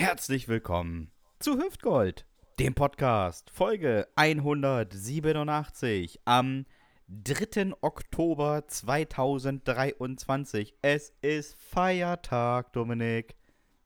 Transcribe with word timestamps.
Herzlich 0.00 0.48
willkommen 0.48 1.12
zu 1.40 1.58
Hüftgold, 1.58 2.24
dem 2.58 2.74
Podcast, 2.74 3.50
Folge 3.50 4.08
187 4.16 6.20
am 6.24 6.64
3. 7.08 7.74
Oktober 7.82 8.66
2023. 8.66 10.74
Es 10.80 11.12
ist 11.20 11.54
Feiertag, 11.60 12.72
Dominik. 12.72 13.36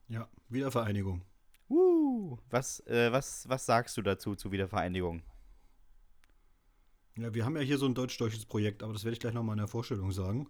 Ja, 0.07 0.29
Wiedervereinigung. 0.49 1.25
Uh, 1.69 2.39
was, 2.49 2.79
äh, 2.87 3.11
was, 3.11 3.49
was 3.49 3.67
sagst 3.67 3.97
du 3.97 4.03
dazu 4.03 4.37
zur 4.37 4.53
Wiedervereinigung? 4.53 5.25
Ja, 7.17 7.35
wir 7.35 7.45
haben 7.45 7.57
ja 7.57 7.63
hier 7.63 7.79
so 7.79 7.87
ein 7.87 7.95
deutsch-deutsches 7.95 8.47
Projekt, 8.47 8.85
aber 8.85 8.93
das 8.93 9.03
werde 9.03 9.15
ich 9.15 9.21
gleich 9.21 9.35
nochmal 9.35 9.55
in 9.55 9.63
der 9.63 9.67
Vorstellung 9.67 10.13
sagen. 10.13 10.47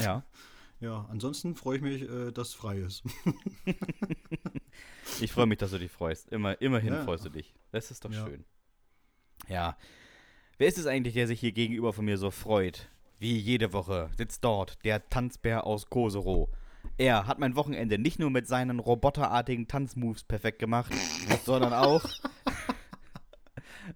Ja. 0.00 0.24
Ja, 0.80 1.06
ansonsten 1.10 1.54
freue 1.54 1.76
ich 1.76 1.82
mich, 1.82 2.02
äh, 2.02 2.32
dass 2.32 2.48
es 2.48 2.54
frei 2.54 2.78
ist. 2.78 3.02
ich 5.20 5.32
freue 5.32 5.46
mich, 5.46 5.58
dass 5.58 5.70
du 5.70 5.78
dich 5.78 5.90
freust. 5.90 6.30
Immer, 6.30 6.60
immerhin 6.60 6.92
Ja. 6.94 7.04
freust 7.04 7.24
du 7.24 7.30
dich. 7.30 7.54
Das 7.72 7.90
ist 7.90 8.04
doch 8.04 8.12
Ja. 8.12 8.26
schön. 8.26 8.44
Ja. 9.48 9.76
Wer 10.58 10.68
ist 10.68 10.78
es 10.78 10.86
eigentlich, 10.86 11.14
der 11.14 11.26
sich 11.26 11.40
hier 11.40 11.52
gegenüber 11.52 11.92
von 11.92 12.04
mir 12.04 12.18
so 12.18 12.30
freut? 12.30 12.88
Wie 13.18 13.38
jede 13.38 13.72
Woche 13.72 14.10
sitzt 14.16 14.44
dort 14.44 14.84
der 14.84 15.08
Tanzbär 15.08 15.66
aus 15.66 15.86
Koserow. 15.88 16.48
Er 16.98 17.26
hat 17.26 17.38
mein 17.38 17.56
Wochenende 17.56 17.98
nicht 17.98 18.18
nur 18.18 18.30
mit 18.30 18.46
seinen 18.46 18.78
roboterartigen 18.78 19.68
Tanzmoves 19.68 20.24
perfekt 20.24 20.58
gemacht, 20.58 20.92
sondern 21.44 21.72
auch 21.72 22.02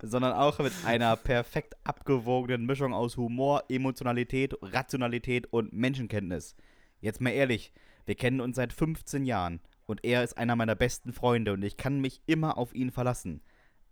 sondern 0.02 0.32
auch 0.32 0.58
mit 0.58 0.72
einer 0.84 1.16
perfekt 1.16 1.74
abgewogenen 1.84 2.66
Mischung 2.66 2.94
aus 2.94 3.16
Humor, 3.16 3.64
Emotionalität, 3.68 4.54
Rationalität 4.62 5.46
und 5.52 5.72
Menschenkenntnis. 5.72 6.56
Jetzt 7.00 7.20
mal 7.20 7.30
ehrlich, 7.30 7.72
wir 8.06 8.14
kennen 8.14 8.40
uns 8.40 8.56
seit 8.56 8.72
15 8.72 9.24
Jahren 9.24 9.60
und 9.86 10.04
er 10.04 10.22
ist 10.22 10.36
einer 10.36 10.56
meiner 10.56 10.74
besten 10.74 11.12
Freunde 11.12 11.52
und 11.52 11.62
ich 11.62 11.76
kann 11.76 12.00
mich 12.00 12.22
immer 12.26 12.58
auf 12.58 12.74
ihn 12.74 12.90
verlassen. 12.90 13.40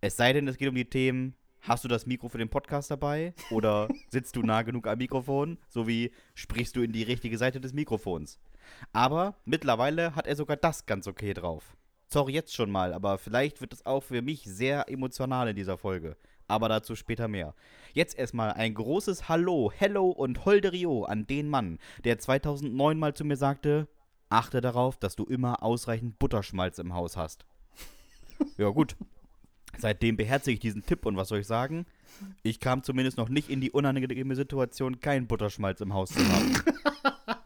Es 0.01 0.15
sei 0.15 0.33
denn, 0.33 0.47
es 0.47 0.57
geht 0.57 0.69
um 0.69 0.75
die 0.75 0.89
Themen, 0.89 1.35
hast 1.61 1.83
du 1.83 1.87
das 1.87 2.05
Mikro 2.05 2.29
für 2.29 2.37
den 2.37 2.49
Podcast 2.49 2.89
dabei 2.91 3.33
oder 3.51 3.87
sitzt 4.09 4.35
du 4.35 4.43
nah 4.43 4.61
genug 4.61 4.87
am 4.87 4.97
Mikrofon, 4.97 5.57
sowie 5.67 6.11
sprichst 6.33 6.75
du 6.75 6.81
in 6.81 6.91
die 6.91 7.03
richtige 7.03 7.37
Seite 7.37 7.59
des 7.59 7.73
Mikrofons. 7.73 8.39
Aber 8.93 9.35
mittlerweile 9.45 10.15
hat 10.15 10.27
er 10.27 10.35
sogar 10.35 10.57
das 10.57 10.85
ganz 10.85 11.07
okay 11.07 11.33
drauf. 11.33 11.75
Sorry 12.11 12.33
jetzt 12.33 12.55
schon 12.55 12.71
mal, 12.71 12.93
aber 12.93 13.19
vielleicht 13.19 13.61
wird 13.61 13.71
es 13.71 13.85
auch 13.85 14.01
für 14.01 14.23
mich 14.23 14.41
sehr 14.43 14.89
emotional 14.89 15.47
in 15.47 15.55
dieser 15.55 15.77
Folge. 15.77 16.17
Aber 16.47 16.67
dazu 16.67 16.95
später 16.95 17.27
mehr. 17.27 17.53
Jetzt 17.93 18.17
erstmal 18.17 18.53
ein 18.53 18.73
großes 18.73 19.29
Hallo, 19.29 19.71
Hello 19.75 20.09
und 20.09 20.43
Holderio 20.43 21.03
an 21.03 21.27
den 21.27 21.47
Mann, 21.47 21.77
der 22.03 22.17
2009 22.17 22.97
mal 22.97 23.13
zu 23.13 23.25
mir 23.25 23.37
sagte, 23.37 23.87
achte 24.29 24.59
darauf, 24.59 24.97
dass 24.97 25.15
du 25.15 25.23
immer 25.25 25.61
ausreichend 25.61 26.17
Butterschmalz 26.17 26.79
im 26.79 26.95
Haus 26.95 27.15
hast. 27.15 27.45
ja 28.57 28.69
gut. 28.69 28.95
Seitdem 29.77 30.17
beherzige 30.17 30.55
ich 30.55 30.59
diesen 30.59 30.83
Tipp 30.83 31.05
und 31.05 31.15
was 31.15 31.27
soll 31.27 31.39
ich 31.39 31.47
sagen? 31.47 31.85
Ich 32.41 32.59
kam 32.59 32.81
zumindest 32.81 33.17
noch 33.17 33.29
nicht 33.29 33.51
in 33.51 33.61
die 33.61 33.69
unangenehme 33.69 34.35
Situation, 34.35 34.99
keinen 34.99 35.27
Butterschmalz 35.27 35.79
im 35.81 35.93
Haus 35.93 36.09
zu 36.09 36.27
haben. 36.27 36.53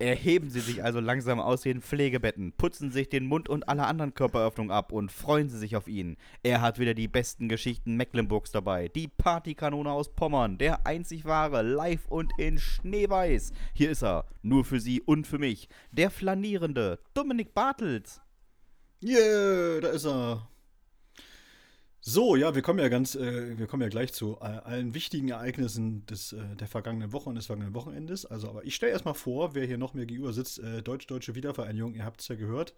Erheben 0.00 0.48
Sie 0.48 0.60
sich 0.60 0.84
also 0.84 1.00
langsam 1.00 1.40
aus 1.40 1.62
den 1.62 1.82
Pflegebetten, 1.82 2.52
putzen 2.52 2.92
sich 2.92 3.08
den 3.08 3.26
Mund 3.26 3.48
und 3.48 3.68
alle 3.68 3.84
anderen 3.84 4.14
Körperöffnungen 4.14 4.70
ab 4.70 4.92
und 4.92 5.10
freuen 5.10 5.48
Sie 5.48 5.58
sich 5.58 5.74
auf 5.74 5.88
ihn. 5.88 6.16
Er 6.44 6.60
hat 6.60 6.78
wieder 6.78 6.94
die 6.94 7.08
besten 7.08 7.48
Geschichten 7.48 7.96
Mecklenburgs 7.96 8.52
dabei. 8.52 8.86
Die 8.88 9.08
Partykanone 9.08 9.90
aus 9.90 10.14
Pommern, 10.14 10.56
der 10.56 10.86
einzig 10.86 11.24
wahre, 11.24 11.62
live 11.62 12.06
und 12.06 12.32
in 12.38 12.58
Schneeweiß. 12.58 13.52
Hier 13.74 13.90
ist 13.90 14.04
er, 14.04 14.26
nur 14.42 14.64
für 14.64 14.78
Sie 14.78 15.00
und 15.00 15.26
für 15.26 15.38
mich. 15.38 15.68
Der 15.90 16.10
flanierende 16.10 17.00
Dominik 17.14 17.52
Bartels. 17.52 18.20
Yeah, 19.02 19.80
da 19.80 19.88
ist 19.88 20.06
er. 20.06 20.48
So, 22.00 22.36
ja, 22.36 22.54
wir 22.54 22.62
kommen 22.62 22.78
ja 22.78 22.88
ganz, 22.88 23.16
äh, 23.16 23.58
wir 23.58 23.66
kommen 23.66 23.82
ja 23.82 23.88
gleich 23.88 24.12
zu 24.12 24.38
äh, 24.40 24.44
allen 24.44 24.94
wichtigen 24.94 25.30
Ereignissen 25.30 26.06
des, 26.06 26.32
äh, 26.32 26.56
der 26.58 26.68
vergangenen 26.68 27.12
Woche 27.12 27.28
und 27.28 27.34
des 27.34 27.46
vergangenen 27.46 27.74
Wochenendes. 27.74 28.24
Also, 28.24 28.48
aber 28.48 28.64
ich 28.64 28.76
stelle 28.76 28.92
erstmal 28.92 29.14
vor, 29.14 29.54
wer 29.54 29.66
hier 29.66 29.78
noch 29.78 29.94
mir 29.94 30.06
gegenüber 30.06 30.32
sitzt, 30.32 30.60
äh, 30.60 30.80
Deutsch-Deutsche 30.80 31.34
Wiedervereinigung, 31.34 31.94
ihr 31.94 32.04
habt 32.04 32.20
es 32.20 32.28
ja 32.28 32.36
gehört. 32.36 32.72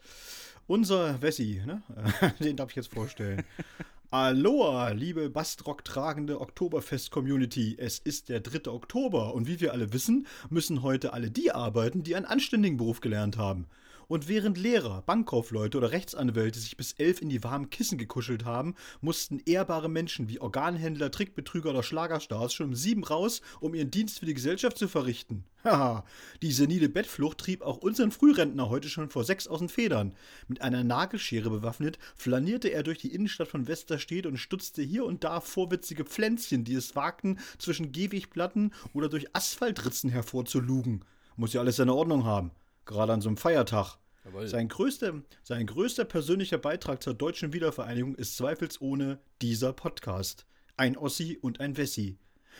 Unser 0.66 1.20
Wessi, 1.20 1.62
ne? 1.66 1.82
Den 2.40 2.56
darf 2.56 2.70
ich 2.70 2.76
jetzt 2.76 2.92
vorstellen. 2.92 3.44
Aloha, 4.10 4.88
liebe 4.88 5.28
Bastrock 5.28 5.84
tragende 5.84 6.40
Oktoberfest-Community. 6.40 7.76
Es 7.78 7.98
ist 7.98 8.28
der 8.30 8.40
3. 8.40 8.70
Oktober 8.70 9.34
und 9.34 9.46
wie 9.46 9.60
wir 9.60 9.72
alle 9.72 9.92
wissen, 9.92 10.26
müssen 10.48 10.82
heute 10.82 11.12
alle 11.12 11.30
die 11.30 11.52
arbeiten, 11.52 12.02
die 12.02 12.16
einen 12.16 12.26
anständigen 12.26 12.78
Beruf 12.78 13.00
gelernt 13.00 13.36
haben. 13.36 13.66
Und 14.10 14.26
während 14.26 14.58
Lehrer, 14.58 15.02
Bankkaufleute 15.02 15.78
oder 15.78 15.92
Rechtsanwälte 15.92 16.58
sich 16.58 16.76
bis 16.76 16.94
elf 16.94 17.22
in 17.22 17.28
die 17.28 17.44
warmen 17.44 17.70
Kissen 17.70 17.96
gekuschelt 17.96 18.44
haben, 18.44 18.74
mussten 19.00 19.38
ehrbare 19.46 19.88
Menschen 19.88 20.28
wie 20.28 20.40
Organhändler, 20.40 21.12
Trickbetrüger 21.12 21.70
oder 21.70 21.84
Schlagerstars 21.84 22.52
schon 22.52 22.70
um 22.70 22.74
sieben 22.74 23.04
raus, 23.04 23.40
um 23.60 23.72
ihren 23.72 23.92
Dienst 23.92 24.18
für 24.18 24.26
die 24.26 24.34
Gesellschaft 24.34 24.78
zu 24.78 24.88
verrichten. 24.88 25.44
Haha, 25.64 26.04
die 26.42 26.50
senile 26.50 26.88
Bettflucht 26.88 27.38
trieb 27.38 27.62
auch 27.62 27.76
unseren 27.76 28.10
Frührentner 28.10 28.68
heute 28.68 28.88
schon 28.88 29.10
vor 29.10 29.22
sechs 29.22 29.46
aus 29.46 29.60
den 29.60 29.68
Federn. 29.68 30.16
Mit 30.48 30.60
einer 30.60 30.82
Nagelschere 30.82 31.48
bewaffnet, 31.48 32.00
flanierte 32.16 32.66
er 32.66 32.82
durch 32.82 32.98
die 32.98 33.14
Innenstadt 33.14 33.46
von 33.46 33.68
Westerstedt 33.68 34.26
und 34.26 34.38
stutzte 34.38 34.82
hier 34.82 35.04
und 35.04 35.22
da 35.22 35.40
vorwitzige 35.40 36.04
Pflänzchen, 36.04 36.64
die 36.64 36.74
es 36.74 36.96
wagten, 36.96 37.38
zwischen 37.58 37.92
Gehwegplatten 37.92 38.72
oder 38.92 39.08
durch 39.08 39.36
Asphaltritzen 39.36 40.10
hervorzulugen. 40.10 41.04
Muss 41.36 41.52
ja 41.52 41.60
alles 41.60 41.76
seine 41.76 41.94
Ordnung 41.94 42.24
haben. 42.24 42.50
Gerade 42.84 43.12
an 43.12 43.20
so 43.20 43.28
einem 43.28 43.36
Feiertag. 43.36 43.98
Sein 44.44 44.68
größter, 44.68 45.22
sein 45.42 45.66
größter 45.66 46.04
persönlicher 46.04 46.58
Beitrag 46.58 47.02
zur 47.02 47.14
deutschen 47.14 47.52
Wiedervereinigung 47.52 48.14
ist 48.14 48.36
zweifelsohne 48.36 49.18
dieser 49.40 49.72
Podcast. 49.72 50.46
Ein 50.76 50.96
Ossi 50.96 51.38
und 51.40 51.60
ein 51.60 51.76
Wessi. 51.76 52.18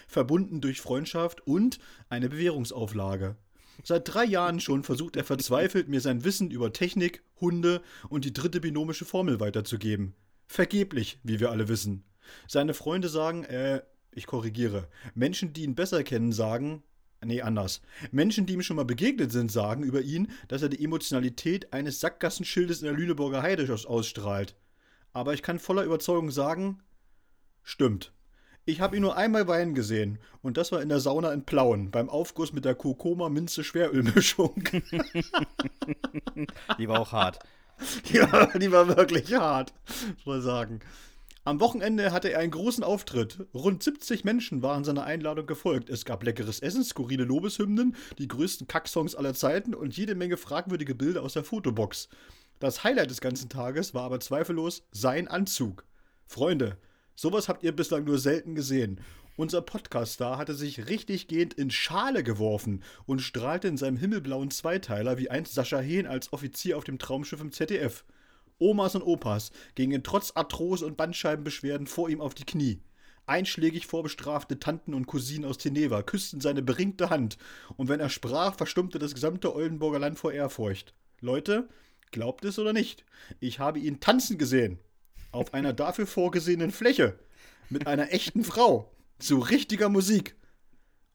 Verbunden 0.09 0.61
durch 0.61 0.81
Freundschaft 0.81 1.47
und 1.47 1.79
eine 2.09 2.29
Bewährungsauflage. 2.29 3.37
Seit 3.83 4.13
drei 4.13 4.25
Jahren 4.25 4.61
schon 4.61 4.83
versucht 4.83 5.17
er 5.17 5.25
verzweifelt, 5.25 5.89
mir 5.89 6.01
sein 6.01 6.25
Wissen 6.25 6.51
über 6.51 6.73
Technik, 6.73 7.23
Hunde 7.41 7.83
und 8.09 8.25
die 8.25 8.33
dritte 8.33 8.61
binomische 8.61 9.05
Formel 9.05 9.41
weiterzugeben. 9.41 10.15
Vergeblich, 10.47 11.19
wie 11.23 11.41
wir 11.41 11.51
alle 11.51 11.69
wissen. 11.69 12.05
Seine 12.47 12.75
Freunde 12.75 13.09
sagen, 13.09 13.45
äh, 13.45 13.83
ich 14.13 14.27
korrigiere. 14.27 14.89
Menschen, 15.15 15.53
die 15.53 15.63
ihn 15.63 15.75
besser 15.75 16.03
kennen, 16.03 16.33
sagen, 16.33 16.83
Nee, 17.23 17.43
anders. 17.43 17.83
Menschen, 18.13 18.47
die 18.47 18.55
ihm 18.55 18.63
schon 18.63 18.77
mal 18.77 18.85
begegnet 18.87 19.31
sind, 19.31 19.53
sagen 19.53 19.83
über 19.83 20.01
ihn, 20.01 20.31
dass 20.49 20.63
er 20.63 20.71
die 20.71 20.83
Emotionalität 20.83 21.73
eines 21.73 22.01
Sackgassenschildes 22.01 22.81
in 22.81 22.87
der 22.87 22.95
Lüneburger 22.95 23.43
Heide 23.43 23.71
aus- 23.73 23.85
ausstrahlt. 23.87 24.55
Aber 25.13 25.35
ich 25.35 25.43
kann 25.43 25.59
voller 25.59 25.83
Überzeugung 25.85 26.31
sagen, 26.31 26.81
stimmt. 27.63 28.13
Ich 28.65 28.81
habe 28.81 28.97
ihn 28.97 29.03
nur 29.03 29.17
einmal 29.17 29.49
weinen 29.49 29.75
gesehen 29.75 30.19
und 30.43 30.57
das 30.57 30.71
war 30.73 30.81
in 30.83 30.89
der 30.89 31.01
Sauna 31.01 31.33
in 31.33 31.45
Plauen 31.45 31.91
beim 31.91 32.09
Aufguss 32.09 32.53
mit 32.53 32.65
der 32.65 32.75
Kokoma 32.75 33.29
Minze 33.29 33.65
Schwerölmischung. 33.65 34.63
Die 36.79 36.89
war 36.89 37.01
auch 37.01 37.13
hart. 37.13 37.39
ja, 38.13 38.47
die 38.59 38.71
war 38.71 38.89
wirklich 38.89 39.33
hart, 39.35 39.73
muss 40.17 40.27
man 40.27 40.43
sagen. 40.43 40.81
Am 41.43 41.59
Wochenende 41.59 42.13
hatte 42.13 42.31
er 42.31 42.41
einen 42.41 42.51
großen 42.51 42.85
Auftritt. 42.85 43.47
Rund 43.55 43.83
70 43.83 44.25
Menschen 44.25 44.61
waren 44.63 44.85
seiner 44.85 45.05
Einladung 45.05 45.47
gefolgt. 45.47 45.89
Es 45.89 46.05
gab 46.05 46.23
leckeres 46.23 46.61
Essen, 46.61 46.85
skurrile 46.85 47.25
Lobeshymnen, 47.25 47.97
die 48.19 48.29
größten 48.29 48.67
Kacksongs 48.67 49.15
aller 49.15 49.33
Zeiten 49.33 49.75
und 49.75 49.97
jede 49.97 50.15
Menge 50.15 50.37
fragwürdige 50.37 50.95
Bilder 50.95 51.23
aus 51.23 51.33
der 51.33 51.45
Fotobox. 51.45 52.11
Das 52.59 52.85
Highlight 52.85 53.09
des 53.09 53.23
ganzen 53.23 53.49
Tages 53.49 53.95
war 53.95 54.03
aber 54.03 54.21
zweifellos 54.21 54.87
sein 54.93 55.29
Anzug. 55.29 55.87
Freunde, 56.27 56.77
sowas 57.15 57.49
habt 57.49 57.63
ihr 57.63 57.75
bislang 57.75 58.05
nur 58.05 58.19
selten 58.19 58.55
gesehen. 58.55 59.01
Unser 59.37 59.63
Podcast-Star 59.63 60.37
hatte 60.37 60.53
sich 60.53 60.89
richtig 60.89 61.27
gehend 61.27 61.55
in 61.55 61.71
Schale 61.71 62.23
geworfen 62.23 62.83
und 63.07 63.23
strahlte 63.23 63.69
in 63.69 63.79
seinem 63.79 63.97
himmelblauen 63.97 64.51
Zweiteiler 64.51 65.17
wie 65.17 65.31
einst 65.31 65.55
Sascha 65.55 65.79
Hehn 65.79 66.07
als 66.07 66.35
Offizier 66.35 66.77
auf 66.77 66.85
dem 66.85 66.99
Traumschiff 66.99 67.41
im 67.41 67.51
ZDF. 67.51 68.05
Omas 68.61 68.95
und 68.95 69.03
Opas 69.03 69.51
gingen 69.75 70.05
trotz 70.05 70.33
Arthrose 70.37 70.87
und 70.87 70.97
Bandscheibenbeschwerden 70.97 71.87
vor 71.87 72.09
ihm 72.09 72.21
auf 72.21 72.35
die 72.35 72.45
Knie. 72.45 72.81
Einschlägig 73.27 73.87
vorbestrafte 73.87 74.59
Tanten 74.59 74.95
und 74.95 75.07
Cousinen 75.07 75.49
aus 75.49 75.59
Teneva 75.59 76.03
küssten 76.03 76.41
seine 76.41 76.63
beringte 76.63 77.11
Hand, 77.11 77.39
und 77.77 77.89
wenn 77.89 78.01
er 78.01 78.11
sprach, 78.11 78.55
verstummte 78.55 78.99
das 78.99 79.15
gesamte 79.15 79.55
Oldenburger 79.55 79.99
Land 79.99 80.19
vor 80.19 80.33
Ehrfurcht. 80.33 80.95
Leute, 81.21 81.69
glaubt 82.11 82.45
es 82.45 82.59
oder 82.59 82.73
nicht, 82.73 83.05
ich 83.39 83.59
habe 83.59 83.79
ihn 83.79 84.01
tanzen 84.01 84.37
gesehen. 84.37 84.79
Auf 85.33 85.55
einer 85.55 85.73
dafür 85.73 86.07
vorgesehenen 86.07 86.73
Fläche. 86.73 87.19
Mit 87.69 87.87
einer 87.87 88.13
echten 88.13 88.43
Frau. 88.43 88.91
Zu 89.21 89.39
richtiger 89.39 89.89
Musik. 89.89 90.35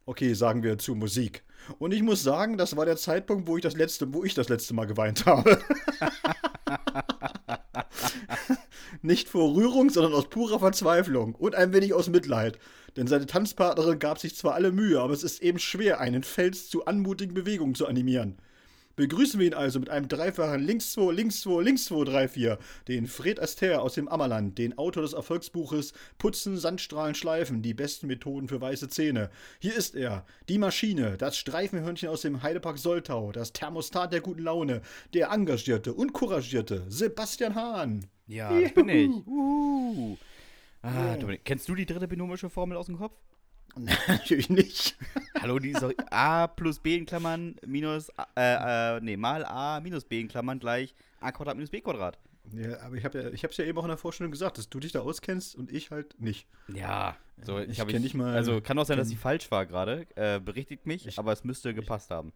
Okay, 0.05 0.33
sagen 0.35 0.63
wir 0.63 0.77
zu 0.77 0.95
Musik. 0.95 1.43
Und 1.79 1.91
ich 1.93 2.01
muss 2.01 2.23
sagen, 2.23 2.57
das 2.57 2.77
war 2.77 2.85
der 2.85 2.95
Zeitpunkt, 2.95 3.47
wo 3.47 3.57
ich 3.57 3.63
das 3.63 3.75
letzte, 3.75 4.13
wo 4.13 4.23
ich 4.23 4.35
das 4.35 4.47
letzte 4.47 4.73
Mal 4.73 4.85
geweint 4.85 5.25
habe. 5.25 5.59
Nicht 9.01 9.29
vor 9.29 9.55
Rührung, 9.55 9.89
sondern 9.89 10.13
aus 10.13 10.29
purer 10.29 10.59
Verzweiflung 10.59 11.35
und 11.35 11.55
ein 11.55 11.73
wenig 11.73 11.93
aus 11.93 12.09
Mitleid. 12.09 12.59
Denn 12.97 13.07
seine 13.07 13.25
Tanzpartnerin 13.25 13.99
gab 13.99 14.19
sich 14.19 14.35
zwar 14.35 14.53
alle 14.53 14.71
Mühe, 14.71 14.99
aber 14.99 15.13
es 15.13 15.23
ist 15.23 15.41
eben 15.41 15.59
schwer, 15.59 15.99
einen 15.99 16.23
Fels 16.23 16.69
zu 16.69 16.85
anmutigen 16.85 17.33
Bewegungen 17.33 17.75
zu 17.75 17.87
animieren. 17.87 18.37
Begrüßen 18.95 19.39
wir 19.39 19.47
ihn 19.47 19.53
also 19.53 19.79
mit 19.79 19.89
einem 19.89 20.07
dreifachen 20.07 20.63
Links 20.63 20.93
2, 20.93 21.11
Links 21.11 21.41
2, 21.41 21.61
Links 21.61 21.85
2, 21.85 22.03
3, 22.05 22.27
4. 22.27 22.59
Den 22.87 23.07
Fred 23.07 23.39
Astaire 23.39 23.81
aus 23.81 23.95
dem 23.95 24.07
Ammerland, 24.07 24.57
den 24.57 24.77
Autor 24.77 25.03
des 25.03 25.13
Erfolgsbuches 25.13 25.93
Putzen, 26.17 26.57
Sandstrahlen, 26.57 27.15
Schleifen, 27.15 27.61
die 27.61 27.73
besten 27.73 28.07
Methoden 28.07 28.47
für 28.47 28.61
weiße 28.61 28.87
Zähne. 28.87 29.29
Hier 29.59 29.75
ist 29.75 29.95
er, 29.95 30.25
die 30.47 30.57
Maschine, 30.57 31.17
das 31.17 31.37
Streifenhörnchen 31.37 32.09
aus 32.09 32.21
dem 32.21 32.41
Heidepark 32.41 32.77
Soltau, 32.77 33.31
das 33.31 33.51
Thermostat 33.51 34.13
der 34.13 34.21
guten 34.21 34.43
Laune, 34.43 34.81
der 35.13 35.29
engagierte 35.29 35.93
und 35.93 36.13
couragierte 36.13 36.85
Sebastian 36.87 37.55
Hahn. 37.55 38.05
Ja, 38.27 38.59
das 38.59 38.73
bin 38.73 38.89
ich. 38.89 39.09
Uh. 39.27 40.17
Ah, 40.81 41.17
Dominik, 41.17 41.43
kennst 41.43 41.67
du 41.67 41.75
die 41.75 41.85
dritte 41.85 42.07
binomische 42.07 42.49
Formel 42.49 42.77
aus 42.77 42.85
dem 42.85 42.97
Kopf? 42.97 43.17
Natürlich 44.07 44.49
nicht. 44.49 44.95
Hallo, 45.41 45.59
die 45.59 45.71
ist 45.71 45.81
doch 45.81 45.91
a 46.09 46.47
plus 46.47 46.79
b 46.79 46.95
in 46.95 47.05
Klammern 47.05 47.55
minus, 47.65 48.09
äh, 48.35 48.95
äh, 48.97 49.01
nee, 49.01 49.17
mal 49.17 49.43
a 49.45 49.79
minus 49.81 50.05
b 50.05 50.19
in 50.21 50.27
Klammern 50.27 50.59
gleich 50.59 50.95
a 51.19 51.31
Quadrat 51.31 51.55
minus 51.57 51.69
b 51.69 51.81
Quadrat. 51.81 52.17
Ja, 52.53 52.79
aber 52.81 52.95
ich 52.95 53.03
habe 53.03 53.21
ja, 53.21 53.29
ich 53.31 53.43
hab's 53.43 53.57
ja 53.57 53.65
eben 53.65 53.77
auch 53.77 53.83
in 53.83 53.89
der 53.89 53.97
Vorstellung 53.97 54.31
gesagt, 54.31 54.57
dass 54.59 54.69
du 54.69 54.79
dich 54.79 54.91
da 54.91 54.99
auskennst 55.01 55.55
und 55.55 55.71
ich 55.71 55.89
halt 55.91 56.19
nicht. 56.21 56.47
Ja, 56.67 57.17
so, 57.41 57.59
ich, 57.59 57.69
Ich 57.69 57.79
habe 57.79 57.91
kenn 57.91 58.01
nicht 58.03 58.13
mal- 58.13 58.35
Also 58.35 58.61
kann 58.61 58.77
auch 58.77 58.85
sein, 58.85 58.97
dass 58.97 59.09
sie 59.09 59.15
falsch 59.15 59.49
war 59.51 59.65
gerade. 59.65 60.05
Äh, 60.15 60.39
berichtigt 60.39 60.85
mich, 60.85 61.07
Ich- 61.07 61.17
aber 61.19 61.33
es 61.33 61.43
müsste 61.43 61.73
gepasst 61.73 62.11
haben. 62.11 62.31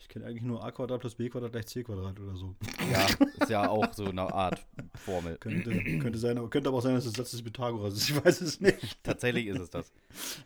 Ich 0.00 0.08
kenne 0.08 0.26
eigentlich 0.26 0.42
nur 0.42 0.64
a 0.64 0.70
Quadrat 0.70 1.00
plus 1.00 1.14
b 1.16 1.28
Quadrat 1.28 1.52
gleich 1.52 1.66
c 1.66 1.82
Quadrat 1.82 2.18
oder 2.20 2.36
so. 2.36 2.54
Ja, 2.90 3.06
ist 3.40 3.50
ja 3.50 3.68
auch 3.68 3.92
so 3.92 4.06
eine 4.06 4.22
Art 4.32 4.64
Formel. 4.94 5.36
Könnte, 5.38 5.70
könnte, 5.98 6.18
sein, 6.18 6.38
aber 6.38 6.48
könnte 6.48 6.68
aber 6.68 6.78
auch 6.78 6.82
sein, 6.82 6.94
dass 6.94 7.04
das 7.04 7.14
Satz 7.14 7.32
des 7.32 7.42
Pythagoras 7.42 7.94
ist. 7.94 8.08
Ich 8.10 8.24
weiß 8.24 8.40
es 8.40 8.60
nicht. 8.60 8.98
Tatsächlich 9.02 9.46
ist 9.48 9.58
es 9.60 9.70
das. 9.70 9.92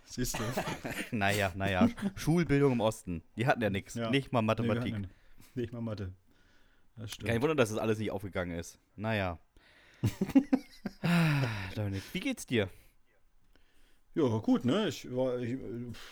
Siehst 0.04 0.38
du? 0.38 0.42
Naja, 1.16 1.52
naja. 1.54 1.88
Schulbildung 2.16 2.72
im 2.72 2.80
Osten. 2.80 3.22
Die 3.36 3.46
hatten 3.46 3.62
ja 3.62 3.70
nichts. 3.70 3.94
Ja. 3.94 4.10
Nicht 4.10 4.32
mal 4.32 4.40
Nee, 4.40 4.46
Mathematik. 4.46 4.94
hatten- 4.94 5.10
Nicht 5.54 5.72
mal 5.72 5.80
Mathe. 5.82 6.12
Das 6.96 7.12
stimmt. 7.12 7.28
Kein 7.28 7.42
Wunder, 7.42 7.54
dass 7.54 7.68
das 7.70 7.78
alles 7.78 7.98
nicht 7.98 8.10
aufgegangen 8.10 8.58
ist. 8.58 8.78
Naja. 8.96 9.38
Ah, 11.04 11.46
Dominik, 11.74 12.02
wie 12.12 12.20
geht's 12.20 12.46
dir? 12.46 12.68
Ja, 14.14 14.38
gut, 14.38 14.64
ne? 14.64 14.88
Ich 14.88 15.10
war, 15.10 15.38
ich, 15.40 15.58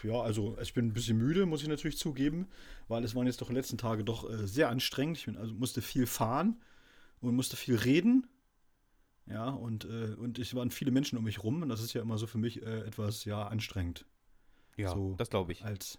ja, 0.03 0.21
also 0.21 0.57
ich 0.61 0.73
bin 0.73 0.87
ein 0.87 0.93
bisschen 0.95 1.19
müde, 1.19 1.45
muss 1.45 1.63
ich 1.63 1.69
natürlich 1.69 1.99
zugeben, 1.99 2.49
weil 2.89 3.05
es 3.05 3.15
waren 3.15 3.27
jetzt 3.27 3.43
doch 3.43 3.49
die 3.49 3.55
letzten 3.55 3.77
Tage 3.77 4.05
doch 4.05 4.29
äh, 4.29 4.47
sehr 4.47 4.71
anstrengend. 4.71 5.19
Ich 5.19 5.27
bin, 5.27 5.37
also 5.37 5.53
musste 5.55 5.83
viel 5.83 6.07
fahren 6.07 6.57
und 7.21 7.35
musste 7.37 7.57
viel 7.57 7.77
reden. 7.77 8.27
Ja, 9.27 9.51
und, 9.51 9.85
äh, 9.85 10.15
und 10.17 10.39
es 10.39 10.55
waren 10.55 10.71
viele 10.71 10.91
Menschen 10.91 11.19
um 11.19 11.25
mich 11.25 11.45
rum 11.45 11.63
und 11.63 11.69
das 11.69 11.83
ist 11.83 11.93
ja 11.93 12.01
immer 12.01 12.17
so 12.17 12.27
für 12.27 12.39
mich 12.39 12.63
äh, 12.63 12.81
etwas, 12.81 13.25
ja, 13.27 13.47
anstrengend. 13.47 14.07
Ja, 14.77 14.95
So, 14.95 15.15
das 15.19 15.29
glaube 15.29 15.53
ich. 15.53 15.63
Als, 15.63 15.99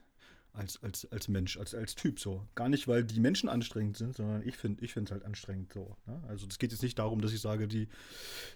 als, 0.54 0.82
als, 0.84 1.10
als 1.12 1.28
Mensch, 1.28 1.58
als, 1.58 1.76
als 1.76 1.94
Typ 1.94 2.20
so. 2.20 2.48
Gar 2.56 2.68
nicht, 2.68 2.88
weil 2.88 3.04
die 3.04 3.20
Menschen 3.20 3.48
anstrengend 3.48 3.96
sind, 3.96 4.16
sondern 4.16 4.46
ich 4.46 4.58
finde 4.58 4.84
ich 4.84 4.98
es 4.98 5.12
halt 5.12 5.24
anstrengend 5.24 5.72
so. 5.72 5.96
Ne? 6.08 6.22
Also 6.28 6.48
es 6.50 6.58
geht 6.58 6.72
jetzt 6.72 6.82
nicht 6.82 6.98
darum, 6.98 7.22
dass 7.22 7.32
ich 7.32 7.42
sage, 7.42 7.68
die, 7.68 7.88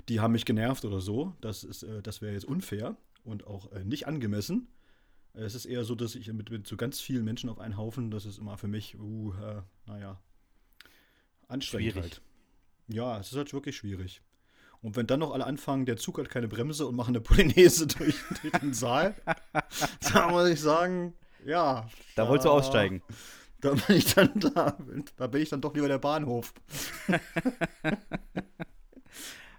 die 0.09 0.19
haben 0.19 0.31
mich 0.31 0.45
genervt 0.45 0.83
oder 0.83 0.99
so. 0.99 1.35
Das, 1.41 1.63
ist, 1.63 1.83
äh, 1.83 2.01
das 2.01 2.21
wäre 2.21 2.33
jetzt 2.33 2.45
unfair 2.45 2.97
und 3.25 3.47
auch 3.47 3.71
äh, 3.71 3.83
nicht 3.83 4.07
angemessen. 4.07 4.67
Es 5.33 5.53
ist 5.53 5.65
eher 5.65 5.83
so, 5.83 5.95
dass 5.95 6.15
ich 6.15 6.31
mit, 6.31 6.49
mit 6.49 6.65
so 6.65 6.77
ganz 6.77 7.01
vielen 7.01 7.25
Menschen 7.25 7.49
auf 7.49 7.59
einen 7.59 7.75
Haufen, 7.75 8.09
das 8.09 8.25
ist 8.25 8.37
immer 8.37 8.57
für 8.57 8.69
mich, 8.69 8.97
uh, 8.97 9.33
äh, 9.33 9.61
naja, 9.85 10.21
anstrengend 11.47 11.93
Schwierig. 11.93 12.11
halt. 12.11 12.21
Ja, 12.87 13.19
es 13.19 13.31
ist 13.31 13.37
halt 13.37 13.51
wirklich 13.53 13.75
schwierig. 13.75 14.21
Und 14.81 14.95
wenn 14.95 15.07
dann 15.07 15.19
noch 15.19 15.33
alle 15.33 15.45
anfangen, 15.45 15.85
der 15.85 15.97
Zug 15.97 16.19
hat 16.19 16.29
keine 16.29 16.47
Bremse 16.47 16.85
und 16.85 16.95
machen 16.95 17.15
eine 17.15 17.21
Polonaise 17.21 17.87
durch, 17.87 18.15
durch 18.41 18.53
den 18.61 18.73
Saal, 18.73 19.15
da 20.13 20.29
muss 20.29 20.49
ich 20.49 20.61
sagen, 20.61 21.13
ja. 21.45 21.89
Da 22.15 22.27
wolltest 22.27 22.45
du 22.45 22.51
aussteigen. 22.51 23.01
Da 23.61 23.71
bin 23.71 23.95
ich 23.95 24.13
dann 24.13 24.31
da. 24.39 24.77
Da 25.15 25.25
bin 25.25 25.41
ich 25.41 25.49
dann 25.49 25.61
doch 25.61 25.73
lieber 25.73 25.87
der 25.87 25.97
Bahnhof. 25.97 26.53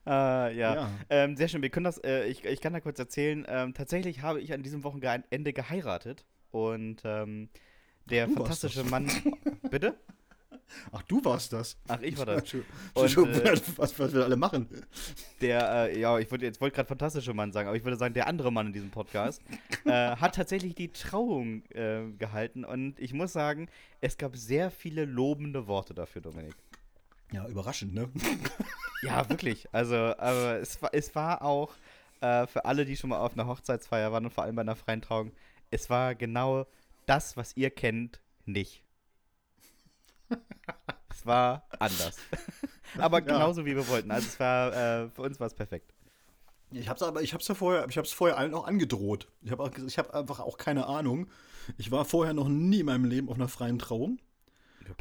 Äh, 0.06 0.10
ja. 0.10 0.74
Ja. 0.74 0.90
Ähm, 1.10 1.36
sehr 1.36 1.48
schön. 1.48 1.62
Wir 1.62 1.70
können 1.70 1.84
das, 1.84 1.98
äh, 1.98 2.26
ich, 2.26 2.44
ich 2.44 2.60
kann 2.60 2.72
da 2.72 2.80
kurz 2.80 2.98
erzählen. 2.98 3.44
Ähm, 3.48 3.74
tatsächlich 3.74 4.22
habe 4.22 4.40
ich 4.40 4.52
an 4.52 4.62
diesem 4.62 4.84
Wochenende 4.84 5.52
geheiratet. 5.52 6.24
Und 6.50 7.02
ähm, 7.04 7.48
der 8.06 8.26
du 8.26 8.34
fantastische. 8.34 8.84
Mann. 8.84 9.10
Bitte? 9.70 9.96
Ach, 10.92 11.02
du 11.02 11.24
warst 11.24 11.52
das. 11.52 11.76
Ach, 11.88 12.00
ich 12.00 12.18
war 12.18 12.26
das. 12.26 12.54
Und, 12.94 13.16
Und, 13.16 13.34
äh, 13.34 13.56
was, 13.76 13.98
was 13.98 14.14
wir 14.14 14.24
alle 14.24 14.36
machen. 14.36 14.68
Der, 15.40 15.88
äh, 15.88 16.00
ja, 16.00 16.18
ich 16.18 16.30
wollte 16.30 16.44
jetzt 16.44 16.60
wollte 16.60 16.76
gerade 16.76 16.88
fantastische 16.88 17.34
Mann 17.34 17.52
sagen, 17.52 17.68
aber 17.68 17.76
ich 17.76 17.84
würde 17.84 17.96
sagen, 17.96 18.14
der 18.14 18.26
andere 18.26 18.52
Mann 18.52 18.68
in 18.68 18.72
diesem 18.72 18.90
Podcast 18.90 19.42
äh, 19.84 19.90
hat 19.90 20.34
tatsächlich 20.34 20.74
die 20.74 20.88
Trauung 20.88 21.62
äh, 21.70 22.02
gehalten. 22.18 22.64
Und 22.64 22.98
ich 23.00 23.12
muss 23.12 23.32
sagen, 23.32 23.68
es 24.00 24.18
gab 24.18 24.36
sehr 24.36 24.70
viele 24.70 25.04
lobende 25.04 25.66
Worte 25.66 25.94
dafür, 25.94 26.22
Dominik. 26.22 26.54
Ja, 27.32 27.46
überraschend, 27.48 27.94
ne? 27.94 28.10
Ja, 29.02 29.28
wirklich. 29.28 29.68
Also, 29.72 29.94
aber 29.94 30.58
es 30.60 30.80
war, 30.82 30.90
es 30.94 31.14
war 31.14 31.42
auch 31.42 31.74
äh, 32.20 32.46
für 32.46 32.64
alle, 32.64 32.84
die 32.86 32.96
schon 32.96 33.10
mal 33.10 33.18
auf 33.18 33.34
einer 33.34 33.46
Hochzeitsfeier 33.46 34.10
waren 34.10 34.24
und 34.24 34.30
vor 34.32 34.44
allem 34.44 34.56
bei 34.56 34.62
einer 34.62 34.74
freien 34.76 35.02
Trauung, 35.02 35.32
es 35.70 35.90
war 35.90 36.14
genau 36.14 36.66
das, 37.04 37.36
was 37.36 37.56
ihr 37.56 37.70
kennt, 37.70 38.20
nicht. 38.46 38.82
es 41.10 41.26
war 41.26 41.66
anders. 41.78 42.16
aber 42.98 43.18
Ja. 43.18 43.24
genauso 43.24 43.64
wie 43.66 43.76
wir 43.76 43.86
wollten. 43.88 44.10
Also 44.10 44.26
es 44.28 44.40
war, 44.40 44.72
äh, 44.72 45.10
für 45.10 45.22
uns 45.22 45.38
war 45.40 45.46
es 45.46 45.54
perfekt. 45.54 45.92
Ich 46.72 46.88
hab's 46.88 47.02
aber, 47.02 47.22
ich 47.22 47.32
hab's 47.32 47.46
ja 47.46 47.54
vorher, 47.54 47.86
ich 47.88 47.96
hab's 47.96 48.12
vorher 48.12 48.38
allen 48.38 48.52
auch 48.54 48.66
angedroht. 48.66 49.28
Ich 49.42 49.52
habe 49.52 49.70
ich 49.86 49.98
hab 49.98 50.12
einfach 50.14 50.40
auch 50.40 50.58
keine 50.58 50.86
Ahnung. 50.86 51.28
Ich 51.78 51.90
war 51.90 52.04
vorher 52.04 52.34
noch 52.34 52.48
nie 52.48 52.80
in 52.80 52.86
meinem 52.86 53.04
Leben 53.04 53.28
auf 53.28 53.36
einer 53.36 53.48
freien 53.48 53.78
Trauung. 53.78 54.18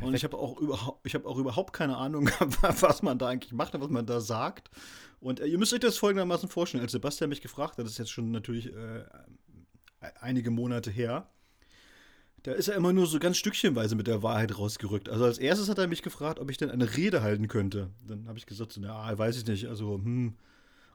Und 0.02 0.14
ich 0.14 0.24
habe 0.24 0.38
auch, 0.38 0.60
überhaupt, 0.60 1.06
ich 1.06 1.16
hab 1.16 1.26
auch 1.26 1.38
überhaupt 1.38 1.74
keine 1.74 1.98
Ahnung, 1.98 2.30
was 2.62 3.02
man 3.02 3.18
da 3.18 3.28
eigentlich 3.28 3.54
macht 3.54 3.76
und 3.76 3.82
was 3.82 3.90
man 3.90 4.06
da 4.06 4.20
sagt. 4.20 4.70
Und 5.20 5.40
äh, 5.40 5.46
ihr 5.46 5.58
müsst 5.58 5.74
euch 5.74 5.80
das 5.80 5.98
folgendermaßen 5.98 6.50
vorstellen. 6.50 6.84
Als 6.84 6.92
Sebastian 6.92 7.30
mich 7.30 7.42
gefragt 7.42 7.78
hat, 7.78 7.86
das 7.86 7.94
ist 7.94 7.98
jetzt 7.98 8.12
schon 8.12 8.32
natürlich 8.32 8.74
äh, 8.74 9.06
einige 10.22 10.52
Monate 10.52 10.92
her, 10.92 11.30
da 12.46 12.52
ist 12.52 12.68
er 12.68 12.76
immer 12.76 12.94
nur 12.94 13.08
so 13.08 13.18
ganz 13.18 13.38
stückchenweise 13.38 13.96
mit 13.96 14.06
der 14.06 14.22
Wahrheit 14.22 14.56
rausgerückt. 14.56 15.10
Also 15.10 15.26
als 15.26 15.40
erstes 15.40 15.68
hat 15.68 15.80
er 15.80 15.88
mich 15.88 16.04
gefragt, 16.04 16.40
ob 16.40 16.52
ich 16.52 16.58
denn 16.58 16.70
eine 16.70 16.96
Rede 16.96 17.24
halten 17.24 17.48
könnte. 17.48 17.90
Dann 18.08 18.28
habe 18.28 18.38
ich 18.38 18.46
gesagt, 18.46 18.72
so, 18.72 18.82
na, 18.82 19.18
weiß 19.18 19.38
ich 19.38 19.48
nicht. 19.48 19.66
Also, 19.66 19.96
hm, 19.96 20.36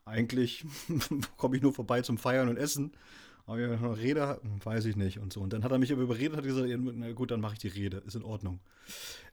eigentlich 0.05 0.65
komme 1.37 1.57
ich 1.57 1.63
nur 1.63 1.75
vorbei 1.75 2.03
zum 2.03 2.19
Feiern 2.19 2.49
und 2.49 2.57
Essen. 2.57 2.93
Aber 3.50 3.58
ja, 3.58 3.69
eine 3.69 3.99
Rede, 3.99 4.41
weiß 4.62 4.85
ich 4.85 4.94
nicht 4.94 5.19
und 5.19 5.32
so. 5.32 5.41
Und 5.41 5.52
dann 5.52 5.64
hat 5.64 5.73
er 5.73 5.79
mich 5.79 5.91
überredet, 5.91 6.37
hat 6.37 6.44
gesagt, 6.44 6.69
na 6.94 7.11
gut, 7.11 7.32
dann 7.32 7.41
mache 7.41 7.55
ich 7.55 7.58
die 7.58 7.67
Rede, 7.67 8.00
ist 8.06 8.14
in 8.14 8.23
Ordnung. 8.23 8.61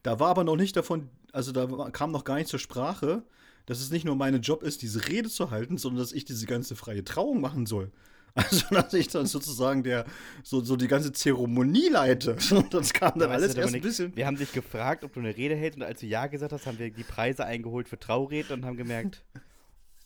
Da 0.01 0.19
war 0.19 0.29
aber 0.29 0.43
noch 0.43 0.55
nicht 0.55 0.75
davon, 0.75 1.09
also 1.33 1.51
da 1.51 1.67
kam 1.91 2.11
noch 2.11 2.23
gar 2.23 2.33
nicht 2.37 2.47
zur 2.47 2.57
Sprache, 2.57 3.21
dass 3.68 3.80
es 3.80 3.92
nicht 3.92 4.06
nur 4.06 4.15
mein 4.15 4.42
Job 4.42 4.63
ist, 4.63 4.81
diese 4.81 5.07
Rede 5.07 5.30
zu 5.30 5.51
halten, 5.51 5.77
sondern 5.77 6.01
dass 6.01 6.13
ich 6.13 6.25
diese 6.25 6.47
ganze 6.47 6.75
freie 6.75 7.03
Trauung 7.03 7.42
machen 7.42 7.68
soll. 7.68 7.92
Also, 8.37 8.68
dass 8.69 8.94
ich 8.94 9.07
dann 9.07 9.25
sozusagen 9.25 9.81
der, 9.81 10.06
so, 10.44 10.61
so 10.61 10.75
die 10.75 10.87
ganze 10.87 11.11
Zeremonie 11.11 11.89
leite. 11.89 12.37
Das 12.69 12.94
kam 12.94 13.18
dann 13.18 13.30
Ja, 13.30 13.35
alles 13.35 13.56
erst 13.56 13.73
ein 13.73 13.81
bisschen. 13.81 14.15
Wir 14.15 14.27
haben 14.27 14.37
dich 14.37 14.51
gefragt, 14.51 15.03
ob 15.03 15.13
du 15.13 15.19
eine 15.21 15.35
Rede 15.35 15.56
hältst 15.56 15.77
und 15.77 15.83
als 15.83 16.01
du 16.01 16.06
Ja 16.06 16.27
gesagt 16.27 16.53
hast, 16.53 16.68
haben 16.68 16.77
wir 16.77 16.92
die 16.92 17.03
Preise 17.03 17.45
eingeholt 17.45 17.89
für 17.89 17.97
Traureden 17.97 18.59
und 18.59 18.65
haben 18.65 18.77
gemerkt, 18.77 19.23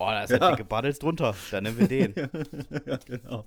oh, 0.02 0.10
da 0.12 0.24
ist 0.24 0.30
ja 0.32 0.38
Ja. 0.38 0.52
dicke 0.52 0.66
Bartels 0.66 1.00
drunter, 1.00 1.36
dann 1.52 1.64
nehmen 1.64 1.78
wir 1.80 1.88
den. 1.88 2.14
ja, 2.86 2.98
genau. 3.06 3.46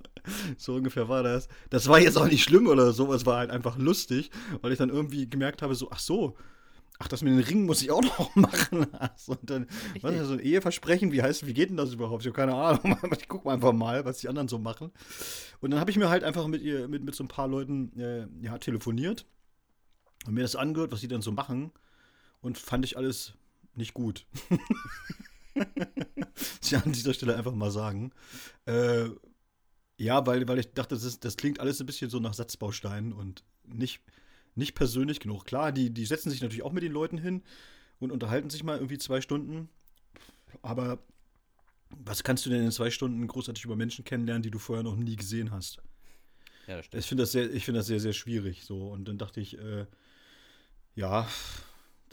So 0.57 0.75
ungefähr 0.75 1.09
war 1.09 1.23
das. 1.23 1.49
Das 1.71 1.89
war 1.89 2.01
jetzt 2.01 2.17
auch 2.17 2.27
nicht 2.27 2.43
schlimm 2.45 2.67
oder 2.67 2.93
so, 2.93 3.13
es 3.13 3.27
war 3.27 3.39
halt 3.39 3.51
einfach 3.51 3.77
lustig, 3.77 4.31
weil 4.63 4.73
ich 4.73 4.79
dann 4.79 4.91
irgendwie 4.91 5.29
gemerkt 5.29 5.63
habe, 5.63 5.75
so, 5.75 5.91
ach 5.91 5.99
so, 5.99 6.37
ach, 6.99 7.09
das 7.09 7.23
mit 7.23 7.33
den 7.33 7.41
Ringen 7.41 7.67
muss 7.67 7.83
ich 7.83 7.91
auch 7.91 8.03
noch 8.19 8.35
machen. 8.37 8.87
Also, 8.99 9.33
und 9.33 9.51
dann, 9.51 9.67
was 10.01 10.15
ist 10.15 10.27
so 10.29 10.35
ein 10.35 10.41
Eheversprechen, 10.41 11.13
wie 11.13 11.23
heißt, 11.23 11.47
wie 11.47 11.55
geht 11.55 11.71
denn 11.71 11.77
das 11.77 11.93
überhaupt? 11.93 12.23
Ich 12.23 12.27
habe 12.29 12.37
keine 12.37 12.55
Ahnung, 12.55 12.97
aber 13.03 13.17
ich 13.21 13.29
gucke 13.29 13.51
einfach 13.51 13.73
mal, 13.73 14.05
was 14.05 14.19
die 14.19 14.29
anderen 14.29 14.49
so 14.49 14.59
machen. 14.59 14.93
Und 15.61 15.71
dann 15.71 15.81
habe 15.81 15.91
ich 15.91 15.97
mir 15.97 16.09
halt 16.09 16.25
einfach 16.25 16.47
mit 16.47 16.63
ihr, 16.63 16.89
mit, 16.89 17.03
mit 17.05 17.15
so 17.15 17.25
ein 17.25 17.29
paar 17.29 17.49
Leuten, 17.49 17.99
äh, 17.99 18.27
ja, 18.43 18.59
telefoniert 18.59 19.27
und 20.27 20.35
mir 20.35 20.43
das 20.43 20.57
angehört, 20.57 20.93
was 20.93 21.01
sie 21.01 21.09
dann 21.09 21.23
so 21.23 21.33
machen 21.33 21.73
und 22.41 22.59
fand 22.59 22.85
ich 22.85 22.97
alles 22.97 23.35
nicht 23.75 23.93
gut. 23.95 24.27
ich 26.63 26.77
an 26.77 26.93
dieser 26.93 27.15
Stelle 27.15 27.37
einfach 27.37 27.55
mal 27.55 27.71
sagen. 27.71 28.13
Äh, 28.67 29.09
ja, 29.97 30.27
weil, 30.27 30.47
weil 30.49 30.59
ich 30.59 30.73
dachte, 30.73 30.95
das, 30.95 31.05
ist, 31.05 31.25
das 31.25 31.37
klingt 31.37 31.61
alles 31.61 31.81
ein 31.81 31.87
bisschen 31.87 32.11
so 32.11 32.19
nach 32.19 32.35
Satzbausteinen 32.35 33.13
und 33.13 33.45
nicht, 33.65 34.01
nicht 34.55 34.75
persönlich 34.75 35.21
genug. 35.21 35.45
Klar, 35.45 35.73
die, 35.73 35.91
die 35.91 36.07
setzen 36.07 36.31
sich 36.31 36.43
natürlich 36.43 36.65
auch 36.65 36.73
mit 36.73 36.83
den 36.83 36.93
Leuten 36.93 37.19
hin 37.19 37.43
und 38.01 38.11
unterhalten 38.11 38.51
sich 38.51 38.65
mal 38.65 38.77
irgendwie 38.77 38.99
zwei 38.99 39.21
Stunden. 39.21 39.69
Aber 40.63 40.99
was 41.91 42.25
kannst 42.25 42.45
du 42.45 42.51
denn 42.51 42.65
in 42.65 42.73
zwei 42.73 42.91
Stunden 42.91 43.27
großartig 43.27 43.65
über 43.65 43.77
Menschen 43.77 44.05
kennenlernen, 44.05 44.43
die 44.43 44.51
du 44.51 44.59
vorher 44.59 44.83
noch 44.83 44.97
nie 44.97 45.17
gesehen 45.17 45.53
hast? 45.53 45.79
Ja, 46.67 46.77
das 46.77 46.87
stimmt. 46.87 47.01
Ich 47.03 47.09
finde 47.09 47.23
das, 47.23 47.33
sehr, 47.33 47.53
ich 47.53 47.65
find 47.65 47.77
das 47.77 47.87
sehr, 47.87 48.01
sehr 48.01 48.13
schwierig. 48.13 48.65
So. 48.65 48.89
Und 48.89 49.07
dann 49.07 49.19
dachte 49.19 49.41
ich, 49.41 49.59
äh, 49.59 49.87
ja, 50.95 51.29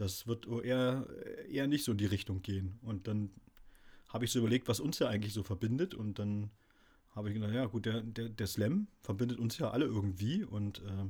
das 0.01 0.25
wird 0.25 0.47
eher, 0.63 1.07
eher 1.47 1.67
nicht 1.67 1.83
so 1.85 1.91
in 1.91 1.97
die 1.99 2.07
Richtung 2.07 2.41
gehen. 2.41 2.79
Und 2.81 3.07
dann 3.07 3.29
habe 4.07 4.25
ich 4.25 4.31
so 4.31 4.39
überlegt, 4.39 4.67
was 4.67 4.79
uns 4.79 4.99
ja 4.99 5.07
eigentlich 5.07 5.33
so 5.33 5.43
verbindet. 5.43 5.93
Und 5.93 6.17
dann 6.17 6.49
habe 7.11 7.29
ich 7.29 7.35
gedacht, 7.35 7.53
ja 7.53 7.65
gut, 7.67 7.85
der, 7.85 8.01
der, 8.01 8.29
der 8.29 8.47
Slam 8.47 8.87
verbindet 9.01 9.39
uns 9.39 9.57
ja 9.59 9.69
alle 9.69 9.85
irgendwie. 9.85 10.43
Und 10.43 10.79
äh, 10.79 11.05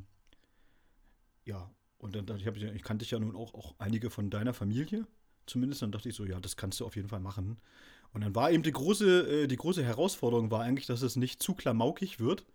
ja, 1.46 1.72
Und 2.02 2.16
dann 2.16 2.26
dachte 2.26 2.42
ich, 2.42 2.64
ich, 2.64 2.64
ich 2.64 2.84
kannte 2.84 3.06
ja 3.06 3.20
nun 3.20 3.36
auch, 3.36 3.54
auch 3.54 3.76
einige 3.78 4.10
von 4.10 4.30
deiner 4.32 4.54
Familie, 4.54 5.06
zumindest. 5.46 5.84
Dann 5.84 5.92
dachte 5.92 6.10
ich 6.10 6.16
so, 6.16 6.26
ja, 6.26 6.40
das 6.40 6.58
kannst 6.58 6.80
du 6.80 6.86
auf 6.86 6.96
jeden 6.96 7.10
Fall 7.10 7.20
machen. 7.20 7.60
Und 8.12 8.22
dann 8.24 8.34
war 8.36 8.52
eben 8.52 8.64
die 8.64 8.72
große, 8.72 9.44
äh, 9.44 9.48
die 9.48 9.56
große 9.56 9.84
Herausforderung 9.84 10.50
war 10.50 10.62
eigentlich, 10.64 10.88
dass 10.88 11.04
es 11.04 11.16
nicht 11.16 11.42
zu 11.44 11.54
klamaukig 11.54 12.20
wird, 12.20 12.46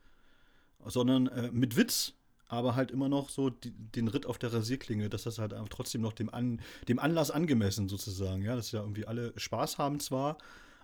sondern 0.84 1.28
äh, 1.28 1.50
mit 1.52 1.76
Witz, 1.76 2.14
aber 2.48 2.76
halt 2.76 2.90
immer 2.90 3.08
noch 3.08 3.28
so 3.28 3.50
die, 3.50 3.72
den 3.72 4.08
Ritt 4.08 4.26
auf 4.26 4.38
der 4.38 4.52
Rasierklinge, 4.52 5.08
dass 5.08 5.24
das 5.24 5.38
halt 5.38 5.54
trotzdem 5.70 6.00
noch 6.00 6.12
dem, 6.12 6.32
An, 6.32 6.60
dem 6.88 6.98
Anlass 6.98 7.30
angemessen 7.30 7.88
sozusagen, 7.88 8.42
ja, 8.42 8.54
dass 8.54 8.72
ja 8.72 8.80
irgendwie 8.80 9.06
alle 9.06 9.32
Spaß 9.36 9.78
haben 9.78 10.00
zwar, 10.00 10.38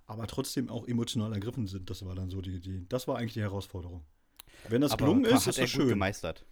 aber 0.07 0.27
trotzdem 0.27 0.69
auch 0.69 0.87
emotional 0.89 1.33
ergriffen 1.33 1.67
sind. 1.67 1.89
Das 1.89 2.05
war 2.05 2.15
dann 2.15 2.31
so 2.31 2.41
die, 2.41 2.61
die 2.61 2.87
das 2.89 3.07
war 3.07 3.19
eigentlich 3.19 3.35
die 3.35 3.43
Herausforderung. 3.43 4.03
Wenn 4.69 4.81
das 4.81 4.93
Aber 4.93 5.05
gelungen 5.05 5.25
ist, 5.25 5.47
ist 5.47 5.59
das 5.59 5.71
schön. 5.71 5.89
gemeistert. 5.89 6.45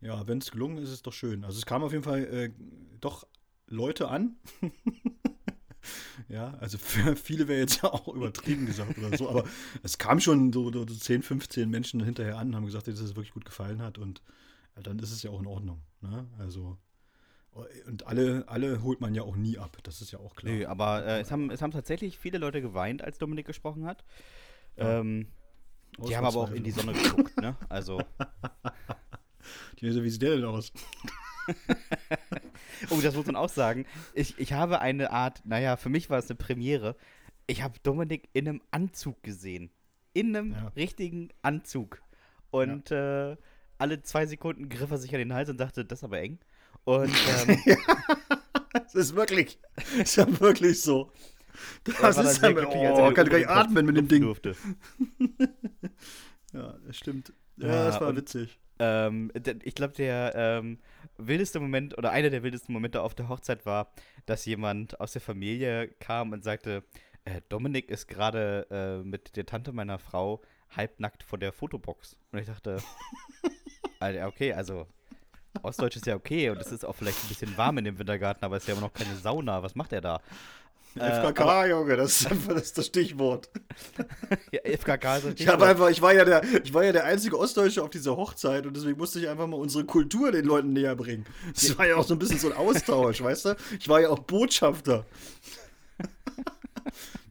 Ja, 0.00 0.26
wenn 0.26 0.38
es 0.38 0.50
gelungen 0.50 0.78
ist, 0.78 0.84
ist 0.84 0.94
es 0.94 1.02
doch 1.02 1.12
schön. 1.12 1.44
Also 1.44 1.58
es 1.58 1.66
kamen 1.66 1.84
auf 1.84 1.92
jeden 1.92 2.04
Fall 2.04 2.24
äh, 2.24 2.50
doch 3.00 3.26
Leute 3.66 4.08
an. 4.08 4.36
ja, 6.28 6.54
also 6.60 6.78
für 6.78 7.16
viele 7.16 7.48
wäre 7.48 7.60
jetzt 7.60 7.82
auch 7.84 8.08
übertrieben 8.08 8.66
gesagt 8.66 8.98
oder 8.98 9.16
so, 9.16 9.28
aber 9.28 9.44
es 9.82 9.98
kam 9.98 10.20
schon 10.20 10.52
so, 10.52 10.72
so 10.72 10.84
10, 10.84 11.22
15 11.22 11.68
Menschen 11.68 12.02
hinterher 12.02 12.38
an 12.38 12.48
und 12.48 12.56
haben 12.56 12.66
gesagt, 12.66 12.88
dass 12.88 13.00
es 13.00 13.16
wirklich 13.16 13.34
gut 13.34 13.44
gefallen 13.44 13.82
hat 13.82 13.98
und 13.98 14.22
ja, 14.76 14.82
dann 14.82 14.98
ist 14.98 15.12
es 15.12 15.22
ja 15.22 15.30
auch 15.30 15.40
in 15.40 15.46
Ordnung. 15.46 15.80
Ne? 16.00 16.26
Also 16.38 16.78
und 17.86 18.06
alle, 18.06 18.44
alle 18.46 18.82
holt 18.82 19.00
man 19.00 19.14
ja 19.14 19.22
auch 19.22 19.36
nie 19.36 19.58
ab, 19.58 19.78
das 19.82 20.00
ist 20.00 20.12
ja 20.12 20.18
auch 20.18 20.36
klar. 20.36 20.52
Nö, 20.52 20.66
aber 20.66 21.04
äh, 21.04 21.20
es, 21.20 21.30
haben, 21.30 21.50
es 21.50 21.60
haben 21.60 21.72
tatsächlich 21.72 22.18
viele 22.18 22.38
Leute 22.38 22.62
geweint, 22.62 23.02
als 23.02 23.18
Dominik 23.18 23.46
gesprochen 23.46 23.84
hat. 23.84 24.04
Ja. 24.76 25.00
Ähm, 25.00 25.26
die 26.06 26.16
haben 26.16 26.26
aber 26.26 26.38
auch 26.38 26.52
in 26.52 26.62
die 26.62 26.70
Sonne 26.70 26.92
geguckt, 26.92 27.36
ne? 27.40 27.56
Also. 27.68 28.00
Die, 29.80 29.86
wie 29.86 30.10
sieht 30.10 30.22
der 30.22 30.36
denn 30.36 30.44
aus? 30.44 30.72
oh, 32.90 33.00
das 33.00 33.14
muss 33.14 33.26
man 33.26 33.36
auch 33.36 33.48
sagen. 33.48 33.86
Ich, 34.14 34.38
ich 34.38 34.52
habe 34.52 34.80
eine 34.80 35.10
Art, 35.10 35.42
naja, 35.44 35.76
für 35.76 35.88
mich 35.88 36.10
war 36.10 36.18
es 36.18 36.28
eine 36.30 36.36
Premiere. 36.36 36.96
Ich 37.46 37.62
habe 37.62 37.78
Dominik 37.82 38.28
in 38.32 38.48
einem 38.48 38.62
Anzug 38.70 39.22
gesehen. 39.22 39.70
In 40.12 40.36
einem 40.36 40.52
Ja. 40.52 40.68
richtigen 40.76 41.28
Anzug. 41.42 42.02
Und 42.50 42.90
äh, 42.90 43.36
alle 43.78 44.02
zwei 44.02 44.26
Sekunden 44.26 44.68
griff 44.68 44.90
er 44.90 44.98
sich 44.98 45.12
an 45.14 45.18
den 45.18 45.32
Hals 45.34 45.48
und 45.48 45.58
dachte, 45.58 45.84
das 45.84 46.00
ist 46.00 46.04
aber 46.04 46.20
eng. 46.20 46.38
Und 46.84 47.12
ähm, 47.48 47.58
Es 48.86 48.94
ist 48.94 49.14
wirklich, 49.14 49.58
ist 49.98 50.16
ja 50.16 50.40
wirklich 50.40 50.80
so. 50.82 51.10
Das 51.84 52.16
dann 52.16 52.26
ist 52.26 52.40
ja, 52.42 52.50
oh, 52.50 52.52
kann 52.54 53.08
ich 53.10 53.14
gar 53.14 53.24
den 53.24 53.32
nicht 53.34 53.46
Kopf 53.48 53.56
atmen 53.56 53.86
mit 53.86 53.96
dem 53.96 54.08
Ding. 54.08 54.22
Durfte. 54.22 54.54
Ja, 56.52 56.74
das 56.86 56.96
stimmt. 56.96 57.32
Ja, 57.56 57.66
Ja, 57.68 57.84
das 57.86 58.00
war 58.00 58.08
und- 58.08 58.16
witzig. 58.16 58.58
Ähm, 58.80 59.30
ich 59.64 59.74
glaube, 59.74 59.92
der 59.94 60.32
ähm, 60.36 60.78
wildeste 61.18 61.60
Moment 61.60 61.96
oder 61.98 62.10
einer 62.10 62.30
der 62.30 62.42
wildesten 62.42 62.72
Momente 62.72 63.02
auf 63.02 63.14
der 63.14 63.28
Hochzeit 63.28 63.66
war, 63.66 63.92
dass 64.26 64.44
jemand 64.46 65.00
aus 65.00 65.12
der 65.12 65.20
Familie 65.20 65.88
kam 66.00 66.32
und 66.32 66.44
sagte, 66.44 66.84
äh, 67.24 67.40
Dominik 67.48 67.90
ist 67.90 68.06
gerade 68.06 68.66
äh, 68.70 69.04
mit 69.06 69.36
der 69.36 69.46
Tante 69.46 69.72
meiner 69.72 69.98
Frau 69.98 70.40
halbnackt 70.70 71.22
vor 71.22 71.38
der 71.38 71.52
Fotobox. 71.52 72.16
Und 72.32 72.38
ich 72.38 72.46
dachte, 72.46 72.78
Alter, 74.00 74.26
okay, 74.26 74.52
also 74.52 74.86
Ostdeutsch 75.62 75.96
ist 75.96 76.06
ja 76.06 76.14
okay 76.14 76.50
und 76.50 76.60
es 76.60 76.72
ist 76.72 76.84
auch 76.84 76.94
vielleicht 76.94 77.22
ein 77.24 77.28
bisschen 77.28 77.56
warm 77.56 77.78
in 77.78 77.84
dem 77.84 77.98
Wintergarten, 77.98 78.44
aber 78.44 78.56
es 78.56 78.62
ist 78.62 78.68
ja 78.68 78.74
immer 78.74 78.86
noch 78.86 78.92
keine 78.92 79.16
Sauna. 79.16 79.62
Was 79.62 79.74
macht 79.74 79.92
er 79.92 80.00
da? 80.00 80.20
Äh, 80.94 81.20
FKK, 81.20 81.66
Junge, 81.66 81.96
das 81.96 82.20
ist 82.20 82.30
einfach 82.30 82.54
das, 82.54 82.62
ist 82.64 82.78
das 82.78 82.86
Stichwort. 82.86 83.48
Ja, 84.50 84.60
FKK 84.64 85.16
ist 85.16 85.40
Ich, 85.40 85.48
hab 85.48 85.62
einfach, 85.62 85.90
ich, 85.90 86.02
war 86.02 86.14
ja 86.14 86.24
der, 86.24 86.42
ich 86.64 86.72
war 86.74 86.84
ja 86.84 86.92
der 86.92 87.04
einzige 87.04 87.38
Ostdeutsche 87.38 87.82
auf 87.82 87.90
dieser 87.90 88.16
Hochzeit 88.16 88.66
und 88.66 88.76
deswegen 88.76 88.98
musste 88.98 89.20
ich 89.20 89.28
einfach 89.28 89.46
mal 89.46 89.56
unsere 89.56 89.84
Kultur 89.84 90.32
den 90.32 90.44
Leuten 90.44 90.72
näher 90.72 90.96
bringen. 90.96 91.24
Das 91.54 91.76
war 91.78 91.86
ja 91.86 91.96
auch 91.96 92.04
so 92.04 92.14
ein 92.14 92.18
bisschen 92.18 92.38
so 92.38 92.50
ein 92.50 92.56
Austausch, 92.56 93.22
weißt 93.22 93.44
du? 93.46 93.56
Ich 93.78 93.88
war 93.88 94.00
ja 94.00 94.08
auch 94.10 94.20
Botschafter. 94.20 95.04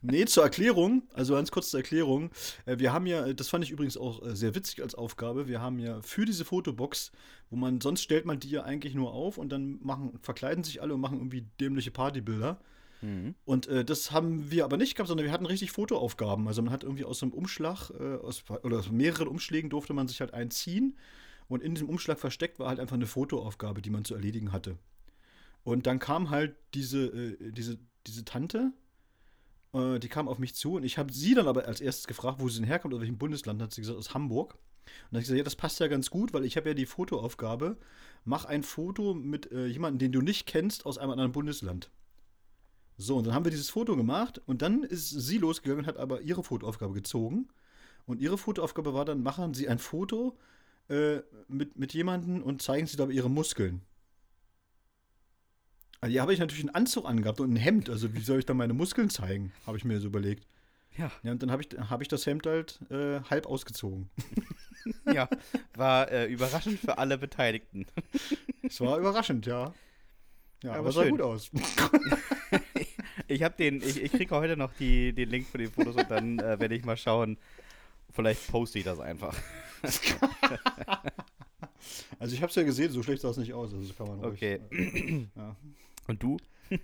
Nee, 0.03 0.25
zur 0.25 0.43
Erklärung, 0.43 1.03
also 1.13 1.33
ganz 1.33 1.51
kurz 1.51 1.69
zur 1.69 1.79
Erklärung. 1.81 2.29
Äh, 2.65 2.79
Wir 2.79 2.93
haben 2.93 3.07
ja, 3.07 3.33
das 3.33 3.49
fand 3.49 3.63
ich 3.63 3.71
übrigens 3.71 3.97
auch 3.97 4.23
äh, 4.25 4.35
sehr 4.35 4.55
witzig 4.55 4.81
als 4.81 4.95
Aufgabe, 4.95 5.47
wir 5.47 5.59
haben 5.59 5.79
ja 5.79 6.01
für 6.01 6.23
diese 6.23 6.45
Fotobox, 6.45 7.11
wo 7.49 7.57
man, 7.57 7.81
sonst 7.81 8.03
stellt 8.03 8.25
man 8.25 8.39
die 8.39 8.49
ja 8.49 8.63
eigentlich 8.63 8.93
nur 8.93 9.13
auf 9.13 9.37
und 9.37 9.49
dann 9.49 9.79
machen, 9.81 10.17
verkleiden 10.21 10.63
sich 10.63 10.81
alle 10.81 10.93
und 10.93 11.01
machen 11.01 11.17
irgendwie 11.17 11.45
dämliche 11.59 11.91
Partybilder. 11.91 12.59
Mhm. 13.01 13.35
Und 13.45 13.67
äh, 13.67 13.85
das 13.85 14.11
haben 14.11 14.51
wir 14.51 14.65
aber 14.65 14.77
nicht 14.77 14.95
gehabt, 14.95 15.07
sondern 15.07 15.25
wir 15.25 15.31
hatten 15.31 15.45
richtig 15.45 15.71
Fotoaufgaben. 15.71 16.47
Also 16.47 16.61
man 16.61 16.71
hat 16.71 16.83
irgendwie 16.83 17.05
aus 17.05 17.21
einem 17.21 17.33
Umschlag, 17.33 17.91
äh, 17.91 18.15
aus, 18.15 18.43
oder 18.63 18.79
aus 18.79 18.91
mehreren 18.91 19.27
Umschlägen 19.27 19.69
durfte 19.69 19.93
man 19.93 20.07
sich 20.07 20.21
halt 20.21 20.33
einziehen. 20.33 20.97
Und 21.47 21.63
in 21.63 21.75
diesem 21.75 21.89
Umschlag 21.89 22.19
versteckt 22.19 22.59
war 22.59 22.69
halt 22.69 22.79
einfach 22.79 22.95
eine 22.95 23.07
Fotoaufgabe, 23.07 23.81
die 23.81 23.89
man 23.89 24.03
zu 24.03 24.15
erledigen 24.15 24.51
hatte. 24.51 24.77
Und 25.63 25.85
dann 25.85 25.99
kam 25.99 26.29
halt 26.29 26.55
diese, 26.73 27.07
äh, 27.07 27.51
diese, 27.51 27.77
diese 28.05 28.25
Tante, 28.25 28.71
äh, 29.73 29.99
die 29.99 30.09
kam 30.09 30.27
auf 30.27 30.39
mich 30.39 30.55
zu 30.55 30.75
und 30.75 30.83
ich 30.83 30.97
habe 30.97 31.11
sie 31.13 31.33
dann 31.35 31.47
aber 31.47 31.65
als 31.65 31.81
erstes 31.81 32.07
gefragt, 32.07 32.39
wo 32.39 32.49
sie 32.49 32.59
denn 32.59 32.67
herkommt, 32.67 32.93
aus 32.93 33.01
welchem 33.01 33.17
Bundesland, 33.17 33.61
hat 33.61 33.73
sie 33.73 33.81
gesagt, 33.81 33.99
aus 33.99 34.13
Hamburg. 34.13 34.53
Und 34.53 34.59
dann 35.11 35.17
habe 35.17 35.19
ich 35.19 35.25
gesagt, 35.25 35.37
ja, 35.37 35.43
das 35.43 35.55
passt 35.55 35.79
ja 35.79 35.87
ganz 35.87 36.09
gut, 36.09 36.33
weil 36.33 36.45
ich 36.45 36.55
habe 36.55 36.69
ja 36.69 36.73
die 36.73 36.85
Fotoaufgabe, 36.85 37.77
mach 38.23 38.45
ein 38.45 38.63
Foto 38.63 39.13
mit 39.13 39.51
äh, 39.51 39.67
jemandem, 39.67 39.99
den 39.99 40.11
du 40.13 40.21
nicht 40.21 40.47
kennst, 40.47 40.85
aus 40.85 40.97
einem 40.97 41.11
anderen 41.11 41.33
Bundesland. 41.33 41.91
So, 42.97 43.17
und 43.17 43.27
dann 43.27 43.33
haben 43.35 43.45
wir 43.45 43.51
dieses 43.51 43.69
Foto 43.69 43.95
gemacht 43.95 44.41
und 44.47 44.61
dann 44.63 44.83
ist 44.83 45.09
sie 45.09 45.37
losgegangen 45.37 45.85
und 45.85 45.87
hat 45.87 45.97
aber 45.97 46.21
ihre 46.21 46.43
Fotoaufgabe 46.43 46.93
gezogen. 46.93 47.47
Und 48.07 48.21
ihre 48.21 48.37
Fotoaufgabe 48.37 48.93
war 48.93 49.05
dann, 49.05 49.21
machen 49.21 49.53
Sie 49.53 49.67
ein 49.67 49.79
Foto 49.79 50.37
äh, 50.89 51.17
mit, 51.47 51.77
mit 51.77 51.93
jemandem 51.93 52.41
und 52.41 52.61
zeigen 52.61 52.87
Sie 52.87 52.97
dabei 52.97 53.11
Ihre 53.11 53.29
Muskeln. 53.29 53.81
Also 55.99 56.11
hier 56.11 56.21
habe 56.21 56.33
ich 56.33 56.39
natürlich 56.39 56.63
einen 56.63 56.73
Anzug 56.73 57.05
angehabt 57.05 57.39
und 57.39 57.53
ein 57.53 57.57
Hemd. 57.57 57.89
Also 57.89 58.13
wie 58.15 58.21
soll 58.21 58.39
ich 58.39 58.45
dann 58.45 58.57
meine 58.57 58.73
Muskeln 58.73 59.09
zeigen, 59.09 59.51
habe 59.65 59.77
ich 59.77 59.83
mir 59.83 59.99
so 59.99 60.07
überlegt. 60.07 60.47
Ja, 60.97 61.11
Ja, 61.21 61.31
und 61.31 61.43
dann 61.43 61.51
habe 61.51 61.61
ich, 61.61 61.77
hab 61.77 62.01
ich 62.01 62.07
das 62.07 62.25
Hemd 62.25 62.47
halt 62.47 62.79
äh, 62.89 63.19
halb 63.29 63.45
ausgezogen. 63.45 64.09
ja, 65.13 65.29
war 65.75 66.11
äh, 66.11 66.25
überraschend 66.25 66.79
für 66.79 66.97
alle 66.97 67.17
Beteiligten. 67.17 67.85
Es 68.63 68.79
war 68.81 68.97
überraschend, 68.97 69.45
ja. 69.45 69.73
Ja, 70.63 70.71
Aber 70.71 70.79
aber, 70.79 70.91
sah 70.91 71.09
gut 71.09 71.21
aus. 71.21 71.51
Ich 73.27 73.43
habe 73.43 73.55
den, 73.57 73.81
ich, 73.81 74.01
ich 74.01 74.11
kriege 74.11 74.35
heute 74.35 74.55
noch 74.57 74.71
die, 74.79 75.11
den 75.13 75.29
Link 75.29 75.47
für 75.47 75.57
die 75.57 75.67
Fotos 75.67 75.95
und 75.95 76.09
dann 76.09 76.39
äh, 76.39 76.59
werde 76.59 76.75
ich 76.75 76.85
mal 76.85 76.97
schauen. 76.97 77.37
Vielleicht 78.13 78.47
poste 78.49 78.79
ich 78.79 78.85
das 78.85 78.99
einfach. 78.99 79.35
Also 82.19 82.33
ich 82.33 82.41
habe 82.41 82.49
es 82.49 82.55
ja 82.55 82.63
gesehen, 82.63 82.91
so 82.91 83.03
schlecht 83.03 83.21
sah 83.21 83.29
es 83.29 83.37
nicht 83.37 83.53
aus. 83.53 83.73
Also 83.73 83.93
kann 83.93 84.07
man 84.07 84.19
ruhig, 84.19 84.33
Okay. 84.33 84.59
äh, 84.71 85.27
Ja. 85.35 85.55
Und 86.07 86.21
du? 86.23 86.37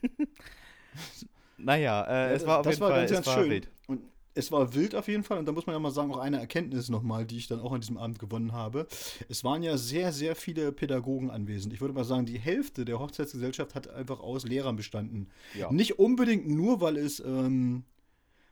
naja, 1.58 2.04
äh, 2.04 2.30
Ja, 2.30 2.32
es 2.36 2.46
war 2.46 2.60
auf 2.60 2.66
jeden 2.68 2.78
Fall 2.78 2.92
ganz, 2.92 3.12
es 3.12 3.16
ganz 3.18 3.28
war 3.28 3.38
schön. 3.40 3.50
wild. 3.50 3.68
Und 3.88 4.02
es 4.36 4.52
war 4.52 4.74
wild 4.74 4.96
auf 4.96 5.08
jeden 5.08 5.24
Fall. 5.24 5.38
Und 5.38 5.46
da 5.46 5.52
muss 5.52 5.66
man 5.66 5.76
ja 5.76 5.80
mal 5.80 5.92
sagen, 5.92 6.12
auch 6.12 6.18
eine 6.18 6.40
Erkenntnis 6.40 6.90
nochmal, 6.90 7.26
die 7.26 7.38
ich 7.38 7.48
dann 7.48 7.60
auch 7.60 7.72
an 7.72 7.82
diesem 7.82 7.98
Abend 7.98 8.20
gewonnen 8.20 8.52
habe. 8.52 8.88
Es 9.30 9.44
waren 9.44 9.64
ja 9.64 9.78
sehr, 9.78 10.12
sehr 10.12 10.36
viele 10.36 10.72
Pädagogen 10.72 11.30
anwesend. 11.30 11.74
Ich 11.74 11.82
würde 11.82 11.94
mal 11.94 12.04
sagen, 12.04 12.26
die 12.26 12.40
Hälfte 12.40 12.86
der 12.86 13.00
Hochzeitsgesellschaft 13.00 13.76
hat 13.76 13.90
einfach 13.90 14.20
aus 14.20 14.46
Lehrern 14.46 14.76
bestanden. 14.76 15.30
Ja. 15.58 15.72
Nicht 15.72 16.00
unbedingt 16.00 16.48
nur, 16.48 16.82
weil 16.82 16.98
es, 16.98 17.20
ähm, 17.20 17.84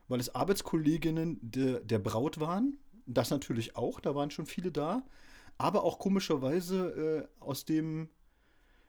weil 0.07 0.19
es 0.19 0.33
Arbeitskolleginnen 0.33 1.39
der, 1.41 1.79
der 1.79 1.99
Braut 1.99 2.39
waren. 2.39 2.77
Das 3.05 3.29
natürlich 3.29 3.75
auch, 3.75 3.99
da 3.99 4.15
waren 4.15 4.31
schon 4.31 4.45
viele 4.45 4.71
da. 4.71 5.03
Aber 5.57 5.83
auch 5.83 5.99
komischerweise 5.99 7.27
äh, 7.39 7.43
aus 7.43 7.65
dem 7.65 8.09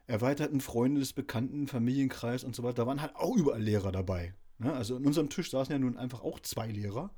erweiterten 0.06 0.60
Freundes-, 0.60 1.12
Bekannten-, 1.12 1.68
Familienkreis 1.68 2.44
und 2.44 2.54
so 2.54 2.62
weiter, 2.62 2.82
da 2.82 2.86
waren 2.86 3.00
halt 3.00 3.16
auch 3.16 3.36
überall 3.36 3.62
Lehrer 3.62 3.92
dabei. 3.92 4.34
Ne? 4.62 4.72
Also 4.72 4.96
an 4.96 5.04
unserem 5.04 5.28
Tisch 5.28 5.50
saßen 5.50 5.72
ja 5.72 5.78
nun 5.78 5.96
einfach 5.96 6.22
auch 6.22 6.40
zwei 6.40 6.68
Lehrer, 6.68 7.10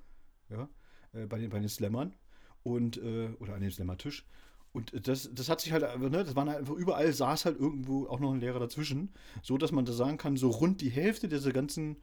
ja, 0.48 0.68
äh, 1.12 1.26
bei, 1.26 1.38
den, 1.38 1.50
bei 1.50 1.58
den 1.58 1.68
Slammern 1.68 2.14
und, 2.62 2.96
äh, 2.96 3.28
oder 3.38 3.54
an 3.54 3.60
dem 3.60 3.70
Slammer-Tisch. 3.70 4.26
Und 4.72 4.94
äh, 4.94 5.00
das, 5.00 5.30
das 5.32 5.48
hat 5.48 5.60
sich 5.60 5.72
halt, 5.72 5.84
einfach, 5.84 6.10
ne, 6.10 6.24
das 6.24 6.34
waren 6.34 6.48
halt 6.48 6.60
einfach 6.60 6.74
überall 6.74 7.12
saß 7.12 7.44
halt 7.44 7.60
irgendwo 7.60 8.06
auch 8.06 8.18
noch 8.18 8.32
ein 8.32 8.40
Lehrer 8.40 8.58
dazwischen, 8.60 9.12
so 9.42 9.58
dass 9.58 9.72
man 9.72 9.84
da 9.84 9.92
sagen 9.92 10.16
kann, 10.16 10.36
so 10.36 10.50
rund 10.50 10.80
die 10.80 10.90
Hälfte 10.90 11.28
dieser 11.28 11.52
ganzen 11.52 11.96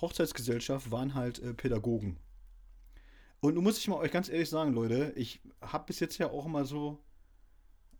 Hochzeitsgesellschaft 0.00 0.90
waren 0.90 1.14
halt 1.14 1.38
äh, 1.38 1.54
Pädagogen. 1.54 2.16
Und 3.40 3.54
nun 3.54 3.64
muss 3.64 3.78
ich 3.78 3.88
mal 3.88 3.96
euch 3.96 4.10
ganz 4.10 4.28
ehrlich 4.28 4.50
sagen, 4.50 4.74
Leute, 4.74 5.12
ich 5.16 5.40
habe 5.62 5.86
bis 5.86 6.00
jetzt 6.00 6.18
ja 6.18 6.30
auch 6.30 6.46
immer 6.46 6.64
so, 6.64 6.98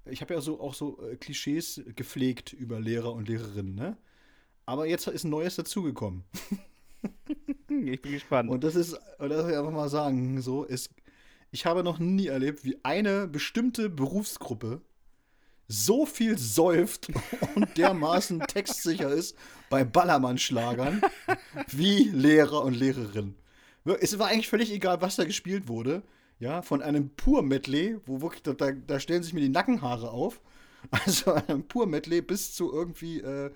ich 0.05 0.21
habe 0.21 0.35
ja 0.35 0.41
so 0.41 0.61
auch 0.61 0.75
so 0.75 1.01
äh, 1.03 1.17
Klischees 1.17 1.83
gepflegt 1.95 2.53
über 2.53 2.81
Lehrer 2.81 3.13
und 3.13 3.29
Lehrerinnen, 3.29 3.75
ne? 3.75 3.97
Aber 4.67 4.87
jetzt 4.87 5.07
ist 5.09 5.25
ein 5.25 5.31
neues 5.31 5.57
dazugekommen. 5.57 6.25
Ich 7.69 8.03
bin 8.03 8.13
gespannt. 8.13 8.51
Und 8.51 8.65
das 8.65 8.75
ist, 8.75 8.95
und 9.19 9.29
das 9.29 9.45
will 9.45 9.53
ich 9.53 9.59
einfach 9.59 9.71
mal 9.71 9.89
sagen, 9.89 10.43
so 10.43 10.65
ist, 10.65 10.91
ich 11.53 11.67
habe 11.67 11.85
noch 11.85 12.01
nie 12.01 12.27
erlebt, 12.27 12.65
wie 12.65 12.79
eine 12.83 13.29
bestimmte 13.29 13.89
Berufsgruppe 13.89 14.81
so 15.69 16.05
viel 16.05 16.37
säuft 16.37 17.09
und 17.55 17.77
dermaßen 17.77 18.41
textsicher 18.41 19.11
ist 19.13 19.37
bei 19.69 19.85
Ballermann-Schlagern 19.85 21.01
wie 21.69 22.09
Lehrer 22.09 22.65
und 22.65 22.75
Lehrerinnen. 22.75 23.37
Es 24.01 24.19
war 24.19 24.29
eigentlich 24.29 24.49
völlig 24.49 24.73
egal, 24.73 25.01
was 25.01 25.17
da 25.17 25.25
gespielt 25.25 25.69
wurde. 25.69 26.03
Ja, 26.41 26.63
von 26.63 26.83
einem 26.83 27.11
Pur-Medley, 27.11 27.99
wo 28.07 28.21
wirklich, 28.21 28.43
da, 28.43 28.73
da 28.73 28.99
stellen 28.99 29.23
sich 29.23 29.33
mir 29.33 29.41
die 29.41 29.49
Nackenhaare 29.49 30.11
auf. 30.11 30.41
Also 30.91 31.35
ein 31.35 31.67
pur 31.67 31.87
Medley 31.87 32.23
bis 32.23 32.55
zu 32.55 32.73
irgendwie 32.73 33.21
äh, 33.21 33.51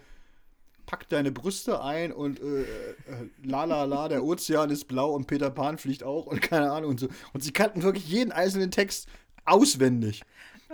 pack 0.87 1.09
deine 1.09 1.33
Brüste 1.33 1.83
ein 1.83 2.13
und 2.13 2.41
äh, 2.41 2.63
äh, 2.63 2.67
la 3.43 3.65
la 3.65 3.85
la, 3.85 4.09
der 4.09 4.25
Ozean 4.25 4.71
ist 4.71 4.87
blau 4.87 5.13
und 5.13 5.27
Peter 5.27 5.51
Pan 5.51 5.79
fliegt 5.79 6.03
auch 6.03 6.27
und 6.27 6.43
keine 6.43 6.71
Ahnung 6.71 6.91
und 6.91 7.01
so. 7.01 7.09
Und 7.33 7.43
sie 7.43 7.53
kannten 7.53 7.83
wirklich 7.83 8.09
jeden 8.09 8.33
einzelnen 8.33 8.71
Text 8.71 9.09
auswendig. 9.45 10.23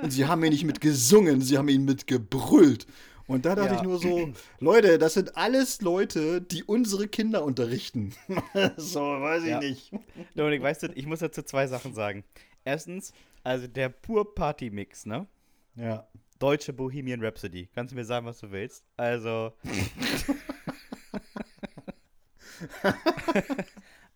Und 0.01 0.11
sie 0.11 0.27
haben 0.27 0.43
ihn 0.45 0.51
nicht 0.51 0.65
mit 0.65 0.81
gesungen, 0.81 1.43
sie 1.43 1.59
haben 1.59 1.69
ihn 1.69 1.85
mit 1.85 2.07
gebrüllt. 2.07 2.87
Und 3.27 3.45
da 3.47 3.55
dachte 3.55 3.75
ja. 3.75 3.77
ich 3.77 3.83
nur 3.83 4.01
so, 4.01 4.33
Leute, 4.59 4.99
das 4.99 5.15
sind 5.15 5.37
alles 5.37 5.83
Leute, 5.83 6.41
die 6.41 6.65
unsere 6.65 7.07
Kinder 7.07 7.45
unterrichten. 7.45 8.13
so, 8.77 9.01
weiß 9.01 9.45
ich 9.45 9.51
ja. 9.51 9.61
nicht. 9.61 9.93
Dominik, 10.35 10.63
weißt 10.63 10.83
du, 10.83 10.87
ich 10.95 11.07
muss 11.07 11.21
dazu 11.21 11.43
zwei 11.43 11.69
Sachen 11.69 11.95
sagen. 11.95 12.25
Erstens, 12.65 13.13
also 13.45 13.69
der 13.69 13.89
pur 13.89 14.35
Party-Mix, 14.35 15.07
ne? 15.07 15.29
Ja. 15.77 16.09
Deutsche 16.41 16.73
Bohemian 16.73 17.23
Rhapsody. 17.23 17.69
Kannst 17.75 17.93
du 17.93 17.97
mir 17.97 18.05
sagen, 18.05 18.27
was 18.27 18.41
du 18.41 18.51
willst? 18.51 18.85
Also. 18.97 19.53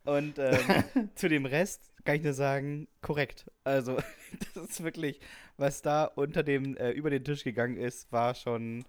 Und 0.04 0.38
ähm, 0.38 0.84
zu 1.14 1.28
dem 1.28 1.46
Rest 1.46 1.92
kann 2.04 2.16
ich 2.16 2.22
nur 2.22 2.32
sagen, 2.32 2.88
korrekt. 3.00 3.50
Also, 3.62 3.96
das 4.54 4.70
ist 4.70 4.82
wirklich, 4.82 5.20
was 5.56 5.82
da 5.82 6.04
unter 6.04 6.42
dem, 6.42 6.76
äh, 6.76 6.90
über 6.90 7.10
den 7.10 7.24
Tisch 7.24 7.44
gegangen 7.44 7.76
ist, 7.76 8.10
war 8.10 8.34
schon. 8.34 8.84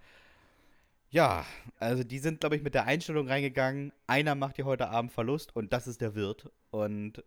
Ja, 1.09 1.45
also 1.79 2.03
die 2.03 2.19
sind, 2.19 2.39
glaube 2.41 2.55
ich, 2.57 2.63
mit 2.63 2.73
der 2.73 2.85
Einstellung 2.85 3.27
reingegangen, 3.27 3.93
einer 4.07 4.35
macht 4.35 4.57
hier 4.57 4.65
heute 4.65 4.89
Abend 4.89 5.13
Verlust 5.13 5.55
und 5.55 5.71
das 5.71 5.87
ist 5.87 6.01
der 6.01 6.15
Wirt. 6.15 6.49
Und 6.71 7.23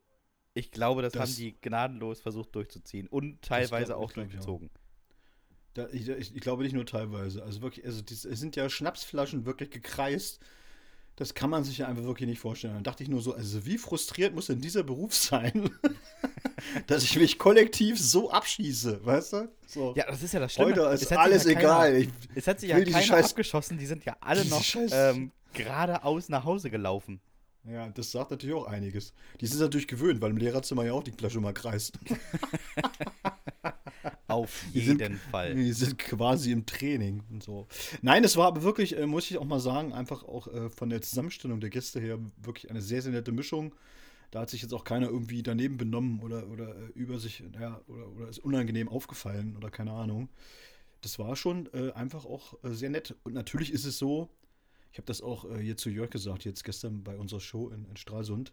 ich 0.52 0.72
glaube, 0.72 1.00
das, 1.00 1.12
das 1.12 1.22
haben 1.22 1.36
die 1.36 1.58
gnadenlos 1.60 2.20
versucht 2.20 2.54
durchzuziehen 2.54 3.06
und 3.06 3.40
teilweise 3.40 3.96
auch 3.96 4.12
durchgezogen. 4.12 4.68
Da, 5.78 5.86
ich, 5.92 6.08
ich, 6.08 6.40
glaube 6.40 6.64
nicht 6.64 6.72
nur 6.72 6.86
teilweise. 6.86 7.44
Also 7.44 7.62
wirklich, 7.62 7.86
also 7.86 8.02
es 8.10 8.22
sind 8.22 8.56
ja 8.56 8.68
Schnapsflaschen 8.68 9.46
wirklich 9.46 9.70
gekreist. 9.70 10.40
Das 11.14 11.34
kann 11.34 11.50
man 11.50 11.62
sich 11.62 11.78
ja 11.78 11.86
einfach 11.86 12.02
wirklich 12.02 12.28
nicht 12.28 12.40
vorstellen. 12.40 12.74
Dann 12.74 12.82
dachte 12.82 13.04
ich 13.04 13.08
nur 13.08 13.20
so, 13.20 13.32
also 13.32 13.64
wie 13.64 13.78
frustriert 13.78 14.34
muss 14.34 14.46
denn 14.46 14.60
dieser 14.60 14.82
Beruf 14.82 15.14
sein, 15.14 15.70
dass 16.88 17.04
ich 17.04 17.16
mich 17.16 17.38
kollektiv 17.38 17.96
so 17.96 18.28
abschieße, 18.28 19.06
weißt 19.06 19.32
du? 19.34 19.52
So. 19.68 19.94
Ja, 19.96 20.06
das 20.08 20.20
ist 20.20 20.34
ja 20.34 20.40
das 20.40 20.54
Schlimme. 20.54 20.72
Heute 20.72 20.80
ist 21.00 21.12
alles 21.12 21.44
ja 21.44 21.50
egal. 21.52 21.94
ich, 21.94 22.08
es 22.34 22.48
hat 22.48 22.58
sich 22.58 22.70
ja 22.70 22.80
keiner 22.80 23.00
Scheiß, 23.00 23.30
abgeschossen. 23.30 23.78
Die 23.78 23.86
sind 23.86 24.04
ja 24.04 24.16
alle 24.18 24.44
noch 24.46 24.64
ähm, 24.90 25.30
geradeaus 25.52 26.28
nach 26.28 26.44
Hause 26.44 26.70
gelaufen. 26.70 27.20
Ja, 27.62 27.88
das 27.88 28.10
sagt 28.10 28.32
natürlich 28.32 28.56
auch 28.56 28.66
einiges. 28.66 29.12
Die 29.40 29.46
sind 29.46 29.60
natürlich 29.60 29.86
gewöhnt, 29.86 30.20
weil 30.20 30.30
im 30.30 30.38
Lehrerzimmer 30.38 30.84
ja 30.84 30.92
auch 30.92 31.04
die 31.04 31.12
Flasche 31.12 31.40
mal 31.40 31.54
kreist. 31.54 32.00
Auf 34.26 34.64
jeden 34.72 34.98
sind, 34.98 35.18
Fall. 35.30 35.54
Die 35.54 35.72
sind 35.72 35.98
quasi 35.98 36.52
im 36.52 36.66
Training 36.66 37.22
und 37.30 37.42
so. 37.42 37.66
Nein, 38.02 38.24
es 38.24 38.36
war 38.36 38.46
aber 38.46 38.62
wirklich, 38.62 38.96
äh, 38.96 39.06
muss 39.06 39.30
ich 39.30 39.38
auch 39.38 39.44
mal 39.44 39.60
sagen, 39.60 39.92
einfach 39.92 40.24
auch 40.24 40.48
äh, 40.48 40.70
von 40.70 40.90
der 40.90 41.02
Zusammenstellung 41.02 41.60
der 41.60 41.70
Gäste 41.70 42.00
her 42.00 42.18
wirklich 42.42 42.70
eine 42.70 42.82
sehr, 42.82 43.02
sehr 43.02 43.12
nette 43.12 43.32
Mischung. 43.32 43.74
Da 44.30 44.40
hat 44.40 44.50
sich 44.50 44.62
jetzt 44.62 44.74
auch 44.74 44.84
keiner 44.84 45.08
irgendwie 45.08 45.42
daneben 45.42 45.78
benommen 45.78 46.20
oder, 46.20 46.48
oder 46.48 46.76
äh, 46.76 46.88
über 46.94 47.18
sich, 47.18 47.42
ja, 47.58 47.80
oder, 47.86 48.08
oder 48.08 48.28
ist 48.28 48.40
unangenehm 48.40 48.88
aufgefallen 48.88 49.56
oder 49.56 49.70
keine 49.70 49.92
Ahnung. 49.92 50.28
Das 51.00 51.18
war 51.18 51.36
schon 51.36 51.68
äh, 51.72 51.92
einfach 51.92 52.24
auch 52.24 52.62
äh, 52.64 52.70
sehr 52.70 52.90
nett. 52.90 53.14
Und 53.22 53.32
natürlich 53.34 53.72
ist 53.72 53.84
es 53.84 53.98
so, 53.98 54.28
habe 54.98 55.06
das 55.06 55.22
auch 55.22 55.44
äh, 55.50 55.58
hier 55.58 55.76
zu 55.76 55.88
Jörg 55.90 56.10
gesagt, 56.10 56.44
jetzt 56.44 56.64
gestern 56.64 57.02
bei 57.02 57.16
unserer 57.16 57.40
Show 57.40 57.70
in, 57.70 57.86
in 57.86 57.96
Stralsund. 57.96 58.52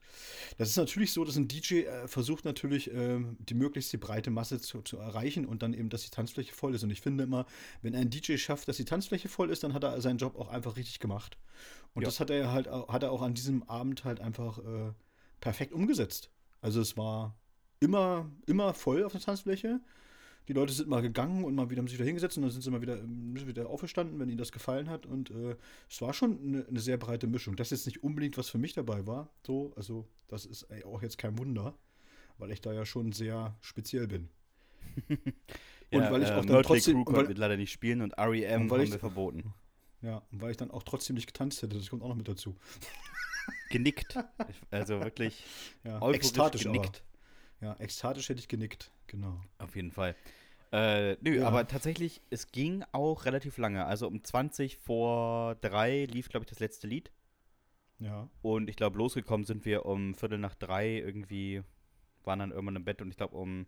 Das 0.58 0.70
ist 0.70 0.78
natürlich 0.78 1.12
so, 1.12 1.25
dass 1.25 1.36
ein 1.36 1.48
DJ 1.48 1.82
äh, 1.82 2.08
versucht 2.08 2.46
natürlich, 2.46 2.92
äh, 2.94 3.20
die 3.40 3.54
möglichst 3.54 3.92
die 3.92 3.98
breite 3.98 4.32
Masse 4.32 4.62
zu, 4.62 4.82
zu, 4.82 4.98
erreichen 4.98 5.46
und 5.46 5.62
dann 5.62 5.74
eben, 5.74 5.90
dass 5.90 6.04
die 6.04 6.10
Tanzfläche 6.10 6.54
voll 6.54 6.74
ist. 6.74 6.84
Und 6.84 6.92
ich 6.92 7.02
finde 7.02 7.25
immer, 7.25 7.46
wenn 7.82 7.96
ein 7.96 8.10
DJ 8.10 8.38
schafft, 8.38 8.68
dass 8.68 8.78
die 8.78 8.86
Tanzfläche 8.86 9.28
voll 9.28 9.50
ist, 9.50 9.64
dann 9.64 9.74
hat 9.74 9.84
er 9.84 10.00
seinen 10.02 10.18
Job 10.18 10.38
auch 10.38 10.48
einfach 10.48 10.78
richtig 10.78 11.00
gemacht. 11.00 11.38
Und 11.94 12.04
ja. 12.04 12.08
das 12.08 12.20
hat 12.20 12.30
er 12.30 12.52
halt 12.52 12.68
hat 12.68 13.04
er 13.04 13.12
auch 13.12 13.22
an 13.22 13.34
diesem 13.34 13.64
Abend 13.64 14.04
halt 14.04 14.20
einfach 14.20 14.60
äh, 14.60 14.94
perfekt 15.42 15.74
umgesetzt. 15.74 16.29
Also 16.62 16.81
es 16.81 16.98
war 16.98 17.36
immer, 17.79 18.29
immer 18.46 18.74
voll 18.74 19.03
auf 19.03 19.12
der 19.12 19.22
Tanzfläche. 19.22 19.79
Die 20.48 20.53
Leute 20.53 20.74
sind 20.74 20.90
mal 20.90 21.01
gegangen 21.01 21.44
und 21.44 21.55
mal 21.55 21.70
wieder 21.70 21.79
haben 21.79 21.88
sich 21.88 21.98
wieder 21.98 22.05
hingesetzt 22.05 22.38
und 22.38 22.44
dann 22.44 22.51
sind 22.51 22.62
sie 22.62 22.70
mal 22.70 22.81
wieder, 22.81 23.00
wieder 23.03 23.70
aufgestanden, 23.70 24.20
wenn 24.20 24.29
ihnen 24.29 24.38
das 24.38 24.51
gefallen 24.51 24.90
hat. 24.90 25.05
Und 25.05 25.31
äh, 25.31 25.55
es 25.90 26.01
war 26.01 26.14
schon 26.14 26.40
eine, 26.40 26.68
eine, 26.68 26.79
sehr 26.79 26.98
breite 26.98 27.27
Mischung. 27.27 27.55
Das 27.55 27.72
ist 27.72 27.79
jetzt 27.79 27.86
nicht 27.88 28.03
unbedingt, 28.03 28.38
was 28.38 28.50
für 28.50 28.58
mich 28.58 28.74
dabei 28.74 29.08
war. 29.08 29.34
So, 29.46 29.74
also 29.75 30.08
das 30.27 30.46
ist 30.46 30.68
auch 30.86 31.01
jetzt 31.01 31.18
kein 31.18 31.38
Wunder, 31.38 31.75
weil 32.38 32.51
ich 32.51 32.62
da 32.62 32.74
ja 32.74 32.86
schon 32.86 33.12
sehr 33.12 33.55
speziell 33.62 34.08
bin. 34.08 34.29
und 35.10 35.20
ja, 35.92 36.12
weil 36.12 36.22
ich 36.24 36.29
auch 36.29 36.44
äh, 36.44 36.48
dann 36.48 36.64
trotzdem. 36.64 37.03
Crew 37.05 37.16
weil, 37.16 37.27
wird 37.27 37.38
leider 37.38 37.58
nicht 37.58 37.72
spielen 37.72 38.01
und 38.01 38.14
REM 38.18 38.70
haben 38.70 38.81
ich, 38.81 38.92
wir 38.92 39.00
verboten. 39.00 39.53
Ja, 40.01 40.22
und 40.31 40.42
weil 40.42 40.51
ich 40.51 40.58
dann 40.58 40.70
auch 40.70 40.84
trotzdem 40.84 41.16
nicht 41.16 41.27
getanzt 41.27 41.62
hätte, 41.64 41.77
das 41.77 41.90
kommt 41.90 42.03
auch 42.03 42.10
noch 42.10 42.16
mit 42.16 42.27
dazu. 42.27 42.55
Genickt. 43.70 44.18
Also 44.70 45.00
wirklich 45.01 45.44
ja, 45.84 46.00
ekstatisch 46.12 46.64
genickt. 46.64 47.03
Aber. 47.03 47.15
Ja, 47.66 47.75
ekstatisch 47.80 48.30
hätte 48.30 48.40
ich 48.40 48.48
genickt. 48.48 48.92
Genau. 49.08 49.42
Auf 49.58 49.75
jeden 49.75 49.92
Fall. 49.92 50.16
Äh, 50.72 51.16
nö, 51.22 51.40
ja. 51.40 51.48
aber 51.48 51.68
tatsächlich, 51.68 52.22
es 52.30 52.51
ging 52.51 52.84
auch 52.92 53.25
relativ 53.25 53.58
lange. 53.58 53.86
Also 53.86 54.06
um 54.06 54.24
20 54.24 54.78
vor 54.78 55.56
3 55.56 56.06
lief, 56.06 56.30
glaube 56.30 56.44
ich, 56.44 56.50
das 56.51 56.60
letzte 56.60 56.86
Lied. 56.86 57.12
Ja. 57.98 58.30
Und 58.44 58.70
ich 58.70 58.75
glaube, 58.75 59.00
losgekommen 59.00 59.48
sind 59.48 59.66
wir 59.66 59.88
um 59.88 60.14
Viertel 60.14 60.38
nach 60.38 60.54
drei 60.54 61.00
irgendwie, 61.00 61.64
waren 62.24 62.38
dann 62.38 62.51
irgendwann 62.51 62.75
im 62.75 62.86
Bett 62.86 63.01
und 63.01 63.10
ich 63.10 63.18
glaube, 63.18 63.36
um 63.36 63.66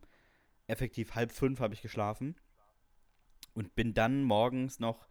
effektiv 0.68 1.16
halb 1.16 1.32
fünf 1.32 1.60
habe 1.60 1.74
ich 1.74 1.82
geschlafen. 1.82 2.36
Und 3.56 3.74
bin 3.74 3.96
dann 3.96 4.22
morgens 4.22 4.80
noch 4.80 5.08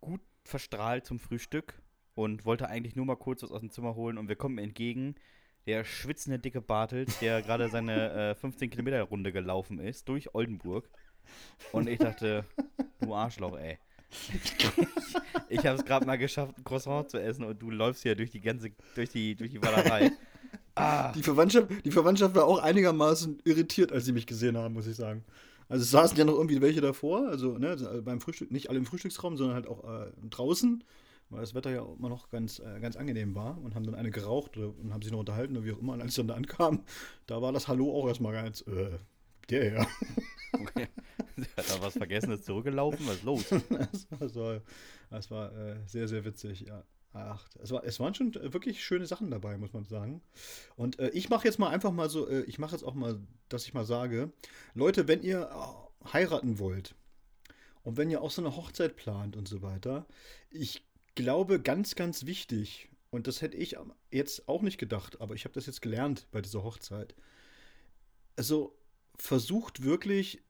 gut 0.00 0.20
verstrahlt 0.44 1.06
zum 1.06 1.18
Frühstück 1.18 1.82
und 2.14 2.44
wollte 2.44 2.68
eigentlich 2.68 2.94
nur 2.94 3.06
mal 3.06 3.16
kurz 3.16 3.42
was 3.42 3.50
aus 3.50 3.62
dem 3.62 3.72
Zimmer 3.72 3.96
holen 3.96 4.16
und 4.16 4.28
wir 4.28 4.36
kommen 4.36 4.54
mir 4.54 4.62
entgegen 4.62 5.16
der 5.66 5.84
schwitzende 5.84 6.38
dicke 6.38 6.60
Bartels, 6.60 7.18
der 7.20 7.42
gerade 7.42 7.68
seine 7.68 8.30
äh, 8.30 8.34
15 8.34 8.70
Kilometer 8.70 9.02
Runde 9.02 9.32
gelaufen 9.32 9.78
ist 9.78 10.08
durch 10.08 10.34
Oldenburg. 10.34 10.88
Und 11.70 11.88
ich 11.88 11.98
dachte, 11.98 12.44
du 13.00 13.14
Arschloch, 13.14 13.56
ey. 13.58 13.78
ich 15.48 15.64
habe 15.64 15.78
es 15.78 15.84
gerade 15.84 16.04
mal 16.04 16.18
geschafft, 16.18 16.58
ein 16.58 16.64
Croissant 16.64 17.10
zu 17.10 17.18
essen 17.22 17.44
und 17.44 17.60
du 17.62 17.70
läufst 17.70 18.02
hier 18.02 18.14
durch 18.14 18.30
die 18.30 18.40
ganze, 18.40 18.72
durch 18.94 19.10
die, 19.10 19.34
durch 19.34 19.50
die 19.50 19.62
Wallerei. 19.62 20.12
Ah. 20.74 21.12
Die, 21.12 21.22
Verwandtschaft, 21.22 21.68
die 21.84 21.90
Verwandtschaft 21.90 22.34
war 22.34 22.46
auch 22.46 22.58
einigermaßen 22.58 23.40
irritiert, 23.44 23.92
als 23.92 24.06
sie 24.06 24.12
mich 24.12 24.26
gesehen 24.26 24.56
haben, 24.56 24.72
muss 24.72 24.86
ich 24.86 24.96
sagen. 24.96 25.22
Also 25.68 25.82
es 25.82 25.90
saßen 25.90 26.16
ja 26.16 26.24
noch 26.24 26.34
irgendwie 26.34 26.60
welche 26.60 26.80
davor, 26.80 27.28
also 27.28 27.58
ne, 27.58 28.02
beim 28.04 28.20
Frühstück, 28.20 28.50
nicht 28.50 28.70
alle 28.70 28.78
im 28.78 28.86
Frühstücksraum, 28.86 29.36
sondern 29.36 29.54
halt 29.54 29.66
auch 29.66 29.84
äh, 29.84 30.10
draußen 30.28 30.82
weil 31.32 31.40
das 31.40 31.54
Wetter 31.54 31.70
ja 31.70 31.84
immer 31.98 32.08
noch 32.08 32.28
ganz, 32.28 32.58
äh, 32.58 32.78
ganz 32.80 32.96
angenehm 32.96 33.34
war 33.34 33.58
und 33.62 33.74
haben 33.74 33.84
dann 33.84 33.94
eine 33.94 34.10
geraucht 34.10 34.56
und 34.56 34.92
haben 34.92 35.02
sich 35.02 35.12
noch 35.12 35.20
unterhalten 35.20 35.56
oder 35.56 35.66
wie 35.66 35.72
auch 35.72 35.78
immer. 35.78 35.94
Und 35.94 36.02
als 36.02 36.10
ich 36.10 36.16
dann 36.16 36.28
da 36.28 36.34
ankam, 36.34 36.84
da 37.26 37.40
war 37.40 37.52
das 37.52 37.68
Hallo 37.68 37.92
auch 37.96 38.06
erstmal 38.06 38.32
ganz, 38.32 38.60
äh, 38.62 38.98
der 39.50 39.72
ja. 39.72 39.86
Okay. 40.52 40.88
Hat 41.56 41.70
da 41.70 41.82
was 41.82 41.94
vergessen, 41.94 42.32
ist 42.32 42.44
zurückgelaufen? 42.44 43.06
Was 43.06 43.16
ist 43.16 43.24
los? 43.24 43.44
das 43.48 44.06
war, 44.10 44.28
so, 44.28 44.60
das 45.10 45.30
war 45.30 45.52
äh, 45.56 45.76
sehr, 45.86 46.06
sehr 46.06 46.24
witzig, 46.24 46.60
ja. 46.62 46.84
Ach, 47.14 47.46
es, 47.60 47.70
war, 47.70 47.84
es 47.84 48.00
waren 48.00 48.14
schon 48.14 48.34
wirklich 48.34 48.82
schöne 48.82 49.06
Sachen 49.06 49.30
dabei, 49.30 49.58
muss 49.58 49.74
man 49.74 49.84
sagen. 49.84 50.22
Und 50.76 50.98
äh, 50.98 51.10
ich 51.10 51.28
mache 51.28 51.46
jetzt 51.46 51.58
mal 51.58 51.68
einfach 51.68 51.90
mal 51.90 52.08
so, 52.08 52.26
äh, 52.26 52.42
ich 52.42 52.58
mache 52.58 52.72
jetzt 52.72 52.84
auch 52.84 52.94
mal, 52.94 53.20
dass 53.48 53.66
ich 53.66 53.74
mal 53.74 53.84
sage, 53.84 54.32
Leute, 54.74 55.08
wenn 55.08 55.22
ihr 55.22 55.50
äh, 55.50 56.08
heiraten 56.12 56.58
wollt 56.58 56.94
und 57.82 57.96
wenn 57.98 58.10
ihr 58.10 58.22
auch 58.22 58.30
so 58.30 58.40
eine 58.40 58.56
Hochzeit 58.56 58.96
plant 58.96 59.36
und 59.36 59.46
so 59.46 59.60
weiter, 59.60 60.06
ich 60.50 60.84
glaube, 61.14 61.60
ganz, 61.60 61.94
ganz 61.94 62.26
wichtig, 62.26 62.88
und 63.10 63.26
das 63.26 63.42
hätte 63.42 63.56
ich 63.56 63.76
jetzt 64.10 64.48
auch 64.48 64.62
nicht 64.62 64.78
gedacht, 64.78 65.20
aber 65.20 65.34
ich 65.34 65.44
habe 65.44 65.54
das 65.54 65.66
jetzt 65.66 65.82
gelernt 65.82 66.26
bei 66.30 66.40
dieser 66.40 66.64
Hochzeit. 66.64 67.14
Also 68.36 68.74
versucht 69.18 69.82
wirklich 69.82 70.42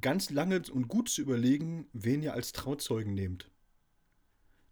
ganz 0.00 0.30
lange 0.30 0.62
und 0.72 0.88
gut 0.88 1.08
zu 1.08 1.20
überlegen, 1.20 1.88
wen 1.92 2.22
ihr 2.22 2.34
als 2.34 2.52
Trauzeugen 2.52 3.14
nehmt. 3.14 3.50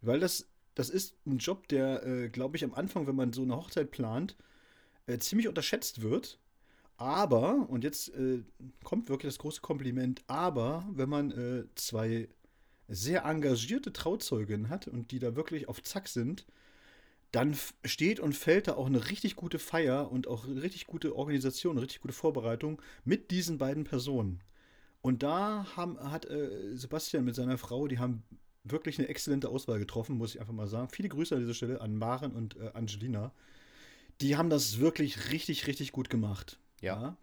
Weil 0.00 0.20
das, 0.20 0.48
das 0.74 0.90
ist 0.90 1.16
ein 1.26 1.38
Job, 1.38 1.66
der, 1.68 2.06
äh, 2.06 2.28
glaube 2.28 2.56
ich, 2.56 2.62
am 2.62 2.74
Anfang, 2.74 3.06
wenn 3.08 3.16
man 3.16 3.32
so 3.32 3.42
eine 3.42 3.56
Hochzeit 3.56 3.90
plant, 3.90 4.36
äh, 5.06 5.18
ziemlich 5.18 5.48
unterschätzt 5.48 6.02
wird. 6.02 6.38
Aber, 6.96 7.68
und 7.68 7.84
jetzt 7.84 8.10
äh, 8.14 8.42
kommt 8.84 9.08
wirklich 9.08 9.32
das 9.32 9.38
große 9.38 9.60
Kompliment, 9.60 10.22
aber 10.26 10.88
wenn 10.92 11.08
man 11.08 11.30
äh, 11.30 11.64
zwei 11.74 12.28
sehr 12.88 13.24
engagierte 13.24 13.92
Trauzeuginnen 13.92 14.70
hat 14.70 14.88
und 14.88 15.10
die 15.10 15.18
da 15.18 15.36
wirklich 15.36 15.68
auf 15.68 15.82
Zack 15.82 16.08
sind, 16.08 16.46
dann 17.30 17.56
steht 17.84 18.20
und 18.20 18.34
fällt 18.34 18.68
da 18.68 18.74
auch 18.74 18.86
eine 18.86 19.10
richtig 19.10 19.36
gute 19.36 19.58
Feier 19.58 20.10
und 20.10 20.26
auch 20.26 20.46
eine 20.46 20.62
richtig 20.62 20.86
gute 20.86 21.14
Organisation, 21.14 21.76
eine 21.76 21.82
richtig 21.82 22.00
gute 22.00 22.14
Vorbereitung 22.14 22.80
mit 23.04 23.30
diesen 23.30 23.58
beiden 23.58 23.84
Personen. 23.84 24.42
Und 25.02 25.22
da 25.22 25.66
haben, 25.76 25.98
hat 26.00 26.24
äh, 26.26 26.74
Sebastian 26.74 27.24
mit 27.24 27.34
seiner 27.34 27.58
Frau, 27.58 27.86
die 27.86 27.98
haben 27.98 28.22
wirklich 28.64 28.98
eine 28.98 29.08
exzellente 29.08 29.48
Auswahl 29.48 29.78
getroffen, 29.78 30.16
muss 30.16 30.34
ich 30.34 30.40
einfach 30.40 30.54
mal 30.54 30.66
sagen. 30.66 30.88
Viele 30.88 31.08
Grüße 31.10 31.34
an 31.34 31.40
dieser 31.42 31.54
Stelle 31.54 31.80
an 31.80 31.96
Maren 31.96 32.32
und 32.32 32.56
äh, 32.56 32.70
Angelina. 32.74 33.32
Die 34.20 34.36
haben 34.36 34.50
das 34.50 34.78
wirklich 34.78 35.30
richtig, 35.30 35.66
richtig 35.66 35.92
gut 35.92 36.10
gemacht. 36.10 36.58
Ja. 36.80 37.00
ja. 37.00 37.16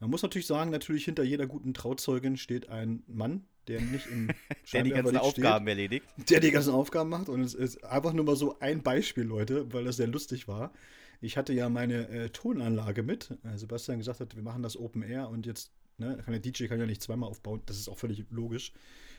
Man 0.00 0.10
muss 0.10 0.22
natürlich 0.22 0.46
sagen, 0.46 0.70
natürlich 0.70 1.04
hinter 1.04 1.22
jeder 1.22 1.46
guten 1.46 1.74
Trauzeugin 1.74 2.36
steht 2.36 2.68
ein 2.68 3.02
Mann, 3.06 3.44
der 3.68 3.80
nicht 3.80 4.06
im 4.06 4.28
der 4.72 4.82
die 4.82 4.90
ganzen 4.90 5.16
Aufgaben 5.16 5.64
steht, 5.64 5.68
erledigt. 5.68 6.06
Der 6.28 6.40
die 6.40 6.50
ganzen 6.50 6.72
Aufgaben 6.72 7.10
macht. 7.10 7.28
Und 7.28 7.40
es 7.40 7.54
ist 7.54 7.84
einfach 7.84 8.12
nur 8.12 8.24
mal 8.24 8.36
so 8.36 8.58
ein 8.60 8.82
Beispiel, 8.82 9.24
Leute, 9.24 9.72
weil 9.72 9.84
das 9.84 9.96
sehr 9.96 10.06
lustig 10.06 10.48
war. 10.48 10.72
Ich 11.20 11.36
hatte 11.36 11.52
ja 11.52 11.68
meine 11.68 12.08
äh, 12.08 12.28
Tonanlage 12.30 13.02
mit. 13.02 13.30
Äh, 13.44 13.56
Sebastian 13.56 13.98
gesagt 13.98 14.20
hat, 14.20 14.36
wir 14.36 14.42
machen 14.42 14.62
das 14.62 14.76
Open 14.76 15.02
Air 15.02 15.28
und 15.28 15.46
jetzt, 15.46 15.70
ne, 15.98 16.18
kann 16.24 16.32
der 16.32 16.40
DJ 16.40 16.66
kann 16.66 16.78
ja 16.78 16.86
nicht 16.86 17.02
zweimal 17.02 17.30
aufbauen. 17.30 17.62
Das 17.66 17.78
ist 17.78 17.88
auch 17.88 17.98
völlig 17.98 18.24
logisch. 18.30 18.72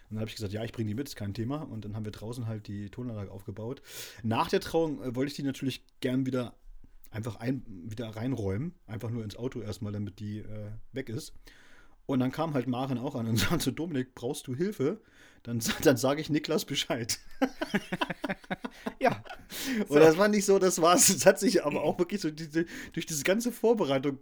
Und 0.09 0.15
dann 0.15 0.19
habe 0.19 0.29
ich 0.29 0.35
gesagt, 0.35 0.53
ja, 0.53 0.63
ich 0.63 0.71
bringe 0.71 0.89
die 0.89 0.93
mit, 0.93 1.07
ist 1.07 1.15
kein 1.15 1.33
Thema. 1.33 1.63
Und 1.63 1.83
dann 1.83 1.95
haben 1.95 2.05
wir 2.05 2.11
draußen 2.11 2.45
halt 2.45 2.67
die 2.67 2.89
Tonanlage 2.89 3.31
aufgebaut. 3.31 3.81
Nach 4.21 4.49
der 4.49 4.59
Trauung 4.59 5.01
äh, 5.01 5.15
wollte 5.15 5.29
ich 5.29 5.35
die 5.35 5.43
natürlich 5.43 5.83
gern 5.99 6.25
wieder 6.25 6.53
einfach 7.09 7.37
ein, 7.37 7.63
wieder 7.67 8.09
reinräumen. 8.09 8.75
Einfach 8.85 9.09
nur 9.09 9.23
ins 9.23 9.35
Auto 9.35 9.61
erstmal, 9.61 9.93
damit 9.93 10.19
die 10.19 10.39
äh, 10.39 10.71
weg 10.91 11.09
ist. 11.09 11.33
Und 12.05 12.19
dann 12.19 12.31
kam 12.31 12.53
halt 12.53 12.67
Maren 12.67 12.97
auch 12.97 13.15
an 13.15 13.27
und 13.27 13.37
sagte 13.39 13.73
Dominik, 13.73 14.15
brauchst 14.15 14.47
du 14.47 14.55
Hilfe? 14.55 15.01
Dann, 15.43 15.61
dann 15.83 15.97
sage 15.97 16.21
ich 16.21 16.29
Niklas 16.29 16.65
Bescheid. 16.65 17.19
ja. 18.99 19.23
Und 19.87 19.99
das 19.99 20.17
war 20.17 20.27
nicht 20.27 20.45
so, 20.45 20.57
das 20.57 20.81
war's. 20.81 21.09
Es 21.09 21.25
hat 21.25 21.39
sich 21.39 21.63
aber 21.63 21.83
auch 21.83 21.99
wirklich 21.99 22.21
so 22.21 22.31
diese, 22.31 22.65
durch 22.93 23.05
diese 23.05 23.23
ganze 23.23 23.51
Vorbereitung 23.51 24.17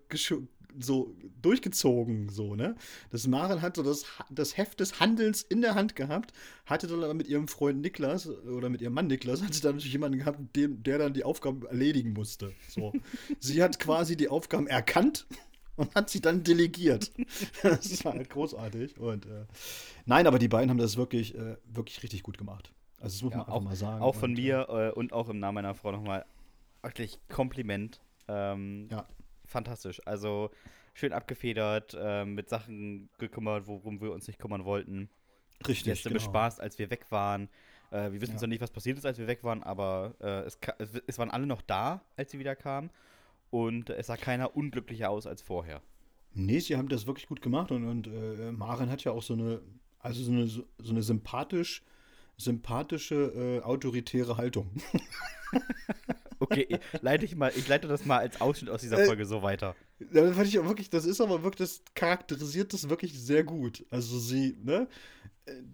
so 0.80 1.16
durchgezogen, 1.42 2.30
so, 2.30 2.56
ne? 2.56 2.76
Das 3.12 3.28
Maren 3.28 3.62
hat 3.62 3.76
so 3.76 3.84
das, 3.84 4.06
das 4.30 4.58
Heft 4.58 4.80
des 4.80 5.00
Handelns 5.00 5.42
in 5.44 5.62
der 5.62 5.76
Hand 5.76 5.96
gehabt, 5.96 6.34
hatte 6.66 6.88
dann 6.88 7.16
mit 7.18 7.28
ihrem 7.28 7.48
Freund 7.48 7.82
Niklas 7.82 8.28
oder 8.28 8.70
mit 8.70 8.82
ihrem 8.82 8.94
Mann 8.94 9.08
Niklas, 9.08 9.44
hat 9.44 9.54
sie 9.54 9.62
dann 9.62 9.76
natürlich 9.76 9.94
jemanden 9.94 10.20
gehabt, 10.20 10.40
dem, 10.56 10.82
der 10.84 10.98
dann 10.98 11.14
die 11.14 11.24
Aufgaben 11.24 11.66
erledigen 11.66 12.14
musste. 12.14 12.54
So. 12.70 12.94
sie 13.40 13.62
hat 13.62 13.80
quasi 13.80 14.18
die 14.18 14.30
Aufgaben 14.30 14.68
erkannt 14.68 15.28
und 15.76 15.94
hat 15.96 16.10
sie 16.10 16.22
dann 16.22 16.44
delegiert. 16.44 17.12
das 17.64 18.04
war 18.06 18.14
halt 18.14 18.30
großartig. 18.30 18.98
Und 18.98 19.26
äh, 19.26 19.46
nein, 20.06 20.28
aber 20.28 20.40
die 20.40 20.48
beiden 20.48 20.70
haben 20.70 20.78
das 20.78 20.98
wirklich, 20.98 21.36
äh, 21.36 21.58
wirklich 21.66 22.04
richtig 22.04 22.24
gut 22.24 22.38
gemacht. 22.38 22.72
Also 23.00 23.16
das 23.16 23.22
muss 23.24 23.32
ja, 23.32 23.38
man 23.38 23.46
einfach 23.48 23.58
auch, 23.58 23.62
mal 23.62 23.76
sagen. 23.76 24.02
Auch 24.02 24.16
von 24.16 24.32
und, 24.32 24.38
mir 24.38 24.68
äh, 24.70 24.92
und 24.92 25.14
auch 25.14 25.30
im 25.30 25.40
Namen 25.40 25.56
meiner 25.56 25.76
Frau 25.76 25.92
nochmal 25.92 26.26
wirklich 26.82 27.20
Kompliment. 27.30 28.02
Ähm, 28.28 28.88
ja. 28.92 29.06
Fantastisch. 29.46 30.02
Also 30.06 30.52
schön 30.94 31.14
abgefedert, 31.14 31.98
äh, 32.00 32.26
mit 32.26 32.50
Sachen 32.50 33.10
gekümmert, 33.18 33.68
worum 33.68 34.00
wir 34.02 34.12
uns 34.12 34.28
nicht 34.28 34.40
kümmern 34.40 34.66
wollten. 34.66 35.10
Richtig. 35.68 35.86
Gäste 35.86 36.10
genau. 36.10 36.20
bespaßt, 36.20 36.62
als 36.62 36.78
wir 36.80 36.90
weg 36.90 37.06
waren. 37.10 37.50
Äh, 37.92 38.12
wir 38.12 38.22
wissen 38.22 38.34
ja. 38.34 38.38
zwar 38.38 38.48
nicht, 38.48 38.62
was 38.62 38.72
passiert 38.72 38.98
ist, 38.98 39.06
als 39.06 39.18
wir 39.18 39.28
weg 39.28 39.44
waren, 39.44 39.64
aber 39.64 40.16
äh, 40.20 40.42
es, 40.42 40.58
es, 41.08 41.18
waren 41.18 41.30
alle 41.30 41.46
noch 41.46 41.62
da, 41.62 42.02
als 42.18 42.32
sie 42.32 42.40
wieder 42.40 42.56
kamen. 42.56 42.90
Und 43.54 43.92
es 43.92 44.08
sah 44.08 44.18
keiner 44.18 44.56
unglücklicher 44.56 45.12
aus 45.12 45.28
als 45.28 45.44
vorher. 45.44 45.84
Nee, 46.34 46.58
sie 46.58 46.76
haben 46.76 46.90
das 46.90 47.06
wirklich 47.06 47.28
gut 47.28 47.40
gemacht 47.40 47.72
und, 47.72 47.88
und 47.88 48.08
äh, 48.08 48.52
Maren 48.52 48.90
hat 48.90 49.04
ja 49.04 49.12
auch 49.12 49.22
so 49.22 49.36
eine, 49.36 49.62
also 50.00 50.24
so 50.24 50.32
eine, 50.32 50.48
so 50.48 50.66
eine 50.90 51.04
sympathisch, 51.04 51.84
sympathische, 52.36 53.14
äh, 53.16 53.62
autoritäre 53.62 54.38
Haltung. 54.38 54.72
okay, 56.40 56.80
leite 57.04 57.26
ich 57.26 57.36
mal, 57.36 57.52
ich 57.56 57.68
leite 57.68 57.88
das 57.88 58.08
mal 58.08 58.18
als 58.18 58.42
Ausschnitt 58.42 58.72
aus 58.72 58.82
dieser 58.82 58.98
äh, 58.98 59.06
Folge 59.06 59.28
so 59.28 59.44
weiter. 59.44 59.76
Das 60.00 60.36
fand 60.36 60.48
ich 60.48 60.58
auch 60.58 60.66
wirklich, 60.66 60.90
das 60.90 61.06
ist 61.06 61.22
aber 61.22 61.44
wirklich, 61.44 61.70
das 61.70 61.84
charakterisiert 61.94 62.74
das 62.74 62.90
wirklich 62.90 63.22
sehr 63.22 63.44
gut. 63.44 63.86
Also 63.92 64.18
sie, 64.18 64.58
ne, 64.64 64.88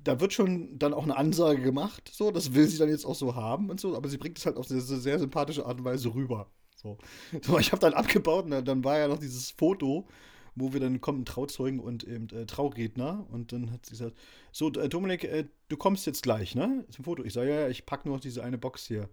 da 0.04 0.20
wird 0.20 0.34
schon 0.34 0.78
dann 0.78 0.94
auch 0.94 1.04
eine 1.04 1.16
Ansage 1.16 1.62
gemacht, 1.62 2.12
so, 2.14 2.30
das 2.30 2.54
will 2.54 2.68
sie 2.68 2.78
dann 2.78 2.90
jetzt 2.90 3.06
auch 3.06 3.16
so 3.16 3.36
haben 3.36 3.70
und 3.70 3.80
so, 3.80 3.96
aber 3.96 4.10
sie 4.10 4.18
bringt 4.18 4.38
es 4.38 4.46
halt 4.46 4.58
auf 4.58 4.70
eine 4.70 4.82
sehr, 4.82 4.98
sehr 4.98 5.18
sympathische 5.18 5.66
Art 5.66 5.78
und 5.78 5.86
Weise 5.86 6.14
rüber. 6.14 6.52
So, 6.82 6.98
so 7.42 7.60
ich 7.60 7.72
habe 7.72 7.82
dann 7.82 7.94
abgebaut 7.94 8.46
und 8.46 8.68
dann 8.68 8.84
war 8.84 8.98
ja 8.98 9.08
noch 9.08 9.20
dieses 9.20 9.52
Foto, 9.52 10.08
wo 10.56 10.74
wir 10.74 10.80
dann 10.80 11.02
kommen, 11.02 11.26
Trauzeugen 11.26 11.80
und 11.80 12.04
eben 12.04 12.30
äh, 12.30 12.46
Trauredner. 12.46 13.26
Und 13.32 13.52
dann 13.52 13.72
hat 13.72 13.86
sie 13.86 13.92
gesagt: 13.92 14.16
So, 14.52 14.72
äh, 14.72 14.90
Dominik, 14.90 15.24
äh, 15.24 15.46
du 15.68 15.78
kommst 15.78 16.06
jetzt 16.06 16.24
gleich, 16.24 16.56
ne? 16.56 16.86
Zum 16.90 17.06
Foto. 17.06 17.24
Ich 17.24 17.34
sage: 17.34 17.50
Ja, 17.50 17.60
ja, 17.62 17.70
ich 17.70 17.86
packe 17.86 18.08
nur 18.08 18.18
noch 18.18 18.22
diese 18.22 18.44
eine 18.44 18.58
Box 18.58 18.88
hier. 18.88 19.10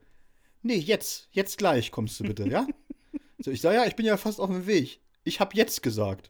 Nee, 0.63 0.77
jetzt, 0.77 1.29
jetzt 1.33 1.59
gleich 1.59 1.91
kommst 1.91 2.19
du 2.21 2.25
bitte, 2.25 2.49
ja? 2.49 2.67
so, 3.41 3.51
ich 3.51 3.61
sage: 3.61 3.77
Ja, 3.77 3.87
ich 3.87 3.97
bin 3.97 4.07
ja 4.07 4.17
fast 4.17 4.41
auf 4.41 4.51
dem 4.51 4.67
Weg. 4.67 5.01
Ich 5.25 5.41
habe 5.41 5.57
jetzt 5.57 5.83
gesagt. 5.83 6.29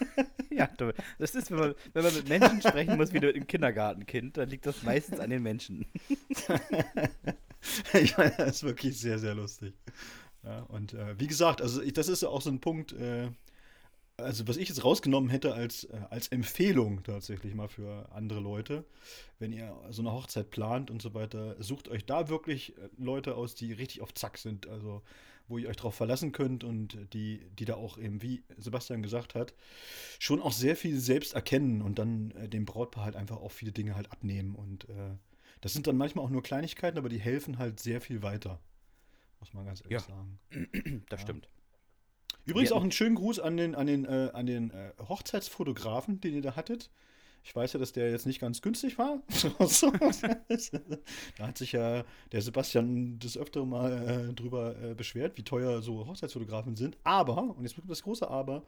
ja, 0.50 0.68
das 1.18 1.34
ist, 1.34 1.50
wenn 1.50 1.58
man, 1.58 1.74
wenn 1.94 2.04
man 2.04 2.14
mit 2.14 2.28
Menschen 2.28 2.62
sprechen 2.62 2.96
muss, 2.96 3.12
wie 3.12 3.18
du 3.18 3.28
im 3.28 3.48
Kindergartenkind, 3.48 4.36
dann 4.36 4.48
liegt 4.48 4.66
das 4.66 4.84
meistens 4.84 5.18
an 5.18 5.30
den 5.30 5.42
Menschen. 5.42 5.86
ich 7.92 8.16
meine, 8.16 8.34
das 8.38 8.56
ist 8.56 8.62
wirklich 8.62 9.00
sehr, 9.00 9.18
sehr 9.18 9.34
lustig. 9.34 9.74
Ja, 10.46 10.60
und 10.68 10.94
äh, 10.94 11.18
wie 11.18 11.26
gesagt, 11.26 11.60
also 11.60 11.82
ich, 11.82 11.92
das 11.92 12.08
ist 12.08 12.22
auch 12.22 12.40
so 12.40 12.50
ein 12.50 12.60
Punkt, 12.60 12.92
äh, 12.92 13.30
also 14.16 14.46
was 14.46 14.56
ich 14.56 14.68
jetzt 14.68 14.84
rausgenommen 14.84 15.28
hätte 15.28 15.54
als, 15.54 15.84
äh, 15.84 15.98
als 16.08 16.28
Empfehlung 16.28 17.02
tatsächlich 17.02 17.54
mal 17.54 17.68
für 17.68 18.08
andere 18.12 18.38
Leute, 18.38 18.84
wenn 19.40 19.52
ihr 19.52 19.76
so 19.90 20.02
eine 20.02 20.12
Hochzeit 20.12 20.50
plant 20.50 20.90
und 20.90 21.02
so 21.02 21.14
weiter, 21.14 21.60
sucht 21.62 21.88
euch 21.88 22.06
da 22.06 22.28
wirklich 22.28 22.78
äh, 22.78 22.88
Leute 22.96 23.34
aus, 23.34 23.56
die 23.56 23.72
richtig 23.72 24.02
auf 24.02 24.14
Zack 24.14 24.38
sind, 24.38 24.68
also 24.68 25.02
wo 25.48 25.58
ihr 25.58 25.68
euch 25.68 25.76
darauf 25.76 25.94
verlassen 25.96 26.30
könnt 26.30 26.62
und 26.62 26.96
die, 27.12 27.40
die 27.58 27.64
da 27.64 27.74
auch 27.74 27.98
eben, 27.98 28.22
wie 28.22 28.42
Sebastian 28.56 29.02
gesagt 29.02 29.34
hat, 29.34 29.52
schon 30.20 30.40
auch 30.40 30.52
sehr 30.52 30.76
viel 30.76 30.98
selbst 31.00 31.34
erkennen 31.34 31.82
und 31.82 31.98
dann 31.98 32.30
äh, 32.32 32.48
dem 32.48 32.66
Brautpaar 32.66 33.04
halt 33.04 33.16
einfach 33.16 33.38
auch 33.38 33.52
viele 33.52 33.72
Dinge 33.72 33.96
halt 33.96 34.12
abnehmen 34.12 34.54
und 34.54 34.88
äh, 34.88 35.16
das 35.60 35.72
sind 35.72 35.88
dann 35.88 35.96
manchmal 35.96 36.24
auch 36.24 36.30
nur 36.30 36.42
Kleinigkeiten, 36.42 36.98
aber 36.98 37.08
die 37.08 37.18
helfen 37.18 37.58
halt 37.58 37.80
sehr 37.80 38.00
viel 38.00 38.22
weiter. 38.22 38.60
Muss 39.46 39.54
man 39.54 39.66
ganz 39.66 39.80
ehrlich 39.80 39.92
ja. 39.92 40.00
sagen. 40.00 40.38
Das 41.08 41.20
ja. 41.20 41.26
stimmt. 41.26 41.48
Übrigens 42.46 42.72
auch 42.72 42.82
einen 42.82 42.92
schönen 42.92 43.14
Gruß 43.14 43.40
an 43.40 43.56
den, 43.56 43.74
an 43.74 43.86
den, 43.86 44.04
äh, 44.04 44.30
an 44.32 44.46
den 44.46 44.70
äh, 44.70 44.92
Hochzeitsfotografen, 45.08 46.20
den 46.20 46.34
ihr 46.34 46.42
da 46.42 46.56
hattet. 46.56 46.90
Ich 47.44 47.54
weiß 47.54 47.74
ja, 47.74 47.78
dass 47.78 47.92
der 47.92 48.10
jetzt 48.10 48.26
nicht 48.26 48.40
ganz 48.40 48.60
günstig 48.60 48.98
war. 48.98 49.22
da 51.38 51.46
hat 51.46 51.58
sich 51.58 51.72
ja 51.72 52.04
der 52.32 52.42
Sebastian 52.42 53.20
das 53.20 53.36
öftere 53.36 53.66
Mal 53.66 54.30
äh, 54.30 54.34
drüber 54.34 54.76
äh, 54.82 54.94
beschwert, 54.94 55.38
wie 55.38 55.44
teuer 55.44 55.80
so 55.80 56.06
Hochzeitsfotografen 56.06 56.74
sind. 56.74 56.96
Aber, 57.04 57.56
und 57.56 57.62
jetzt 57.62 57.76
kommt 57.76 57.88
das 57.88 58.02
große 58.02 58.28
Aber, 58.28 58.64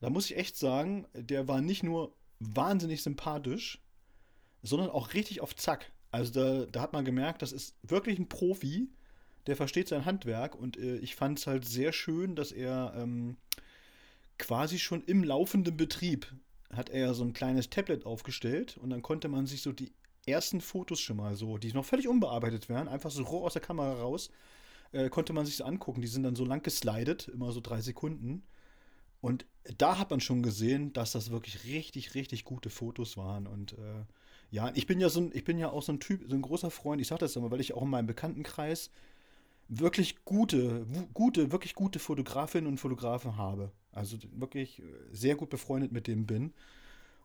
da 0.00 0.10
muss 0.10 0.28
ich 0.28 0.36
echt 0.36 0.56
sagen, 0.56 1.06
der 1.14 1.46
war 1.46 1.60
nicht 1.60 1.84
nur 1.84 2.16
wahnsinnig 2.40 3.04
sympathisch, 3.04 3.80
sondern 4.62 4.90
auch 4.90 5.14
richtig 5.14 5.40
auf 5.40 5.54
Zack. 5.54 5.92
Also 6.10 6.32
da, 6.32 6.66
da 6.66 6.80
hat 6.80 6.92
man 6.92 7.04
gemerkt, 7.04 7.42
das 7.42 7.52
ist 7.52 7.76
wirklich 7.82 8.18
ein 8.18 8.28
Profi 8.28 8.88
der 9.46 9.56
versteht 9.56 9.88
sein 9.88 10.04
Handwerk 10.04 10.54
und 10.54 10.76
äh, 10.76 10.96
ich 10.96 11.14
fand 11.14 11.38
es 11.38 11.46
halt 11.46 11.64
sehr 11.64 11.92
schön, 11.92 12.36
dass 12.36 12.52
er 12.52 12.94
ähm, 12.96 13.36
quasi 14.38 14.78
schon 14.78 15.02
im 15.04 15.24
laufenden 15.24 15.76
Betrieb 15.76 16.32
hat 16.72 16.88
er 16.88 17.14
so 17.14 17.24
ein 17.24 17.32
kleines 17.32 17.68
Tablet 17.68 18.06
aufgestellt 18.06 18.76
und 18.76 18.90
dann 18.90 19.02
konnte 19.02 19.28
man 19.28 19.46
sich 19.46 19.62
so 19.62 19.72
die 19.72 19.92
ersten 20.26 20.60
Fotos 20.60 21.00
schon 21.00 21.16
mal 21.16 21.36
so, 21.36 21.58
die 21.58 21.72
noch 21.72 21.84
völlig 21.84 22.08
unbearbeitet 22.08 22.68
wären, 22.68 22.88
einfach 22.88 23.10
so 23.10 23.22
roh 23.22 23.44
aus 23.44 23.54
der 23.54 23.62
Kamera 23.62 23.94
raus, 23.94 24.30
äh, 24.92 25.08
konnte 25.08 25.32
man 25.32 25.46
sich 25.46 25.56
so 25.56 25.64
angucken. 25.64 26.00
Die 26.00 26.08
sind 26.08 26.22
dann 26.22 26.36
so 26.36 26.44
lang 26.44 26.62
geslidet, 26.62 27.28
immer 27.28 27.52
so 27.52 27.60
drei 27.60 27.80
Sekunden. 27.80 28.42
Und 29.20 29.46
da 29.76 29.98
hat 29.98 30.10
man 30.10 30.20
schon 30.20 30.42
gesehen, 30.42 30.92
dass 30.92 31.12
das 31.12 31.30
wirklich 31.30 31.64
richtig, 31.64 32.14
richtig 32.14 32.44
gute 32.44 32.70
Fotos 32.70 33.16
waren. 33.16 33.46
Und 33.46 33.72
äh, 33.72 34.04
ja, 34.50 34.72
ich 34.74 34.86
bin 34.86 35.00
ja 35.00 35.08
so 35.08 35.20
ein, 35.20 35.30
ich 35.34 35.44
bin 35.44 35.58
ja 35.58 35.70
auch 35.70 35.82
so 35.82 35.92
ein 35.92 36.00
Typ, 36.00 36.24
so 36.28 36.34
ein 36.34 36.42
großer 36.42 36.70
Freund, 36.70 37.00
ich 37.00 37.08
sage 37.08 37.20
das 37.20 37.36
immer, 37.36 37.50
weil 37.50 37.60
ich 37.60 37.74
auch 37.74 37.82
in 37.82 37.90
meinem 37.90 38.06
Bekanntenkreis 38.06 38.90
wirklich 39.70 40.24
gute, 40.24 40.84
gute, 41.14 41.52
wirklich 41.52 41.74
gute 41.74 42.00
Fotografinnen 42.00 42.66
und 42.66 42.78
Fotografen 42.78 43.36
habe. 43.36 43.70
Also 43.92 44.18
wirklich 44.32 44.80
äh, 44.80 44.82
sehr 45.12 45.36
gut 45.36 45.48
befreundet 45.48 45.92
mit 45.92 46.06
dem 46.06 46.26
bin. 46.26 46.52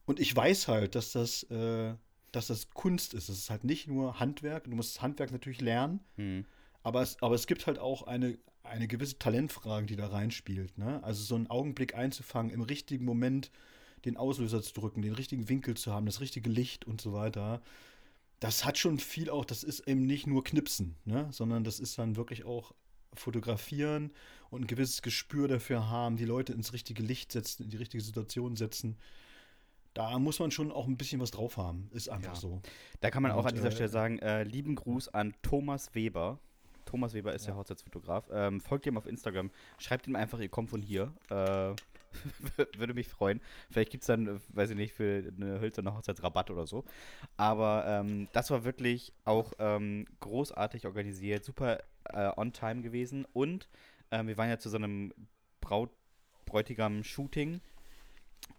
Und 0.06 0.20
ich 0.20 0.34
weiß 0.36 0.68
halt, 0.68 0.96
dass 0.96 1.12
das, 1.12 1.44
äh, 1.44 1.96
dass 2.32 2.48
das 2.48 2.70
Kunst 2.70 3.16
ist. 3.16 3.30
Es 3.30 3.40
ist 3.40 3.50
halt 3.50 3.64
nicht 3.64 3.88
nur 3.88 4.20
Handwerk. 4.20 4.66
Du 4.66 4.76
musst 4.76 4.96
das 4.96 5.02
Handwerk 5.02 5.32
natürlich 5.32 5.60
lernen. 5.60 6.00
Mhm. 6.18 6.46
Aber, 6.84 7.02
es, 7.02 7.18
aber 7.22 7.34
es 7.34 7.48
gibt 7.48 7.66
halt 7.66 7.80
auch 7.80 8.04
eine, 8.04 8.38
eine 8.62 8.88
gewisse 8.88 9.18
Talentfrage, 9.18 9.88
die 9.88 9.96
da 9.96 10.08
reinspielt. 10.08 10.78
Ne? 10.78 11.04
Also 11.04 11.24
so 11.24 11.34
einen 11.34 11.48
Augenblick 11.48 11.96
einzufangen, 11.96 12.54
im 12.54 12.62
richtigen 12.62 13.06
Moment 13.06 13.52
den 14.06 14.18
Auslöser 14.18 14.62
zu 14.62 14.74
drücken, 14.74 15.02
den 15.02 15.14
richtigen 15.14 15.50
Winkel 15.50 15.76
zu 15.76 15.92
haben, 15.92 16.06
das 16.06 16.22
richtige 16.22 16.52
Licht 16.52 16.86
und 16.86 17.02
so 17.02 17.12
weiter 17.12 17.64
das 18.46 18.64
hat 18.64 18.78
schon 18.78 19.00
viel 19.00 19.32
auch, 19.32 19.44
das 19.44 19.64
ist 19.64 19.88
eben 19.88 20.06
nicht 20.06 20.28
nur 20.28 20.44
Knipsen, 20.44 20.96
ne? 21.06 21.28
sondern 21.32 21.64
das 21.64 21.80
ist 21.80 21.98
dann 21.98 22.16
wirklich 22.16 22.46
auch 22.46 22.74
fotografieren 23.16 24.12
und 24.52 24.62
ein 24.62 24.68
gewisses 24.68 25.02
Gespür 25.02 25.48
dafür 25.48 25.90
haben, 25.90 26.16
die 26.16 26.26
Leute 26.26 26.54
ins 26.54 26.72
richtige 26.72 27.02
Licht 27.02 27.32
setzen, 27.32 27.64
in 27.64 27.70
die 27.72 27.78
richtige 27.78 28.04
Situation 28.04 28.56
setzen. 28.56 28.98
Da 29.96 30.20
muss 30.20 30.40
man 30.40 30.52
schon 30.52 30.72
auch 30.72 30.86
ein 30.88 30.96
bisschen 30.96 31.22
was 31.22 31.32
drauf 31.32 31.58
haben. 31.58 31.90
Ist 31.92 32.10
einfach 32.10 32.36
ja. 32.36 32.40
so. 32.40 32.62
Da 33.00 33.10
kann 33.10 33.24
man 33.24 33.32
und, 33.32 33.40
auch 33.40 33.46
an 33.46 33.56
dieser 33.56 33.70
äh, 33.70 33.72
Stelle 33.72 33.90
sagen, 33.90 34.20
äh, 34.20 34.44
lieben 34.44 34.76
Gruß 34.76 35.08
an 35.08 35.34
Thomas 35.42 35.96
Weber. 35.96 36.40
Thomas 36.86 37.14
Weber 37.14 37.34
ist 37.34 37.44
ja. 37.44 37.54
der 37.54 37.58
Hochzeitsfotograf. 37.58 38.30
Ähm, 38.32 38.62
folgt 38.62 38.86
ihm 38.86 38.98
auf 38.98 39.08
Instagram. 39.08 39.50
Schreibt 39.80 40.06
ihm 40.06 40.16
einfach, 40.16 40.40
ihr 40.40 40.50
kommt 40.50 40.70
von 40.70 40.84
hier. 40.84 41.14
Äh, 41.30 41.74
würde 42.78 42.94
mich 42.94 43.08
freuen. 43.10 43.42
Vielleicht 43.70 43.92
gibt 43.92 44.04
es 44.04 44.08
dann, 44.08 44.42
weiß 44.50 44.72
ich 44.72 44.76
nicht, 44.76 44.94
für 44.94 45.32
eine 45.38 45.60
hölzerne 45.60 45.94
Hochzeitsrabatt 45.96 46.52
oder 46.52 46.68
so. 46.68 46.86
Aber 47.38 47.86
ähm, 47.88 48.30
das 48.34 48.52
war 48.52 48.64
wirklich 48.64 49.14
auch 49.26 49.54
ähm, 49.60 50.06
großartig 50.20 50.86
organisiert, 50.86 51.44
super 51.46 51.80
äh, 52.06 52.32
on 52.38 52.54
time 52.54 52.82
gewesen. 52.82 53.26
Und 53.34 53.70
ähm, 54.12 54.28
wir 54.28 54.38
waren 54.38 54.50
ja 54.50 54.60
zu 54.60 54.70
so 54.70 54.78
einem 54.78 55.14
Braut 55.62 55.92
Bräutigam-Shooting. 56.46 57.62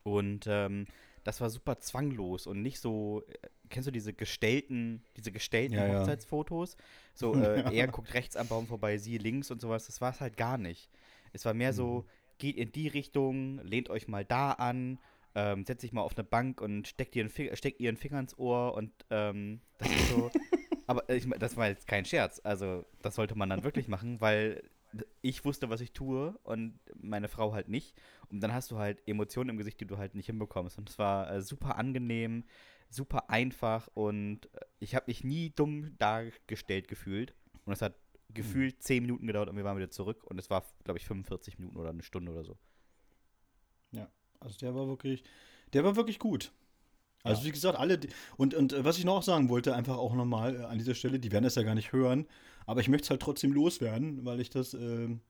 Und 0.03 0.47
ähm, 0.49 0.87
das 1.25 1.41
war 1.41 1.51
super 1.51 1.79
zwanglos 1.81 2.47
und 2.47 2.63
nicht 2.63 2.79
so, 2.81 3.23
äh, 3.43 3.49
kennst 3.69 3.89
du 3.89 3.91
diese 3.93 4.13
gestellten, 4.13 5.03
diese 5.17 5.33
gestellten 5.33 5.75
Ja, 5.75 5.87
ja. 5.87 5.89
Hochzeitsfotos? 5.89 6.77
So, 7.15 7.37
äh, 7.39 7.65
er 7.69 7.89
guckt 7.89 8.15
rechts 8.15 8.37
am 8.37 8.49
Baum 8.49 8.67
vorbei, 8.69 8.99
sie 8.99 9.19
links 9.19 9.51
und 9.51 9.61
sowas. 9.61 9.87
Das 9.87 10.01
war 10.01 10.13
es 10.13 10.21
halt 10.21 10.37
gar 10.37 10.59
nicht. 10.59 10.91
Es 11.33 11.45
war 11.45 11.55
mehr 11.55 11.73
Mhm. 11.73 11.73
so, 11.73 12.07
geht 12.39 12.57
in 12.57 12.73
die 12.73 12.89
Richtung, 12.89 13.61
lehnt 13.63 13.91
euch 13.91 14.09
mal 14.09 14.25
da 14.25 14.53
an, 14.53 14.99
ähm, 15.35 15.65
setzt 15.65 15.83
sich 15.83 15.93
mal 15.93 16.03
auf 16.03 16.17
eine 16.17 16.25
Bank 16.25 16.61
und 16.61 16.89
steckt 16.89 17.15
ihren, 17.15 17.29
Fi 17.29 17.51
steckt 17.55 17.81
ihren 17.81 17.97
Finger 17.97 18.21
ins 18.21 18.39
Ohr 18.39 18.75
und 18.75 18.91
ähm, 19.11 19.61
das 19.79 19.91
ist 19.91 20.09
so. 20.09 20.31
aber 20.87 21.09
äh, 21.11 21.17
ich, 21.17 21.29
das 21.39 21.57
war 21.57 21.69
jetzt 21.69 21.87
kein 21.87 22.05
Scherz. 22.05 22.41
Also, 22.43 22.87
das 23.03 23.15
sollte 23.15 23.37
man 23.37 23.51
dann 23.51 23.65
wirklich 23.65 23.89
machen, 23.89 24.21
weil 24.21 24.63
ich 25.21 25.45
wusste, 25.45 25.69
was 25.69 25.81
ich 25.81 25.93
tue 25.93 26.39
und 26.43 26.79
meine 26.95 27.29
Frau 27.29 27.53
halt 27.53 27.69
nicht. 27.69 27.95
Und 28.31 28.41
dann 28.41 28.53
hast 28.53 28.71
du 28.71 28.79
halt 28.79 29.07
Emotionen 29.07 29.51
im 29.51 29.59
Gesicht, 29.59 29.81
die 29.81 29.87
du 29.87 29.99
halt 29.99 30.15
nicht 30.15 30.27
hinbekommst. 30.27 30.79
Und 30.79 30.89
es 30.89 30.99
war 30.99 31.31
äh, 31.31 31.43
super 31.43 31.77
angenehm, 31.77 32.45
super 32.89 33.31
einfach 33.31 33.89
und 33.95 34.49
ich 34.79 34.95
habe 34.95 35.07
mich 35.09 35.25
nie 35.25 35.51
dumm 35.51 35.97
dargestellt 35.99 36.89
gefühlt. 36.89 37.35
Und 37.65 37.73
es 37.73 37.83
hat 37.83 37.95
gefühlt 38.37 38.83
10 38.83 39.03
Minuten 39.03 39.27
gedauert 39.27 39.49
und 39.49 39.57
wir 39.57 39.65
waren 39.65 39.77
wieder 39.79 39.91
zurück. 39.91 40.25
Und 40.25 40.39
es 40.39 40.51
war, 40.51 40.65
glaube 40.85 40.99
ich, 40.99 41.07
45 41.07 41.59
Minuten 41.59 41.77
oder 41.79 41.91
eine 41.91 42.03
Stunde 42.03 42.33
oder 42.33 42.45
so. 42.45 42.59
Ja, 43.93 44.09
also 44.41 44.57
der 44.59 44.75
war 44.75 44.87
wirklich, 44.89 45.23
der 45.73 45.85
war 45.85 45.97
wirklich 45.97 46.19
gut. 46.19 46.53
Also 47.25 47.43
Ja. 47.43 47.49
wie 47.49 47.53
gesagt, 47.53 47.79
alle, 47.79 48.01
und, 48.37 48.55
und 48.55 48.73
äh, 48.73 48.85
was 48.85 48.99
ich 48.99 49.05
noch 49.05 49.23
sagen 49.23 49.49
wollte, 49.49 49.75
einfach 49.75 49.99
auch 49.99 50.15
nochmal 50.15 50.57
äh, 50.57 50.65
an 50.65 50.79
dieser 50.79 50.95
Stelle, 50.95 51.21
die 51.21 51.33
werden 51.33 51.45
das 51.45 51.57
ja 51.57 51.63
gar 51.65 51.75
nicht 51.75 51.93
hören, 51.93 52.27
aber 52.67 52.81
ich 52.81 52.89
möchte 52.89 53.07
es 53.07 53.11
halt 53.11 53.23
trotzdem 53.23 53.53
loswerden, 53.53 54.25
weil 54.25 54.41
ich 54.41 54.51
das, 54.51 54.75
ähm, 54.75 55.21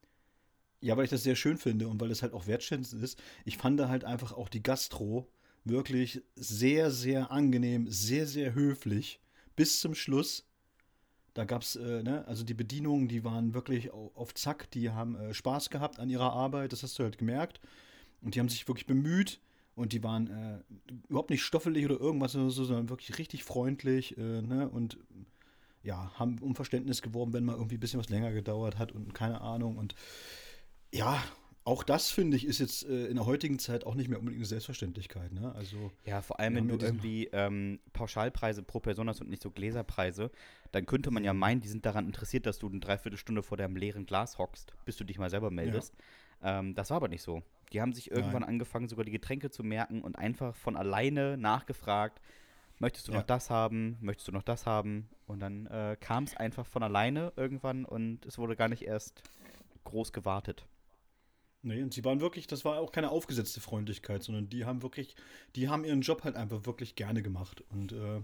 ja, 0.80 0.96
weil 0.96 1.04
ich 1.04 1.10
das 1.10 1.22
sehr 1.24 1.36
schön 1.36 1.58
finde 1.58 1.88
und 1.88 2.00
weil 2.00 2.10
es 2.10 2.22
halt 2.22 2.34
auch 2.34 2.46
wertschätzend 2.46 3.02
ist. 3.02 3.22
Ich 3.44 3.58
fand 3.58 3.80
da 3.80 3.88
halt 3.88 4.04
einfach 4.04 4.32
auch 4.32 4.48
die 4.50 4.62
Gastro 4.62 5.28
wirklich 5.64 6.22
sehr, 6.36 6.90
sehr 6.90 7.30
angenehm, 7.32 7.88
sehr, 7.90 8.26
sehr 8.26 8.54
höflich 8.54 9.20
bis 9.56 9.80
zum 9.80 9.94
Schluss. 9.94 10.45
Da 11.36 11.44
gab 11.44 11.60
es, 11.62 11.76
äh, 11.76 12.02
ne, 12.02 12.24
also 12.26 12.44
die 12.44 12.54
Bedienungen, 12.54 13.08
die 13.08 13.22
waren 13.24 13.52
wirklich 13.52 13.92
au- 13.92 14.10
auf 14.14 14.32
Zack, 14.34 14.70
die 14.70 14.90
haben 14.90 15.16
äh, 15.16 15.34
Spaß 15.34 15.68
gehabt 15.68 15.98
an 15.98 16.08
ihrer 16.08 16.32
Arbeit, 16.32 16.72
das 16.72 16.82
hast 16.82 16.98
du 16.98 17.02
halt 17.02 17.18
gemerkt. 17.18 17.60
Und 18.22 18.34
die 18.34 18.40
haben 18.40 18.48
sich 18.48 18.66
wirklich 18.66 18.86
bemüht 18.86 19.40
und 19.74 19.92
die 19.92 20.02
waren 20.02 20.28
äh, 20.30 20.58
überhaupt 21.08 21.28
nicht 21.28 21.42
stoffelig 21.42 21.84
oder 21.84 22.00
irgendwas 22.00 22.34
oder 22.34 22.48
so, 22.50 22.64
sondern 22.64 22.88
wirklich 22.88 23.18
richtig 23.18 23.44
freundlich 23.44 24.16
äh, 24.16 24.40
ne? 24.40 24.68
und 24.68 24.96
ja, 25.82 26.10
haben 26.14 26.38
um 26.38 26.54
Verständnis 26.56 27.02
geworben, 27.02 27.34
wenn 27.34 27.44
mal 27.44 27.54
irgendwie 27.56 27.76
ein 27.76 27.80
bisschen 27.80 28.00
was 28.00 28.08
länger 28.08 28.32
gedauert 28.32 28.78
hat 28.78 28.90
und 28.92 29.14
keine 29.14 29.42
Ahnung. 29.42 29.76
Und 29.76 29.94
ja, 30.92 31.22
auch 31.64 31.82
das 31.82 32.10
finde 32.10 32.36
ich 32.36 32.46
ist 32.46 32.58
jetzt 32.60 32.84
äh, 32.88 33.06
in 33.06 33.16
der 33.16 33.26
heutigen 33.26 33.58
Zeit 33.58 33.84
auch 33.84 33.94
nicht 33.96 34.08
mehr 34.08 34.18
unbedingt 34.18 34.40
eine 34.40 34.46
Selbstverständlichkeit. 34.46 35.32
Ne? 35.32 35.52
Also 35.54 35.90
Ja, 36.04 36.22
vor 36.22 36.38
allem, 36.38 36.54
wenn 36.54 36.68
du 36.68 36.76
irgendwie 36.78 37.28
ähm, 37.32 37.80
Pauschalpreise 37.92 38.62
pro 38.62 38.78
Person 38.80 39.08
hast 39.08 39.20
und 39.20 39.28
nicht 39.28 39.42
so 39.42 39.50
Gläserpreise, 39.50 40.30
dann 40.76 40.84
könnte 40.84 41.10
man 41.10 41.24
ja 41.24 41.32
meinen, 41.32 41.62
die 41.62 41.68
sind 41.68 41.86
daran 41.86 42.04
interessiert, 42.06 42.44
dass 42.44 42.58
du 42.58 42.68
eine 42.68 42.80
Dreiviertelstunde 42.80 43.42
vor 43.42 43.56
deinem 43.56 43.76
leeren 43.76 44.04
Glas 44.04 44.36
hockst, 44.36 44.74
bis 44.84 44.96
du 44.98 45.04
dich 45.04 45.18
mal 45.18 45.30
selber 45.30 45.50
meldest. 45.50 45.94
Ähm, 46.42 46.74
das 46.74 46.90
war 46.90 46.98
aber 46.98 47.08
nicht 47.08 47.22
so. 47.22 47.42
Die 47.72 47.80
haben 47.80 47.94
sich 47.94 48.10
irgendwann 48.10 48.42
Nein. 48.42 48.50
angefangen, 48.50 48.86
sogar 48.86 49.06
die 49.06 49.10
Getränke 49.10 49.50
zu 49.50 49.64
merken 49.64 50.02
und 50.02 50.16
einfach 50.16 50.54
von 50.54 50.76
alleine 50.76 51.38
nachgefragt, 51.38 52.20
möchtest 52.78 53.08
du 53.08 53.12
Ja. 53.12 53.18
noch 53.20 53.26
das 53.26 53.48
haben, 53.48 53.96
möchtest 54.02 54.28
du 54.28 54.32
noch 54.32 54.42
das 54.42 54.66
haben? 54.66 55.08
Und 55.26 55.40
dann 55.40 55.66
äh, 55.66 55.96
kam 55.98 56.24
es 56.24 56.36
einfach 56.36 56.66
von 56.66 56.82
alleine 56.82 57.32
irgendwann 57.36 57.86
und 57.86 58.26
es 58.26 58.36
wurde 58.36 58.54
gar 58.54 58.68
nicht 58.68 58.82
erst 58.82 59.22
groß 59.84 60.12
gewartet. 60.12 60.66
Nee, 61.62 61.82
und 61.82 61.94
sie 61.94 62.04
waren 62.04 62.20
wirklich, 62.20 62.46
das 62.46 62.66
war 62.66 62.78
auch 62.78 62.92
keine 62.92 63.10
aufgesetzte 63.10 63.60
Freundlichkeit, 63.62 64.22
sondern 64.22 64.50
die 64.50 64.66
haben 64.66 64.82
wirklich, 64.82 65.16
die 65.56 65.70
haben 65.70 65.84
ihren 65.84 66.02
Job 66.02 66.22
halt 66.22 66.36
einfach 66.36 66.66
wirklich 66.66 66.96
gerne 66.96 67.22
gemacht. 67.22 67.64
Und 67.70 67.92
äh, 67.92 68.20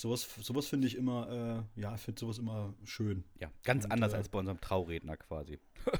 sowas, 0.00 0.28
sowas 0.42 0.66
finde 0.66 0.86
ich 0.86 0.96
immer, 0.96 1.64
äh, 1.76 1.80
ja, 1.80 1.94
ich 1.94 2.00
finde 2.00 2.20
sowas 2.20 2.38
immer 2.38 2.74
schön. 2.84 3.24
Ja, 3.40 3.50
ganz 3.64 3.84
Und, 3.84 3.92
anders 3.92 4.12
äh, 4.12 4.16
als 4.16 4.28
bei 4.28 4.38
unserem 4.38 4.60
Trauredner 4.60 5.16
quasi. 5.16 5.58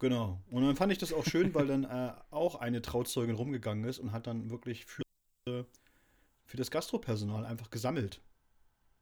Genau. 0.00 0.42
Und 0.50 0.62
dann 0.66 0.76
fand 0.76 0.92
ich 0.92 0.98
das 0.98 1.12
auch 1.14 1.24
schön, 1.24 1.54
weil 1.54 1.66
dann 1.68 1.84
äh, 1.84 2.12
auch 2.30 2.56
eine 2.56 2.82
Trauzeugin 2.82 3.36
rumgegangen 3.36 3.84
ist 3.84 4.00
und 4.00 4.12
hat 4.12 4.26
dann 4.26 4.50
wirklich 4.50 4.84
für, 4.84 5.02
für 5.46 6.56
das 6.56 6.70
Gastropersonal 6.70 7.46
einfach 7.46 7.70
gesammelt. 7.70 8.20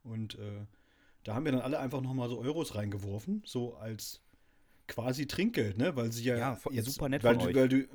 Und 0.05 0.37
äh, 0.39 0.65
da 1.25 1.35
haben 1.35 1.45
wir 1.45 1.53
dann 1.53 1.63
alle 1.63 1.81
einfach 1.81 2.03
nochmal 2.03 2.29
so 2.29 2.39
Euros 2.41 2.75
reingeworfen, 2.77 3.43
so 3.45 3.75
als 3.77 4.21
quasi 4.87 5.27
Trinkgeld, 5.27 5.79
ne? 5.79 5.97
Weil 5.97 6.13
sie 6.13 6.25
ja, 6.25 6.37
Ja, 6.37 6.55
voll- 6.57 6.81
super 6.83 7.09
nett 7.09 7.25
weil 7.25 7.35
von 7.35 7.43
du, 7.43 7.49
euch. 7.49 7.57
Weil 7.57 7.69
du, 7.69 7.89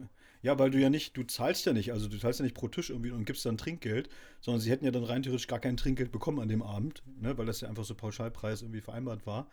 ja, 0.48 0.58
weil 0.58 0.72
du 0.72 0.80
ja 0.80 0.90
nicht, 0.90 1.18
du 1.18 1.24
zahlst 1.24 1.66
ja 1.66 1.74
nicht, 1.74 1.92
also 1.92 2.08
du 2.08 2.18
zahlst 2.18 2.40
ja 2.40 2.44
nicht 2.44 2.56
pro 2.56 2.70
Tisch 2.70 2.90
irgendwie 2.90 3.12
und 3.12 3.26
gibst 3.26 3.46
dann 3.46 3.58
Trinkgeld, 3.58 4.08
sondern 4.40 4.62
sie 4.62 4.72
hätten 4.72 4.86
ja 4.86 4.92
dann 4.92 5.04
rein 5.04 5.22
theoretisch 5.22 5.48
gar 5.48 5.60
kein 5.60 5.76
Trinkgeld 5.76 6.10
bekommen 6.10 6.40
an 6.40 6.48
dem 6.48 6.64
Abend, 6.64 7.04
ne? 7.20 7.38
Weil 7.38 7.46
das 7.46 7.60
ja 7.60 7.68
einfach 7.68 7.84
so 7.84 7.94
Pauschalpreis 7.96 8.62
irgendwie 8.62 8.80
vereinbart 8.80 9.28
war. 9.28 9.50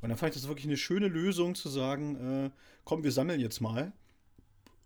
Und 0.00 0.08
dann 0.08 0.16
fand 0.16 0.34
ich 0.34 0.40
das 0.40 0.48
wirklich 0.48 0.64
eine 0.64 0.78
schöne 0.78 1.08
Lösung 1.08 1.54
zu 1.54 1.68
sagen, 1.68 2.46
äh, 2.46 2.50
komm, 2.84 3.04
wir 3.04 3.12
sammeln 3.12 3.40
jetzt 3.40 3.60
mal 3.60 3.92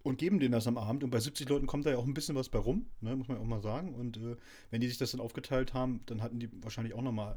und 0.03 0.19
geben 0.19 0.41
denen 0.41 0.51
das 0.51 0.67
am 0.67 0.79
Abend. 0.79 1.05
Und 1.05 1.11
bei 1.11 1.21
70 1.21 1.49
Leuten 1.49 1.69
kommt 1.69 1.87
da 1.87 1.91
ja 1.91 1.97
auch 1.97 2.07
ein 2.07 2.15
bisschen 2.15 2.35
was 2.35 2.49
bei 2.49 2.59
rum, 2.59 2.87
ne, 3.01 3.15
muss 3.15 3.29
man 3.29 3.39
auch 3.39 3.45
mal 3.45 3.61
sagen. 3.61 3.95
Und 3.95 4.17
äh, 4.17 4.37
wenn 4.71 4.81
die 4.81 4.89
sich 4.89 4.99
das 4.99 5.13
dann 5.13 5.21
aufgeteilt 5.21 5.75
haben, 5.75 6.01
dann 6.07 6.23
hatten 6.23 6.41
die 6.41 6.51
wahrscheinlich 6.61 6.95
auch 6.95 7.03
nochmal 7.03 7.37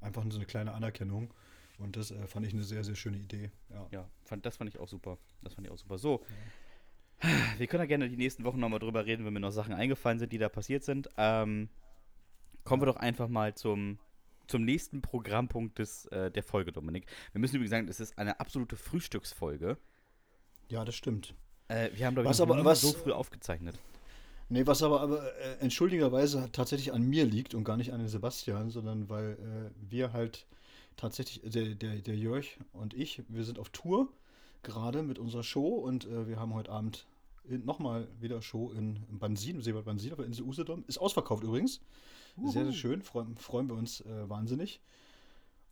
einfach 0.00 0.24
so 0.30 0.38
eine 0.38 0.46
kleine 0.46 0.72
Anerkennung. 0.72 1.30
Und 1.78 1.96
das 1.96 2.10
äh, 2.10 2.26
fand 2.26 2.46
ich 2.46 2.54
eine 2.54 2.64
sehr, 2.64 2.84
sehr 2.84 2.94
schöne 2.94 3.18
Idee. 3.18 3.50
Ja. 3.68 3.86
Ja, 3.90 4.10
fand, 4.24 4.46
das 4.46 4.56
fand 4.56 4.70
ich 4.70 4.80
auch 4.80 4.88
super. 4.88 5.18
Das 5.42 5.52
fand 5.52 5.66
ich 5.66 5.72
auch 5.74 5.76
super. 5.76 5.98
So, 5.98 6.24
wir 7.58 7.66
können 7.66 7.82
ja 7.82 7.86
gerne 7.86 8.08
die 8.08 8.16
nächsten 8.16 8.44
Wochen 8.44 8.60
nochmal 8.60 8.78
drüber 8.78 9.06
reden, 9.06 9.24
wenn 9.24 9.32
mir 9.32 9.40
noch 9.40 9.50
Sachen 9.50 9.72
eingefallen 9.74 10.18
sind, 10.18 10.32
die 10.32 10.38
da 10.38 10.48
passiert 10.48 10.84
sind. 10.84 11.08
Ähm, 11.16 11.68
kommen 12.64 12.82
wir 12.82 12.86
doch 12.86 12.96
einfach 12.96 13.28
mal 13.28 13.54
zum, 13.54 13.98
zum 14.46 14.64
nächsten 14.64 15.00
Programmpunkt 15.02 15.78
des, 15.78 16.06
äh, 16.06 16.30
der 16.30 16.42
Folge, 16.42 16.72
Dominik. 16.72 17.06
Wir 17.32 17.40
müssen 17.40 17.56
übrigens 17.56 17.70
sagen, 17.70 17.88
es 17.88 18.00
ist 18.00 18.18
eine 18.18 18.38
absolute 18.40 18.76
Frühstücksfolge. 18.76 19.76
ja, 20.68 20.84
das 20.84 20.94
stimmt. 20.94 21.34
Äh, 21.68 21.90
wir 21.94 22.06
haben, 22.06 22.14
glaube 22.14 22.28
Was 22.28 22.38
ich, 22.38 22.42
aber- 22.42 22.64
was- 22.64 22.80
so 22.80 22.92
früh 22.92 23.12
aufgezeichnet. 23.12 23.78
Nee, 24.48 24.64
was 24.64 24.80
aber, 24.84 25.00
aber 25.00 25.34
äh, 25.40 25.56
entschuldigerweise 25.58 26.48
tatsächlich 26.52 26.92
an 26.92 27.02
mir 27.02 27.24
liegt 27.24 27.54
und 27.54 27.64
gar 27.64 27.76
nicht 27.76 27.92
an 27.92 27.98
den 27.98 28.06
Sebastian, 28.06 28.70
sondern 28.70 29.08
weil 29.08 29.32
äh, 29.32 29.90
wir 29.90 30.12
halt 30.12 30.46
tatsächlich, 30.96 31.42
der, 31.50 31.74
der, 31.74 31.96
der 31.96 32.14
Jörg 32.16 32.46
und 32.72 32.94
ich, 32.94 33.24
wir 33.26 33.42
sind 33.42 33.58
auf 33.58 33.70
Tour 33.70 34.08
gerade 34.62 35.02
mit 35.02 35.18
unserer 35.18 35.42
Show 35.42 35.68
und 35.68 36.04
äh, 36.06 36.26
wir 36.28 36.38
haben 36.38 36.54
heute 36.54 36.70
Abend 36.72 37.06
nochmal 37.48 38.08
wieder 38.20 38.42
Show 38.42 38.72
in, 38.72 38.98
in 39.10 39.18
Bansin, 39.18 39.56
im 39.56 39.62
Seebad 39.62 39.84
Bansin 39.84 40.12
auf 40.12 40.16
der 40.16 40.26
Insel 40.26 40.44
Usedom. 40.44 40.84
Ist 40.88 40.98
ausverkauft 40.98 41.44
übrigens. 41.44 41.80
Sehr, 42.44 42.64
sehr 42.64 42.72
schön, 42.72 43.02
freuen, 43.02 43.36
freuen 43.36 43.68
wir 43.68 43.76
uns 43.76 44.00
äh, 44.02 44.28
wahnsinnig. 44.28 44.80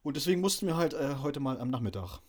Und 0.02 0.16
deswegen 0.16 0.40
mussten 0.40 0.66
wir 0.66 0.76
halt 0.76 0.94
äh, 0.94 1.16
heute 1.22 1.40
mal 1.40 1.58
am 1.60 1.68
Nachmittag 1.70 2.20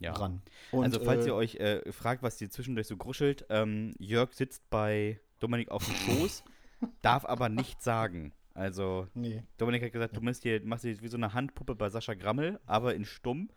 Ja. 0.00 0.12
ran. 0.12 0.42
Und, 0.72 0.84
also, 0.84 1.00
falls 1.00 1.24
äh, 1.24 1.28
ihr 1.28 1.34
euch 1.34 1.56
äh, 1.56 1.92
fragt, 1.92 2.22
was 2.22 2.38
hier 2.38 2.50
zwischendurch 2.50 2.86
so 2.86 2.96
gruschelt, 2.96 3.44
ähm, 3.50 3.94
Jörg 3.98 4.32
sitzt 4.32 4.68
bei 4.70 5.20
Dominik 5.38 5.70
auf 5.70 5.84
dem 5.84 5.94
Schoß, 5.94 6.42
darf 7.02 7.24
aber 7.24 7.48
nichts 7.48 7.84
sagen. 7.84 8.32
Also, 8.54 9.06
Nee, 9.14 9.44
Dominik 9.58 9.84
hat 9.84 9.92
gesagt, 9.92 10.16
du 10.16 10.20
hier, 10.42 10.64
machst 10.64 10.82
hier 10.84 11.00
wie 11.00 11.08
so 11.08 11.16
eine 11.16 11.34
Handpuppe 11.34 11.76
bei 11.76 11.88
Sascha 11.90 12.14
Grammel, 12.14 12.58
aber 12.66 12.94
in 12.94 13.04
stumm 13.04 13.50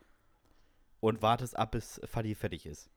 und 1.01 1.21
wartest 1.21 1.57
ab, 1.57 1.71
bis 1.71 1.99
Fadi 2.05 2.33
fertig 2.35 2.65
ist. 2.65 2.89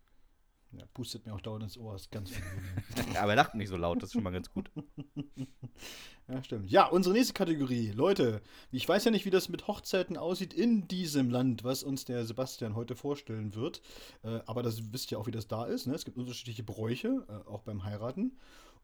ja, 0.70 0.84
pustet 0.94 1.26
mir 1.26 1.34
auch 1.34 1.40
dauernd 1.40 1.64
ins 1.64 1.76
Ohr, 1.76 1.96
ist 1.96 2.12
ganz 2.12 2.30
angenehm. 2.32 3.16
aber 3.20 3.32
er 3.32 3.36
lacht 3.36 3.54
nicht 3.56 3.68
so 3.68 3.76
laut, 3.76 4.00
das 4.00 4.10
ist 4.10 4.12
schon 4.12 4.22
mal 4.22 4.30
ganz 4.30 4.50
gut. 4.50 4.70
Ja, 6.26 6.42
stimmt. 6.42 6.70
Ja, 6.70 6.86
unsere 6.86 7.14
nächste 7.14 7.34
Kategorie. 7.34 7.90
Leute, 7.90 8.40
ich 8.70 8.88
weiß 8.88 9.04
ja 9.04 9.10
nicht, 9.10 9.26
wie 9.26 9.30
das 9.30 9.50
mit 9.50 9.66
Hochzeiten 9.66 10.16
aussieht 10.16 10.54
in 10.54 10.88
diesem 10.88 11.28
Land, 11.28 11.64
was 11.64 11.82
uns 11.82 12.06
der 12.06 12.24
Sebastian 12.24 12.74
heute 12.74 12.96
vorstellen 12.96 13.54
wird. 13.54 13.82
Äh, 14.22 14.40
aber 14.46 14.62
das 14.62 14.90
wisst 14.94 15.12
ihr 15.12 15.18
auch, 15.18 15.26
wie 15.26 15.32
das 15.32 15.48
da 15.48 15.66
ist. 15.66 15.86
Ne? 15.86 15.94
Es 15.94 16.06
gibt 16.06 16.16
unterschiedliche 16.16 16.62
Bräuche, 16.62 17.26
äh, 17.28 17.46
auch 17.50 17.60
beim 17.60 17.84
Heiraten. 17.84 18.38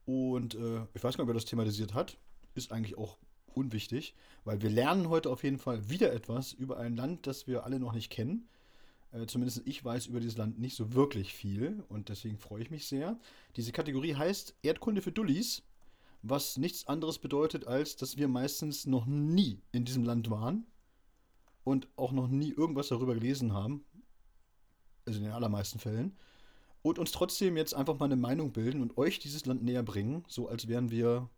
Und 0.04 0.54
äh, 0.54 0.82
ich 0.92 1.02
weiß 1.02 1.16
gar 1.16 1.24
nicht, 1.24 1.28
wer 1.28 1.34
das 1.34 1.46
thematisiert 1.46 1.94
hat. 1.94 2.18
Ist 2.54 2.72
eigentlich 2.72 2.98
auch 2.98 3.16
unwichtig, 3.54 4.14
weil 4.44 4.60
wir 4.60 4.68
lernen 4.68 5.08
heute 5.08 5.30
auf 5.30 5.42
jeden 5.42 5.58
Fall 5.58 5.88
wieder 5.88 6.12
etwas 6.12 6.52
über 6.52 6.76
ein 6.76 6.94
Land, 6.94 7.26
das 7.26 7.46
wir 7.46 7.64
alle 7.64 7.80
noch 7.80 7.94
nicht 7.94 8.10
kennen. 8.10 8.50
Äh, 9.12 9.26
zumindest 9.26 9.62
ich 9.64 9.84
weiß 9.84 10.06
über 10.06 10.20
dieses 10.20 10.36
Land 10.36 10.58
nicht 10.58 10.76
so 10.76 10.94
wirklich 10.94 11.34
viel 11.34 11.82
und 11.88 12.08
deswegen 12.08 12.38
freue 12.38 12.62
ich 12.62 12.70
mich 12.70 12.86
sehr. 12.86 13.18
Diese 13.56 13.72
Kategorie 13.72 14.14
heißt 14.14 14.54
Erdkunde 14.62 15.02
für 15.02 15.12
Dullis 15.12 15.62
was 16.22 16.56
nichts 16.58 16.86
anderes 16.86 17.18
bedeutet, 17.18 17.66
als 17.66 17.96
dass 17.96 18.16
wir 18.16 18.28
meistens 18.28 18.86
noch 18.86 19.06
nie 19.06 19.60
in 19.72 19.84
diesem 19.84 20.04
Land 20.04 20.30
waren 20.30 20.66
und 21.64 21.88
auch 21.96 22.12
noch 22.12 22.28
nie 22.28 22.52
irgendwas 22.52 22.88
darüber 22.88 23.14
gelesen 23.14 23.52
haben, 23.52 23.84
also 25.06 25.18
in 25.18 25.24
den 25.24 25.32
allermeisten 25.32 25.78
Fällen, 25.78 26.16
und 26.82 26.98
uns 26.98 27.12
trotzdem 27.12 27.56
jetzt 27.56 27.74
einfach 27.74 27.98
mal 27.98 28.06
eine 28.06 28.16
Meinung 28.16 28.52
bilden 28.52 28.80
und 28.80 28.96
euch 28.96 29.18
dieses 29.18 29.46
Land 29.46 29.62
näher 29.62 29.82
bringen, 29.82 30.24
so 30.28 30.48
als 30.48 30.68
wären 30.68 30.90
wir 30.90 31.28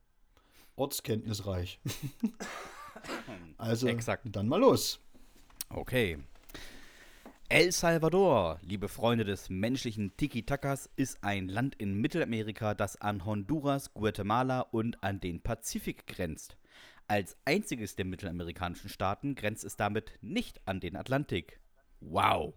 ortskenntnisreich. 0.76 1.80
also 3.58 3.88
Exakt. 3.88 4.26
dann 4.30 4.48
mal 4.48 4.60
los. 4.60 5.00
Okay. 5.68 6.18
El 7.54 7.70
Salvador, 7.70 8.58
liebe 8.62 8.88
Freunde 8.88 9.26
des 9.26 9.50
menschlichen 9.50 10.16
Tiki-Takas, 10.16 10.88
ist 10.96 11.22
ein 11.22 11.48
Land 11.48 11.74
in 11.74 12.00
Mittelamerika, 12.00 12.72
das 12.72 12.98
an 12.98 13.26
Honduras, 13.26 13.92
Guatemala 13.92 14.60
und 14.60 15.04
an 15.04 15.20
den 15.20 15.42
Pazifik 15.42 16.06
grenzt. 16.06 16.56
Als 17.08 17.36
einziges 17.44 17.94
der 17.94 18.06
mittelamerikanischen 18.06 18.88
Staaten 18.88 19.34
grenzt 19.34 19.64
es 19.64 19.76
damit 19.76 20.12
nicht 20.22 20.66
an 20.66 20.80
den 20.80 20.96
Atlantik. 20.96 21.60
Wow! 22.00 22.54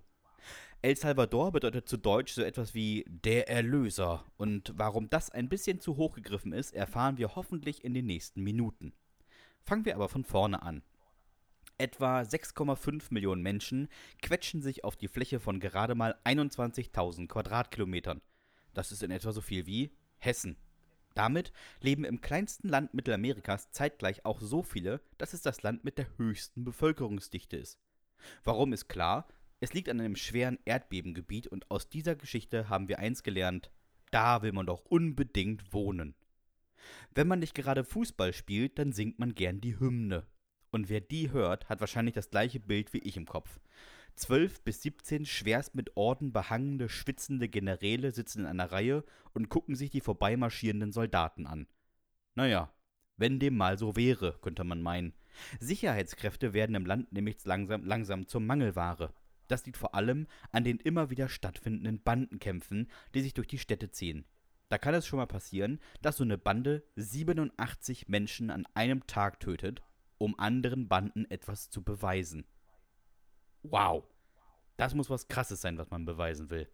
El 0.82 0.96
Salvador 0.96 1.52
bedeutet 1.52 1.90
zu 1.90 1.98
Deutsch 1.98 2.32
so 2.32 2.42
etwas 2.42 2.74
wie 2.74 3.04
der 3.10 3.50
Erlöser. 3.50 4.24
Und 4.38 4.72
warum 4.78 5.10
das 5.10 5.30
ein 5.30 5.50
bisschen 5.50 5.82
zu 5.82 5.98
hoch 5.98 6.14
gegriffen 6.14 6.54
ist, 6.54 6.74
erfahren 6.74 7.18
wir 7.18 7.36
hoffentlich 7.36 7.84
in 7.84 7.94
den 7.94 8.06
nächsten 8.06 8.44
Minuten. 8.44 8.94
Fangen 9.62 9.84
wir 9.84 9.96
aber 9.96 10.08
von 10.08 10.24
vorne 10.24 10.64
an. 10.64 10.84
Etwa 11.78 12.22
6,5 12.22 13.08
Millionen 13.10 13.42
Menschen 13.42 13.90
quetschen 14.22 14.62
sich 14.62 14.86
auf 14.86 14.96
die 14.96 15.10
Fläche 15.10 15.42
von 15.42 15.60
gerade 15.60 15.94
mal 15.94 16.16
21.000 16.24 17.28
Quadratkilometern. 17.28 18.22
Das 18.74 18.94
ist 18.94 19.04
in 19.04 19.12
etwa 19.12 19.34
so 19.34 19.42
viel 19.42 19.66
wie 19.66 19.92
Hessen. 20.18 20.56
Damit 21.16 21.52
leben 21.82 22.06
im 22.06 22.22
kleinsten 22.22 22.70
Land 22.70 22.94
Mittelamerikas 22.94 23.72
zeitgleich 23.72 24.24
auch 24.24 24.40
so 24.40 24.64
viele, 24.64 25.02
dass 25.18 25.34
es 25.34 25.42
das 25.42 25.64
Land 25.64 25.84
mit 25.84 25.98
der 25.98 26.08
höchsten 26.18 26.64
Bevölkerungsdichte 26.64 27.58
ist. 27.58 27.78
Warum 28.46 28.72
ist 28.72 28.88
klar? 28.88 29.28
Es 29.60 29.74
liegt 29.74 29.90
an 29.90 30.00
einem 30.00 30.16
schweren 30.16 30.60
Erdbebengebiet 30.64 31.48
und 31.48 31.70
aus 31.72 31.90
dieser 31.90 32.16
Geschichte 32.16 32.70
haben 32.70 32.88
wir 32.88 33.00
eins 33.00 33.22
gelernt: 33.22 33.70
da 34.12 34.42
will 34.42 34.54
man 34.54 34.66
doch 34.66 34.86
unbedingt 34.86 35.74
wohnen. 35.74 36.16
Wenn 37.14 37.28
man 37.28 37.40
nicht 37.40 37.56
gerade 37.56 37.84
Fußball 37.84 38.32
spielt, 38.32 38.80
dann 38.80 38.94
singt 38.94 39.20
man 39.20 39.36
gern 39.36 39.60
die 39.60 39.78
Hymne. 39.78 40.26
Und 40.76 40.90
wer 40.90 41.00
die 41.00 41.32
hört, 41.32 41.70
hat 41.70 41.80
wahrscheinlich 41.80 42.16
das 42.16 42.30
gleiche 42.30 42.60
Bild 42.60 42.92
wie 42.92 42.98
ich 42.98 43.16
im 43.16 43.26
Kopf. 43.26 43.62
Zwölf 44.14 44.60
bis 44.62 44.82
siebzehn 44.82 45.26
schwerst 45.26 45.74
mit 45.74 45.96
Orden 45.96 46.34
behangene, 46.34 46.90
schwitzende 46.90 47.48
Generäle 47.48 48.12
sitzen 48.12 48.42
in 48.42 48.46
einer 48.46 48.74
Reihe 48.74 49.06
und 49.34 49.48
gucken 49.48 49.76
sich 49.76 49.90
die 49.90 50.02
vorbeimarschierenden 50.02 50.92
Soldaten 50.92 51.48
an. 51.48 51.68
Naja, 52.34 52.74
wenn 53.16 53.40
dem 53.40 53.56
mal 53.56 53.78
so 53.78 53.96
wäre, 53.96 54.38
könnte 54.42 54.66
man 54.66 54.82
meinen. 54.82 55.14
Sicherheitskräfte 55.62 56.52
werden 56.52 56.76
im 56.76 56.86
Land 56.86 57.14
nämlich 57.14 57.38
langsam, 57.46 57.86
langsam 57.86 58.28
zur 58.28 58.42
Mangelware. 58.42 59.14
Das 59.48 59.66
liegt 59.66 59.78
vor 59.78 59.96
allem 59.96 60.28
an 60.52 60.66
den 60.66 60.80
immer 60.80 61.10
wieder 61.10 61.30
stattfindenden 61.30 62.04
Bandenkämpfen, 62.04 62.92
die 63.14 63.22
sich 63.22 63.34
durch 63.34 63.48
die 63.48 63.60
Städte 63.60 63.92
ziehen. 63.92 64.26
Da 64.68 64.78
kann 64.78 64.94
es 64.94 65.08
schon 65.08 65.20
mal 65.20 65.26
passieren, 65.26 65.80
dass 66.02 66.18
so 66.18 66.26
eine 66.26 66.38
Bande 66.38 66.84
87 66.98 68.10
Menschen 68.10 68.50
an 68.50 68.68
einem 68.74 69.08
Tag 69.08 69.40
tötet 69.40 69.82
um 70.18 70.38
anderen 70.40 70.88
Banden 70.88 71.26
etwas 71.30 71.70
zu 71.70 71.84
beweisen. 71.84 72.46
Wow, 73.64 74.04
das 74.78 74.94
muss 74.94 75.10
was 75.10 75.28
Krasses 75.28 75.62
sein, 75.62 75.78
was 75.78 75.90
man 75.90 76.06
beweisen 76.06 76.50
will. 76.50 76.70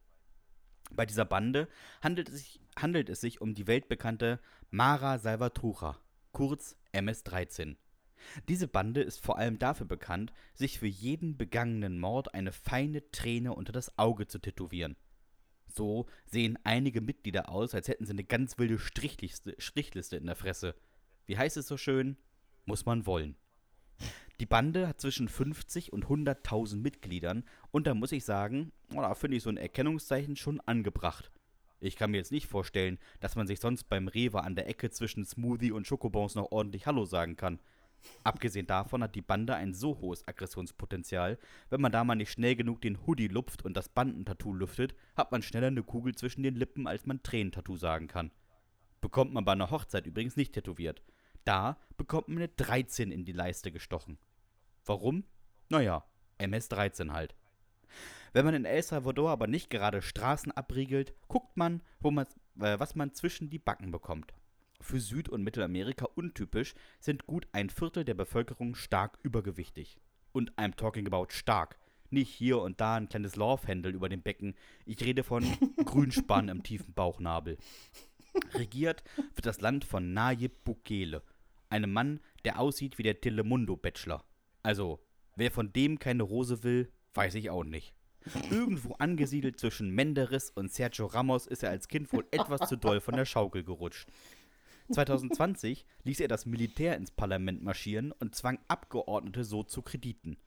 Bei 0.92 1.06
dieser 1.06 1.26
Bande 1.26 1.68
handelt 2.02 2.30
es 2.30 2.36
sich, 2.40 2.60
handelt 2.78 3.10
es 3.10 3.22
sich 3.22 3.42
um 3.42 3.54
die 3.54 3.68
weltbekannte 3.68 4.40
Mara 4.70 5.20
Salvatrucha, 5.20 6.00
kurz 6.32 6.76
MS-13. 6.92 7.78
Diese 8.48 8.68
Bande 8.68 9.02
ist 9.02 9.24
vor 9.24 9.38
allem 9.38 9.58
dafür 9.58 9.88
bekannt, 9.88 10.32
sich 10.54 10.80
für 10.80 10.88
jeden 10.88 11.38
begangenen 11.38 12.00
Mord 12.00 12.34
eine 12.34 12.52
feine 12.52 13.10
Träne 13.12 13.54
unter 13.54 13.72
das 13.72 13.98
Auge 13.98 14.28
zu 14.28 14.40
tätowieren. 14.40 14.96
So 15.68 16.08
sehen 16.26 16.60
einige 16.64 17.02
Mitglieder 17.02 17.50
aus, 17.50 17.74
als 17.74 17.88
hätten 17.88 18.06
sie 18.06 18.12
eine 18.12 18.24
ganz 18.24 18.58
wilde 18.58 18.78
Strichliste, 18.78 19.56
Strichliste 19.58 20.18
in 20.18 20.26
der 20.26 20.36
Fresse. 20.36 20.76
Wie 21.26 21.38
heißt 21.38 21.58
es 21.58 21.68
so 21.68 21.78
schön? 21.78 22.18
Muss 22.66 22.86
man 22.86 23.06
wollen. 23.06 23.36
Die 24.40 24.46
Bande 24.48 24.88
hat 24.88 25.00
zwischen 25.00 25.28
50 25.28 25.94
und 25.94 26.08
100.000 26.08 26.78
Mitgliedern 26.78 27.44
und 27.70 27.86
da 27.86 27.94
muss 27.94 28.12
ich 28.12 28.26
sagen, 28.26 28.72
oh, 28.94 29.02
da 29.02 29.14
finde 29.14 29.38
ich 29.38 29.44
so 29.44 29.50
ein 29.50 29.58
Erkennungszeichen 29.58 30.36
schon 30.36 30.60
angebracht. 30.62 31.32
Ich 31.80 31.96
kann 31.96 32.12
mir 32.12 32.18
jetzt 32.18 32.32
nicht 32.32 32.48
vorstellen, 32.48 33.00
dass 33.20 33.36
man 33.36 33.48
sich 33.48 33.60
sonst 33.60 33.86
beim 33.86 34.08
Rewe 34.08 34.44
an 34.44 34.56
der 34.56 34.68
Ecke 34.68 34.90
zwischen 34.90 35.26
Smoothie 35.26 35.72
und 35.72 35.86
Schokobons 35.86 36.36
noch 36.36 36.52
ordentlich 36.52 36.88
Hallo 36.88 37.06
sagen 37.06 37.36
kann. 37.36 37.60
Abgesehen 38.24 38.68
davon 38.68 39.04
hat 39.04 39.16
die 39.16 39.22
Bande 39.22 39.56
ein 39.56 39.74
so 39.74 40.00
hohes 40.00 40.28
Aggressionspotenzial, 40.28 41.38
wenn 41.70 41.82
man 41.82 41.92
da 41.92 42.04
mal 42.04 42.16
nicht 42.16 42.32
schnell 42.32 42.56
genug 42.56 42.82
den 42.82 43.06
Hoodie 43.06 43.28
lupft 43.28 43.64
und 43.64 43.76
das 43.78 43.90
Bandentattoo 43.90 44.54
lüftet, 44.54 44.96
hat 45.16 45.32
man 45.32 45.42
schneller 45.42 45.68
eine 45.68 45.84
Kugel 45.84 46.16
zwischen 46.16 46.44
den 46.44 46.56
Lippen, 46.56 46.88
als 46.88 47.06
man 47.06 47.22
Tränentattoo 47.22 47.78
sagen 47.78 48.08
kann. 48.08 48.32
Bekommt 49.02 49.34
man 49.34 49.46
bei 49.46 49.52
einer 49.52 49.72
Hochzeit 49.72 50.06
übrigens 50.06 50.36
nicht 50.36 50.54
tätowiert. 50.54 51.02
Da 51.44 51.78
bekommt 51.98 52.28
man 52.28 52.38
eine 52.38 52.48
13 52.50 53.12
in 53.12 53.26
die 53.26 53.32
Leiste 53.32 53.72
gestochen. 53.72 54.18
Warum? 54.86 55.24
Naja, 55.70 56.04
MS-13 56.38 57.12
halt. 57.12 57.36
Wenn 58.34 58.46
man 58.46 58.54
in 58.54 58.66
El 58.66 58.82
Salvador 58.82 59.30
aber 59.30 59.48
nicht 59.48 59.70
gerade 59.70 60.02
Straßen 60.02 60.52
abriegelt, 60.52 61.14
guckt 61.28 61.58
man, 61.58 61.82
man 62.02 62.26
äh, 62.60 62.80
was 62.80 62.96
man 62.96 63.14
zwischen 63.14 63.50
die 63.50 63.60
Backen 63.60 63.92
bekommt. 63.92 64.34
Für 64.80 65.00
Süd- 65.00 65.30
und 65.30 65.44
Mittelamerika 65.44 66.06
untypisch 66.16 66.74
sind 67.00 67.28
gut 67.28 67.48
ein 67.52 67.70
Viertel 67.70 68.04
der 68.04 68.16
Bevölkerung 68.16 68.76
stark 68.76 69.20
übergewichtig. 69.22 70.00
Und 70.32 70.52
I'm 70.54 70.76
talking 70.76 71.06
about 71.06 71.28
stark. 71.30 71.78
Nicht 72.10 72.30
hier 72.30 72.60
und 72.60 72.82
da 72.82 72.96
ein 72.96 73.08
kleines 73.08 73.36
Laufhändel 73.36 73.94
über 73.94 74.10
dem 74.10 74.22
Becken. 74.22 74.56
Ich 74.86 75.02
rede 75.04 75.24
von 75.24 75.44
Grünspann 75.86 76.50
im 76.50 76.64
tiefen 76.64 76.94
Bauchnabel. 76.94 77.58
Regiert 78.54 79.04
wird 79.18 79.46
das 79.46 79.62
Land 79.62 79.86
von 79.86 80.14
Nayib 80.14 80.64
Bukele, 80.64 81.22
einem 81.70 81.92
Mann, 81.92 82.20
der 82.46 82.60
aussieht 82.60 82.98
wie 82.98 83.04
der 83.04 83.22
Telemundo-Bachelor. 83.22 84.24
Also, 84.64 85.00
wer 85.36 85.52
von 85.52 85.74
dem 85.74 86.00
keine 86.00 86.24
Rose 86.24 86.64
will, 86.64 86.92
weiß 87.14 87.36
ich 87.36 87.50
auch 87.50 87.64
nicht. 87.64 87.94
Irgendwo 88.52 88.94
angesiedelt 88.94 89.60
zwischen 89.60 89.90
Menderes 89.90 90.52
und 90.52 90.72
Sergio 90.72 91.08
Ramos 91.08 91.48
ist 91.48 91.64
er 91.64 91.72
als 91.72 91.88
Kind 91.88 92.14
wohl 92.14 92.26
etwas 92.32 92.70
zu 92.70 92.76
doll 92.76 93.02
von 93.02 93.16
der 93.16 93.26
Schaukel 93.26 93.64
gerutscht. 93.64 94.08
2020 94.92 95.86
ließ 96.04 96.20
er 96.20 96.28
das 96.28 96.46
Militär 96.46 96.98
ins 96.98 97.12
Parlament 97.12 97.64
marschieren 97.64 98.12
und 98.12 98.36
zwang 98.36 98.60
Abgeordnete 98.68 99.44
so 99.44 99.64
zu 99.64 99.82
Krediten. 99.82 100.38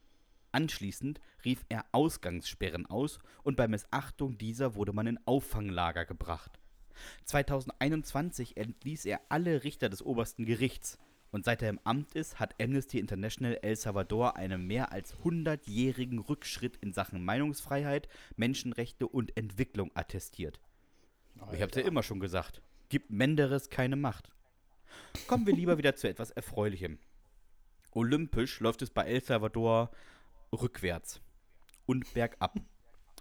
Anschließend 0.53 1.21
rief 1.45 1.65
er 1.69 1.85
Ausgangssperren 1.91 2.87
aus 2.87 3.19
und 3.43 3.57
bei 3.57 3.67
Missachtung 3.67 4.39
dieser 4.39 4.77
wurde 4.77 4.93
man 4.93 5.09
in 5.09 5.19
Auffanglager 5.27 6.05
gebracht. 6.05 6.61
2021 7.25 8.57
entließ 8.57 9.05
er 9.07 9.21
alle 9.29 9.65
Richter 9.65 9.89
des 9.89 10.05
obersten 10.05 10.45
Gerichts. 10.45 10.99
Und 11.31 11.45
seit 11.45 11.63
er 11.63 11.71
im 11.71 11.81
Amt 11.83 12.15
ist, 12.15 12.39
hat 12.39 12.55
Amnesty 12.63 13.01
International 13.01 13.59
El 13.61 13.75
Salvador 13.75 14.37
einen 14.37 14.69
mehr 14.69 14.93
als 14.93 15.17
100-jährigen 15.25 16.21
Rückschritt 16.21 16.77
in 16.77 16.93
Sachen 16.93 17.25
Meinungsfreiheit, 17.25 18.09
Menschenrechte 18.37 19.09
und 19.09 19.37
Entwicklung 19.37 19.91
attestiert. 19.95 20.61
Alter. 21.41 21.55
Ich 21.55 21.63
hab's 21.63 21.75
ja 21.75 21.83
immer 21.83 22.05
schon 22.05 22.21
gesagt. 22.21 22.63
Gibt 22.89 23.11
Menderes 23.11 23.69
keine 23.69 23.97
Macht. 23.97 24.31
Kommen 25.27 25.47
wir 25.47 25.55
lieber 25.55 25.77
wieder 25.77 25.97
zu 25.97 26.09
etwas 26.09 26.31
Erfreulichem. 26.31 26.99
Olympisch 27.91 28.61
läuft 28.61 28.83
es 28.83 28.91
bei 28.91 29.03
El 29.03 29.23
Salvador 29.23 29.91
rückwärts 30.53 31.21
und 31.87 32.15
bergab. 32.15 32.61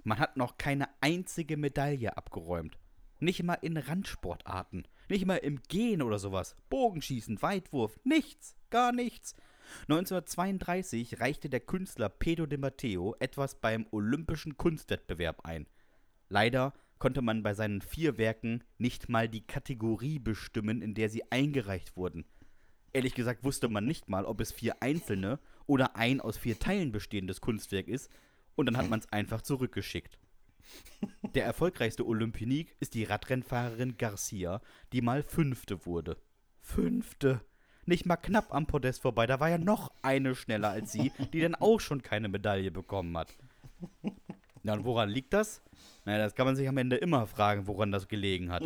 Man 0.03 0.19
hat 0.19 0.37
noch 0.37 0.57
keine 0.57 0.87
einzige 1.01 1.57
Medaille 1.57 2.15
abgeräumt. 2.17 2.77
Nicht 3.23 3.41
mal 3.41 3.53
in 3.61 3.77
Randsportarten. 3.77 4.85
Nicht 5.07 5.25
mal 5.25 5.37
im 5.37 5.61
Gehen 5.69 6.01
oder 6.01 6.19
sowas. 6.19 6.57
Bogenschießen, 6.69 7.41
Weitwurf, 7.41 7.97
nichts, 8.03 8.57
gar 8.69 8.91
nichts. 8.91 9.33
1932 9.83 11.21
reichte 11.21 11.49
der 11.49 11.61
Künstler 11.61 12.09
Pedro 12.09 12.47
de 12.47 12.57
Matteo 12.57 13.15
etwas 13.19 13.61
beim 13.61 13.87
Olympischen 13.91 14.57
Kunstwettbewerb 14.57 15.45
ein. 15.45 15.67
Leider 16.27 16.73
konnte 16.99 17.21
man 17.21 17.43
bei 17.43 17.53
seinen 17.53 17.81
vier 17.81 18.17
Werken 18.17 18.65
nicht 18.77 19.07
mal 19.07 19.29
die 19.29 19.47
Kategorie 19.47 20.19
bestimmen, 20.19 20.81
in 20.81 20.93
der 20.93 21.07
sie 21.07 21.23
eingereicht 21.31 21.95
wurden. 21.95 22.25
Ehrlich 22.91 23.15
gesagt 23.15 23.45
wusste 23.45 23.69
man 23.69 23.85
nicht 23.85 24.09
mal, 24.09 24.25
ob 24.25 24.41
es 24.41 24.51
vier 24.51 24.83
einzelne 24.83 25.39
oder 25.65 25.95
ein 25.95 26.19
aus 26.19 26.37
vier 26.37 26.59
Teilen 26.59 26.91
bestehendes 26.91 27.39
Kunstwerk 27.39 27.87
ist, 27.87 28.11
und 28.55 28.65
dann 28.65 28.77
hat 28.77 28.89
man 28.89 28.99
es 28.99 29.11
einfach 29.11 29.41
zurückgeschickt. 29.41 30.19
Der 31.35 31.45
erfolgreichste 31.45 32.05
Olympionik 32.05 32.75
ist 32.79 32.93
die 32.93 33.03
Radrennfahrerin 33.03 33.97
Garcia, 33.97 34.61
die 34.91 35.01
mal 35.01 35.23
Fünfte 35.23 35.85
wurde. 35.85 36.17
Fünfte! 36.59 37.41
Nicht 37.85 38.05
mal 38.05 38.15
knapp 38.15 38.53
am 38.53 38.65
Podest 38.65 39.01
vorbei, 39.01 39.27
da 39.27 39.39
war 39.39 39.49
ja 39.49 39.57
noch 39.57 39.91
eine 40.01 40.35
schneller 40.35 40.69
als 40.69 40.93
sie, 40.93 41.11
die 41.33 41.41
dann 41.41 41.55
auch 41.55 41.79
schon 41.79 42.01
keine 42.01 42.29
Medaille 42.29 42.71
bekommen 42.71 43.17
hat. 43.17 43.35
Ja, 44.63 44.73
und 44.73 44.85
woran 44.85 45.09
liegt 45.09 45.33
das? 45.33 45.61
Naja, 46.05 46.19
das 46.19 46.35
kann 46.35 46.45
man 46.45 46.55
sich 46.55 46.69
am 46.69 46.77
Ende 46.77 46.95
immer 46.95 47.27
fragen, 47.27 47.67
woran 47.67 47.91
das 47.91 48.07
gelegen 48.07 48.49
hat. 48.49 48.63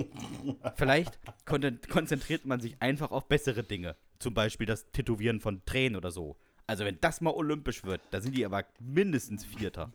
Vielleicht 0.75 1.19
konzentriert 1.45 2.45
man 2.45 2.59
sich 2.59 2.79
einfach 2.79 3.09
auf 3.09 3.27
bessere 3.27 3.63
Dinge. 3.63 3.95
Zum 4.19 4.35
Beispiel 4.35 4.67
das 4.67 4.91
Tätowieren 4.91 5.39
von 5.39 5.65
Tränen 5.65 5.95
oder 5.95 6.11
so. 6.11 6.37
Also 6.67 6.85
wenn 6.85 6.99
das 7.01 7.21
mal 7.21 7.33
olympisch 7.33 7.83
wird, 7.83 8.01
da 8.11 8.21
sind 8.21 8.37
die 8.37 8.45
aber 8.45 8.65
mindestens 8.79 9.45
Vierter. 9.45 9.91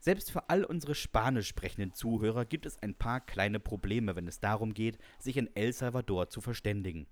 Selbst 0.00 0.30
für 0.30 0.48
all 0.48 0.64
unsere 0.64 0.94
spanisch 0.94 1.48
sprechenden 1.48 1.92
Zuhörer 1.92 2.44
gibt 2.44 2.66
es 2.66 2.82
ein 2.82 2.94
paar 2.94 3.20
kleine 3.20 3.60
Probleme, 3.60 4.16
wenn 4.16 4.28
es 4.28 4.40
darum 4.40 4.74
geht, 4.74 4.98
sich 5.18 5.36
in 5.36 5.54
El 5.54 5.72
Salvador 5.72 6.28
zu 6.28 6.40
verständigen. 6.40 7.06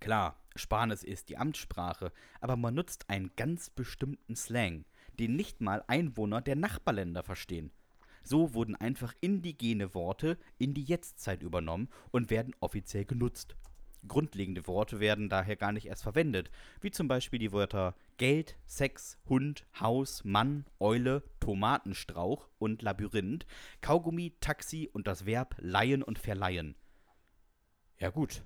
Klar, 0.00 0.40
Spanisch 0.56 1.04
ist 1.04 1.28
die 1.28 1.36
Amtssprache, 1.36 2.12
aber 2.40 2.56
man 2.56 2.74
nutzt 2.74 3.08
einen 3.08 3.30
ganz 3.36 3.70
bestimmten 3.70 4.34
Slang, 4.34 4.84
den 5.18 5.36
nicht 5.36 5.60
mal 5.60 5.84
Einwohner 5.86 6.40
der 6.40 6.56
Nachbarländer 6.56 7.22
verstehen. 7.22 7.70
So 8.22 8.52
wurden 8.54 8.76
einfach 8.76 9.14
indigene 9.20 9.94
Worte 9.94 10.38
in 10.58 10.74
die 10.74 10.82
Jetztzeit 10.82 11.42
übernommen 11.42 11.88
und 12.10 12.30
werden 12.30 12.54
offiziell 12.60 13.04
genutzt. 13.04 13.56
Grundlegende 14.06 14.66
Worte 14.66 15.00
werden 15.00 15.28
daher 15.28 15.56
gar 15.56 15.72
nicht 15.72 15.86
erst 15.86 16.02
verwendet, 16.02 16.50
wie 16.80 16.90
zum 16.90 17.08
Beispiel 17.08 17.38
die 17.38 17.52
Wörter 17.52 17.94
Geld, 18.16 18.56
Sex, 18.66 19.18
Hund, 19.28 19.66
Haus, 19.78 20.24
Mann, 20.24 20.66
Eule, 20.78 21.22
Tomatenstrauch 21.40 22.48
und 22.58 22.82
Labyrinth, 22.82 23.46
Kaugummi, 23.80 24.34
Taxi 24.40 24.88
und 24.92 25.06
das 25.06 25.26
Verb 25.26 25.56
leihen 25.58 26.02
und 26.02 26.18
verleihen. 26.18 26.74
Ja 27.98 28.10
gut. 28.10 28.42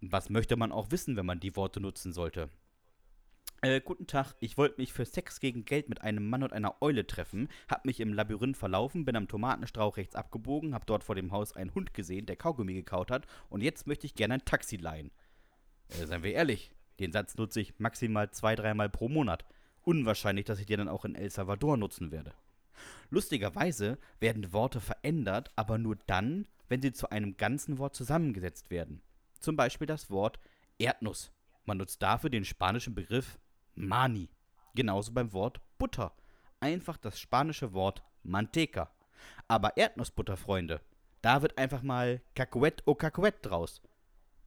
Was 0.00 0.30
möchte 0.30 0.56
man 0.56 0.72
auch 0.72 0.90
wissen, 0.90 1.16
wenn 1.16 1.26
man 1.26 1.40
die 1.40 1.54
Worte 1.54 1.80
nutzen 1.80 2.12
sollte? 2.12 2.48
Äh, 3.64 3.80
guten 3.80 4.08
Tag, 4.08 4.34
ich 4.40 4.58
wollte 4.58 4.80
mich 4.80 4.92
für 4.92 5.04
Sex 5.04 5.38
gegen 5.38 5.64
Geld 5.64 5.88
mit 5.88 6.02
einem 6.02 6.28
Mann 6.28 6.42
und 6.42 6.52
einer 6.52 6.82
Eule 6.82 7.06
treffen, 7.06 7.48
hab 7.68 7.84
mich 7.84 8.00
im 8.00 8.12
Labyrinth 8.12 8.56
verlaufen, 8.56 9.04
bin 9.04 9.14
am 9.14 9.28
Tomatenstrauch 9.28 9.98
rechts 9.98 10.16
abgebogen, 10.16 10.74
hab 10.74 10.84
dort 10.84 11.04
vor 11.04 11.14
dem 11.14 11.30
Haus 11.30 11.54
einen 11.54 11.72
Hund 11.72 11.94
gesehen, 11.94 12.26
der 12.26 12.34
Kaugummi 12.34 12.74
gekaut 12.74 13.12
hat 13.12 13.24
und 13.50 13.60
jetzt 13.60 13.86
möchte 13.86 14.04
ich 14.04 14.16
gerne 14.16 14.34
ein 14.34 14.44
Taxi 14.44 14.78
leihen. 14.78 15.12
Äh, 15.90 16.06
seien 16.06 16.24
wir 16.24 16.32
ehrlich, 16.32 16.72
den 16.98 17.12
Satz 17.12 17.36
nutze 17.36 17.60
ich 17.60 17.78
maximal 17.78 18.32
zwei, 18.32 18.56
dreimal 18.56 18.88
pro 18.88 19.08
Monat. 19.08 19.44
Unwahrscheinlich, 19.82 20.44
dass 20.44 20.58
ich 20.58 20.66
den 20.66 20.78
dann 20.78 20.88
auch 20.88 21.04
in 21.04 21.14
El 21.14 21.30
Salvador 21.30 21.76
nutzen 21.76 22.10
werde. 22.10 22.34
Lustigerweise 23.10 23.96
werden 24.18 24.52
Worte 24.52 24.80
verändert, 24.80 25.52
aber 25.54 25.78
nur 25.78 25.94
dann, 26.08 26.48
wenn 26.68 26.82
sie 26.82 26.92
zu 26.92 27.10
einem 27.10 27.36
ganzen 27.36 27.78
Wort 27.78 27.94
zusammengesetzt 27.94 28.70
werden. 28.70 29.02
Zum 29.38 29.54
Beispiel 29.54 29.86
das 29.86 30.10
Wort 30.10 30.40
Erdnuss. 30.78 31.30
Man 31.64 31.78
nutzt 31.78 32.02
dafür 32.02 32.28
den 32.28 32.44
spanischen 32.44 32.96
Begriff 32.96 33.38
Mani. 33.74 34.28
Genauso 34.74 35.12
beim 35.12 35.32
Wort 35.32 35.60
Butter. 35.78 36.12
Einfach 36.60 36.96
das 36.96 37.18
spanische 37.18 37.72
Wort 37.72 38.02
Manteca. 38.22 38.90
Aber 39.48 39.76
Erdnussbutter, 39.76 40.36
Freunde, 40.36 40.80
da 41.20 41.42
wird 41.42 41.58
einfach 41.58 41.82
mal 41.82 42.20
Cacahuet 42.34 42.82
o 42.86 42.94
Cacahuet 42.94 43.34
draus. 43.42 43.82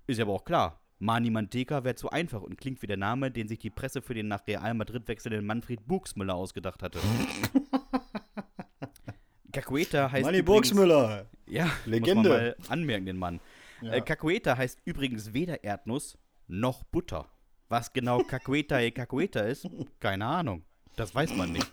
Ist 0.08 0.20
aber 0.20 0.34
auch 0.34 0.46
klar, 0.46 0.80
Mani 1.00 1.30
Manteca 1.30 1.84
wäre 1.84 1.96
zu 1.96 2.10
einfach 2.10 2.42
und 2.42 2.58
klingt 2.58 2.82
wie 2.82 2.88
der 2.88 2.98
Name, 2.98 3.32
den 3.32 3.48
sich 3.48 3.60
die 3.60 3.70
Presse 3.70 4.02
für 4.02 4.14
den 4.14 4.28
nach 4.28 4.48
Real 4.48 4.74
Madrid 4.74 5.08
wechselnden 5.08 5.46
Manfred 5.46 5.88
Buchsmüller 5.88 6.36
ausgedacht 6.36 6.82
hatte. 6.84 7.00
Cacueta 9.52 10.12
heißt 10.12 10.26
Manni 10.26 10.40
übrigens, 10.40 10.70
Burgsmüller. 10.70 11.30
Ja, 11.48 11.70
Legende. 11.86 12.16
Muss 12.16 12.28
man 12.28 12.38
mal 12.38 12.56
anmerken, 12.70 13.06
den 13.06 13.18
Mann. 13.18 13.40
Ja. 13.82 13.94
Äh, 13.94 14.02
Cacueta 14.02 14.58
heißt 14.58 14.82
übrigens 14.86 15.34
weder 15.34 15.64
Erdnuss 15.64 16.18
noch 16.48 16.84
Butter. 16.84 17.30
Was 17.76 17.92
genau 17.92 18.24
Cacueta 18.24 18.80
e 18.80 18.90
Cacueta 18.90 19.42
ist, 19.42 19.68
keine 20.00 20.26
Ahnung. 20.26 20.64
Das 20.96 21.14
weiß 21.14 21.36
man 21.36 21.52
nicht. 21.52 21.70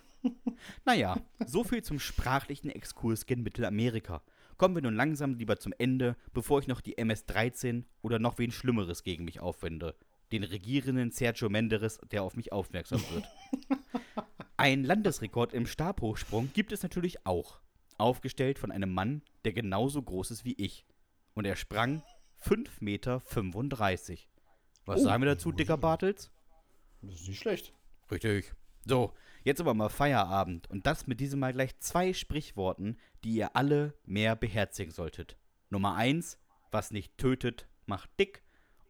Naja, 0.84 1.16
so 1.46 1.62
viel 1.62 1.84
zum 1.84 2.00
sprachlichen 2.00 2.70
Exkurs 2.70 3.24
gen 3.24 3.44
Mittelamerika. 3.44 4.20
Kommen 4.57 4.74
wir 4.74 4.82
nun 4.82 4.96
langsam 4.96 5.34
lieber 5.34 5.61
zum 5.61 5.72
Ende, 5.78 6.16
bevor 6.32 6.59
ich 6.59 6.66
noch 6.66 6.80
die 6.80 6.98
MS-13 6.98 7.84
oder 8.00 8.18
noch 8.18 8.38
wen 8.38 8.50
Schlimmeres 8.50 9.05
gegen 9.05 9.24
mich 9.24 9.38
aufwende. 9.38 9.94
Den 10.32 10.42
regierenden 10.42 11.12
Sergio 11.12 11.48
Menderes, 11.48 12.00
der 12.11 12.24
auf 12.24 12.34
mich 12.34 12.50
aufmerksam 12.50 13.00
wird. 13.12 13.24
Ein 14.57 14.82
Landesrekord 14.82 15.55
im 15.55 15.66
Stabhochsprung 15.66 16.50
gibt 16.53 16.72
es 16.72 16.82
natürlich 16.82 17.24
auch. 17.26 17.61
Aufgestellt 17.96 18.59
von 18.59 18.72
einem 18.72 18.92
Mann, 18.92 19.22
der 19.44 19.53
genauso 19.53 20.03
groß 20.03 20.32
ist 20.32 20.44
wie 20.44 20.55
ich. 20.55 20.84
Und 21.34 21.44
er 21.44 21.55
sprang 21.55 22.03
5,35 22.44 22.80
Meter. 22.80 23.22
Was 24.85 25.01
Oh. 25.01 25.05
sagen 25.05 25.22
wir 25.22 25.30
dazu, 25.30 25.53
dicker 25.53 25.76
Bartels? 25.76 26.30
Das 27.03 27.14
ist 27.20 27.28
nicht 27.28 27.41
schlecht. 27.41 27.72
Richtig. 28.11 28.53
So, 28.85 29.12
jetzt 29.45 29.61
aber 29.61 29.74
mal 29.74 29.89
Feierabend. 29.89 30.68
Und 30.70 30.87
das 30.87 31.07
mit 31.07 31.20
diesem 31.20 31.41
Mal 31.41 31.53
gleich 31.53 31.78
zwei 31.78 32.12
Sprichworten, 32.12 32.99
die 33.24 33.35
ihr 33.35 33.55
alle 33.57 33.95
mehr 34.05 34.35
beherzigen 34.37 34.93
solltet. 34.93 35.37
Nummer 35.70 35.95
eins, 35.95 36.39
was 36.70 36.91
nicht 36.91 37.16
tötet, 37.18 37.68
macht 37.87 38.11
dick. 38.18 38.43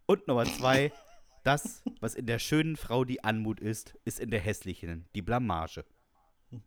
Und 0.07 0.27
Nummer 0.29 0.45
zwei, 0.47 0.93
das, 1.45 1.83
was 2.01 2.15
in 2.15 2.27
der 2.27 2.39
schönen 2.39 2.77
Frau 2.77 3.05
die 3.05 3.23
Anmut 3.23 3.61
ist, 3.61 3.95
ist 4.05 4.19
in 4.21 4.31
der 4.31 4.41
hässlichen 4.41 5.09
die 5.15 5.23
Blamage. 5.23 5.85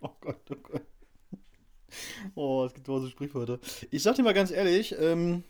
Oh 0.00 0.10
Gott, 0.20 0.40
oh 0.50 0.56
Gott. 0.56 0.82
Oh, 2.34 2.64
es 2.66 2.74
gibt 2.74 2.86
tausend 2.86 3.10
Sprichwörter. 3.12 3.58
Ich 3.90 4.02
sag 4.02 4.14
dir 4.14 4.22
mal 4.22 4.34
ganz 4.34 4.50
ehrlich, 4.50 4.94
ähm, 4.98 5.42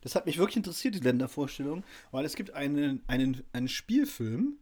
das 0.00 0.14
hat 0.14 0.26
mich 0.26 0.38
wirklich 0.38 0.56
interessiert, 0.56 0.94
die 0.94 1.00
Ländervorstellung, 1.00 1.84
weil 2.10 2.24
es 2.24 2.36
gibt 2.36 2.52
einen, 2.52 3.02
einen, 3.06 3.42
einen 3.52 3.68
Spielfilm, 3.68 4.58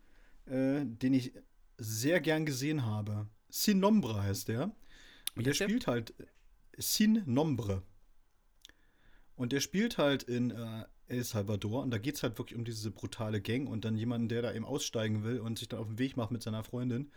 äh, 0.46 0.84
den 0.84 1.14
ich 1.14 1.32
sehr 1.78 2.20
gern 2.20 2.46
gesehen 2.46 2.84
habe. 2.84 3.26
Sin 3.48 3.80
Nombre 3.80 4.22
heißt 4.22 4.48
der. 4.48 4.72
Und 5.36 5.46
der 5.46 5.54
der? 5.54 5.64
spielt 5.64 5.86
halt 5.86 6.10
äh, 6.18 6.24
Sin 6.78 7.22
Nombre. 7.26 7.82
Und 9.36 9.52
der 9.52 9.60
spielt 9.60 9.98
halt 9.98 10.24
in 10.24 10.50
äh, 10.50 10.84
El 11.06 11.24
Salvador 11.24 11.82
und 11.82 11.90
da 11.90 11.98
geht 11.98 12.16
es 12.16 12.22
halt 12.22 12.38
wirklich 12.38 12.58
um 12.58 12.64
diese 12.64 12.90
brutale 12.90 13.40
Gang 13.40 13.68
und 13.68 13.84
dann 13.84 13.96
jemanden, 13.96 14.28
der 14.28 14.42
da 14.42 14.52
eben 14.52 14.64
aussteigen 14.64 15.24
will 15.24 15.40
und 15.40 15.58
sich 15.58 15.68
dann 15.68 15.80
auf 15.80 15.86
den 15.86 15.98
Weg 15.98 16.16
macht 16.16 16.30
mit 16.30 16.42
seiner 16.42 16.64
Freundin 16.64 17.10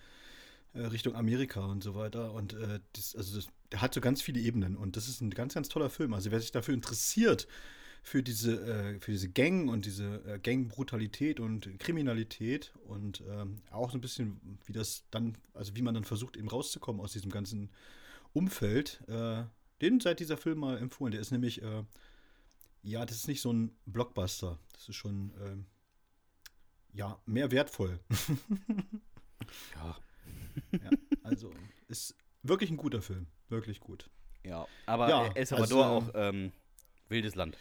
äh, 0.74 0.82
Richtung 0.82 1.16
Amerika 1.16 1.66
und 1.66 1.84
so 1.84 1.96
weiter. 1.96 2.34
Und 2.34 2.54
äh, 2.54 2.80
das, 2.94 3.16
also 3.16 3.36
das, 3.36 3.48
der 3.72 3.82
hat 3.82 3.94
so 3.94 4.02
ganz 4.02 4.22
viele 4.22 4.40
Ebenen 4.40 4.78
und 4.78 4.96
das 4.96 5.08
ist 5.08 5.22
ein 5.22 5.32
ganz, 5.32 5.54
ganz 5.54 5.68
toller 5.68 5.90
Film. 5.90 6.14
Also 6.14 6.32
wer 6.32 6.40
sich 6.40 6.52
dafür 6.52 6.74
interessiert, 6.74 7.48
für 8.04 8.24
diese, 8.24 8.60
äh, 8.96 9.00
für 9.00 9.12
diese 9.12 9.30
Gang 9.30 9.70
und 9.70 9.86
diese 9.86 10.24
äh, 10.26 10.40
Gangbrutalität 10.40 11.40
und 11.40 11.78
Kriminalität 11.80 12.74
und 12.86 13.22
ähm, 13.30 13.62
auch 13.70 13.92
so 13.92 13.98
ein 13.98 14.02
bisschen, 14.02 14.60
wie 14.66 14.74
das 14.74 15.06
dann, 15.12 15.38
also 15.54 15.76
wie 15.76 15.82
man 15.82 15.94
dann 15.94 16.04
versucht, 16.04 16.36
eben 16.38 16.48
rauszukommen 16.50 17.02
aus 17.02 17.14
diesem 17.14 17.32
ganzen 17.32 17.70
Umfeld, 18.34 19.02
äh, 19.08 19.44
den 19.82 20.00
seit 20.00 20.20
dieser 20.20 20.38
Film 20.38 20.60
mal 20.60 20.78
empfohlen. 20.78 21.12
Der 21.12 21.22
ist 21.22 21.32
nämlich, 21.32 21.62
äh, 21.62 21.84
ja, 22.84 23.06
das 23.06 23.18
ist 23.18 23.28
nicht 23.28 23.42
so 23.42 23.54
ein 23.54 23.72
Blockbuster. 23.86 24.58
Das 24.74 24.90
ist 24.90 24.96
schon, 24.96 25.32
ähm, 25.46 25.66
ja, 26.94 27.20
mehr 27.26 27.52
wertvoll. 27.52 28.00
Ja. 29.76 29.98
ja, 30.72 30.90
also 31.24 31.52
ist 31.88 32.16
wirklich 32.44 32.70
ein 32.70 32.78
guter 32.78 33.02
Film. 33.02 33.26
Wirklich 33.50 33.80
gut. 33.80 34.10
Ja, 34.46 34.68
aber 34.86 35.10
Ja, 35.10 35.28
El 35.34 35.46
Salvador 35.46 35.86
also- 35.86 36.08
auch 36.08 36.12
ähm, 36.16 36.52
wildes 37.10 37.36
Land. 37.36 37.58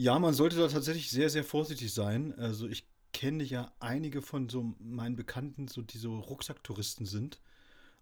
Ja, 0.00 0.18
man 0.18 0.32
sollte 0.32 0.56
da 0.56 0.66
tatsächlich 0.66 1.10
sehr, 1.10 1.28
sehr 1.28 1.44
vorsichtig 1.44 1.92
sein. 1.92 2.32
Also 2.38 2.66
ich 2.66 2.88
kenne 3.12 3.44
ja 3.44 3.70
einige 3.80 4.22
von 4.22 4.48
so 4.48 4.74
meinen 4.78 5.14
Bekannten, 5.14 5.68
so 5.68 5.82
die 5.82 5.98
so 5.98 6.18
Rucksacktouristen 6.18 7.04
sind 7.04 7.38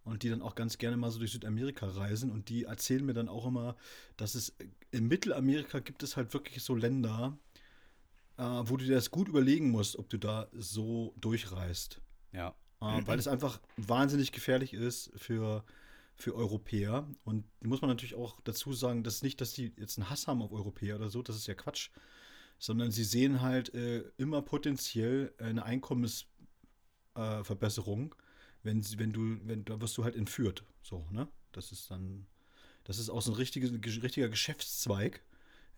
und 0.04 0.22
die 0.22 0.30
dann 0.30 0.40
auch 0.40 0.54
ganz 0.54 0.78
gerne 0.78 0.96
mal 0.96 1.10
so 1.10 1.18
durch 1.18 1.32
Südamerika 1.32 1.88
reisen 1.88 2.30
und 2.30 2.50
die 2.50 2.66
erzählen 2.66 3.04
mir 3.04 3.14
dann 3.14 3.28
auch 3.28 3.46
immer, 3.46 3.74
dass 4.16 4.36
es 4.36 4.56
in 4.92 5.08
Mittelamerika 5.08 5.80
gibt 5.80 6.04
es 6.04 6.16
halt 6.16 6.32
wirklich 6.34 6.62
so 6.62 6.76
Länder, 6.76 7.36
äh, 8.36 8.44
wo 8.44 8.76
du 8.76 8.84
dir 8.84 8.94
das 8.94 9.10
gut 9.10 9.26
überlegen 9.26 9.72
musst, 9.72 9.96
ob 9.96 10.08
du 10.08 10.18
da 10.18 10.46
so 10.52 11.14
durchreist. 11.16 12.00
Ja. 12.30 12.54
Äh, 12.80 13.02
weil 13.06 13.18
es 13.18 13.26
einfach 13.26 13.60
wahnsinnig 13.76 14.30
gefährlich 14.30 14.72
ist 14.72 15.10
für, 15.16 15.64
für 16.18 16.34
Europäer. 16.34 17.08
Und 17.24 17.44
muss 17.62 17.80
man 17.80 17.88
natürlich 17.88 18.16
auch 18.16 18.40
dazu 18.42 18.72
sagen, 18.72 19.04
dass 19.04 19.22
nicht, 19.22 19.40
dass 19.40 19.52
die 19.52 19.72
jetzt 19.76 19.98
einen 19.98 20.10
Hass 20.10 20.26
haben 20.26 20.42
auf 20.42 20.50
Europäer 20.52 20.96
oder 20.96 21.10
so, 21.10 21.22
das 21.22 21.36
ist 21.36 21.46
ja 21.46 21.54
Quatsch, 21.54 21.90
sondern 22.58 22.90
sie 22.90 23.04
sehen 23.04 23.40
halt 23.40 23.72
äh, 23.72 24.02
immer 24.16 24.42
potenziell 24.42 25.32
eine 25.38 25.64
Einkommensverbesserung, 25.64 28.12
äh, 28.12 28.16
wenn, 28.64 28.84
wenn 28.98 29.12
du, 29.12 29.38
wenn 29.46 29.64
da 29.64 29.80
wirst 29.80 29.96
du 29.96 30.02
halt 30.02 30.16
entführt. 30.16 30.64
So, 30.82 31.06
ne? 31.12 31.28
Das 31.52 31.70
ist 31.70 31.88
dann, 31.90 32.26
das 32.82 32.98
ist 32.98 33.10
auch 33.10 33.22
so 33.22 33.30
ein 33.30 33.36
richtiges, 33.36 33.70
ge- 33.80 34.00
richtiger 34.00 34.28
Geschäftszweig 34.28 35.22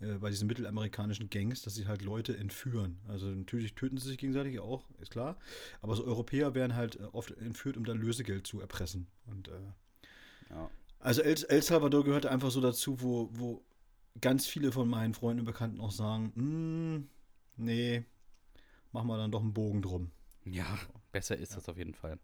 äh, 0.00 0.14
bei 0.14 0.30
diesen 0.30 0.48
mittelamerikanischen 0.48 1.28
Gangs, 1.28 1.60
dass 1.60 1.74
sie 1.74 1.86
halt 1.86 2.00
Leute 2.00 2.34
entführen. 2.34 2.98
Also 3.08 3.26
natürlich 3.26 3.74
töten 3.74 3.98
sie 3.98 4.08
sich 4.08 4.16
gegenseitig 4.16 4.58
auch, 4.58 4.88
ist 5.00 5.10
klar. 5.10 5.38
Aber 5.82 5.96
so 5.96 6.04
Europäer 6.04 6.54
werden 6.54 6.76
halt 6.76 6.96
äh, 6.96 7.02
oft 7.12 7.32
entführt, 7.32 7.76
um 7.76 7.84
dann 7.84 7.98
Lösegeld 7.98 8.46
zu 8.46 8.58
erpressen. 8.58 9.06
Und 9.26 9.48
äh, 9.48 9.60
ja. 10.50 10.70
also 10.98 11.22
El, 11.22 11.42
El 11.48 11.62
Salvador 11.62 12.04
gehört 12.04 12.26
einfach 12.26 12.50
so 12.50 12.60
dazu, 12.60 13.00
wo, 13.00 13.28
wo 13.32 13.62
ganz 14.20 14.46
viele 14.46 14.72
von 14.72 14.88
meinen 14.88 15.14
Freunden 15.14 15.40
und 15.40 15.46
Bekannten 15.46 15.80
auch 15.80 15.92
sagen, 15.92 16.32
"Hm, 16.34 17.08
nee, 17.56 18.04
machen 18.92 19.08
wir 19.08 19.16
dann 19.16 19.30
doch 19.30 19.40
einen 19.40 19.54
Bogen 19.54 19.82
drum. 19.82 20.10
Ja, 20.44 20.66
besser 21.12 21.36
ist 21.36 21.56
das 21.56 21.68
auf 21.68 21.76
jeden 21.78 21.94
Fall. 21.94 22.18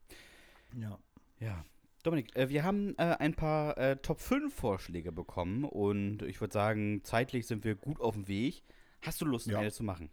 Ja. 0.78 0.98
Ja. 1.40 1.64
Dominik, 2.02 2.34
äh, 2.36 2.48
wir 2.48 2.62
haben 2.64 2.94
äh, 2.98 3.16
ein 3.18 3.34
paar 3.34 3.76
äh, 3.78 3.96
Top 3.96 4.20
5 4.20 4.54
Vorschläge 4.54 5.12
bekommen 5.12 5.64
und 5.64 6.22
ich 6.22 6.40
würde 6.40 6.52
sagen, 6.52 7.00
zeitlich 7.04 7.46
sind 7.46 7.64
wir 7.64 7.74
gut 7.74 8.00
auf 8.00 8.14
dem 8.14 8.28
Weg. 8.28 8.62
Hast 9.02 9.20
du 9.20 9.24
Lust, 9.24 9.46
Ja. 9.46 9.58
eine 9.58 9.72
zu 9.72 9.82
machen? 9.84 10.10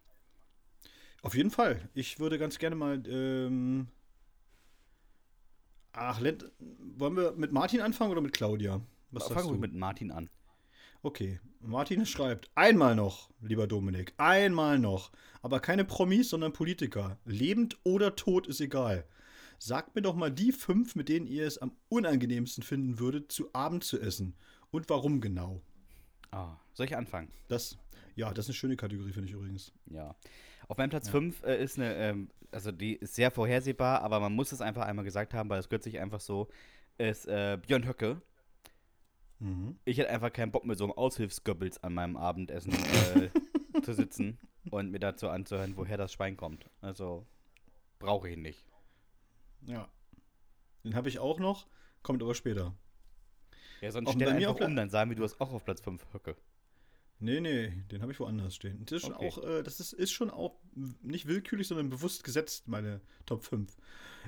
Auf 1.22 1.36
jeden 1.36 1.51
Fall. 1.51 1.89
Ich 1.93 2.20
würde 2.20 2.38
ganz 2.38 2.57
gerne 2.59 2.76
mal. 2.76 3.01
Ähm, 3.07 3.88
ach, 5.93 6.19
Lent, 6.19 6.45
wollen 6.97 7.15
wir 7.15 7.31
mit 7.33 7.51
Martin 7.51 7.81
anfangen 7.81 8.11
oder 8.11 8.21
mit 8.21 8.33
Claudia? 8.33 8.81
Was 9.11 9.27
Fangen 9.27 9.51
wir 9.51 9.57
mit 9.59 9.73
Martin 9.73 10.11
an. 10.11 10.29
Okay, 11.03 11.39
Martin 11.59 12.05
schreibt, 12.05 12.49
einmal 12.55 12.95
noch, 12.95 13.29
lieber 13.41 13.67
Dominik, 13.67 14.13
einmal 14.17 14.79
noch. 14.79 15.11
Aber 15.41 15.59
keine 15.59 15.83
Promis, 15.85 16.29
sondern 16.29 16.53
Politiker. 16.53 17.17
Lebend 17.25 17.77
oder 17.83 18.15
tot 18.15 18.47
ist 18.47 18.61
egal. 18.61 19.05
sagt 19.59 19.95
mir 19.95 20.01
doch 20.01 20.15
mal 20.15 20.31
die 20.31 20.51
fünf, 20.51 20.95
mit 20.95 21.09
denen 21.09 21.27
ihr 21.27 21.45
es 21.45 21.57
am 21.57 21.73
unangenehmsten 21.89 22.63
finden 22.63 22.99
würdet, 22.99 23.31
zu 23.31 23.49
Abend 23.53 23.83
zu 23.83 23.99
essen. 23.99 24.35
Und 24.71 24.89
warum 24.89 25.21
genau? 25.21 25.61
Ah, 26.31 26.55
soll 26.73 26.85
ich 26.87 26.95
anfangen? 26.97 27.29
Das, 27.49 27.77
ja, 28.15 28.33
das 28.33 28.45
ist 28.45 28.49
eine 28.49 28.55
schöne 28.55 28.75
Kategorie, 28.77 29.11
finde 29.11 29.27
ich 29.27 29.35
übrigens. 29.35 29.71
Ja. 29.85 30.15
Auf 30.67 30.77
meinem 30.77 30.89
Platz 30.89 31.07
Ja. 31.07 31.11
5 31.11 31.43
äh, 31.43 31.63
ist 31.63 31.77
eine, 31.77 31.95
ähm, 31.95 32.29
also 32.54 32.72
die 32.72 32.95
ist 32.95 33.16
sehr 33.16 33.32
vorhersehbar, 33.32 34.01
aber 34.01 34.20
man 34.20 34.34
muss 34.34 34.51
es 34.51 34.62
einfach 34.62 34.86
einmal 34.86 35.06
gesagt 35.06 35.34
haben, 35.34 35.49
weil 35.49 35.60
es 35.60 35.70
gehört 35.70 35.84
sich 35.84 35.99
einfach 35.99 36.20
so, 36.20 36.47
ist 36.97 37.26
äh, 37.28 37.58
Björn 37.66 37.88
Höcke. 37.88 38.22
Mhm. 39.39 39.78
Ich 39.86 39.97
hätte 39.97 40.10
einfach 40.10 40.32
keinen 40.32 40.51
Bock 40.51 40.66
mit 40.66 40.78
so 40.78 40.86
einem 40.86 40.93
Aushilfsgöbbels 40.93 41.84
an 41.84 41.93
meinem 41.93 42.18
Abendessen 42.18 42.74
äh, 42.74 43.30
zu 43.82 43.93
sitzen 43.93 44.39
und 44.70 44.91
mir 44.91 44.99
dazu 44.99 45.30
anzuhören, 45.30 45.76
woher 45.76 45.97
das 45.97 46.14
Schwein 46.14 46.38
kommt. 46.38 46.70
Also 46.82 47.26
brauche 47.99 48.30
ich 48.30 48.36
ihn 48.36 48.41
nicht. 48.41 48.64
Ja. 49.66 49.89
Den 50.84 50.95
habe 50.95 51.10
ich 51.10 51.20
auch 51.20 51.39
noch, 51.39 51.68
kommt 52.01 52.22
aber 52.22 52.36
später. 52.36 52.76
Ja, 53.82 53.91
sonst 53.91 54.14
stell 54.14 54.30
einfach 54.30 54.66
um, 54.66 54.76
dann 54.76 54.89
sagen 54.89 55.10
wir, 55.10 55.18
du 55.18 55.24
hast 55.24 55.39
auch 55.41 55.51
auf 55.51 55.66
Platz 55.66 55.82
5 55.82 56.14
Höcke. 56.14 56.36
Nee, 57.20 57.39
nee, 57.39 57.72
den 57.91 58.01
habe 58.01 58.11
ich 58.11 58.20
woanders 58.20 58.55
stehen. 58.55 58.84
Das 58.86 58.97
ist 58.97 59.03
schon 59.03 59.14
Okay. 59.14 59.28
auch, 59.28 59.43
äh, 59.43 59.64
das 59.64 59.80
ist, 59.80 59.93
ist 59.93 60.11
schon 60.11 60.30
auch 60.30 60.59
nicht 61.01 61.26
willkürlich, 61.28 61.68
sondern 61.68 61.89
bewusst 61.89 62.24
gesetzt, 62.24 62.68
meine 62.68 62.99
Top 63.26 63.45
5. 63.45 63.76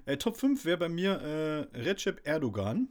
Äh, 0.05 0.17
Top 0.17 0.37
5 0.37 0.63
wäre 0.65 0.77
bei 0.77 0.89
mir 0.89 1.13
äh, 1.21 1.77
Recep 1.77 2.25
Erdogan. 2.25 2.89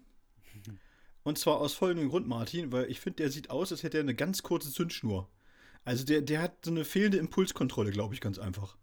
Und 1.22 1.38
zwar 1.38 1.58
aus 1.58 1.74
folgendem 1.74 2.10
Grund, 2.10 2.26
Martin, 2.28 2.70
weil 2.72 2.90
ich 2.90 3.00
finde, 3.00 3.16
der 3.22 3.30
sieht 3.30 3.48
aus, 3.50 3.72
als 3.72 3.82
hätte 3.82 3.96
er 3.98 4.02
eine 4.02 4.14
ganz 4.14 4.42
kurze 4.42 4.70
Zündschnur. 4.70 5.30
Also 5.84 6.04
der, 6.04 6.22
der 6.22 6.42
hat 6.42 6.64
so 6.64 6.70
eine 6.70 6.84
fehlende 6.84 7.18
Impulskontrolle, 7.18 7.90
glaube 7.92 8.14
ich, 8.14 8.20
ganz 8.20 8.38
einfach. 8.38 8.76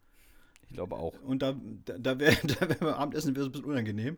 Ich 0.63 0.73
glaube 0.73 0.95
auch. 0.95 1.19
Und 1.21 1.41
da, 1.41 1.55
da, 1.85 1.97
da 1.97 2.19
wäre 2.19 2.35
da 2.47 2.69
wär 2.69 2.75
beim 2.77 2.93
Abendessen 2.93 3.35
wär 3.35 3.43
so 3.43 3.49
ein 3.49 3.51
bisschen 3.51 3.65
unangenehm. 3.67 4.17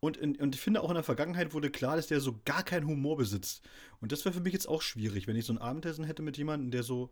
Und, 0.00 0.16
in, 0.16 0.36
und 0.36 0.54
ich 0.54 0.60
finde 0.60 0.82
auch 0.82 0.90
in 0.90 0.94
der 0.94 1.02
Vergangenheit 1.02 1.54
wurde 1.54 1.70
klar, 1.70 1.96
dass 1.96 2.06
der 2.06 2.20
so 2.20 2.38
gar 2.44 2.62
keinen 2.62 2.86
Humor 2.86 3.16
besitzt. 3.16 3.66
Und 4.00 4.12
das 4.12 4.24
wäre 4.24 4.34
für 4.34 4.40
mich 4.40 4.52
jetzt 4.52 4.68
auch 4.68 4.82
schwierig, 4.82 5.26
wenn 5.26 5.36
ich 5.36 5.46
so 5.46 5.52
ein 5.52 5.58
Abendessen 5.58 6.04
hätte 6.04 6.22
mit 6.22 6.36
jemandem, 6.36 6.70
der 6.70 6.82
so, 6.82 7.10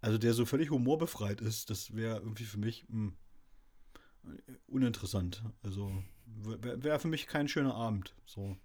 also 0.00 0.16
der 0.16 0.32
so 0.32 0.46
völlig 0.46 0.70
humorbefreit 0.70 1.40
ist. 1.40 1.68
Das 1.68 1.94
wäre 1.94 2.18
irgendwie 2.18 2.44
für 2.44 2.58
mich 2.58 2.86
mh, 2.88 3.12
uninteressant. 4.66 5.42
Also 5.62 5.92
wäre 6.24 6.82
wär 6.82 6.98
für 7.00 7.08
mich 7.08 7.26
kein 7.26 7.48
schöner 7.48 7.74
Abend. 7.74 8.14
So. 8.24 8.56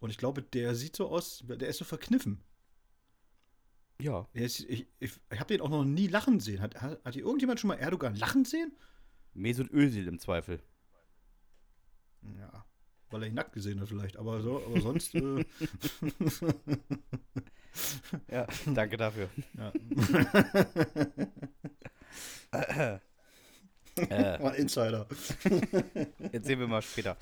Und 0.00 0.10
ich 0.10 0.18
glaube, 0.18 0.42
der 0.42 0.74
sieht 0.74 0.96
so 0.96 1.08
aus, 1.08 1.44
der 1.46 1.68
ist 1.68 1.78
so 1.78 1.84
verkniffen. 1.84 2.42
Ja. 4.00 4.28
Ist, 4.32 4.60
ich 4.60 4.88
ich, 4.98 5.12
ich 5.30 5.38
habe 5.38 5.54
den 5.54 5.60
auch 5.60 5.68
noch 5.68 5.84
nie 5.84 6.08
lachen 6.08 6.40
sehen. 6.40 6.60
Hat, 6.60 6.80
hat, 6.80 7.04
hat 7.04 7.14
hier 7.14 7.24
irgendjemand 7.24 7.60
schon 7.60 7.68
mal 7.68 7.76
Erdogan 7.76 8.16
lachen 8.16 8.44
sehen? 8.44 8.72
Mesut 9.32 9.70
Özil 9.70 10.08
im 10.08 10.18
Zweifel. 10.18 10.60
Ja, 12.36 12.64
weil 13.10 13.22
er 13.22 13.28
ihn 13.28 13.34
nackt 13.34 13.52
gesehen 13.52 13.80
hat 13.80 13.88
vielleicht, 13.88 14.16
aber 14.16 14.40
so, 14.42 14.62
aber 14.66 14.80
sonst 14.80 15.14
äh, 15.14 15.44
Ja, 18.30 18.46
danke 18.66 18.96
dafür. 18.96 19.28
ja. 19.56 19.72
äh, 23.96 24.42
war 24.42 24.52
ein 24.52 24.60
Insider. 24.60 25.06
Jetzt 26.32 26.46
sehen 26.46 26.58
wir 26.60 26.66
mal 26.66 26.82
später. 26.82 27.16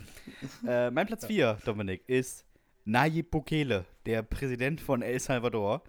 Äh, 0.67 0.91
mein 0.91 1.07
Platz 1.07 1.27
4, 1.27 1.59
Dominik, 1.65 2.03
ist 2.09 2.45
Nayib 2.85 3.31
Bukele, 3.31 3.85
der 4.07 4.23
Präsident 4.23 4.81
von 4.81 5.03
El 5.03 5.21
Salvador. 5.21 5.83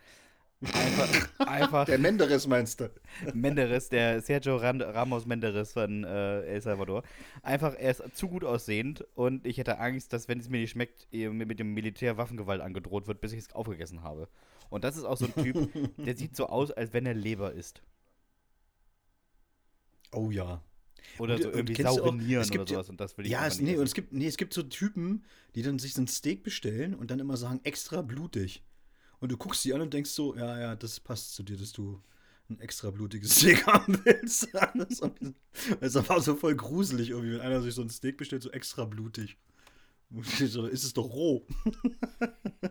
Einfach, 0.61 1.39
einfach 1.39 1.85
Der 1.85 1.97
Menderes 1.99 2.45
meinst 2.45 2.81
du? 2.81 2.91
Menderes, 3.33 3.87
der 3.87 4.21
Sergio 4.21 4.57
Ramos 4.57 5.25
Menderes 5.25 5.71
von 5.71 6.03
äh, 6.03 6.41
El 6.41 6.61
Salvador. 6.61 7.03
Einfach, 7.43 7.75
er 7.77 7.91
ist 7.91 8.03
zu 8.17 8.27
gut 8.27 8.43
aussehend 8.43 9.05
und 9.15 9.45
ich 9.45 9.57
hätte 9.57 9.79
Angst, 9.79 10.11
dass, 10.11 10.27
wenn 10.27 10.39
es 10.39 10.49
mir 10.49 10.59
nicht 10.59 10.71
schmeckt, 10.71 11.07
mir 11.13 11.31
mit 11.31 11.59
dem 11.59 11.73
Militär 11.73 12.17
Waffengewalt 12.17 12.59
angedroht 12.59 13.07
wird, 13.07 13.21
bis 13.21 13.31
ich 13.31 13.39
es 13.39 13.53
aufgegessen 13.53 14.03
habe. 14.03 14.27
Und 14.69 14.83
das 14.83 14.97
ist 14.97 15.05
auch 15.05 15.15
so 15.17 15.27
ein 15.27 15.33
Typ, 15.43 15.69
der 15.97 16.17
sieht 16.17 16.35
so 16.35 16.47
aus, 16.47 16.71
als 16.71 16.91
wenn 16.91 17.05
er 17.05 17.13
Leber 17.13 17.53
isst. 17.53 17.81
Oh 20.11 20.31
ja. 20.31 20.61
Oder 21.17 21.35
Und- 21.35 21.43
so 21.43 21.51
irgendwie 21.51 21.81
saure 21.81 22.13
Nieren 22.15 22.43
oder 22.49 22.59
ja- 22.59 22.65
sowas. 22.65 22.89
Und 22.89 22.99
das 22.99 23.17
will 23.17 23.25
ich 23.25 23.31
Ja, 23.31 23.47
es, 23.47 23.61
nee, 23.61 23.77
und 23.77 23.83
es 23.83 23.93
gibt, 23.93 24.11
nee, 24.11 24.27
es 24.27 24.35
gibt 24.37 24.53
so 24.53 24.63
Typen, 24.63 25.23
die 25.55 25.61
dann 25.61 25.79
sich 25.79 25.93
so 25.93 26.01
ein 26.01 26.07
Steak 26.07 26.43
bestellen 26.43 26.93
und 26.95 27.11
dann 27.11 27.19
immer 27.19 27.37
sagen, 27.37 27.61
extra 27.63 28.01
blutig. 28.01 28.63
Und 29.19 29.31
du 29.31 29.37
guckst 29.37 29.63
sie 29.63 29.73
an 29.73 29.81
und 29.81 29.93
denkst 29.93 30.11
so, 30.11 30.35
ja, 30.35 30.59
ja, 30.59 30.75
das 30.75 30.99
passt 30.99 31.33
zu 31.33 31.43
dir, 31.43 31.57
dass 31.57 31.71
du 31.71 32.01
ein 32.49 32.59
extra 32.59 32.91
blutiges 32.91 33.35
Steak 33.35 33.65
haben 33.67 33.99
willst. 34.03 34.47
Ist 35.81 35.95
aber 35.95 36.21
so 36.21 36.35
voll 36.35 36.55
gruselig 36.55 37.09
irgendwie, 37.09 37.33
wenn 37.33 37.41
einer 37.41 37.61
sich 37.61 37.73
so 37.73 37.81
ein 37.81 37.89
Steak 37.89 38.17
bestellt, 38.17 38.43
so 38.43 38.51
extra 38.51 38.85
blutig. 38.85 39.37
So, 40.11 40.65
ist 40.65 40.83
es 40.83 40.93
doch 40.93 41.05
roh. 41.05 41.45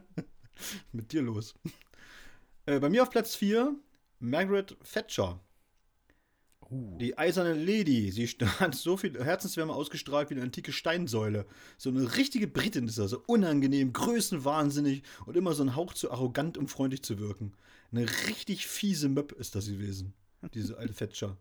Mit 0.92 1.12
dir 1.12 1.22
los. 1.22 1.54
Äh, 2.66 2.80
bei 2.80 2.88
mir 2.88 3.02
auf 3.02 3.10
Platz 3.10 3.36
4, 3.36 3.76
Margaret 4.18 4.76
Thatcher. 4.92 5.40
Uh, 6.70 6.98
Die 6.98 7.16
eiserne 7.16 7.54
Lady, 7.54 8.10
sie 8.10 8.26
hat 8.26 8.74
so 8.74 8.96
viel 8.96 9.22
Herzenswärme 9.22 9.72
ausgestrahlt 9.72 10.30
wie 10.30 10.34
eine 10.34 10.42
antike 10.42 10.72
Steinsäule. 10.72 11.46
So 11.76 11.90
eine 11.90 12.16
richtige 12.16 12.46
Britin 12.46 12.88
ist 12.88 12.98
er, 12.98 13.08
so 13.08 13.22
unangenehm, 13.26 13.92
größenwahnsinnig 13.92 15.02
und 15.26 15.36
immer 15.36 15.54
so 15.54 15.62
ein 15.62 15.76
Hauch 15.76 15.94
zu 15.94 16.10
arrogant, 16.10 16.58
um 16.58 16.68
freundlich 16.68 17.02
zu 17.02 17.18
wirken. 17.18 17.54
Eine 17.90 18.06
richtig 18.26 18.66
fiese 18.66 19.08
Möb 19.08 19.32
ist 19.32 19.54
das 19.54 19.66
gewesen, 19.66 20.12
diese 20.52 20.76
alte 20.76 20.92
Fetscher. 20.92 21.38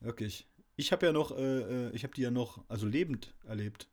Wirklich. 0.00 0.46
Ich 0.76 0.92
habe 0.92 1.04
ja 1.06 1.12
noch, 1.12 1.36
äh, 1.36 1.88
äh, 1.88 1.90
ich 1.94 2.04
habe 2.04 2.14
die 2.14 2.22
ja 2.22 2.30
noch, 2.30 2.64
also 2.68 2.86
lebend 2.86 3.34
erlebt. 3.44 3.88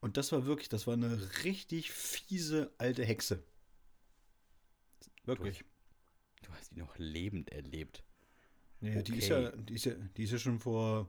Und 0.00 0.18
das 0.18 0.32
war 0.32 0.44
wirklich, 0.44 0.68
das 0.68 0.86
war 0.86 0.94
eine 0.94 1.18
richtig 1.44 1.90
fiese 1.90 2.72
alte 2.76 3.04
Hexe. 3.04 3.42
Wirklich. 5.24 5.64
du 6.42 6.52
hast 6.52 6.72
ihn 6.72 6.78
noch 6.78 6.98
lebend 6.98 7.50
erlebt. 7.50 8.04
Nee, 8.84 9.02
die 9.02 9.16
ist 9.16 9.30
Okay. 9.30 9.44
ja, 9.44 9.50
die 9.50 9.74
ist 9.74 9.84
ja, 9.86 9.94
die 9.94 10.24
ist 10.24 10.30
ja 10.32 10.38
schon 10.38 10.58
vor, 10.60 11.08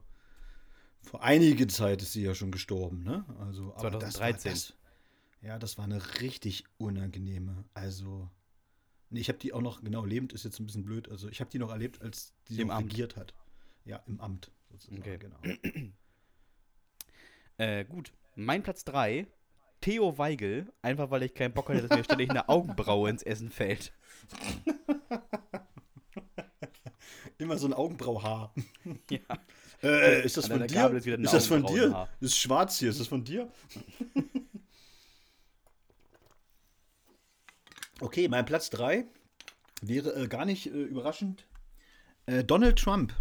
vor 1.01 1.21
einige 1.21 1.67
Zeit 1.67 2.01
ist 2.01 2.13
sie 2.13 2.23
ja 2.23 2.33
schon 2.33 2.51
gestorben, 2.51 3.03
ne? 3.03 3.25
Also, 3.39 3.73
aber 3.75 3.91
das 3.91 4.19
war 4.19 4.29
2013. 4.31 4.51
das, 4.51 4.73
ja, 5.41 5.59
das 5.59 5.77
war 5.77 5.83
eine 5.85 6.21
richtig 6.21 6.63
unangenehme. 6.77 7.65
Also, 7.73 8.29
nee, 9.09 9.19
ich 9.19 9.27
habe 9.27 9.39
die 9.39 9.51
auch 9.51 9.61
noch, 9.61 9.81
genau, 9.83 10.05
lebend 10.05 10.31
ist 10.31 10.45
jetzt 10.45 10.59
ein 10.59 10.65
bisschen 10.65 10.85
blöd. 10.85 11.09
Also, 11.09 11.27
ich 11.27 11.41
habe 11.41 11.49
die 11.51 11.59
noch 11.59 11.71
erlebt, 11.71 12.01
als 12.01 12.33
die 12.47 12.61
Im 12.61 12.69
noch 12.69 12.75
Amt. 12.75 12.93
regiert 12.93 13.17
hat. 13.17 13.33
Ja, 13.83 13.97
im 14.07 14.21
Amt 14.21 14.51
sozusagen, 14.71 15.01
Okay. 15.01 15.17
genau. 15.17 15.37
Äh, 17.57 17.85
gut. 17.85 18.11
Mein 18.35 18.63
Platz 18.63 18.83
3, 18.83 19.27
Theo 19.79 20.17
Weigel, 20.17 20.73
einfach 20.81 21.09
weil 21.09 21.23
ich 21.23 21.33
keinen 21.33 21.53
Bock 21.53 21.69
hatte, 21.69 21.83
dass 21.83 21.91
mir 21.91 22.03
ständig 22.03 22.29
eine 22.29 22.49
Augenbraue 22.49 23.09
ins 23.09 23.23
Essen 23.23 23.49
fällt. 23.49 23.93
Immer 27.37 27.57
so 27.57 27.67
ein 27.67 27.73
Augenbrauhaar. 27.73 28.53
Ja. 29.09 29.19
Äh, 29.83 30.25
ist 30.25 30.37
das 30.37 30.49
An 30.49 30.59
von 30.59 30.67
dir? 30.67 30.91
Ist 30.91 31.05
Ist 31.05 31.33
das 31.33 31.47
von 31.47 31.65
dir? 31.65 32.07
Ist 32.21 32.37
schwarz 32.37 32.79
hier. 32.79 32.89
Ist 32.89 32.99
das 32.99 33.07
von 33.07 33.23
dir? 33.23 33.51
okay, 37.99 38.27
mein 38.27 38.45
Platz 38.45 38.69
3 38.69 39.05
wäre 39.81 40.15
äh, 40.15 40.27
gar 40.27 40.45
nicht 40.45 40.67
äh, 40.67 40.69
überraschend. 40.69 41.45
Äh, 42.25 42.43
Donald 42.43 42.79
Trump. 42.79 43.13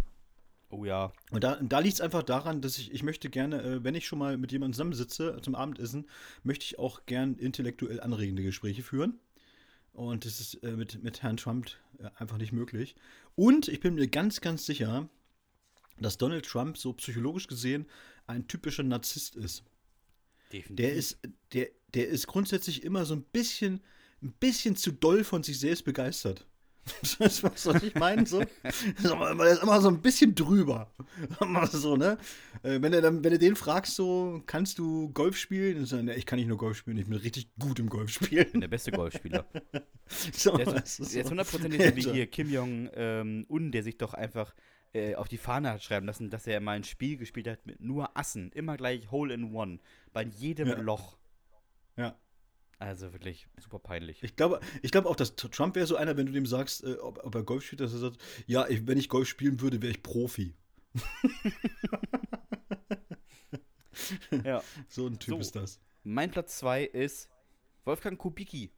Oh 0.69 0.85
ja. 0.85 1.11
Und 1.31 1.43
da, 1.43 1.57
da 1.61 1.79
liegt 1.79 1.95
es 1.95 2.01
einfach 2.01 2.23
daran, 2.23 2.61
dass 2.61 2.77
ich, 2.77 2.93
ich 2.93 3.03
möchte 3.03 3.29
gerne, 3.29 3.61
äh, 3.61 3.83
wenn 3.83 3.95
ich 3.95 4.07
schon 4.07 4.19
mal 4.19 4.37
mit 4.37 4.51
jemandem 4.51 4.73
zusammensitze 4.73 5.39
zum 5.41 5.55
Abendessen, 5.55 6.09
möchte 6.43 6.65
ich 6.65 6.79
auch 6.79 7.05
gern 7.05 7.35
intellektuell 7.35 8.01
anregende 8.01 8.43
Gespräche 8.43 8.81
führen. 8.81 9.19
Und 9.95 10.25
das 10.25 10.41
ist 10.41 10.55
äh, 10.63 10.71
mit, 10.71 11.01
mit 11.03 11.23
Herrn 11.23 11.37
Trump 11.37 11.71
äh, 11.99 12.09
einfach 12.17 12.37
nicht 12.37 12.51
möglich. 12.51 12.95
Und 13.35 13.69
ich 13.69 13.79
bin 13.79 13.95
mir 13.95 14.07
ganz, 14.07 14.41
ganz 14.41 14.65
sicher, 14.65 15.09
dass 15.97 16.17
Donald 16.17 16.45
Trump 16.45 16.77
so 16.77 16.91
psychologisch 16.93 17.47
gesehen 17.47 17.85
ein 18.27 18.47
typischer 18.47 18.83
Narzisst 18.83 19.35
ist. 19.35 19.63
Definitiv. 20.51 20.75
Der 20.75 20.93
ist, 20.93 21.19
der, 21.53 21.69
der 21.93 22.09
ist 22.09 22.27
grundsätzlich 22.27 22.83
immer 22.83 23.05
so 23.05 23.15
ein 23.15 23.23
bisschen, 23.23 23.81
ein 24.21 24.33
bisschen 24.33 24.75
zu 24.75 24.91
doll 24.91 25.23
von 25.23 25.43
sich 25.43 25.59
selbst 25.59 25.85
begeistert. 25.85 26.45
Das 27.19 27.43
was 27.43 27.65
was 27.65 27.81
ich 27.83 27.95
meine, 27.95 28.25
so. 28.27 28.39
Der 28.63 29.51
ist 29.51 29.63
immer 29.63 29.81
so 29.81 29.87
ein 29.89 30.01
bisschen 30.01 30.35
drüber. 30.35 30.91
So, 31.71 31.95
ne? 31.97 32.17
Äh, 32.63 32.81
Wenn 32.81 32.91
du, 32.91 33.01
dann, 33.01 33.23
wenn 33.23 33.31
du 33.31 33.39
den 33.39 33.55
fragst, 33.55 33.95
so, 33.95 34.41
kannst 34.45 34.77
du 34.79 35.09
Golf 35.13 35.35
spielen? 35.37 35.77
Dann 35.77 35.85
sagt 35.85 35.99
er, 36.01 36.03
"Nee, 36.03 36.13
ich 36.13 36.25
kann 36.25 36.37
nicht 36.37 36.47
nur 36.47 36.57
Golf 36.57 36.77
spielen, 36.77 36.97
ich 36.97 37.05
bin 37.05 37.13
richtig 37.17 37.49
gut 37.59 37.79
im 37.79 37.89
Golf 37.89 38.09
Ich 38.11 38.19
bin 38.19 38.27
spielen. 38.45 38.61
der 38.61 38.67
beste 38.67 38.91
Golfspieler. 38.91 39.45
So, 40.33 40.55
Der 40.55 40.67
weißt 40.67 40.99
du, 40.99 41.03
ist, 41.03 41.13
der 41.15 41.21
ist 41.21 41.27
so. 41.27 41.31
hundertprozentig 41.31 41.81
so 41.81 41.95
wie 41.95 42.11
hier 42.13 42.27
Kim 42.27 42.51
Jong-un, 42.51 42.89
ähm, 42.95 43.71
der 43.71 43.81
sich 43.81 43.97
doch 43.97 44.13
einfach 44.13 44.53
äh, 44.93 45.15
auf 45.15 45.27
die 45.27 45.39
Fahne 45.39 45.71
hat 45.71 45.81
schreiben 45.83 46.05
lassen, 46.05 46.29
dass 46.29 46.45
er 46.45 46.59
mal 46.61 46.73
ein 46.73 46.83
Spiel 46.83 47.17
gespielt 47.17 47.47
hat 47.47 47.65
mit 47.65 47.81
nur 47.81 48.15
Assen. 48.15 48.51
Immer 48.51 48.77
gleich 48.77 49.09
Hole 49.09 49.33
in 49.33 49.55
One. 49.55 49.79
Bei 50.13 50.21
jedem 50.23 50.67
Ja. 50.67 50.77
Loch. 50.79 51.17
Ja. 51.97 52.15
Also 52.85 53.13
wirklich 53.13 53.47
super 53.57 53.79
peinlich. 53.79 54.21
Ich 54.21 54.35
glaube, 54.35 54.59
ich 54.83 54.91
glaube 54.91 55.09
auch, 55.09 55.15
dass 55.15 55.35
Trump 55.35 55.75
wäre 55.75 55.87
so 55.87 55.95
einer, 55.95 56.17
wenn 56.17 56.27
du 56.27 56.31
dem 56.31 56.45
sagst, 56.45 56.83
äh, 56.83 56.93
ob, 56.97 57.23
ob 57.25 57.33
er 57.33 57.41
Golf 57.41 57.65
spielt, 57.65 57.81
dass 57.81 57.93
er 57.93 57.97
sagt, 57.97 58.17
ja, 58.45 58.67
ich, 58.67 58.85
wenn 58.85 58.99
ich 58.99 59.09
Golf 59.09 59.27
spielen 59.27 59.59
würde, 59.59 59.81
wäre 59.81 59.89
ich 59.91 60.03
Profi. 60.03 60.53
Ja. 64.43 64.61
So 64.87 65.07
ein 65.07 65.17
Typ 65.17 65.33
So. 65.33 65.39
ist 65.39 65.55
das. 65.55 65.79
Mein 66.03 66.29
Platz 66.29 66.57
2 66.59 66.83
ist 66.83 67.27
Wolfgang 67.85 68.19
Kubicki. 68.19 68.71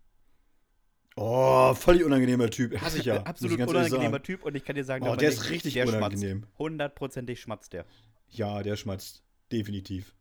Oh, 1.17 1.73
völlig 1.73 2.05
unangenehmer 2.05 2.49
Typ. 2.49 2.79
Hasse 2.79 2.99
ich 2.99 3.05
ja. 3.05 3.17
Ich 3.17 3.25
Absolut 3.27 3.59
ehrlich 3.59 3.75
unangenehmer. 3.75 4.23
Typ 4.23 4.45
und 4.45 4.55
ich 4.55 4.63
kann 4.63 4.77
dir 4.77 4.85
sagen, 4.85 5.05
Oh, 5.05 5.17
der 5.17 5.29
ist 5.29 5.49
richtig 5.49 5.73
der 5.73 5.85
unangenehm. 5.85 6.43
Schmatzt. 6.43 6.59
Hundertprozentig 6.59 7.41
schmatzt 7.41 7.73
der. 7.73 7.85
Ja, 8.29 8.63
der 8.63 8.77
schmatzt. 8.77 9.21
Definitiv. 9.51 10.15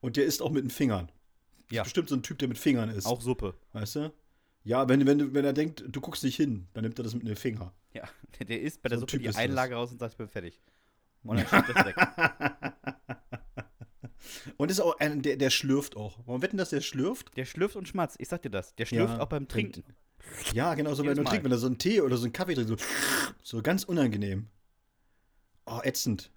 Und 0.00 0.18
der 0.18 0.26
isst 0.26 0.42
auch 0.42 0.50
mit 0.50 0.64
den 0.64 0.70
Fingern. 0.70 1.10
Ja. 1.70 1.82
Bestimmt 1.82 2.08
so 2.08 2.14
ein 2.14 2.22
Typ, 2.22 2.38
der 2.38 2.48
mit 2.48 2.58
Fingern 2.58 2.90
isst. 2.90 3.06
Auch 3.06 3.20
Suppe. 3.20 3.54
Weißt 3.72 3.96
du? 3.96 4.12
Ja, 4.64 4.88
wenn, 4.88 5.06
wenn, 5.06 5.34
wenn 5.34 5.44
er 5.44 5.52
denkt, 5.52 5.84
du 5.86 6.00
guckst 6.00 6.24
nicht 6.24 6.36
hin, 6.36 6.68
dann 6.74 6.82
nimmt 6.82 6.98
er 6.98 7.04
das 7.04 7.14
mit 7.14 7.26
den 7.26 7.36
Fingern. 7.36 7.70
Ja, 7.92 8.08
der, 8.48 8.60
isst 8.60 8.82
bei 8.82 8.88
der 8.88 8.98
So 8.98 9.02
Suppe 9.02 9.12
Typ 9.12 9.22
die 9.22 9.28
ist 9.28 9.34
das. 9.36 9.42
Einlage 9.42 9.74
raus 9.74 9.90
und 9.92 9.98
sagt, 9.98 10.12
ich 10.14 10.18
bin 10.18 10.28
fertig. 10.28 10.60
Und 11.22 11.38
dann 11.38 11.46
schiebt 11.48 11.76
das 11.76 11.86
weg. 11.86 11.96
Und 14.56 14.70
ist 14.70 14.80
auch 14.80 14.98
ein, 14.98 15.22
der, 15.22 15.36
der 15.36 15.50
schlürft 15.50 15.96
auch. 15.96 16.18
Warum 16.24 16.42
wetten, 16.42 16.56
dass 16.56 16.70
der 16.70 16.80
schlürft? 16.80 17.36
Der 17.36 17.44
schlürft 17.44 17.76
und 17.76 17.86
schmatzt. 17.86 18.16
Ich 18.20 18.28
sag 18.28 18.42
dir 18.42 18.50
das. 18.50 18.74
Der 18.76 18.86
schlürft 18.86 19.14
Ja, 19.14 19.20
auch 19.20 19.28
beim 19.28 19.48
Trinken. 19.48 19.84
Ja, 20.52 20.74
genau, 20.74 20.94
so 20.94 21.02
wenn 21.02 21.10
Jedes 21.10 21.24
Mal. 21.24 21.30
trinkst, 21.30 21.44
wenn 21.44 21.52
er 21.52 21.58
so 21.58 21.66
einen 21.66 21.78
Tee 21.78 22.00
oder 22.00 22.16
so 22.16 22.24
einen 22.24 22.32
Kaffee 22.32 22.54
trinkt, 22.54 22.68
so, 22.70 22.76
so 23.42 23.62
ganz 23.62 23.84
unangenehm. 23.84 24.48
Oh, 25.66 25.80
ätzend. 25.82 26.30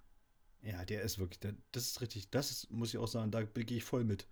Ja, 0.62 0.84
der 0.84 1.02
ist 1.02 1.18
wirklich, 1.18 1.40
der, 1.40 1.54
das 1.72 1.86
ist 1.86 2.00
richtig, 2.00 2.30
das 2.30 2.50
ist, 2.50 2.70
muss 2.70 2.90
ich 2.90 2.98
auch 2.98 3.08
sagen, 3.08 3.30
da 3.30 3.42
gehe 3.42 3.76
ich 3.76 3.84
voll 3.84 4.04
mit. 4.04 4.28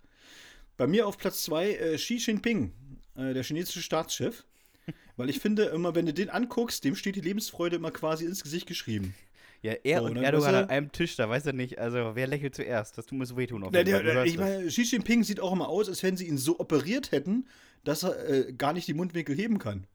Bei 0.79 0.87
mir 0.87 1.05
auf 1.05 1.17
Platz 1.17 1.43
zwei 1.43 1.73
äh, 1.73 1.97
Xi 1.97 2.15
Jinping, 2.15 2.71
äh, 3.17 3.33
der 3.33 3.43
chinesische 3.43 3.81
Staatschef. 3.81 4.45
Weil 5.17 5.29
ich 5.29 5.39
finde, 5.39 5.65
immer 5.65 5.93
wenn 5.93 6.05
du 6.05 6.13
den 6.13 6.29
anguckst, 6.29 6.85
dem 6.85 6.95
steht 6.95 7.17
die 7.17 7.21
Lebensfreude 7.21 7.75
immer 7.75 7.91
quasi 7.91 8.23
ins 8.23 8.41
Gesicht 8.41 8.65
geschrieben. 8.65 9.13
Ja, 9.61 9.73
er 9.83 9.99
So, 9.99 10.05
und 10.05 10.15
Erdogan 10.15 10.53
du- 10.53 10.59
an 10.59 10.69
einem 10.69 10.91
Tisch, 10.93 11.17
da 11.17 11.27
weiß 11.29 11.47
er 11.47 11.51
nicht, 11.51 11.79
also 11.79 12.11
wer 12.13 12.27
lächelt 12.27 12.55
zuerst? 12.55 12.97
Das 12.97 13.05
tut 13.05 13.19
mir 13.19 13.25
so 13.25 13.35
wehtun 13.35 13.61
auf 13.65 13.73
jeden 13.73 13.91
Fall. 13.91 14.03
der, 14.05 14.13
hörst 14.13 14.31
ich 14.31 14.39
meine, 14.39 14.67
Xi 14.67 14.83
Jinping 14.83 15.25
sieht 15.25 15.41
auch 15.41 15.51
immer 15.51 15.67
aus, 15.67 15.89
als 15.89 16.01
wenn 16.01 16.15
sie 16.15 16.27
ihn 16.27 16.37
so 16.37 16.61
operiert 16.61 17.11
hätten, 17.11 17.45
dass 17.83 18.03
er 18.03 18.29
äh, 18.29 18.53
gar 18.53 18.71
nicht 18.71 18.87
die 18.87 18.93
Mundwinkel 18.93 19.35
heben 19.35 19.59
kann. 19.59 19.85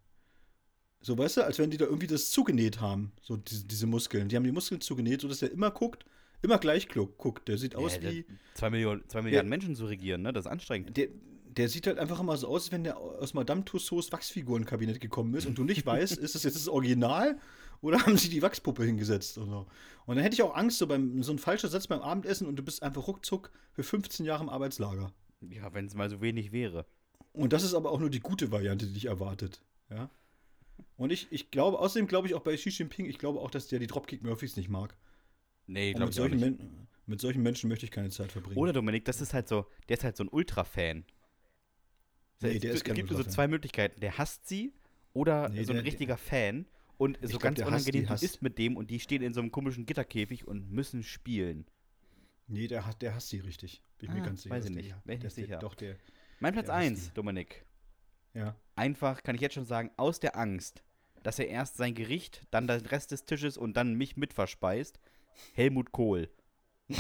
So, 1.01 1.17
weißt 1.17 1.39
du, 1.39 1.45
als 1.47 1.59
wenn 1.59 1.71
die 1.71 1.79
da 1.79 1.87
irgendwie 1.87 2.09
das 2.09 2.31
zugenäht 2.31 2.83
haben, 2.83 3.13
so 3.23 3.39
diese, 3.39 3.65
diese 3.65 3.87
Muskeln. 3.87 4.29
Die 4.29 4.37
haben 4.37 4.45
die 4.45 4.53
Muskeln 4.53 4.83
zugenäht, 4.83 5.23
sodass 5.23 5.41
er 5.41 5.51
immer 5.51 5.71
guckt, 5.71 6.05
immer 6.45 6.59
gleich 6.59 6.89
guck- 6.89 7.17
guckt. 7.19 7.49
Der 7.49 7.59
sieht 7.59 7.75
aus 7.77 7.95
Ja, 7.95 8.01
der- 8.03 8.13
wie. 8.13 8.25
Zwei 8.55 8.71
Millionen, 8.71 9.03
zwei 9.09 9.23
Milliarden 9.23 9.49
Menschen 9.49 9.75
zu 9.75 9.87
regieren, 9.87 10.23
ne? 10.23 10.33
Das 10.33 10.45
ist 10.47 10.51
anstrengend. 10.51 10.97
Der, 10.97 11.09
der 11.49 11.69
sieht 11.69 11.87
halt 11.87 11.99
einfach 11.99 12.21
immer 12.21 12.37
so 12.37 12.49
aus, 12.49 12.65
als 12.65 12.73
wenn 12.73 12.85
der 12.85 12.97
aus 12.99 13.33
Madame 13.35 13.65
Tussauds 13.65 14.11
Wachsfigurenkabinett 14.13 15.01
gekommen 15.01 15.35
ist 15.35 15.47
und 15.47 15.57
du 15.57 15.65
nicht 15.65 15.85
weißt, 15.87 16.17
ist 16.19 16.35
das 16.35 16.43
jetzt 16.43 16.57
das 16.57 16.69
Original 16.69 17.39
oder 17.81 18.01
haben 18.05 18.17
sie 18.17 18.29
die 18.29 18.43
Wachspuppe 18.43 18.85
hingesetzt 18.85 19.39
oder 19.39 19.47
so. 19.51 19.67
Und 20.07 20.17
dann 20.17 20.23
hätte 20.25 20.35
ich 20.35 20.43
auch 20.43 20.55
Angst, 20.57 20.79
so, 20.79 20.87
beim, 20.87 21.23
so 21.23 21.33
ein 21.33 21.39
falscher 21.39 21.69
Satz 21.69 21.87
beim 21.87 22.01
Abendessen 22.01 22.47
und 22.47 22.57
du 22.57 22.63
bist 22.63 22.83
einfach 22.83 23.07
ruckzuck 23.07 23.51
für 23.73 23.83
15 23.83 24.25
Jahre 24.27 24.43
im 24.43 24.49
Arbeitslager. 24.49 25.13
Ja, 25.49 25.73
wenn 25.75 25.87
es 25.87 25.95
mal 25.95 26.09
so 26.11 26.21
wenig 26.21 26.53
wäre. 26.53 26.87
Und 27.33 27.53
das 27.53 27.63
ist 27.65 27.75
aber 27.75 27.91
auch 27.91 28.01
nur 28.01 28.11
die 28.11 28.21
gute 28.21 28.51
Variante, 28.51 28.87
die 28.87 28.93
dich 28.95 29.07
erwartet. 29.07 29.63
Ja. 29.91 30.09
Und 30.97 31.11
ich, 31.13 31.27
ich 31.31 31.51
glaube, 31.51 31.79
außerdem 31.79 32.07
glaube 32.07 32.27
ich 32.29 32.35
auch 32.35 32.43
bei 32.43 32.57
Xi 32.57 32.71
Jinping, 32.71 33.07
ich 33.07 33.19
glaube 33.19 33.41
auch, 33.41 33.51
dass 33.51 33.69
der 33.69 33.79
die 33.81 33.87
Dropkick-Murphys 33.87 34.57
nicht 34.57 34.69
mag. 34.69 34.97
Nee, 35.67 35.93
glaube 35.93 36.07
mit 36.07 36.11
ich 36.11 36.17
solchen, 36.17 36.37
nicht. 36.39 36.59
Men 36.61 36.87
mit 37.07 37.21
solchen 37.21 37.43
Menschen 37.43 37.69
möchte 37.69 37.85
ich 37.85 37.91
keine 37.91 38.11
Zeit 38.11 38.33
verbringen. 38.33 38.57
Oder 38.57 38.73
Dominik, 38.73 39.05
das 39.05 39.21
ist 39.21 39.35
halt 39.35 39.47
so, 39.49 39.67
der 39.89 39.99
ist 39.99 40.05
halt 40.05 40.17
so 40.17 40.25
ein 40.25 40.29
Ultra-Fan. 40.29 41.05
Nee, 41.05 41.05
es 42.39 42.41
der 42.41 42.51
gibt- 42.61 42.75
ist 42.75 42.85
kein 42.85 42.95
gibt 42.95 43.11
nur 43.11 43.23
so 43.23 43.29
zwei 43.29 43.47
Möglichkeiten. 43.49 44.01
Der 44.01 44.19
hasst 44.19 44.47
sie 44.49 44.73
oder 45.13 45.49
Nee, 45.49 45.65
so 45.65 45.73
ein 45.73 45.77
der- 45.77 45.85
richtiger 45.85 46.17
Fan. 46.17 46.67
Und 46.97 47.19
so 47.23 47.39
glaub, 47.39 47.43
ganz 47.43 47.61
unangenehm, 47.61 48.09
hasst. 48.09 48.23
isst 48.23 48.41
mit 48.43 48.57
dem 48.57 48.77
und 48.77 48.89
die 48.89 49.01
stehen 49.01 49.21
in 49.23 49.35
so 49.35 49.41
einem 49.41 49.51
komischen 49.51 49.85
Gitterkäfig 49.85 50.47
und 50.47 50.71
müssen 50.71 51.03
spielen. 51.03 51.67
nee, 52.47 52.69
der, 52.69 52.87
hat- 52.87 53.01
der 53.03 53.15
hasst 53.15 53.31
sie 53.31 53.41
richtig. 53.41 53.83
Bin 53.99 54.11
ich 54.11 54.15
mir 54.17 54.23
Ah, 54.23 54.27
ganz 54.27 54.43
sicher. 54.43 54.55
weiß 54.55 54.67
ich 54.67 54.71
nicht. 54.71 54.91
der- 54.91 54.97
Bin 55.05 55.15
ich 55.15 55.21
der- 55.21 55.27
nicht 55.29 55.37
der- 55.39 55.45
sicher. 55.45 55.59
Doch, 55.61 55.75
der. 55.75 55.97
Mein 56.41 56.53
Platz 56.53 56.67
Der 56.67 56.75
hasst 56.77 56.85
1, 56.87 57.05
die. 57.09 57.15
Dominik. 57.15 57.65
Ja. 58.35 58.55
Einfach, 58.77 59.23
kann 59.23 59.35
ich 59.35 59.41
jetzt 59.41 59.55
schon 59.55 59.65
sagen, 59.65 59.91
aus 59.97 60.21
der 60.21 60.37
Angst, 60.37 60.83
dass 61.23 61.39
er 61.39 61.49
erst 61.49 61.77
sein 61.79 61.95
Gericht, 61.95 62.43
dann 62.51 62.67
den 62.67 62.85
Rest 62.87 63.13
des 63.13 63.25
Tisches 63.25 63.57
und 63.57 63.77
dann 63.77 63.95
mich 63.95 64.17
mit 64.17 64.35
verspeist. 64.35 65.01
Helmut 65.55 65.93
Kohl. 65.93 66.29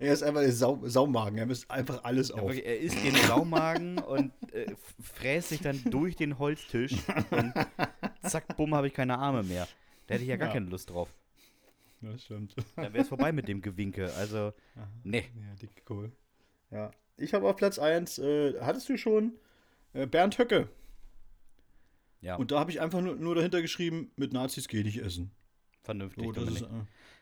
Er 0.00 0.12
ist 0.12 0.22
einfach 0.22 0.40
der 0.40 0.52
Sau 0.52 0.80
Saumagen. 0.84 1.38
Er 1.38 1.46
misst 1.46 1.70
einfach 1.70 2.02
alles 2.04 2.28
Ja, 2.30 2.36
auf. 2.36 2.42
wirklich, 2.48 2.66
er 2.66 2.78
isst 2.80 2.96
den 3.04 3.14
Saumagen 3.14 3.98
und 3.98 4.32
äh, 4.52 4.74
fräst 5.00 5.50
sich 5.50 5.60
dann 5.60 5.80
durch 5.90 6.16
den 6.16 6.38
Holztisch 6.38 6.92
und 7.30 7.52
zack, 8.22 8.56
bumm, 8.56 8.74
habe 8.74 8.86
ich 8.86 8.94
keine 8.94 9.18
Arme 9.18 9.42
mehr. 9.42 9.68
Da 10.06 10.14
hätte 10.14 10.22
ich 10.24 10.28
ja 10.30 10.36
gar 10.36 10.48
Ja. 10.48 10.54
keine 10.54 10.66
Lust 10.66 10.90
drauf. 10.90 11.12
Das 12.00 12.22
stimmt. 12.24 12.54
Dann 12.76 12.92
wäre 12.92 13.02
es 13.02 13.08
vorbei 13.08 13.32
mit 13.32 13.48
dem 13.48 13.60
Gewinke. 13.62 14.12
Also, 14.14 14.52
Aha. 14.76 14.88
nee. 15.04 15.24
Ja, 15.34 15.54
dick 15.60 15.70
cool. 15.90 16.12
Ja. 16.70 16.90
Ich 17.16 17.34
habe 17.34 17.48
auf 17.48 17.56
Platz 17.56 17.78
1, 17.78 18.18
äh, 18.18 18.54
hattest 18.60 18.88
du 18.88 18.96
schon, 18.96 19.32
äh, 19.94 20.06
Bernd 20.06 20.38
Höcke. 20.38 20.68
Ja, 22.22 22.36
Und 22.36 22.50
da 22.50 22.58
habe 22.58 22.70
ich 22.70 22.80
einfach 22.80 23.00
nur, 23.00 23.16
nur 23.16 23.34
dahinter 23.34 23.62
geschrieben, 23.62 24.10
mit 24.16 24.32
Nazis 24.32 24.68
gehe 24.68 24.82
ich 24.82 25.02
essen. 25.02 25.30
vernünftig. 25.82 26.24
So, 26.34 26.42
ist, 26.42 26.62
äh, 26.62 26.66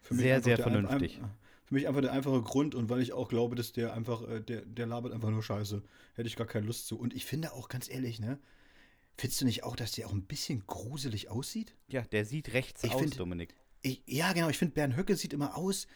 für 0.02 0.14
Sehr, 0.14 0.40
sehr 0.42 0.56
ein- 0.56 0.62
vernünftig. 0.62 1.20
Ein, 1.22 1.30
für 1.66 1.74
mich 1.74 1.88
einfach 1.88 2.00
der 2.02 2.12
einfache 2.12 2.40
Grund 2.42 2.74
und 2.74 2.88
weil 2.90 3.00
ich 3.02 3.12
auch 3.12 3.28
glaube, 3.28 3.56
dass 3.56 3.72
der 3.72 3.92
einfach, 3.94 4.26
äh, 4.28 4.40
der, 4.40 4.62
der 4.64 4.86
labert 4.86 5.12
einfach 5.12 5.30
nur 5.30 5.42
Scheiße. 5.42 5.82
Hätte 6.14 6.26
ich 6.28 6.36
gar 6.36 6.46
keine 6.46 6.66
Lust 6.66 6.86
zu. 6.86 6.98
Und 6.98 7.14
ich 7.14 7.24
finde 7.24 7.52
auch 7.52 7.68
ganz 7.68 7.88
ehrlich, 7.90 8.20
ne? 8.20 8.38
Findest 9.16 9.40
du 9.40 9.44
nicht 9.44 9.62
auch, 9.64 9.76
dass 9.76 9.92
der 9.92 10.06
auch 10.08 10.12
ein 10.12 10.24
bisschen 10.24 10.66
gruselig 10.66 11.28
aussieht? 11.30 11.74
ja, 11.88 12.02
der 12.02 12.24
sieht 12.24 12.52
rechts 12.52 12.82
Ich 12.84 12.92
aus, 12.92 13.00
find- 13.00 13.18
Dominik. 13.18 13.54
Ich, 13.82 14.02
ja, 14.06 14.32
genau. 14.32 14.48
Ich 14.48 14.58
finde, 14.58 14.74
Bernd 14.74 14.96
Höcke 14.96 15.14
sieht 15.16 15.32
immer 15.34 15.56
aus 15.56 15.86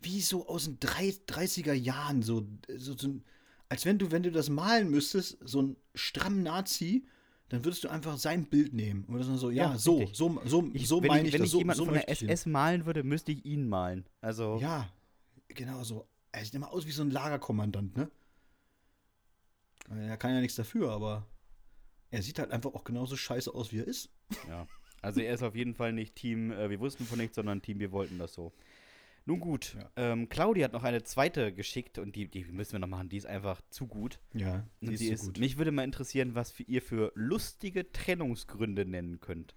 wie 0.00 0.20
so 0.20 0.48
aus 0.48 0.64
den 0.64 0.78
drei- 0.80 1.14
30er 1.26 1.72
Jahren. 1.74 2.22
So, 2.22 2.46
so, 2.76 2.96
so 2.96 3.20
als 3.68 3.84
wenn 3.84 3.98
du, 3.98 4.10
wenn 4.10 4.22
du 4.22 4.30
das 4.32 4.48
malen 4.48 4.90
müsstest, 4.90 5.38
so 5.42 5.60
ein 5.62 5.76
stramm 5.94 6.42
Nazi, 6.42 7.06
dann 7.48 7.64
würdest 7.64 7.84
du 7.84 7.88
einfach 7.88 8.18
sein 8.18 8.46
Bild 8.46 8.72
nehmen. 8.74 9.04
Oder 9.06 9.22
so, 9.24 9.50
ja, 9.50 9.72
Ja, 9.72 9.78
so, 9.78 10.06
so, 10.12 10.40
so, 10.44 10.68
Ich, 10.72 10.88
so 10.88 11.02
wenn 11.02 11.08
meine 11.08 11.22
ich, 11.22 11.28
ich, 11.28 11.34
wenn 11.34 11.40
das. 11.40 11.46
ich 11.46 11.52
So, 11.52 11.58
jemanden 11.58 11.78
so 11.78 11.84
von 11.84 11.94
der. 11.94 12.08
SS 12.10 12.46
malen 12.46 12.86
würde, 12.86 13.04
müsste 13.04 13.32
ich 13.32 13.44
ihn 13.44 13.68
malen. 13.68 14.06
Also, 14.20 14.58
Ja, 14.60 14.88
genau 15.48 15.82
so. 15.84 16.08
Er 16.32 16.44
sieht 16.44 16.54
immer 16.54 16.72
aus 16.72 16.86
wie 16.86 16.90
so 16.92 17.02
ein 17.02 17.10
Lagerkommandant, 17.10 17.96
ne? 17.96 18.10
Er 19.88 20.16
kann 20.16 20.34
ja 20.34 20.40
nichts 20.40 20.56
dafür, 20.56 20.90
aber 20.90 21.26
er 22.10 22.22
sieht 22.22 22.38
halt 22.38 22.50
einfach 22.50 22.74
auch 22.74 22.84
genauso 22.84 23.16
scheiße 23.16 23.54
aus, 23.54 23.72
wie 23.72 23.78
er 23.78 23.86
ist. 23.86 24.10
Ja. 24.48 24.66
Also 25.02 25.20
er 25.20 25.32
ist 25.34 25.42
auf 25.42 25.54
jeden 25.54 25.74
Fall 25.74 25.92
nicht 25.92 26.16
Team, 26.16 26.50
äh, 26.50 26.68
wir 26.68 26.80
wussten 26.80 27.04
von 27.04 27.18
nichts, 27.18 27.36
sondern 27.36 27.62
Team, 27.62 27.78
wir 27.78 27.92
wollten 27.92 28.18
das 28.18 28.32
so. 28.34 28.52
Nun 29.28 29.40
gut, 29.40 29.76
Ja. 29.76 29.90
ähm, 30.12 30.28
Claudia 30.28 30.64
hat 30.66 30.72
noch 30.72 30.84
eine 30.84 31.02
zweite 31.02 31.52
geschickt 31.52 31.98
und 31.98 32.14
die, 32.14 32.28
die 32.28 32.44
müssen 32.44 32.72
wir 32.72 32.78
noch 32.78 32.86
machen, 32.88 33.08
die 33.08 33.16
ist 33.16 33.26
einfach 33.26 33.60
zu 33.70 33.88
gut. 33.88 34.20
Ja, 34.32 34.64
die 34.80 34.94
die 34.96 35.08
ist 35.08 35.24
gut. 35.24 35.38
Mich 35.38 35.58
würde 35.58 35.72
mal 35.72 35.82
interessieren, 35.82 36.34
was 36.36 36.52
für 36.52 36.62
ihr 36.62 36.80
für 36.80 37.10
lustige 37.16 37.90
Trennungsgründe 37.90 38.84
nennen 38.86 39.18
könnt. 39.20 39.54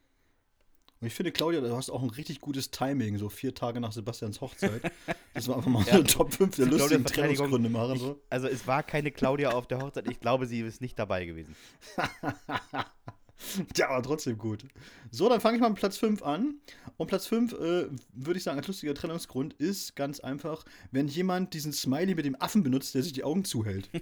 Und 1.02 1.08
ich 1.08 1.14
finde, 1.14 1.32
Claudia, 1.32 1.62
du 1.62 1.74
hast 1.74 1.90
auch 1.92 2.02
ein 2.04 2.10
richtig 2.10 2.42
gutes 2.42 2.72
Timing, 2.72 3.18
so 3.20 3.30
vier 3.30 3.54
Tage 3.56 3.80
nach 3.80 3.92
Sebastians 3.94 4.42
Hochzeit. 4.42 4.82
dass 5.34 5.48
wir 5.48 5.56
einfach 5.56 5.70
mal 5.70 5.80
Ja. 5.86 5.92
so 5.94 6.00
eine 6.00 6.04
Top 6.06 6.34
5 6.34 6.56
der 6.58 6.66
lustigen 6.66 7.06
Trennungsgründe 7.06 7.70
machen. 7.70 7.94
Ich, 7.96 8.02
So. 8.02 8.20
also 8.30 8.48
es 8.48 8.66
war 8.68 8.82
keine 8.84 9.12
Claudia 9.12 9.52
auf 9.52 9.68
der 9.68 9.80
Hochzeit, 9.82 10.10
ich 10.12 10.20
glaube, 10.20 10.46
sie 10.48 10.60
ist 10.62 10.82
nicht 10.82 10.98
dabei 11.00 11.26
gewesen. 11.26 11.56
Ja, 13.76 13.90
aber 13.90 14.04
trotzdem 14.04 14.38
gut. 14.38 14.66
So, 15.12 15.30
dann 15.30 15.40
fange 15.42 15.56
ich 15.56 15.62
mal 15.62 15.70
mit 15.70 15.80
Platz 15.80 15.98
5 15.98 16.22
an. 16.24 16.56
Und 16.98 17.08
Platz 17.08 17.26
5, 17.28 17.54
äh, 17.54 17.88
würde 18.14 18.38
ich 18.38 18.44
sagen, 18.44 18.58
als 18.58 18.68
lustiger 18.68 18.94
Trennungsgrund 18.94 19.54
ist 19.54 19.96
ganz 19.96 20.20
einfach, 20.20 20.66
wenn 20.92 21.08
jemand 21.08 21.54
diesen 21.54 21.72
Smiley 21.72 22.16
mit 22.16 22.26
dem 22.26 22.36
Affen 22.42 22.64
benutzt, 22.64 22.94
der 22.96 23.04
sich 23.04 23.14
die 23.14 23.24
Augen 23.24 23.46
zuhält. 23.46 23.90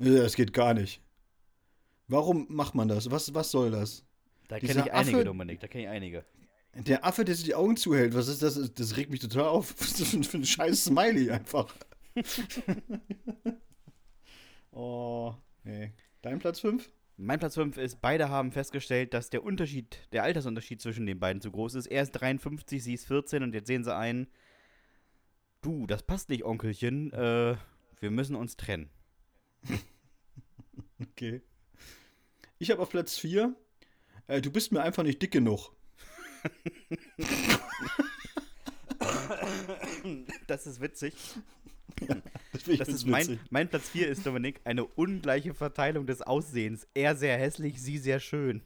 Das 0.00 0.36
geht 0.36 0.52
gar 0.52 0.74
nicht. 0.74 1.00
Warum 2.06 2.46
macht 2.48 2.76
man 2.76 2.86
das? 2.86 3.10
Was, 3.10 3.34
was 3.34 3.50
soll 3.50 3.72
das? 3.72 4.04
Da 4.46 4.60
kenne 4.60 4.84
ich 4.86 4.92
einige, 4.92 5.16
Affe- 5.18 5.24
Dominik, 5.24 5.58
da 5.58 5.66
kenne 5.66 5.84
ich 5.84 5.90
einige. 5.90 6.24
Der 6.74 7.04
Affe, 7.04 7.24
der 7.24 7.34
sich 7.34 7.44
die 7.46 7.56
Augen 7.56 7.76
zuhält, 7.76 8.14
was 8.14 8.28
ist 8.28 8.40
das? 8.40 8.72
Das 8.74 8.96
regt 8.96 9.10
mich 9.10 9.18
total 9.18 9.46
auf. 9.46 9.74
Was 9.80 9.98
ist 9.98 10.14
das 10.14 10.26
für 10.28 10.36
ein 10.36 10.44
scheiß 10.44 10.84
Smiley 10.84 11.32
einfach? 11.32 11.74
oh, 14.70 15.34
nee. 15.64 15.92
Dein 16.22 16.38
Platz 16.38 16.60
5? 16.60 16.88
Mein 17.20 17.40
Platz 17.40 17.56
5 17.56 17.76
ist, 17.78 18.00
beide 18.00 18.28
haben 18.28 18.52
festgestellt, 18.52 19.12
dass 19.12 19.28
der 19.28 19.42
Unterschied, 19.42 20.06
der 20.12 20.22
Altersunterschied 20.22 20.80
zwischen 20.80 21.04
den 21.04 21.18
beiden 21.18 21.42
zu 21.42 21.50
groß 21.50 21.74
ist. 21.74 21.86
Er 21.86 22.02
ist 22.02 22.12
53, 22.12 22.80
sie 22.80 22.94
ist 22.94 23.08
14 23.08 23.42
und 23.42 23.54
jetzt 23.54 23.66
sehen 23.66 23.82
sie 23.82 23.92
ein, 23.92 24.28
du, 25.60 25.88
das 25.88 26.04
passt 26.04 26.28
nicht, 26.28 26.44
Onkelchen, 26.44 27.12
äh, 27.12 27.56
wir 27.98 28.10
müssen 28.10 28.36
uns 28.36 28.56
trennen. 28.56 28.88
Okay. 31.00 31.42
Ich 32.58 32.72
habe 32.72 32.82
auf 32.82 32.90
Platz 32.90 33.16
4. 33.18 33.54
Äh, 34.26 34.40
du 34.40 34.50
bist 34.50 34.72
mir 34.72 34.82
einfach 34.82 35.04
nicht 35.04 35.22
dick 35.22 35.30
genug. 35.30 35.72
Das 40.46 40.66
ist 40.66 40.80
witzig. 40.80 41.14
Das, 42.52 42.64
Das 42.64 42.88
ist 42.88 43.06
mein, 43.06 43.38
mein 43.50 43.68
Platz 43.68 43.88
4 43.90 44.08
ist, 44.08 44.26
Dominik, 44.26 44.60
eine 44.64 44.84
ungleiche 44.84 45.54
Verteilung 45.54 46.06
des 46.06 46.22
Aussehens. 46.22 46.88
Er 46.94 47.14
sehr 47.14 47.36
hässlich, 47.38 47.80
sie 47.80 47.98
sehr 47.98 48.20
schön. 48.20 48.62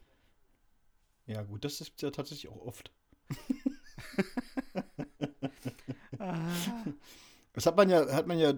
Ja, 1.27 1.43
gut, 1.43 1.65
das 1.65 1.81
ist 1.81 2.01
ja 2.01 2.11
tatsächlich 2.11 2.51
auch 2.51 2.61
oft. 2.61 2.93
Das 7.55 7.67
hat 7.67 7.77
man 7.77 7.91
ja, 7.91 8.11
hat 8.13 8.27
man 8.27 8.39
ja, 8.39 8.55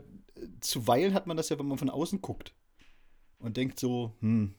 zuweilen 0.60 1.14
hat 1.14 1.26
man 1.26 1.36
das 1.36 1.48
ja, 1.48 1.58
wenn 1.58 1.66
man 1.66 1.78
von 1.78 1.90
außen 1.90 2.20
guckt 2.20 2.54
und 3.38 3.56
denkt 3.56 3.80
so, 3.80 4.14
hm, 4.20 4.54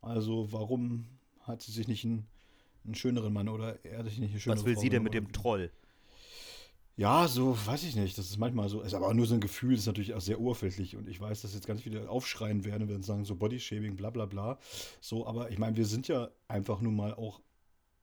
also 0.00 0.52
warum 0.52 1.06
hat 1.40 1.62
sie 1.62 1.72
sich 1.72 1.88
nicht 1.88 2.04
einen, 2.04 2.26
einen 2.84 2.94
schöneren 2.94 3.32
Mann 3.32 3.48
oder 3.48 3.84
er 3.84 4.04
sich 4.04 4.18
nicht 4.18 4.30
eine 4.30 4.40
schönere 4.40 4.58
Was 4.58 4.64
will 4.64 4.74
Frau 4.74 4.80
sie 4.80 4.88
denn 4.88 5.02
mit 5.02 5.14
dem 5.14 5.32
Troll? 5.32 5.72
Ja, 6.96 7.28
so, 7.28 7.56
weiß 7.66 7.84
ich 7.84 7.96
nicht. 7.96 8.18
Das 8.18 8.26
ist 8.28 8.36
manchmal 8.38 8.68
so, 8.68 8.82
ist 8.82 8.94
aber 8.94 9.12
nur 9.14 9.26
so 9.26 9.34
ein 9.34 9.40
Gefühl, 9.40 9.74
ist 9.74 9.86
natürlich 9.86 10.12
auch 10.14 10.20
sehr 10.20 10.38
oberflächlich 10.40 10.96
und 10.96 11.08
ich 11.08 11.18
weiß, 11.20 11.40
dass 11.42 11.54
jetzt 11.54 11.66
ganz 11.66 11.80
viele 11.80 12.10
aufschreien 12.10 12.64
werden, 12.64 12.88
wenn 12.88 13.02
sie 13.02 13.06
sagen, 13.06 13.24
so 13.24 13.36
Bodyshaming, 13.36 13.96
bla 13.96 14.10
bla 14.10 14.26
bla. 14.26 14.58
So, 15.00 15.26
aber 15.26 15.50
ich 15.50 15.58
meine, 15.58 15.76
wir 15.76 15.86
sind 15.86 16.08
ja 16.08 16.30
einfach 16.48 16.80
nun 16.80 16.94
mal 16.96 17.14
auch, 17.14 17.40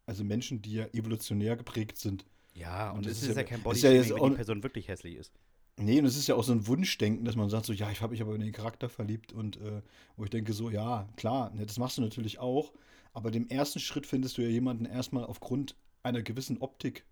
also 0.07 0.23
Menschen, 0.23 0.61
die 0.61 0.73
ja 0.73 0.85
evolutionär 0.93 1.57
geprägt 1.57 1.97
sind. 1.97 2.25
Ja, 2.53 2.91
und, 2.91 2.99
Und 2.99 3.07
es 3.07 3.21
ist 3.21 3.29
ist 3.29 3.35
ja, 3.35 3.43
ja- 3.43 3.43
kein 3.43 3.59
ja 3.59 3.63
Bodyshaming, 3.63 4.13
auch- 4.13 4.23
wenn 4.23 4.29
die 4.31 4.35
Person 4.37 4.63
wirklich 4.63 4.87
hässlich 4.87 5.15
ist. 5.15 5.33
Nee, 5.79 5.99
und 5.99 6.05
es 6.05 6.17
ist 6.17 6.25
ja 6.27 6.33
auch 6.35 6.43
so 6.43 6.53
ein 6.53 6.65
Wunschdenken, 6.65 7.23
dass 7.23 7.35
man 7.35 7.49
sagt, 7.49 7.67
so, 7.67 7.73
ja, 7.73 7.91
ich 7.91 8.01
habe 8.01 8.11
mich 8.11 8.21
aber 8.21 8.33
in 8.33 8.41
den 8.41 8.51
Charakter 8.51 8.89
verliebt 8.89 9.31
und 9.31 9.57
äh, 9.57 9.83
wo 10.15 10.23
ich 10.23 10.31
denke, 10.31 10.53
so, 10.53 10.71
ja, 10.71 11.07
klar, 11.17 11.51
ne, 11.53 11.67
das 11.67 11.77
machst 11.77 11.97
du 11.99 12.01
natürlich 12.01 12.39
auch, 12.39 12.73
aber 13.13 13.29
dem 13.29 13.47
ersten 13.47 13.79
Schritt 13.79 14.07
findest 14.07 14.37
du 14.37 14.41
ja 14.41 14.47
jemanden 14.49 14.85
erstmal 14.85 15.25
aufgrund 15.25 15.75
einer 16.01 16.23
gewissen 16.23 16.57
Optik. 16.57 17.05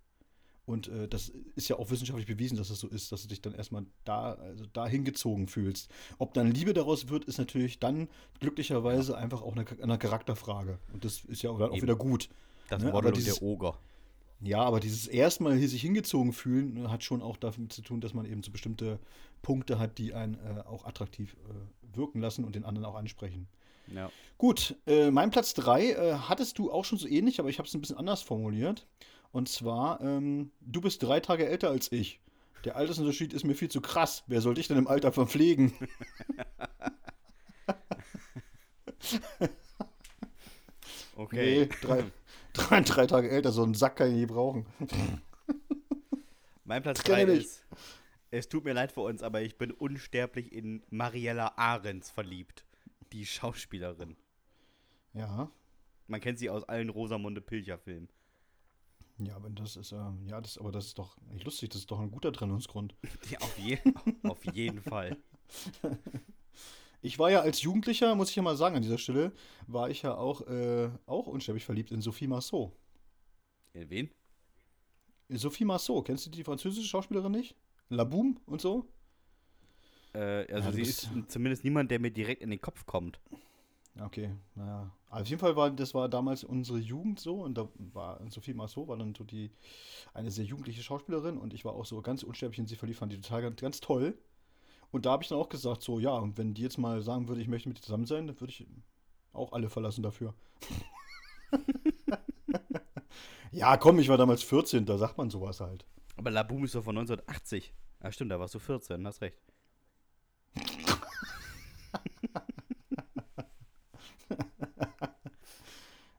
Und 0.65 0.87
äh, 0.87 1.07
das 1.07 1.31
ist 1.55 1.67
ja 1.67 1.77
auch 1.77 1.91
wissenschaftlich 1.91 2.25
bewiesen, 2.27 2.57
dass 2.57 2.69
das 2.69 2.79
so 2.79 2.87
ist, 2.87 3.11
dass 3.11 3.21
du 3.21 3.27
dich 3.27 3.41
dann 3.41 3.53
erstmal 3.53 3.85
da, 4.03 4.33
also 4.33 4.65
da 4.73 4.87
hingezogen 4.87 5.47
fühlst. 5.47 5.89
Ob 6.17 6.33
dann 6.33 6.51
Liebe 6.51 6.73
daraus 6.73 7.07
wird, 7.09 7.25
ist 7.25 7.37
natürlich 7.37 7.79
dann 7.79 8.07
glücklicherweise 8.39 9.17
einfach 9.17 9.41
auch 9.41 9.55
eine, 9.55 9.65
eine 9.81 9.97
Charakterfrage. 9.97 10.79
Und 10.93 11.05
das 11.05 11.23
ist 11.25 11.41
ja 11.43 11.51
auch 11.51 11.59
dann 11.59 11.69
auch 11.71 11.81
wieder 11.81 11.95
gut. 11.95 12.29
Das 12.69 12.81
Ne, 12.81 12.91
Model 12.91 13.11
dieses- 13.11 13.35
der 13.39 13.43
Oger. 13.47 13.77
Ja, 14.41 14.63
aber 14.63 14.79
dieses 14.81 15.07
erstmal 15.07 15.55
hier 15.55 15.69
sich 15.69 15.81
hingezogen 15.81 16.33
fühlen 16.33 16.73
ne, 16.73 16.91
hat 16.91 17.03
schon 17.03 17.21
auch 17.21 17.37
damit 17.37 17.71
zu 17.71 17.81
tun, 17.81 18.01
dass 18.01 18.13
man 18.13 18.25
eben 18.25 18.43
so 18.43 18.51
bestimmte 18.51 18.99
Punkte 19.41 19.79
hat, 19.79 19.97
die 19.97 20.13
einen 20.13 20.33
äh, 20.35 20.61
auch 20.67 20.85
attraktiv 20.85 21.35
äh, 21.49 21.95
wirken 21.97 22.19
lassen 22.19 22.43
und 22.43 22.53
den 22.55 22.65
anderen 22.65 22.85
auch 22.85 22.95
ansprechen. 22.95 23.47
Ja. 23.93 24.11
Gut, 24.37 24.75
äh, 24.87 25.09
mein 25.11 25.29
Platz 25.31 25.53
3 25.53 25.91
äh, 25.91 26.13
hattest 26.27 26.57
du 26.57 26.71
auch 26.71 26.83
schon 26.85 26.97
so 26.97 27.07
ähnlich, 27.07 27.39
aber 27.39 27.49
ich 27.49 27.59
habe 27.59 27.67
es 27.67 27.73
ein 27.75 27.81
bisschen 27.81 27.97
anders 27.97 28.23
formuliert. 28.23 28.85
Und 29.35 29.49
zwar, 29.49 29.99
ähm, 29.99 30.53
du 30.61 30.79
bist 30.79 31.03
drei 31.03 31.19
Tage 31.19 31.45
älter 31.45 31.69
als 31.69 31.91
ich. 31.91 32.21
Der 32.63 32.77
Altersunterschied 32.77 33.33
ist 33.33 33.43
mir 33.43 33.53
viel 33.53 33.67
zu 33.67 33.81
krass. 33.81 34.23
Wer 34.27 34.39
soll 34.39 34.53
dich 34.53 34.69
denn 34.69 34.77
im 34.77 34.87
Alter 34.87 35.11
verpflegen? 35.11 35.73
Okay. 41.17 41.59
Nee, 41.59 41.69
drei, 41.81 42.03
drei, 42.53 42.81
drei 42.81 43.07
Tage 43.07 43.29
älter, 43.29 43.51
so 43.51 43.63
einen 43.63 43.73
Sack 43.73 43.97
kann 43.97 44.09
ich 44.09 44.15
nie 44.15 44.25
brauchen. 44.25 44.65
Mein 46.65 46.81
Platz 46.81 47.03
Trenne 47.03 47.25
3 47.25 47.33
mich. 47.33 47.45
ist, 47.45 47.65
es 48.31 48.49
tut 48.49 48.65
mir 48.65 48.73
leid 48.73 48.91
für 48.91 49.01
uns, 49.01 49.23
aber 49.23 49.41
ich 49.41 49.57
bin 49.57 49.71
unsterblich 49.71 50.51
in 50.51 50.83
Mariella 50.89 51.53
Ahrens 51.55 52.09
verliebt. 52.09 52.65
Die 53.13 53.25
Schauspielerin. 53.25 54.17
Ja, 55.13 55.49
Man 56.07 56.19
kennt 56.19 56.39
sie 56.39 56.49
aus 56.49 56.63
allen 56.65 56.89
Rosamunde 56.89 57.39
Pilcher-Filmen. 57.39 58.09
Ja, 59.19 59.35
aber 59.35 59.49
das 59.49 59.75
ist, 59.75 59.91
ähm, 59.91 60.25
ja, 60.27 60.41
das, 60.41 60.57
aber 60.57 60.71
das 60.71 60.87
ist 60.87 60.97
doch 60.97 61.17
nicht 61.31 61.45
lustig, 61.45 61.69
das 61.69 61.81
ist 61.81 61.91
doch 61.91 61.99
ein 61.99 62.11
guter 62.11 62.31
Trennungsgrund. 62.33 62.95
Ja, 63.29 63.39
auf, 63.39 63.57
je 63.57 63.79
auf 64.23 64.45
jeden 64.53 64.81
Fall. 64.81 65.17
Ich 67.01 67.19
war 67.19 67.29
ja 67.29 67.41
als 67.41 67.61
Jugendlicher, 67.61 68.15
muss 68.15 68.31
ich 68.31 68.35
ja 68.35 68.41
mal 68.41 68.57
sagen 68.57 68.77
an 68.77 68.81
dieser 68.81 68.97
Stelle, 68.97 69.31
war 69.67 69.91
ich 69.91 70.01
ja 70.01 70.15
auch, 70.15 70.41
äh, 70.47 70.89
auch 71.05 71.27
unsterblich 71.27 71.63
verliebt 71.63 71.91
in 71.91 72.01
Sophie 72.01 72.25
Marceau. 72.25 72.75
In 73.73 73.87
wen? 73.91 74.09
Sophie 75.29 75.65
Marceau, 75.65 76.01
kennst 76.01 76.25
du 76.25 76.31
die 76.31 76.43
französische 76.43 76.87
Schauspielerin 76.87 77.31
nicht? 77.31 77.55
La 77.89 78.05
Boum 78.05 78.39
und 78.47 78.59
so? 78.59 78.87
Äh, 80.15 80.51
also 80.51 80.69
Ja, 80.69 80.71
sie 80.71 80.81
ist 80.81 81.09
zumindest 81.27 81.63
niemand, 81.63 81.91
der 81.91 81.99
mir 81.99 82.09
direkt 82.09 82.41
in 82.41 82.49
den 82.49 82.59
Kopf 82.59 82.87
kommt. 82.87 83.19
Okay, 83.99 84.35
naja. 84.55 84.91
Auf 85.15 85.27
jeden 85.27 85.39
Fall 85.39 85.55
war 85.55 85.71
das 85.71 85.93
war 85.93 86.09
damals 86.09 86.43
unsere 86.43 86.77
Jugend 86.77 87.21
so 87.21 87.35
und 87.35 87.57
da 87.57 87.69
war 87.77 88.19
Sophie 88.29 88.53
Marceau 88.53 88.85
war 88.89 88.97
dann 88.97 89.15
so 89.15 89.23
die 89.23 89.49
eine 90.13 90.29
sehr 90.29 90.43
jugendliche 90.43 90.83
Schauspielerin 90.83 91.37
und 91.37 91.53
ich 91.53 91.63
war 91.63 91.73
auch 91.73 91.85
so 91.85 92.01
ganz 92.01 92.21
unsterblich 92.21 92.59
in 92.59 92.67
sie 92.67 92.75
verliebt, 92.75 92.99
fand 92.99 93.13
die 93.13 93.21
total 93.21 93.43
ganz, 93.43 93.61
ganz 93.61 93.79
toll. 93.79 94.17
Und 94.91 95.05
da 95.05 95.11
habe 95.11 95.23
ich 95.23 95.29
dann 95.29 95.37
auch 95.37 95.47
gesagt, 95.47 95.83
so 95.83 95.99
ja, 95.99 96.11
und 96.11 96.37
wenn 96.37 96.53
die 96.53 96.63
jetzt 96.63 96.77
mal 96.77 97.01
sagen 97.01 97.29
würde, 97.29 97.39
ich 97.39 97.47
möchte 97.47 97.69
mit 97.69 97.77
dir 97.77 97.81
zusammen 97.81 98.05
sein, 98.05 98.27
dann 98.27 98.39
würde 98.41 98.51
ich 98.51 98.67
auch 99.31 99.53
alle 99.53 99.69
verlassen 99.69 100.03
dafür. 100.03 100.33
ja, 103.51 103.77
komm, 103.77 103.99
ich 103.99 104.09
war 104.09 104.17
damals 104.17 104.43
14, 104.43 104.85
da 104.85 104.97
sagt 104.97 105.17
man 105.17 105.29
sowas 105.29 105.61
halt. 105.61 105.85
Aber 106.17 106.29
La 106.29 106.43
Boom 106.43 106.65
ist 106.65 106.75
doch 106.75 106.83
von 106.83 106.97
1980. 106.97 107.73
Ah, 108.01 108.11
stimmt, 108.11 108.31
da 108.31 108.39
warst 108.39 108.53
du 108.53 108.59
14, 108.59 109.07
hast 109.07 109.21
recht. 109.21 109.39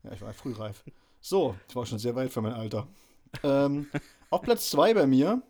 Ja, 0.06 0.12
ich 0.12 0.22
war 0.22 0.32
frühreif. 0.32 0.84
So, 1.20 1.56
ich 1.68 1.74
war 1.74 1.84
schon 1.84 1.98
sehr 1.98 2.14
weit 2.14 2.30
für 2.30 2.40
mein 2.40 2.52
Alter. 2.52 2.86
Ähm, 3.42 3.88
auf 4.30 4.42
Platz 4.42 4.70
2 4.70 4.94
bei 4.94 5.06
mir. 5.06 5.42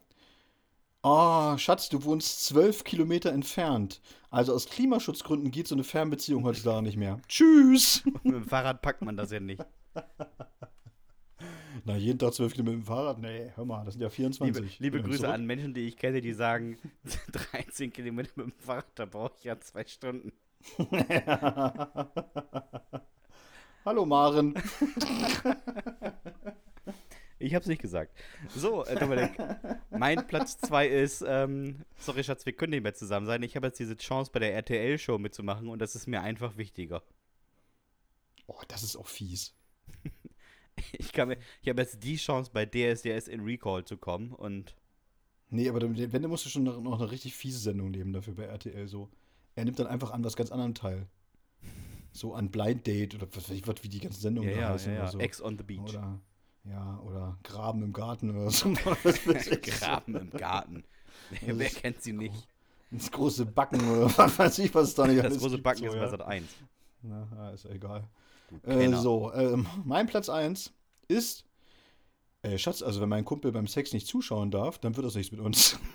Oh, 1.03 1.57
Schatz, 1.59 1.89
du 1.91 2.03
wohnst 2.05 2.45
zwölf 2.47 2.83
Kilometer 2.83 3.31
entfernt. 3.33 4.01
Also 4.31 4.55
aus 4.55 4.67
Klimaschutzgründen 4.67 5.51
geht 5.51 5.69
so 5.69 5.75
eine 5.75 5.85
Fernbeziehung 5.85 6.45
heutzutage 6.45 6.83
nicht 6.83 6.97
mehr. 6.97 7.21
Tschüss! 7.29 8.03
Mit 8.23 8.35
dem 8.35 8.45
Fahrrad 8.45 8.81
packt 8.83 9.03
man 9.03 9.17
das 9.17 9.31
ja 9.31 9.41
nicht. 9.41 9.63
Na, 11.85 11.97
jeden 11.97 12.19
Tag 12.19 12.33
zwölf 12.33 12.55
Kilometer 12.55 12.77
mit 12.79 12.85
dem 12.85 12.89
Fahrrad? 12.89 13.19
Nee, 13.19 13.53
hör 13.55 13.67
mal, 13.67 13.85
das 13.85 13.95
sind 13.95 14.03
ja 14.03 14.09
24. 14.09 14.81
Liebe, 14.81 14.97
liebe 14.97 15.03
Grüße 15.07 15.19
zurück. 15.19 15.35
an 15.35 15.45
Menschen, 15.45 15.75
die 15.75 15.87
ich 15.87 15.97
kenne, 15.99 16.23
die 16.23 16.33
sagen, 16.33 16.79
13 17.53 17.93
Kilometer 17.93 18.31
mit 18.37 18.47
dem 18.47 18.53
Fahrrad, 18.53 18.87
da 18.95 19.05
brauche 19.05 19.35
ich 19.39 19.45
ja 19.45 19.61
zwei 19.61 19.85
Stunden. 19.85 20.33
Hallo 23.87 24.05
Maren. 24.05 24.55
Ich 27.39 27.55
hab's 27.55 27.67
nicht 27.67 27.83
gesagt. 27.83 28.17
So, 28.57 28.83
äh, 28.87 28.99
Dominik, 28.99 29.33
mein 29.91 30.27
Platz 30.27 30.57
2 30.57 30.89
ist, 30.89 31.23
ähm, 31.25 31.85
sorry 31.99 32.25
Schatz, 32.25 32.47
wir 32.47 32.55
können 32.55 32.71
nicht 32.71 32.83
mehr 32.83 32.95
zusammen 32.95 33.27
sein. 33.27 33.43
Ich 33.43 33.55
habe 33.57 33.67
jetzt 33.67 33.79
diese 33.79 33.95
Chance 33.99 34.31
bei 34.33 34.39
der 34.41 34.55
RTL-Show 34.55 35.19
mitzumachen 35.19 35.69
und 35.69 35.79
das 35.81 35.95
ist 35.95 36.07
mir 36.07 36.23
einfach 36.23 36.57
wichtiger. 36.57 37.03
Oh, 38.47 38.63
das 38.69 38.83
ist 38.83 38.97
auch 38.97 39.07
fies. 39.07 39.55
Ich, 40.99 41.13
kann 41.13 41.29
mir- 41.29 41.39
ich 41.63 41.69
habe 41.69 41.83
jetzt 41.83 42.03
die 42.03 42.17
Chance, 42.17 42.51
bei 42.55 42.65
DSDS 42.65 43.29
in 43.29 43.43
Recall 43.43 43.85
zu 43.85 43.99
kommen 43.99 44.33
und 44.33 44.75
Nee, 45.51 45.69
aber 45.69 45.79
dann- 45.81 45.97
wenn, 45.97 46.11
dann 46.23 46.31
musst 46.31 46.47
du 46.47 46.49
schon 46.51 46.65
noch 46.65 46.81
noch 46.81 46.99
eine 47.01 47.11
richtig 47.11 47.35
fiese 47.37 47.59
Sendung 47.59 47.91
nehmen 47.91 48.15
dafür 48.15 48.35
bei 48.35 48.45
RTL 48.45 48.89
so. 48.89 49.11
Er 49.55 49.67
nimmt 49.67 49.79
dann 49.79 49.87
einfach 49.87 50.11
an 50.11 50.25
was 50.25 50.37
ganz 50.37 50.51
anderem 50.51 50.75
teil. 50.75 51.07
So 52.17 52.35
an 52.35 52.51
Blind 52.51 52.87
Date 52.87 53.15
oder 53.15 53.27
was 53.31 53.51
weiß 53.51 53.57
ich, 53.57 53.67
was, 53.67 53.83
wie 53.83 53.89
die 53.89 54.01
ganzen 54.01 54.21
Sendungen 54.21 54.51
ja, 54.51 54.57
da 54.57 54.63
ja, 54.63 54.69
heißen 54.71 54.95
ja, 54.95 55.03
oder 55.03 55.13
so. 55.13 55.19
Ex 55.19 55.43
on 55.43 55.59
the 55.59 55.65
Beach. 55.65 55.81
Oder, 55.83 56.19
ja, 56.65 57.01
oder 57.05 57.39
Graben 57.43 57.83
im 57.83 57.93
Garten 57.93 58.31
oder 58.31 58.51
so. 58.51 58.73
Graben 59.63 60.17
im 60.17 60.31
Garten. 60.31 60.85
Wer, 61.43 61.59
wer 61.59 61.69
kennt 61.69 62.03
sie 62.03 62.13
nicht? 62.13 62.49
Das 62.91 63.11
große 63.11 63.47
Backen 63.47 63.81
oder 63.91 64.07
was 64.19 64.39
weiß 64.39 64.59
ich, 64.61 64.75
was 64.75 64.89
es 64.89 64.95
da 64.95 65.07
nicht 65.07 65.23
Das 65.23 65.39
große 65.39 65.57
gibt, 65.57 65.65
Backen 65.65 65.81
so, 65.81 65.87
ist 65.89 65.99
bei 65.99 66.09
Sat 66.09 66.23
1. 66.23 66.45
Na, 67.03 67.51
ist 67.51 67.65
ja 67.65 67.71
egal. 67.71 68.09
Äh, 68.63 68.93
so, 68.93 69.33
ähm, 69.35 69.67
mein 69.85 70.07
Platz 70.07 70.29
1 70.29 70.73
ist, 71.09 71.45
äh, 72.43 72.59
Schatz, 72.59 72.83
also 72.83 73.01
wenn 73.01 73.09
mein 73.09 73.25
Kumpel 73.25 73.53
beim 73.53 73.67
Sex 73.67 73.93
nicht 73.93 74.07
zuschauen 74.07 74.51
darf, 74.51 74.79
dann 74.79 74.97
wird 74.97 75.05
das 75.05 75.15
nichts 75.15 75.33
mit 75.33 75.41
uns. 75.41 75.79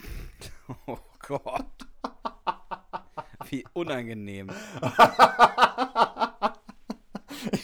Oh 0.88 0.98
Gott. 1.28 1.66
Wie 3.50 3.66
unangenehm. 3.74 4.50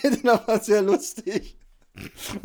Ich 0.07 0.13
finde 0.13 0.29
ihn 0.29 0.29
aber 0.29 0.59
sehr 0.59 0.81
lustig. 0.81 1.57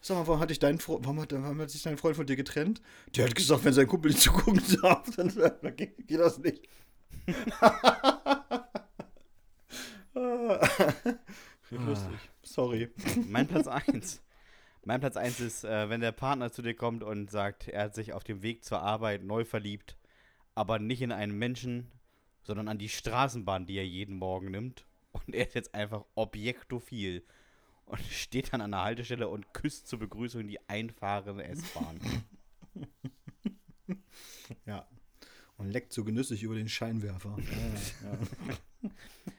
Sag 0.00 0.18
mal, 0.18 0.26
warum 0.26 0.38
hat, 0.38 0.50
dich 0.50 0.58
dein 0.60 0.78
Fre 0.78 0.98
warum, 1.02 1.20
hat, 1.20 1.32
warum 1.32 1.60
hat 1.60 1.70
sich 1.70 1.82
dein 1.82 1.96
Freund 1.96 2.14
von 2.14 2.26
dir 2.26 2.36
getrennt? 2.36 2.80
Der 3.16 3.24
hat 3.24 3.34
gesagt, 3.34 3.64
wenn 3.64 3.72
sein 3.72 3.88
Kumpel 3.88 4.12
nicht 4.12 4.22
zugucken 4.22 4.62
darf, 4.82 5.10
dann, 5.16 5.34
dann 5.34 5.74
geht, 5.74 6.06
geht 6.06 6.20
das 6.20 6.38
nicht. 6.38 6.68
lustig. 11.70 12.18
Sorry. 12.42 12.90
Mein 13.28 13.48
Platz 13.48 13.66
1. 13.66 14.22
Mein 14.84 15.00
Platz 15.00 15.16
1 15.16 15.40
ist, 15.40 15.64
äh, 15.64 15.88
wenn 15.88 16.02
der 16.02 16.12
Partner 16.12 16.52
zu 16.52 16.62
dir 16.62 16.74
kommt 16.74 17.02
und 17.02 17.32
sagt, 17.32 17.66
er 17.68 17.84
hat 17.84 17.96
sich 17.96 18.12
auf 18.12 18.22
dem 18.22 18.42
Weg 18.42 18.64
zur 18.64 18.80
Arbeit 18.80 19.24
neu 19.24 19.44
verliebt, 19.44 19.96
aber 20.54 20.78
nicht 20.78 21.02
in 21.02 21.10
einen 21.10 21.36
Menschen, 21.36 21.90
sondern 22.42 22.68
an 22.68 22.78
die 22.78 22.90
Straßenbahn, 22.90 23.66
die 23.66 23.76
er 23.76 23.86
jeden 23.86 24.16
Morgen 24.16 24.52
nimmt. 24.52 24.86
Und 25.14 25.34
er 25.34 25.46
ist 25.46 25.54
jetzt 25.54 25.74
einfach 25.74 26.04
objektophil 26.14 27.24
und 27.86 28.00
steht 28.10 28.52
dann 28.52 28.60
an 28.60 28.72
der 28.72 28.82
Haltestelle 28.82 29.28
und 29.28 29.52
küsst 29.54 29.88
zur 29.88 29.98
Begrüßung 29.98 30.46
die 30.46 30.60
einfahrende 30.68 31.44
S-Bahn. 31.44 32.00
Ja. 34.66 34.86
Und 35.56 35.70
leckt 35.70 35.92
so 35.92 36.04
genüsslich 36.04 36.42
über 36.42 36.54
den 36.54 36.68
Scheinwerfer. 36.68 37.36
Ja, 38.02 38.10
ja. 38.10 38.90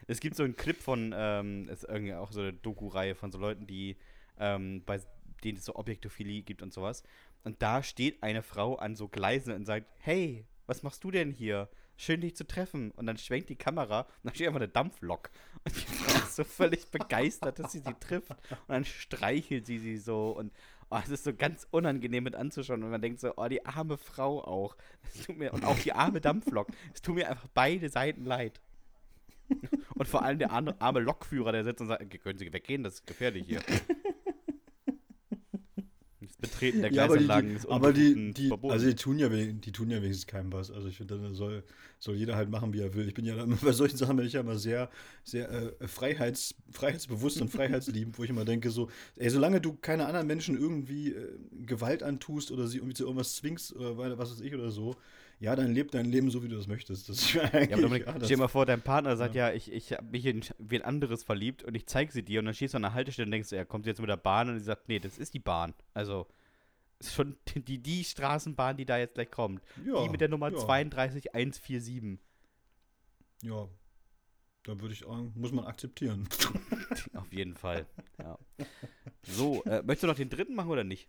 Es 0.08 0.20
gibt 0.20 0.36
so 0.36 0.44
einen 0.44 0.56
Clip 0.56 0.78
von, 0.78 1.14
ähm, 1.16 1.70
ist 1.70 1.84
irgendwie 1.84 2.14
auch 2.14 2.32
so 2.32 2.40
eine 2.42 2.54
Doku-Reihe 2.54 3.14
von 3.14 3.32
so 3.32 3.38
Leuten, 3.38 3.68
die, 3.68 3.98
ähm, 4.40 4.82
bei, 4.86 5.00
denen 5.44 5.58
es 5.60 5.66
so 5.66 5.76
Objektophilie 5.76 6.42
gibt 6.42 6.64
und 6.64 6.74
sowas. 6.74 7.04
Und 7.44 7.62
da 7.62 7.84
steht 7.84 8.24
eine 8.24 8.42
Frau 8.42 8.76
an 8.76 8.96
so 8.96 9.08
Gleisen 9.08 9.54
und 9.54 9.66
sagt, 9.66 9.88
hey, 10.00 10.46
was 10.66 10.82
machst 10.82 11.04
du 11.04 11.12
denn 11.12 11.32
hier? 11.32 11.70
Schön, 11.98 12.22
dich 12.22 12.36
zu 12.36 12.46
treffen. 12.46 12.92
Und 12.92 13.06
dann 13.06 13.18
schwenkt 13.18 13.50
die 13.50 13.56
Kamera 13.56 14.02
und 14.02 14.26
dann 14.26 14.36
steht 14.36 14.48
einfach 14.48 14.60
eine 14.60 14.70
Dampflok. 14.70 15.30
Und 15.64 15.76
die 15.76 15.80
Frau 15.80 16.18
ist 16.18 16.36
so 16.36 16.44
völlig 16.44 16.88
begeistert, 16.92 17.60
dass 17.60 17.72
sie 17.72 17.80
sie 17.80 17.94
trifft. 18.00 18.32
Und 18.32 18.70
dann 18.70 18.86
streichelt 18.86 19.66
sie 19.66 19.80
sie 19.80 19.98
so. 19.98 20.32
Und 20.32 20.52
oh, 20.90 21.00
es 21.04 21.10
ist 21.10 21.24
so 21.24 21.34
ganz 21.34 21.68
unangenehm 21.72 22.24
mit 22.24 22.36
anzuschauen. 22.36 22.84
Und 22.84 22.92
man 22.92 23.02
denkt 23.02 23.20
so, 23.20 23.34
oh, 23.38 23.48
die 23.48 23.66
arme 23.66 23.98
Frau 23.98 24.44
auch. 24.44 24.76
Es 25.04 25.26
tut 25.26 25.38
mir, 25.38 25.54
und 25.54 25.64
auch 25.64 25.80
die 25.80 25.94
arme 25.94 26.22
Dampflok. 26.22 26.68
Es 26.94 27.02
tut 27.02 27.16
mir 27.16 27.30
einfach 27.30 27.48
beide 27.54 27.90
Seiten 27.90 28.26
leid. 28.26 28.60
Und 29.96 30.08
vor 30.08 30.24
allem 30.24 30.40
der 30.40 30.52
arme, 30.52 30.76
arme 30.80 31.00
Lokführer, 31.00 31.52
der 31.52 31.64
sitzt 31.64 31.82
und 31.82 31.88
sagt, 31.88 32.22
können 32.22 32.38
Sie 32.38 32.52
weggehen, 32.52 32.84
das 32.84 32.96
ist 32.96 33.08
gefährlich 33.08 33.46
hier. 33.48 33.62
Betreten 36.40 36.82
der 36.82 36.92
Ja, 36.92 37.04
aber 37.06 37.18
die, 37.18 37.28
Gleisanlagen 37.28 37.50
die, 37.50 37.56
ist 37.56 37.66
aber 37.68 37.94
die, 37.94 38.34
die 38.34 38.48
verboten. 38.48 38.74
also 38.74 38.86
die 38.88 38.96
tun 38.96 39.18
ja, 39.20 39.32
wen- 39.32 39.62
die 39.62 39.72
tun 39.72 39.90
ja 39.90 40.02
wenigstens 40.02 40.28
keinem 40.28 40.52
was. 40.54 40.70
Also 40.72 40.88
ich 40.88 40.98
finde, 40.98 41.18
da 41.18 41.34
soll, 41.34 41.64
soll 42.00 42.16
jeder 42.16 42.36
halt 42.36 42.50
machen, 42.50 42.74
wie 42.74 42.82
er 42.82 42.94
will. 42.94 43.08
Ich 43.08 43.14
bin 43.14 43.26
ja 43.26 43.36
dann, 43.36 43.58
bei 43.62 43.72
solchen 43.72 43.98
Sachen 43.98 44.18
bin 44.18 44.26
ich 44.26 44.34
ja 44.34 44.42
immer 44.42 44.58
sehr, 44.58 44.90
sehr 45.24 45.50
äh, 45.50 45.88
freiheits, 45.88 46.56
freiheitsbewusst 46.72 47.42
und 47.42 47.50
freiheitsliebend, 47.50 48.18
wo 48.18 48.24
ich 48.24 48.30
immer 48.30 48.46
denke, 48.46 48.70
so, 48.70 48.90
ey, 49.18 49.30
solange 49.30 49.62
du 49.62 49.74
keine 49.74 50.06
anderen 50.08 50.28
Menschen 50.28 50.58
irgendwie 50.58 51.14
äh, 51.14 51.38
Gewalt 51.66 52.04
antust 52.04 52.52
oder 52.52 52.68
sie 52.68 52.78
irgendwie 52.78 52.96
zu 52.96 53.04
irgendwas 53.06 53.36
zwingst 53.36 53.74
oder 53.76 53.98
weil- 53.98 54.18
was 54.18 54.32
weiß 54.32 54.42
ich 54.42 54.54
oder 54.54 54.70
so, 54.72 54.96
ja, 55.46 55.56
dann 55.56 55.76
leb 55.76 55.92
dein 55.92 56.08
Leben 56.08 56.32
so, 56.32 56.42
wie 56.42 56.48
du 56.48 56.56
das 56.56 56.66
möchtest. 56.66 57.08
Das 57.08 57.20
ist 57.20 57.34
Ja, 57.36 57.44
aber 57.44 57.82
Dominik, 57.84 58.08
ja, 58.08 58.14
stell 58.16 58.30
dir 58.30 58.38
mal 58.38 58.48
vor, 58.48 58.66
dein 58.66 58.82
Partner 58.82 59.16
sagt, 59.16 59.36
ja, 59.36 59.52
ich, 59.52 59.72
ich 59.72 59.94
habe 59.94 60.08
mich 60.10 60.26
in 60.26 60.44
wen 60.58 60.82
anderes 60.82 61.24
verliebt 61.24 61.64
und 61.64 61.76
ich 61.76 61.86
zeige 61.86 62.12
sie 62.12 62.24
dir 62.24 62.40
und 62.40 62.46
dann 62.46 62.56
stehst 62.56 62.74
du 62.74 62.78
an 62.78 62.82
der 62.82 62.96
Haltestelle 62.96 63.28
und 63.28 63.32
denkst, 63.32 63.52
er 63.52 63.64
kommt 63.64 63.86
jetzt 63.86 64.02
mit 64.02 64.10
der 64.10 64.18
Bahn 64.18 64.50
und 64.50 64.58
sie 64.58 64.66
sagt, 64.66 64.90
nee, 64.90 64.98
das 64.98 65.20
ist 65.20 65.36
die 65.36 65.40
Bahn. 65.40 65.76
Also, 65.94 66.26
ist 66.98 67.14
schon 67.14 67.38
die, 67.54 67.78
die 67.78 68.04
Straßenbahn, 68.04 68.76
die 68.76 68.86
da 68.86 68.98
jetzt 68.98 69.14
gleich 69.14 69.30
kommt. 69.30 69.62
ja, 69.86 70.02
die 70.02 70.10
mit 70.10 70.20
der 70.20 70.30
Nummer 70.30 70.52
ja, 70.52 70.58
32147. 70.58 72.18
Ja, 73.44 73.70
da 74.64 74.82
würde 74.82 74.94
ich 74.96 75.02
sagen, 75.02 75.32
muss 75.36 75.52
man 75.52 75.66
akzeptieren. 75.66 76.28
Auf 77.14 77.32
jeden 77.32 77.54
Fall. 77.54 77.86
Ja. 78.18 78.40
So, 79.22 79.64
äh, 79.66 79.84
möchtest 79.84 80.04
du 80.04 80.08
noch 80.08 80.16
den 80.16 80.32
dritten 80.32 80.56
machen 80.56 80.72
oder 80.72 80.84
nicht? 80.84 81.08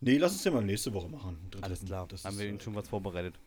Nee, 0.00 0.16
lass 0.18 0.32
uns 0.32 0.42
den 0.42 0.52
mal 0.52 0.64
nächste 0.64 0.92
Woche 0.94 1.08
machen. 1.08 1.50
Alles 1.60 1.84
klar, 1.84 2.06
Das 2.06 2.24
haben 2.24 2.38
wir 2.38 2.46
äh, 2.46 2.48
Ihnen 2.50 2.60
schon 2.60 2.74
was 2.74 2.88
vorbereitet. 2.88 3.38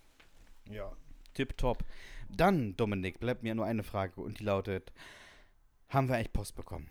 Ja. 0.69 0.91
Tipptopp. 1.33 1.83
Dann, 2.29 2.75
Dominik, 2.75 3.19
bleibt 3.19 3.43
mir 3.43 3.55
nur 3.55 3.65
eine 3.65 3.83
Frage 3.83 4.21
und 4.21 4.39
die 4.39 4.43
lautet: 4.43 4.91
Haben 5.89 6.09
wir 6.09 6.15
eigentlich 6.15 6.33
Post 6.33 6.55
bekommen? 6.55 6.87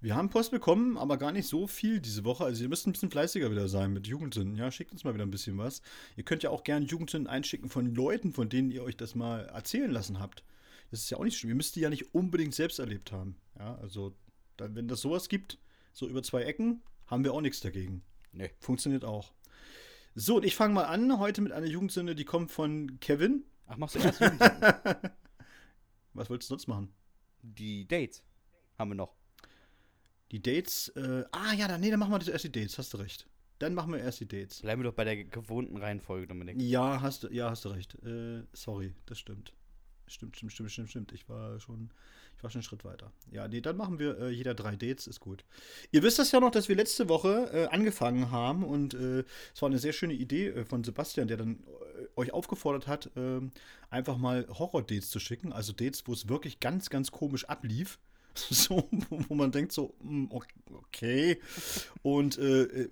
Wir 0.00 0.14
haben 0.14 0.28
Post 0.28 0.50
bekommen, 0.50 0.98
aber 0.98 1.16
gar 1.16 1.32
nicht 1.32 1.48
so 1.48 1.66
viel 1.66 2.00
diese 2.00 2.24
Woche. 2.24 2.44
Also 2.44 2.62
ihr 2.62 2.68
müsst 2.68 2.86
ein 2.86 2.92
bisschen 2.92 3.10
fleißiger 3.10 3.50
wieder 3.50 3.66
sein 3.66 3.92
mit 3.92 4.06
Jugendsünden. 4.06 4.56
Ja, 4.56 4.70
schickt 4.70 4.92
uns 4.92 5.04
mal 5.04 5.14
wieder 5.14 5.24
ein 5.24 5.30
bisschen 5.30 5.56
was. 5.56 5.80
Ihr 6.16 6.24
könnt 6.24 6.42
ja 6.42 6.50
auch 6.50 6.64
gerne 6.64 6.86
Jugendsünden 6.86 7.28
einschicken 7.28 7.70
von 7.70 7.94
Leuten, 7.94 8.32
von 8.32 8.48
denen 8.48 8.70
ihr 8.70 8.82
euch 8.84 8.96
das 8.96 9.14
mal 9.14 9.46
erzählen 9.46 9.90
lassen 9.90 10.20
habt. 10.20 10.44
Das 10.90 11.00
ist 11.00 11.10
ja 11.10 11.16
auch 11.16 11.24
nicht 11.24 11.38
schlimm. 11.38 11.50
Ihr 11.50 11.56
müsst 11.56 11.74
die 11.76 11.80
ja 11.80 11.90
nicht 11.90 12.14
unbedingt 12.14 12.54
selbst 12.54 12.78
erlebt 12.78 13.10
haben. 13.10 13.36
Ja, 13.58 13.76
also 13.76 14.14
dann, 14.56 14.74
wenn 14.76 14.86
das 14.86 15.00
sowas 15.00 15.28
gibt, 15.28 15.58
so 15.92 16.06
über 16.06 16.22
zwei 16.22 16.42
Ecken, 16.42 16.82
haben 17.06 17.24
wir 17.24 17.32
auch 17.32 17.40
nichts 17.40 17.60
dagegen. 17.60 18.02
Nee. 18.36 18.50
Funktioniert 18.60 19.04
auch. 19.04 19.32
So, 20.14 20.36
und 20.36 20.44
ich 20.44 20.54
fange 20.54 20.74
mal 20.74 20.84
an 20.84 21.18
heute 21.18 21.40
mit 21.40 21.52
einer 21.52 21.66
Jugendsünde, 21.66 22.14
die 22.14 22.24
kommt 22.24 22.50
von 22.50 23.00
Kevin. 23.00 23.44
Ach, 23.66 23.76
machst 23.76 23.94
du 23.94 23.98
erst? 23.98 24.20
Was 26.12 26.30
wolltest 26.30 26.50
du 26.50 26.54
sonst 26.54 26.66
machen? 26.68 26.92
Die 27.42 27.86
Dates 27.86 28.22
haben 28.78 28.90
wir 28.90 28.94
noch. 28.94 29.14
Die 30.32 30.42
Dates. 30.42 30.88
Äh, 30.90 31.24
ah 31.32 31.52
ja, 31.54 31.68
dann, 31.68 31.80
nee, 31.80 31.90
dann 31.90 32.00
machen 32.00 32.12
wir 32.12 32.32
erst 32.32 32.44
die 32.44 32.52
Dates, 32.52 32.78
hast 32.78 32.92
du 32.94 32.98
recht. 32.98 33.26
Dann 33.58 33.74
machen 33.74 33.92
wir 33.92 34.00
erst 34.00 34.20
die 34.20 34.28
Dates. 34.28 34.60
Bleiben 34.60 34.82
wir 34.82 34.90
doch 34.90 34.96
bei 34.96 35.04
der 35.04 35.24
gewohnten 35.24 35.78
Reihenfolge, 35.78 36.26
Dominik. 36.26 36.60
Ja, 36.60 37.00
hast 37.00 37.24
du, 37.24 37.28
ja, 37.28 37.50
hast 37.50 37.64
du 37.64 37.70
recht. 37.70 37.94
Äh, 38.04 38.44
sorry, 38.52 38.92
das 39.06 39.18
stimmt. 39.18 39.54
Stimmt, 40.06 40.36
stimmt, 40.36 40.52
stimmt, 40.52 40.70
stimmt, 40.70 40.90
stimmt. 40.90 41.12
Ich 41.12 41.28
war 41.28 41.58
schon, 41.58 41.90
ich 42.36 42.42
war 42.42 42.50
schon 42.50 42.58
einen 42.58 42.64
Schritt 42.64 42.84
weiter. 42.84 43.10
Ja, 43.30 43.48
nee, 43.48 43.60
dann 43.60 43.76
machen 43.76 43.98
wir 43.98 44.18
äh, 44.18 44.30
jeder 44.30 44.54
drei 44.54 44.76
Dates, 44.76 45.06
ist 45.06 45.20
gut. 45.20 45.44
Ihr 45.90 46.02
wisst 46.02 46.18
das 46.18 46.32
ja 46.32 46.40
noch, 46.40 46.50
dass 46.50 46.68
wir 46.68 46.76
letzte 46.76 47.08
Woche 47.08 47.50
äh, 47.52 47.66
angefangen 47.66 48.30
haben 48.30 48.62
und 48.62 48.94
äh, 48.94 49.24
es 49.54 49.62
war 49.62 49.68
eine 49.68 49.78
sehr 49.78 49.92
schöne 49.92 50.14
Idee 50.14 50.48
äh, 50.48 50.64
von 50.64 50.84
Sebastian, 50.84 51.28
der 51.28 51.38
dann 51.38 51.60
äh, 51.60 52.20
euch 52.20 52.32
aufgefordert 52.32 52.86
hat, 52.86 53.10
ähm, 53.16 53.52
einfach 53.88 54.18
mal 54.18 54.46
Horror-Dates 54.48 55.08
zu 55.08 55.18
schicken. 55.18 55.52
Also 55.52 55.72
Dates, 55.72 56.06
wo 56.06 56.12
es 56.12 56.28
wirklich 56.28 56.60
ganz, 56.60 56.90
ganz 56.90 57.10
komisch 57.10 57.44
ablief. 57.46 57.98
So, 58.50 58.86
wo 59.08 59.34
man 59.34 59.50
denkt 59.50 59.72
so, 59.72 59.94
mm, 60.02 60.26
okay. 60.70 61.40
Und 62.02 62.36
äh, 62.36 62.86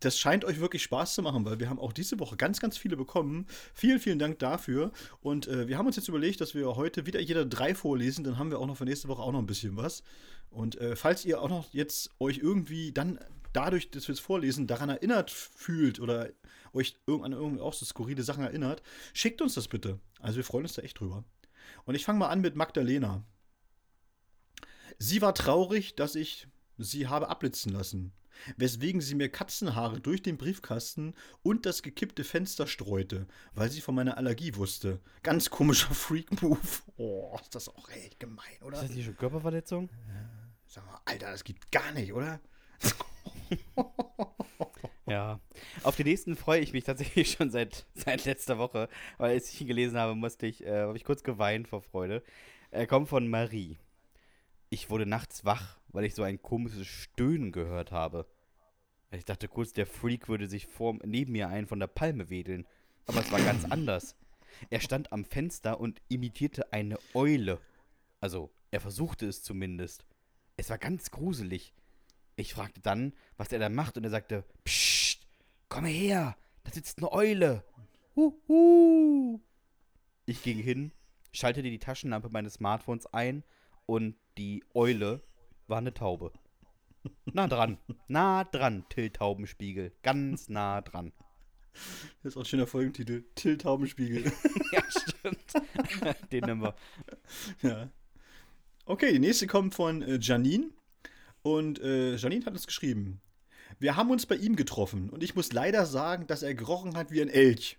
das 0.00 0.18
scheint 0.18 0.44
euch 0.44 0.60
wirklich 0.60 0.82
Spaß 0.82 1.14
zu 1.14 1.22
machen, 1.22 1.44
weil 1.44 1.60
wir 1.60 1.68
haben 1.68 1.78
auch 1.78 1.92
diese 1.92 2.18
Woche 2.18 2.36
ganz, 2.36 2.60
ganz 2.60 2.76
viele 2.76 2.96
bekommen. 2.96 3.46
Vielen, 3.72 4.00
vielen 4.00 4.18
Dank 4.18 4.38
dafür. 4.38 4.92
Und 5.20 5.48
äh, 5.48 5.68
wir 5.68 5.78
haben 5.78 5.86
uns 5.86 5.96
jetzt 5.96 6.08
überlegt, 6.08 6.40
dass 6.40 6.54
wir 6.54 6.76
heute 6.76 7.06
wieder 7.06 7.20
jeder 7.20 7.44
drei 7.44 7.74
vorlesen. 7.74 8.24
Dann 8.24 8.38
haben 8.38 8.50
wir 8.50 8.58
auch 8.58 8.66
noch 8.66 8.76
für 8.76 8.84
nächste 8.84 9.08
Woche 9.08 9.22
auch 9.22 9.32
noch 9.32 9.38
ein 9.38 9.46
bisschen 9.46 9.76
was. 9.76 10.02
Und 10.50 10.80
äh, 10.80 10.96
falls 10.96 11.24
ihr 11.24 11.40
auch 11.40 11.48
noch 11.48 11.72
jetzt 11.72 12.10
euch 12.18 12.38
irgendwie 12.38 12.92
dann 12.92 13.18
dadurch, 13.52 13.90
dass 13.90 14.08
wir 14.08 14.12
es 14.12 14.20
vorlesen, 14.20 14.66
daran 14.66 14.88
erinnert 14.88 15.30
fühlt 15.30 16.00
oder 16.00 16.28
euch 16.72 16.96
an 17.06 17.32
irgendwie 17.32 17.60
auch 17.60 17.72
so 17.72 17.86
skurrile 17.86 18.22
Sachen 18.22 18.44
erinnert, 18.44 18.82
schickt 19.12 19.40
uns 19.40 19.54
das 19.54 19.68
bitte. 19.68 20.00
Also 20.20 20.36
wir 20.36 20.44
freuen 20.44 20.64
uns 20.64 20.74
da 20.74 20.82
echt 20.82 21.00
drüber. 21.00 21.24
Und 21.84 21.94
ich 21.94 22.04
fange 22.04 22.18
mal 22.18 22.28
an 22.28 22.40
mit 22.40 22.56
Magdalena. 22.56 23.24
Sie 24.98 25.22
war 25.22 25.34
traurig, 25.34 25.94
dass 25.96 26.14
ich 26.14 26.48
sie 26.78 27.06
habe 27.08 27.28
abblitzen 27.28 27.72
lassen, 27.72 28.12
weswegen 28.56 29.00
sie 29.00 29.14
mir 29.14 29.28
Katzenhaare 29.28 30.00
durch 30.00 30.22
den 30.22 30.36
Briefkasten 30.36 31.14
und 31.42 31.66
das 31.66 31.82
gekippte 31.82 32.24
Fenster 32.24 32.66
streute, 32.66 33.26
weil 33.54 33.70
sie 33.70 33.80
von 33.80 33.94
meiner 33.94 34.16
Allergie 34.16 34.56
wusste. 34.56 35.00
Ganz 35.22 35.50
komischer 35.50 35.94
Freak-Move. 35.94 36.58
Oh, 36.96 37.36
ist 37.40 37.54
das 37.54 37.68
auch 37.68 37.88
echt 37.90 38.20
gemein, 38.20 38.62
oder? 38.62 38.76
Ist 38.76 38.88
das 38.88 38.96
nicht 38.96 39.04
schon 39.04 39.16
Körperverletzung? 39.16 39.88
Sag 40.66 40.86
mal, 40.86 41.00
Alter, 41.04 41.30
das 41.30 41.44
geht 41.44 41.70
gar 41.70 41.92
nicht, 41.92 42.12
oder? 42.12 42.40
Ja. 45.06 45.40
Auf 45.82 45.96
den 45.96 46.06
nächsten 46.06 46.36
freue 46.36 46.60
ich 46.60 46.72
mich 46.72 46.84
tatsächlich 46.84 47.30
schon 47.38 47.50
seit, 47.50 47.86
seit 47.94 48.24
letzter 48.24 48.58
Woche, 48.58 48.88
weil 49.18 49.32
als 49.32 49.52
ich 49.52 49.60
ihn 49.60 49.66
gelesen 49.66 49.98
habe, 49.98 50.14
musste 50.14 50.46
ich, 50.46 50.64
äh, 50.64 50.82
habe 50.82 50.96
ich 50.96 51.04
kurz 51.04 51.22
geweint 51.22 51.68
vor 51.68 51.82
Freude. 51.82 52.22
Er 52.70 52.86
kommt 52.86 53.08
von 53.08 53.28
Marie. 53.28 53.78
Ich 54.70 54.90
wurde 54.90 55.06
nachts 55.06 55.44
wach, 55.44 55.78
weil 55.94 56.04
ich 56.04 56.14
so 56.14 56.24
ein 56.24 56.42
komisches 56.42 56.86
Stöhnen 56.86 57.52
gehört 57.52 57.92
habe. 57.92 58.26
Ich 59.12 59.24
dachte 59.24 59.46
kurz, 59.46 59.72
der 59.72 59.86
Freak 59.86 60.28
würde 60.28 60.48
sich 60.48 60.66
vor, 60.66 60.98
neben 61.04 61.32
mir 61.32 61.48
einen 61.48 61.68
von 61.68 61.78
der 61.78 61.86
Palme 61.86 62.30
wedeln. 62.30 62.66
Aber 63.06 63.20
es 63.20 63.30
war 63.30 63.40
ganz 63.40 63.64
anders. 63.70 64.16
Er 64.70 64.80
stand 64.80 65.12
am 65.12 65.24
Fenster 65.24 65.78
und 65.78 66.02
imitierte 66.08 66.72
eine 66.72 66.98
Eule. 67.14 67.60
Also, 68.20 68.50
er 68.72 68.80
versuchte 68.80 69.26
es 69.26 69.44
zumindest. 69.44 70.04
Es 70.56 70.68
war 70.68 70.78
ganz 70.78 71.12
gruselig. 71.12 71.72
Ich 72.34 72.54
fragte 72.54 72.80
dann, 72.80 73.14
was 73.36 73.52
er 73.52 73.60
da 73.60 73.68
macht, 73.68 73.96
und 73.96 74.02
er 74.02 74.10
sagte: 74.10 74.44
Psst, 74.64 75.24
komm 75.68 75.84
her, 75.84 76.36
da 76.64 76.72
sitzt 76.72 76.98
eine 76.98 77.12
Eule. 77.12 77.64
Huhu. 78.16 79.40
Ich 80.26 80.42
ging 80.42 80.58
hin, 80.58 80.90
schaltete 81.32 81.70
die 81.70 81.78
Taschenlampe 81.78 82.30
meines 82.30 82.54
Smartphones 82.54 83.06
ein 83.06 83.44
und 83.86 84.16
die 84.38 84.64
Eule 84.74 85.22
war 85.66 85.78
eine 85.78 85.94
Taube. 85.94 86.32
Nah 87.26 87.48
dran, 87.48 87.78
nah 88.08 88.44
dran, 88.44 88.84
Till 88.88 89.10
Taubenspiegel. 89.10 89.92
Ganz 90.02 90.48
nah 90.48 90.80
dran. 90.80 91.12
Das 92.22 92.32
ist 92.32 92.36
auch 92.36 92.42
ein 92.42 92.46
schöner 92.46 92.66
Folgentitel. 92.66 93.24
Till 93.34 93.58
Taubenspiegel. 93.58 94.32
Ja, 94.72 94.82
stimmt. 94.90 96.32
Den 96.32 96.44
nehmen 96.44 96.62
wir. 96.62 96.74
ja. 97.62 97.90
Okay, 98.86 99.12
die 99.12 99.18
nächste 99.18 99.46
kommt 99.46 99.74
von 99.74 100.02
äh, 100.02 100.18
Janine. 100.20 100.70
Und 101.42 101.80
äh, 101.80 102.16
Janine 102.16 102.44
hat 102.46 102.54
uns 102.54 102.66
geschrieben. 102.66 103.20
Wir 103.78 103.96
haben 103.96 104.10
uns 104.10 104.26
bei 104.26 104.36
ihm 104.36 104.56
getroffen 104.56 105.10
und 105.10 105.22
ich 105.22 105.34
muss 105.34 105.52
leider 105.52 105.84
sagen, 105.84 106.26
dass 106.26 106.42
er 106.42 106.54
gerochen 106.54 106.96
hat 106.96 107.10
wie 107.10 107.20
ein 107.20 107.28
Elch. 107.28 107.78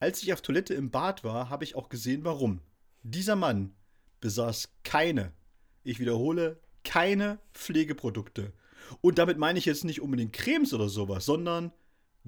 Als 0.00 0.22
ich 0.22 0.32
auf 0.32 0.42
Toilette 0.42 0.74
im 0.74 0.90
Bad 0.90 1.22
war, 1.22 1.50
habe 1.50 1.64
ich 1.64 1.76
auch 1.76 1.88
gesehen, 1.88 2.24
warum. 2.24 2.60
Dieser 3.02 3.36
Mann 3.36 3.74
besaß 4.20 4.70
keine, 4.82 5.32
ich 5.82 6.00
wiederhole, 6.00 6.58
keine 6.84 7.38
Pflegeprodukte. 7.54 8.52
Und 9.00 9.18
damit 9.18 9.38
meine 9.38 9.58
ich 9.58 9.64
jetzt 9.64 9.84
nicht 9.84 10.00
unbedingt 10.00 10.32
Cremes 10.32 10.72
oder 10.72 10.88
sowas, 10.88 11.24
sondern 11.24 11.72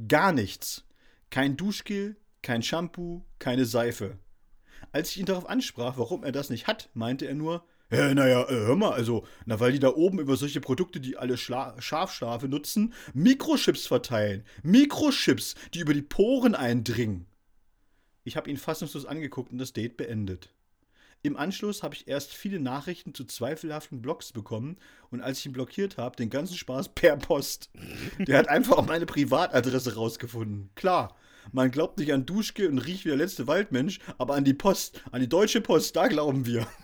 gar 0.08 0.32
nichts. 0.32 0.84
Kein 1.30 1.56
Duschgel, 1.56 2.16
kein 2.42 2.62
Shampoo, 2.62 3.24
keine 3.38 3.64
Seife. 3.64 4.18
Als 4.92 5.10
ich 5.10 5.18
ihn 5.18 5.26
darauf 5.26 5.48
ansprach, 5.48 5.98
warum 5.98 6.24
er 6.24 6.32
das 6.32 6.50
nicht 6.50 6.66
hat, 6.66 6.90
meinte 6.94 7.26
er 7.26 7.34
nur, 7.34 7.64
ja, 7.90 8.12
naja, 8.14 8.42
äh, 8.48 8.66
hör 8.66 8.76
mal, 8.76 8.92
also, 8.92 9.26
na, 9.44 9.60
weil 9.60 9.72
die 9.72 9.78
da 9.78 9.90
oben 9.94 10.18
über 10.18 10.36
solche 10.36 10.60
Produkte, 10.60 10.98
die 10.98 11.16
alle 11.16 11.36
Schla 11.36 11.80
Schafschafe 11.80 12.48
nutzen, 12.48 12.92
Mikrochips 13.14 13.86
verteilen. 13.86 14.44
Mikrochips, 14.64 15.54
die 15.72 15.80
über 15.80 15.94
die 15.94 16.02
Poren 16.02 16.56
eindringen. 16.56 17.26
Ich 18.24 18.36
habe 18.36 18.50
ihn 18.50 18.56
fassungslos 18.56 19.06
angeguckt 19.06 19.52
und 19.52 19.58
das 19.58 19.72
Date 19.72 19.96
beendet. 19.96 20.52
Im 21.22 21.36
Anschluss 21.36 21.82
habe 21.82 21.94
ich 21.94 22.06
erst 22.06 22.32
viele 22.32 22.60
Nachrichten 22.60 23.14
zu 23.14 23.24
zweifelhaften 23.24 24.00
Blogs 24.00 24.32
bekommen 24.32 24.76
und 25.10 25.20
als 25.20 25.40
ich 25.40 25.46
ihn 25.46 25.52
blockiert 25.52 25.96
habe, 25.98 26.16
den 26.16 26.30
ganzen 26.30 26.56
Spaß 26.56 26.90
per 26.90 27.16
Post. 27.16 27.70
Der 28.18 28.38
hat 28.38 28.48
einfach 28.48 28.78
auch 28.78 28.86
meine 28.86 29.06
Privatadresse 29.06 29.96
rausgefunden. 29.96 30.70
Klar, 30.76 31.16
man 31.52 31.70
glaubt 31.70 31.98
nicht 31.98 32.12
an 32.12 32.26
Duschke 32.26 32.68
und 32.68 32.78
riecht 32.78 33.04
wie 33.04 33.10
der 33.10 33.18
letzte 33.18 33.46
Waldmensch, 33.46 33.98
aber 34.18 34.34
an 34.34 34.44
die 34.44 34.54
Post, 34.54 35.02
an 35.10 35.20
die 35.20 35.28
Deutsche 35.28 35.60
Post, 35.60 35.96
da 35.96 36.08
glauben 36.08 36.46
wir. 36.46 36.66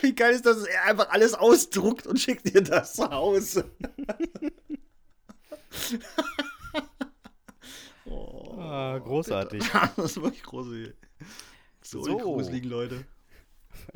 Wie 0.00 0.14
geil 0.14 0.34
ist 0.34 0.46
das, 0.46 0.58
dass 0.58 0.66
er 0.66 0.84
einfach 0.84 1.10
alles 1.10 1.34
ausdruckt 1.34 2.06
und 2.06 2.18
schickt 2.18 2.52
dir 2.52 2.62
das 2.62 2.94
zu 2.94 3.08
Hause. 3.10 3.70
ah, 8.74 8.98
großartig. 8.98 9.62
das 9.96 9.98
ist 9.98 10.22
wirklich 10.22 10.42
großartig. 10.42 10.94
So, 11.82 12.02
so. 12.02 12.16
gruseligen 12.18 12.70
Leute. 12.70 13.06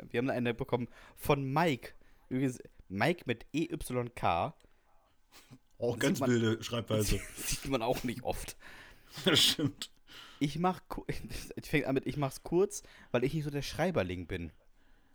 Wir 0.09 0.19
haben 0.19 0.29
eine 0.29 0.53
bekommen 0.53 0.87
von 1.15 1.43
Mike. 1.51 1.93
Übrigens, 2.29 2.59
Mike 2.87 3.23
mit 3.25 3.45
EYK. 3.53 4.53
Auch 5.79 5.97
ganz 5.97 6.19
man, 6.19 6.29
wilde 6.29 6.63
Schreibweise. 6.63 7.19
Sieht 7.35 7.69
man 7.69 7.81
auch 7.81 8.03
nicht 8.03 8.23
oft. 8.23 8.57
Das 9.25 9.39
stimmt. 9.39 9.91
Ich 10.39 10.59
mach, 10.59 10.81
ich 11.55 11.65
fängt 11.69 11.85
an 11.85 11.95
mit, 11.95 12.05
ich 12.05 12.17
mach's 12.17 12.43
kurz, 12.43 12.83
weil 13.11 13.23
ich 13.23 13.33
nicht 13.33 13.43
so 13.43 13.49
der 13.49 13.61
Schreiberling 13.61 14.27
bin. 14.27 14.51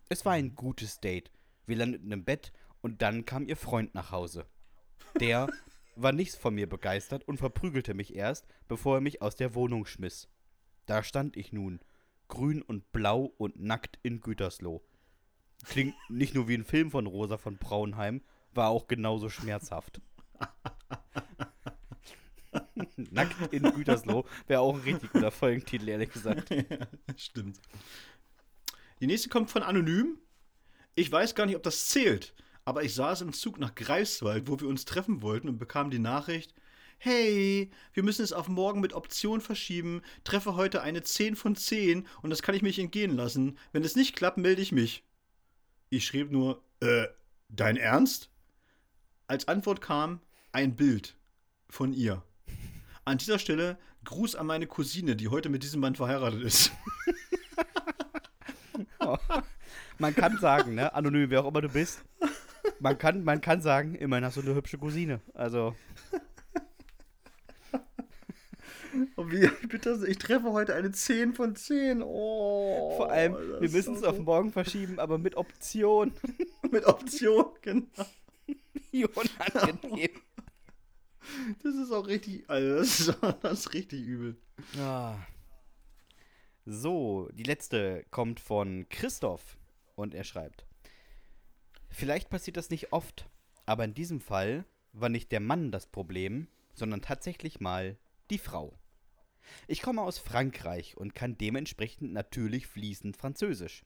Es 0.09 0.25
war 0.25 0.33
ein 0.33 0.55
gutes 0.55 1.01
Date. 1.01 1.31
Wir 1.67 1.77
landeten 1.77 2.11
im 2.13 2.25
Bett 2.25 2.53
und 2.81 3.03
dann 3.03 3.25
kam 3.25 3.47
ihr 3.47 3.57
Freund 3.57 3.95
nach 3.95 4.11
Hause. 4.11 4.47
Der 5.21 5.49
war 5.97 6.13
nicht 6.13 6.35
von 6.35 6.55
mir 6.55 6.69
begeistert 6.69 7.27
und 7.27 7.39
verprügelte 7.39 7.95
mich 7.95 8.15
erst, 8.15 8.47
bevor 8.69 8.97
er 8.97 9.01
mich 9.01 9.23
aus 9.23 9.37
der 9.37 9.55
Wohnung 9.55 9.87
schmiss. 9.87 10.29
Da 10.87 11.03
stand 11.03 11.37
ich 11.37 11.53
nun, 11.53 11.81
grün 12.29 12.63
und 12.63 12.93
blau 12.93 13.33
und 13.39 13.61
nackt 13.61 13.99
in 14.03 14.21
Gütersloh. 14.21 14.83
Klingt 15.67 15.95
nicht 16.09 16.35
nur 16.35 16.49
wie 16.49 16.55
ein 16.55 16.65
Film 16.65 16.91
von 16.91 17.07
Rosa 17.07 17.39
von 17.39 17.57
Braunheim, 17.59 18.23
war 18.53 18.69
auch 18.69 18.87
genauso 18.87 19.29
schmerzhaft. 19.29 20.01
nackt 22.97 23.53
in 23.53 23.63
Gütersloh 23.63 24.27
wäre 24.47 24.61
auch 24.61 24.75
ein 24.75 24.81
richtig 24.83 25.13
guter 25.13 25.31
Folgentitel, 25.31 25.89
ehrlich 25.89 26.13
gesagt. 26.13 26.51
Ja, 26.55 26.87
stimmt. 27.17 27.61
Die 29.01 29.07
nächste 29.07 29.29
kommt 29.29 29.51
von 29.51 29.63
Anonym. 29.63 30.19
Ich 30.95 31.11
weiß 31.11 31.35
gar 31.35 31.47
nicht, 31.47 31.57
ob 31.57 31.63
das 31.63 31.89
zählt, 31.89 32.35
aber 32.65 32.83
ich 32.83 32.95
saß 32.95 33.21
im 33.21 33.33
Zug 33.33 33.59
nach 33.59 33.75
Greifswald, 33.75 34.49
wo 34.49 34.59
wir 34.61 34.69
uns 34.69 34.85
treffen 34.85 35.23
wollten 35.23 35.49
und 35.49 35.59
bekam 35.59 35.91
die 35.91 35.99
Nachricht, 35.99 36.55
hey, 36.99 37.71
wir 37.93 38.03
müssen 38.03 38.23
es 38.23 38.33
auf 38.33 38.49
morgen 38.49 38.81
mit 38.81 38.95
Option 38.95 39.41
verschieben, 39.41 40.03
treffe 40.25 40.57
heute 40.57 40.83
eine 40.83 41.03
10 41.03 41.37
von 41.37 41.57
10 41.57 42.07
und 42.23 42.31
das 42.31 42.43
kann 42.43 42.55
ich 42.55 42.63
mich 42.63 42.79
entgehen 42.79 43.15
lassen. 43.15 43.59
Wenn 43.73 43.85
es 43.85 43.97
nicht 43.97 44.17
klappt, 44.17 44.39
melde 44.39 44.63
ich 44.63 44.73
mich. 44.73 45.05
Ich 45.91 46.07
schrieb 46.07 46.31
nur, 46.31 46.63
äh, 46.81 47.07
dein 47.49 47.77
Ernst? 47.77 48.31
Als 49.27 49.49
Antwort 49.49 49.81
kam 49.81 50.21
ein 50.53 50.77
Bild 50.77 51.17
von 51.69 51.93
ihr. 51.93 52.23
An 53.05 53.19
dieser 53.19 53.39
Stelle 53.39 53.79
Gruß 54.05 54.37
an 54.37 54.47
meine 54.47 54.67
Cousine, 54.67 55.17
die 55.17 55.29
heute 55.29 55.49
mit 55.49 55.63
diesem 55.63 55.81
Mann 55.81 55.95
verheiratet 55.95 56.43
ist. 56.43 56.73
Man 59.99 60.15
kann 60.15 60.39
sagen, 60.39 60.75
ne, 60.75 60.95
anonym, 60.95 61.31
wer 61.31 61.43
auch 61.43 61.49
immer 61.49 61.61
du 61.61 61.69
bist, 61.69 62.03
man 62.85 62.99
kann, 62.99 63.25
man 63.25 63.41
kann 63.41 63.63
sagen, 63.63 63.95
immerhin 63.95 64.27
hast 64.27 64.37
du 64.37 64.43
eine 64.43 64.55
hübsche 64.55 64.79
Cousine. 64.79 65.21
Also. 65.33 65.75
Oh, 69.17 69.29
wie, 69.29 69.49
bitte, 69.67 70.05
ich 70.07 70.19
treffe 70.19 70.53
heute 70.53 70.73
eine 70.73 70.93
10 70.93 71.35
von 71.35 71.57
10. 71.57 72.01
Oh, 72.01 72.95
Vor 72.97 73.11
allem, 73.11 73.35
wir 73.35 73.69
müssen 73.69 73.95
es 73.95 74.03
so 74.03 74.07
auf 74.07 74.21
morgen 74.21 74.53
verschieben, 74.53 75.01
aber 75.01 75.19
mit 75.19 75.35
Option. 75.35 76.13
mit 76.71 76.87
Option, 76.87 77.47
genau. 77.61 78.07
Wie 78.93 79.05
unangenehm. 79.05 80.11
Das 81.65 81.75
ist 81.75 81.91
auch 81.91 82.07
richtig, 82.07 82.49
also 82.49 82.77
das 82.77 83.01
ist, 83.01 83.19
das 83.43 83.59
ist 83.59 83.75
richtig 83.75 84.07
übel. 84.07 84.37
Ah. 84.79 85.17
So, 86.65 87.29
die 87.33 87.43
letzte 87.43 88.05
kommt 88.13 88.39
von 88.39 88.89
Christoph 88.89 89.59
und 89.97 90.15
er 90.15 90.23
schreibt: 90.23 90.67
Vielleicht 91.95 92.29
passiert 92.29 92.57
das 92.57 92.71
nicht 92.71 92.93
oft, 92.93 93.31
aber 93.67 93.85
in 93.85 93.95
diesem 93.95 94.21
Fall 94.21 94.65
war 94.93 95.09
nicht 95.09 95.31
der 95.31 95.39
Mann 95.39 95.71
das 95.71 95.87
Problem, 95.87 96.49
sondern 96.75 97.03
tatsächlich 97.03 97.61
mal 97.61 97.97
die 98.31 98.39
Frau. 98.39 98.77
Ich 99.69 99.81
komme 99.81 100.03
aus 100.03 100.19
Frankreich 100.19 100.97
und 100.97 101.15
kann 101.15 101.39
dementsprechend 101.39 102.13
natürlich 102.13 102.67
fließend 102.67 103.17
Französisch. 103.17 103.85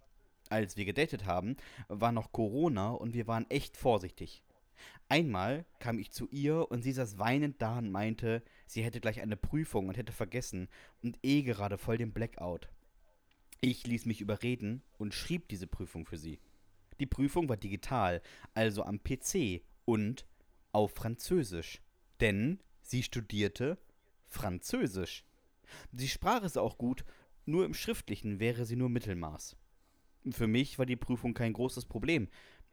Als 0.49 0.79
wir 0.79 0.87
gedatet 0.87 1.27
haben, 1.27 1.59
war 1.89 2.11
noch 2.11 2.33
Corona 2.33 2.93
und 2.93 3.13
wir 3.13 3.27
waren 3.27 3.45
echt 3.51 3.77
vorsichtig. 3.77 4.43
Einmal 5.11 5.67
kam 5.79 5.99
ich 5.99 6.11
zu 6.11 6.29
ihr 6.31 6.71
und 6.71 6.81
sie 6.81 6.93
saß 6.93 7.19
weinend 7.19 7.61
da 7.61 7.77
und 7.77 7.91
meinte, 7.91 8.43
sie 8.67 8.83
hätte 8.83 9.03
gleich 9.03 9.21
eine 9.21 9.37
Prüfung 9.37 9.87
und 9.87 9.99
hätte 9.99 10.13
vergessen 10.13 10.69
und 11.03 11.19
eh 11.23 11.43
gerade 11.43 11.77
voll 11.77 11.99
den 11.99 12.15
Blackout. 12.15 12.71
Ich 13.61 13.87
ließ 13.87 14.07
mich 14.07 14.23
überreden 14.23 14.83
und 14.97 15.13
schrieb 15.13 15.49
diese 15.49 15.67
Prüfung 15.67 16.07
für 16.07 16.17
sie. 16.17 16.39
Die 17.01 17.07
Prüfung 17.07 17.49
war 17.49 17.57
digital, 17.57 18.23
also 18.55 18.83
am 18.83 19.03
PC 19.03 19.63
und 19.85 20.27
auf 20.73 20.93
Französisch. 20.93 21.81
Denn 22.21 22.61
sie 22.83 23.03
studierte 23.03 23.79
Französisch. 24.27 25.25
Sie 25.93 26.09
sprach 26.09 26.43
es 26.43 26.57
auch 26.57 26.79
gut, 26.79 27.05
nur 27.45 27.65
im 27.65 27.75
Schriftlichen 27.75 28.41
wäre 28.41 28.65
sie 28.65 28.77
nur 28.77 28.89
Mittelmaß. 28.89 29.57
Für 30.31 30.47
mich 30.47 30.79
war 30.79 30.87
die 30.87 30.97
Prüfung 30.97 31.35
kein 31.35 31.53
großes 31.53 31.87
Problem. 31.87 32.29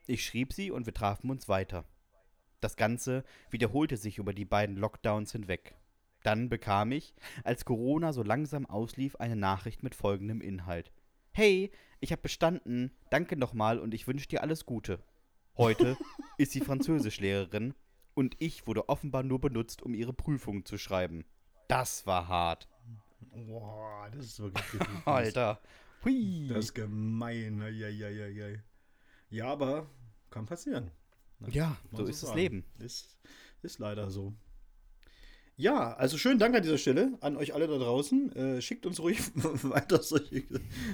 Ich 0.08 0.26
schrieb 0.26 0.54
sie 0.54 0.72
und 0.72 0.86
wir 0.86 0.94
trafen 0.94 1.30
uns 1.30 1.48
weiter. 1.48 1.86
Das 2.62 2.76
Ganze 2.76 3.24
wiederholte 3.50 3.98
sich 3.98 4.18
über 4.18 4.34
die 4.34 4.46
beiden 4.46 4.76
Lockdowns 4.76 5.32
hinweg. 5.32 5.76
Dann 6.24 6.50
bekam 6.50 6.92
ich, 6.92 7.14
als 7.44 7.66
Corona 7.66 8.12
so 8.12 8.24
langsam 8.24 8.66
auslief, 8.66 9.16
eine 9.18 9.36
Nachricht 9.36 9.84
mit 9.84 9.94
folgendem 9.94 10.42
Inhalt. 10.42 10.92
Hey, 11.32 11.72
ich 12.06 12.12
habe 12.12 12.22
bestanden, 12.22 12.92
danke 13.10 13.36
nochmal 13.36 13.80
und 13.80 13.96
ich 13.96 14.06
wünsche 14.08 14.28
dir 14.28 14.44
alles 14.44 14.68
Gute. 14.68 15.00
Heute 15.58 15.98
ist 16.38 16.52
sie 16.52 16.62
Französischlehrerin 16.62 17.74
und 18.14 18.36
ich 18.38 18.68
wurde 18.68 18.90
offenbar 18.90 19.24
nur 19.24 19.42
benutzt, 19.42 19.82
um 19.82 19.96
ihre 19.96 20.14
Prüfung 20.14 20.66
zu 20.66 20.78
schreiben. 20.78 21.26
Das 21.68 22.06
war 22.06 22.28
hart. 22.28 22.70
Boah, 23.48 24.08
das 24.12 24.26
ist 24.28 24.40
wirklich 24.40 24.82
Alter. 25.06 25.60
Hui. 26.04 26.48
Das 26.48 26.66
ist 26.66 26.76
gemein. 26.76 27.60
Ja, 27.60 27.90
ja, 27.90 28.10
ja, 28.10 28.28
ja. 28.28 28.56
ja, 29.32 29.48
aber 29.48 29.90
kann 30.30 30.46
passieren. 30.46 30.92
Ne? 31.40 31.50
Ja, 31.50 31.76
so 31.92 32.06
ist 32.06 32.22
das 32.22 32.36
Leben. 32.36 32.66
Ist, 32.78 33.18
ist 33.64 33.80
leider 33.80 34.12
so. 34.12 34.36
Ja, 35.58 35.94
also 35.94 36.18
schönen 36.18 36.38
Dank 36.38 36.54
an 36.54 36.64
dieser 36.64 36.78
Stelle 36.78 37.18
an 37.22 37.38
euch 37.38 37.54
alle 37.54 37.68
da 37.68 37.78
draußen. 37.78 38.36
Äh, 38.36 38.62
schickt 38.62 38.86
uns 38.86 39.00
ruhig 39.00 39.20
weiter 39.36 40.04
solche, 40.04 40.44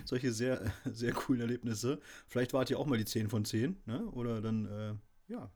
solche 0.06 0.32
sehr, 0.32 0.72
sehr 0.86 1.14
coolen 1.14 1.42
Erlebnisse. 1.42 2.00
Vielleicht 2.28 2.54
wart 2.54 2.70
ihr 2.70 2.78
auch 2.78 2.86
mal 2.86 3.00
die 3.00 3.06
10 3.06 3.30
von 3.30 3.44
10, 3.44 3.82
ne? 3.88 4.06
Oder 4.12 4.40
dann, 4.40 4.66
äh, 4.68 4.94
ja. 5.34 5.52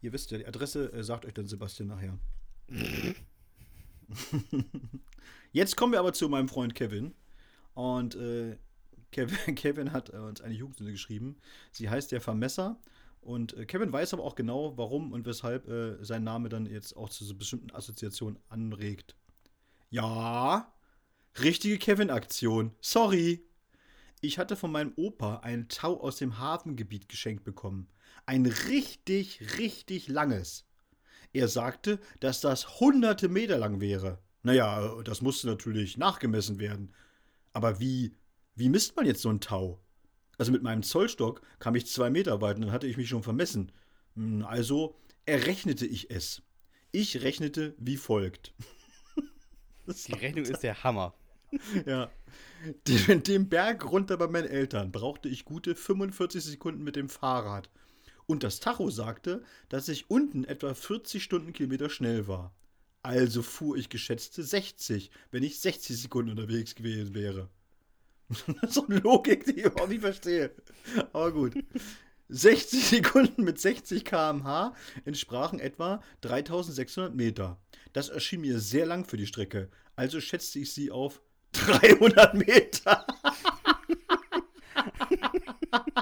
Ihr 0.00 0.12
wisst 0.12 0.32
ja, 0.32 0.38
die 0.38 0.46
Adresse 0.46 0.92
äh, 0.92 1.04
sagt 1.04 1.24
euch 1.24 1.34
dann 1.34 1.46
Sebastian 1.46 1.88
nachher. 1.88 2.18
Jetzt 5.52 5.76
kommen 5.76 5.92
wir 5.92 6.00
aber 6.00 6.12
zu 6.12 6.28
meinem 6.28 6.48
Freund 6.48 6.74
Kevin. 6.74 7.14
Und 7.74 8.16
äh, 8.16 8.56
Kevin, 9.12 9.54
Kevin 9.54 9.92
hat 9.92 10.10
uns 10.10 10.40
eine 10.40 10.54
Jugendsünde 10.54 10.90
geschrieben. 10.90 11.36
Sie 11.70 11.88
heißt 11.88 12.10
der 12.10 12.20
Vermesser. 12.20 12.80
Und 13.22 13.56
äh, 13.56 13.66
Kevin 13.66 13.92
weiß 13.92 14.12
aber 14.14 14.24
auch 14.24 14.34
genau, 14.34 14.76
warum 14.76 15.12
und 15.12 15.24
weshalb 15.26 15.68
äh, 15.68 16.04
sein 16.04 16.24
Name 16.24 16.48
dann 16.48 16.66
jetzt 16.66 16.96
auch 16.96 17.08
zu 17.08 17.24
so 17.24 17.34
bestimmten 17.34 17.70
Assoziationen 17.70 18.38
anregt. 18.48 19.14
Ja, 19.90 20.72
richtige 21.40 21.78
Kevin-Aktion. 21.78 22.74
Sorry. 22.80 23.46
Ich 24.20 24.38
hatte 24.38 24.56
von 24.56 24.72
meinem 24.72 24.92
Opa 24.96 25.38
einen 25.38 25.68
Tau 25.68 26.00
aus 26.00 26.16
dem 26.16 26.38
Hafengebiet 26.38 27.08
geschenkt 27.08 27.44
bekommen. 27.44 27.88
Ein 28.26 28.46
richtig, 28.46 29.58
richtig 29.58 30.08
langes. 30.08 30.66
Er 31.32 31.48
sagte, 31.48 32.00
dass 32.20 32.40
das 32.40 32.80
hunderte 32.80 33.28
Meter 33.28 33.58
lang 33.58 33.80
wäre. 33.80 34.18
Naja, 34.42 35.00
das 35.02 35.22
musste 35.22 35.46
natürlich 35.46 35.96
nachgemessen 35.96 36.58
werden. 36.58 36.92
Aber 37.52 37.80
wie, 37.80 38.16
wie 38.54 38.68
misst 38.68 38.96
man 38.96 39.06
jetzt 39.06 39.22
so 39.22 39.30
ein 39.30 39.40
Tau? 39.40 39.80
Also 40.38 40.52
mit 40.52 40.62
meinem 40.62 40.82
Zollstock 40.82 41.42
kam 41.58 41.74
ich 41.74 41.86
zwei 41.86 42.10
Meter 42.10 42.40
weit 42.40 42.56
und 42.56 42.62
dann 42.62 42.72
hatte 42.72 42.86
ich 42.86 42.96
mich 42.96 43.08
schon 43.08 43.22
vermessen. 43.22 43.72
Hm, 44.14 44.44
also 44.44 44.96
errechnete 45.26 45.86
ich 45.86 46.10
es. 46.10 46.42
Ich 46.90 47.22
rechnete 47.22 47.74
wie 47.78 47.96
folgt. 47.96 48.54
Die 50.06 50.12
Rechnung 50.12 50.44
ist 50.44 50.62
der 50.62 50.82
Hammer. 50.84 51.14
Ja. 51.86 52.10
Den, 52.86 53.22
den 53.22 53.48
Berg 53.50 53.90
runter 53.92 54.16
bei 54.16 54.26
meinen 54.26 54.48
Eltern 54.48 54.90
brauchte 54.90 55.28
ich 55.28 55.44
gute 55.44 55.74
45 55.74 56.42
Sekunden 56.42 56.82
mit 56.82 56.96
dem 56.96 57.10
Fahrrad. 57.10 57.68
Und 58.24 58.42
das 58.42 58.58
Tacho 58.58 58.88
sagte, 58.88 59.42
dass 59.68 59.88
ich 59.88 60.08
unten 60.08 60.44
etwa 60.44 60.72
40 60.72 61.22
Stundenkilometer 61.22 61.90
schnell 61.90 62.26
war. 62.28 62.54
Also 63.02 63.42
fuhr 63.42 63.76
ich 63.76 63.88
geschätzte 63.88 64.42
60, 64.44 65.10
wenn 65.30 65.42
ich 65.42 65.60
60 65.60 66.00
Sekunden 66.00 66.30
unterwegs 66.30 66.74
gewesen 66.74 67.14
wäre. 67.14 67.50
so 68.68 68.86
eine 68.86 68.98
Logik, 68.98 69.44
die 69.44 69.60
ich 69.60 69.64
überhaupt 69.66 69.90
nicht 69.90 70.00
verstehe. 70.00 70.52
Aber 71.12 71.32
gut. 71.32 71.54
60 72.28 72.84
Sekunden 72.84 73.44
mit 73.44 73.60
60 73.60 74.04
km/h 74.04 74.74
entsprachen 75.04 75.60
etwa 75.60 76.02
3600 76.22 77.14
Meter. 77.14 77.60
Das 77.92 78.08
erschien 78.08 78.40
mir 78.40 78.58
sehr 78.58 78.86
lang 78.86 79.04
für 79.04 79.18
die 79.18 79.26
Strecke, 79.26 79.68
also 79.96 80.18
schätzte 80.20 80.60
ich 80.60 80.72
sie 80.72 80.90
auf 80.90 81.20
300 81.52 82.32
Meter. 82.34 83.06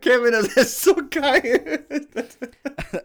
Kevin, 0.00 0.32
das 0.32 0.48
ist 0.56 0.82
so 0.82 0.94
geil. 1.10 1.86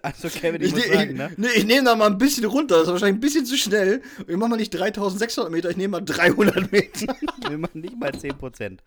Also, 0.02 0.30
Kevin, 0.30 0.62
ich, 0.62 0.68
Ich, 0.68 0.74
muss 0.74 0.86
ich, 0.86 0.94
sagen, 0.94 1.14
ne? 1.16 1.32
nee, 1.38 1.48
ich 1.56 1.66
nehme 1.66 1.84
da 1.86 1.96
mal 1.96 2.08
ein 2.08 2.18
bisschen 2.18 2.46
runter. 2.46 2.76
Das 2.76 2.84
ist 2.88 2.92
wahrscheinlich 2.94 3.18
ein 3.18 3.22
bisschen 3.22 3.46
zu 3.46 3.58
schnell. 3.58 4.02
Ich 4.28 4.36
mache 4.38 4.50
mal 4.50 4.58
nicht 4.58 4.70
3600 4.72 5.52
Meter, 5.52 5.70
ich 5.70 5.78
nehme 5.78 5.92
mal 6.00 6.02
300 6.02 6.72
Meter. 6.72 7.16
Wir 7.50 7.58
machen 7.58 7.82
nicht 7.82 8.00
mal 8.00 8.12
10%. 8.12 8.80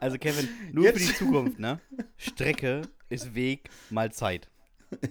Also, 0.00 0.18
Kevin, 0.18 0.48
nur 0.72 0.84
Jetzt- 0.84 1.00
für 1.00 1.06
die 1.12 1.14
Zukunft, 1.18 1.58
ne? 1.58 1.80
Strecke 2.16 2.82
ist 3.08 3.34
Weg 3.34 3.68
mal 3.90 4.12
Zeit. 4.12 4.48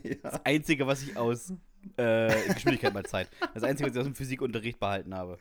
ja. 0.04 0.16
Das 0.24 0.46
Einzige, 0.46 0.86
was 0.88 1.02
ich 1.04 1.16
aus 1.18 1.54
äh, 1.98 2.54
Geschwindigkeit 2.54 2.94
mal 2.94 3.06
Zeit. 3.06 3.30
Das 3.54 3.64
Einzige, 3.64 3.90
was 3.90 3.96
ich 3.96 4.00
aus 4.00 4.06
dem 4.06 4.16
Physikunterricht 4.16 4.80
behalten 4.80 5.14
habe. 5.16 5.38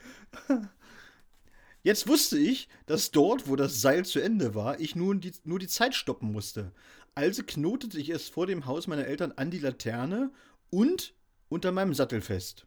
Jetzt 1.83 2.09
wusste 2.09 2.39
ich, 2.39 2.69
dass 2.87 3.11
dort, 3.11 3.49
wo 3.49 3.57
das 3.57 3.81
Seil 3.81 4.05
zu 4.05 4.21
Ende 4.21 4.55
war, 4.55 4.81
ich 4.81 4.97
nun 4.97 5.21
die, 5.21 5.33
nur 5.45 5.59
die 5.59 5.69
Zeit 5.69 5.95
stoppen 5.95 6.31
musste. 6.31 6.73
Also 7.15 7.43
knotete 7.43 7.99
ich 7.99 8.11
es 8.11 8.29
vor 8.29 8.47
dem 8.47 8.67
Haus 8.67 8.87
meiner 8.87 9.07
Eltern 9.07 9.33
an 9.33 9.51
die 9.51 9.59
Laterne 9.59 10.31
und 10.69 11.15
unter 11.49 11.73
meinem 11.73 11.95
Sattel 11.95 12.21
fest. 12.21 12.67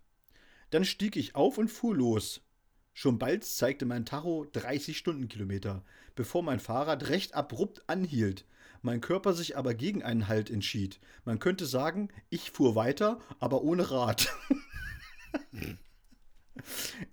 Dann 0.72 0.84
stieg 0.84 1.16
ich 1.16 1.36
auf 1.36 1.57
und 1.57 1.70
fuhr 1.70 1.95
los. 1.95 2.41
Schon 2.93 3.20
bald 3.20 3.43
zeigte 3.43 3.86
mein 3.86 4.05
Tacho 4.05 4.45
30 4.51 4.97
Stundenkilometer, 4.97 5.84
bevor 6.16 6.43
mein 6.43 6.59
Fahrrad 6.59 7.09
recht 7.09 7.34
abrupt 7.36 7.84
anhielt. 7.88 8.45
Mein 8.82 8.99
Körper 8.99 9.34
sich 9.34 9.55
aber 9.57 9.74
gegen 9.74 10.03
einen 10.03 10.28
Halt 10.28 10.49
entschied. 10.49 10.99
Man 11.24 11.39
könnte 11.39 11.66
sagen, 11.66 12.09
ich 12.30 12.51
fuhr 12.51 12.76
weiter, 12.76 13.20
aber 13.39 13.61
ohne 13.61 13.89
Rad. 13.89 14.28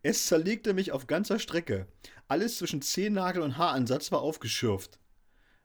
Es 0.02 0.26
zerlegte 0.26 0.74
mich 0.74 0.92
auf 0.92 1.06
ganzer 1.06 1.38
Strecke. 1.38 1.86
Alles 2.28 2.58
zwischen 2.58 2.82
Zehennagel 2.82 3.42
und 3.42 3.58
Haaransatz 3.58 4.12
war 4.12 4.20
aufgeschürft. 4.20 4.98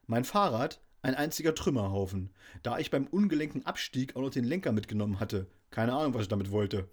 Mein 0.07 0.25
Fahrrad 0.25 0.81
ein 1.01 1.15
einziger 1.15 1.53
Trümmerhaufen, 1.53 2.31
da 2.63 2.79
ich 2.79 2.89
beim 2.89 3.05
ungelenken 3.05 3.65
Abstieg 3.65 4.15
auch 4.15 4.21
noch 4.21 4.31
den 4.31 4.43
Lenker 4.43 4.71
mitgenommen 4.71 5.19
hatte. 5.19 5.47
Keine 5.69 5.93
Ahnung, 5.93 6.15
was 6.15 6.23
ich 6.23 6.27
damit 6.29 6.51
wollte. 6.51 6.89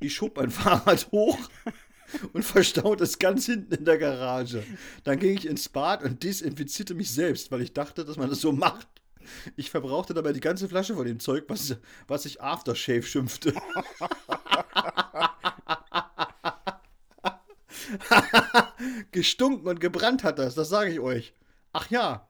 Ich 0.00 0.14
schob 0.14 0.36
mein 0.36 0.50
Fahrrad 0.52 1.10
hoch 1.12 1.38
und 2.32 2.42
verstaute 2.42 3.04
es 3.04 3.18
ganz 3.18 3.46
hinten 3.46 3.74
in 3.74 3.84
der 3.84 3.98
Garage. 3.98 4.64
Dann 5.02 5.18
ging 5.18 5.36
ich 5.36 5.46
ins 5.46 5.68
Bad 5.68 6.02
und 6.02 6.22
desinfizierte 6.22 6.94
mich 6.94 7.12
selbst, 7.12 7.50
weil 7.50 7.60
ich 7.60 7.74
dachte, 7.74 8.04
dass 8.04 8.16
man 8.16 8.30
das 8.30 8.40
so 8.40 8.52
macht. 8.52 8.88
Ich 9.56 9.70
verbrauchte 9.70 10.14
dabei 10.14 10.32
die 10.32 10.40
ganze 10.40 10.68
Flasche 10.68 10.94
von 10.94 11.06
dem 11.06 11.20
Zeug, 11.20 11.44
was, 11.48 11.76
was 12.06 12.22
sich 12.24 12.40
Aftershave 12.40 13.02
schimpfte. 13.02 13.54
Gestunken 19.12 19.68
und 19.68 19.80
gebrannt 19.80 20.24
hat 20.24 20.38
das, 20.38 20.54
das 20.54 20.68
sage 20.68 20.90
ich 20.90 21.00
euch. 21.00 21.34
Ach 21.72 21.90
ja, 21.90 22.28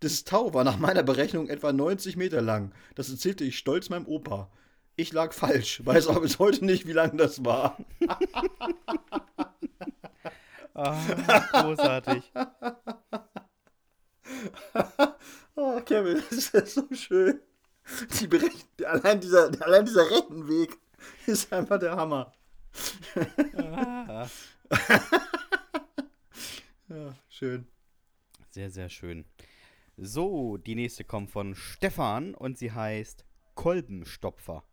das 0.00 0.24
Tau 0.24 0.54
war 0.54 0.64
nach 0.64 0.78
meiner 0.78 1.02
Berechnung 1.02 1.48
etwa 1.48 1.72
90 1.72 2.16
Meter 2.16 2.40
lang. 2.40 2.72
Das 2.94 3.10
erzählte 3.10 3.44
ich 3.44 3.58
stolz 3.58 3.90
meinem 3.90 4.06
Opa. 4.06 4.50
Ich 4.96 5.12
lag 5.12 5.32
falsch, 5.32 5.84
weiß 5.84 6.08
aber 6.08 6.20
bis 6.20 6.38
heute 6.38 6.64
nicht, 6.64 6.86
wie 6.86 6.92
lang 6.92 7.16
das 7.16 7.44
war. 7.44 7.76
Ah, 10.72 10.96
großartig. 11.52 12.32
Oh, 15.56 15.80
Kevin, 15.84 16.22
das 16.30 16.48
ist 16.48 16.74
so 16.74 16.86
schön. 16.92 17.40
Die 18.18 18.26
Berechn 18.26 18.62
allein, 18.86 19.20
dieser, 19.20 19.50
allein 19.60 19.84
dieser 19.84 20.08
Rechenweg 20.08 20.78
ist 21.26 21.52
einfach 21.52 21.78
der 21.78 21.96
Hammer. 21.96 22.32
Ah. 23.56 24.26
Ja, 26.88 27.14
schön. 27.28 27.68
Sehr, 28.50 28.68
sehr 28.68 28.88
schön. 28.88 29.24
So, 29.96 30.56
die 30.56 30.74
nächste 30.74 31.04
kommt 31.04 31.30
von 31.30 31.54
Stefan 31.54 32.34
und 32.34 32.58
sie 32.58 32.72
heißt 32.72 33.24
Kolbenstopfer. 33.54 34.64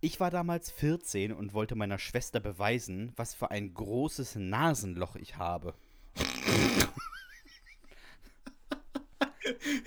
Ich 0.00 0.18
war 0.18 0.32
damals 0.32 0.72
14 0.72 1.32
und 1.32 1.54
wollte 1.54 1.76
meiner 1.76 1.98
Schwester 2.00 2.40
beweisen, 2.40 3.12
was 3.14 3.34
für 3.34 3.52
ein 3.52 3.72
großes 3.72 4.34
Nasenloch 4.34 5.14
ich 5.14 5.36
habe. 5.36 5.74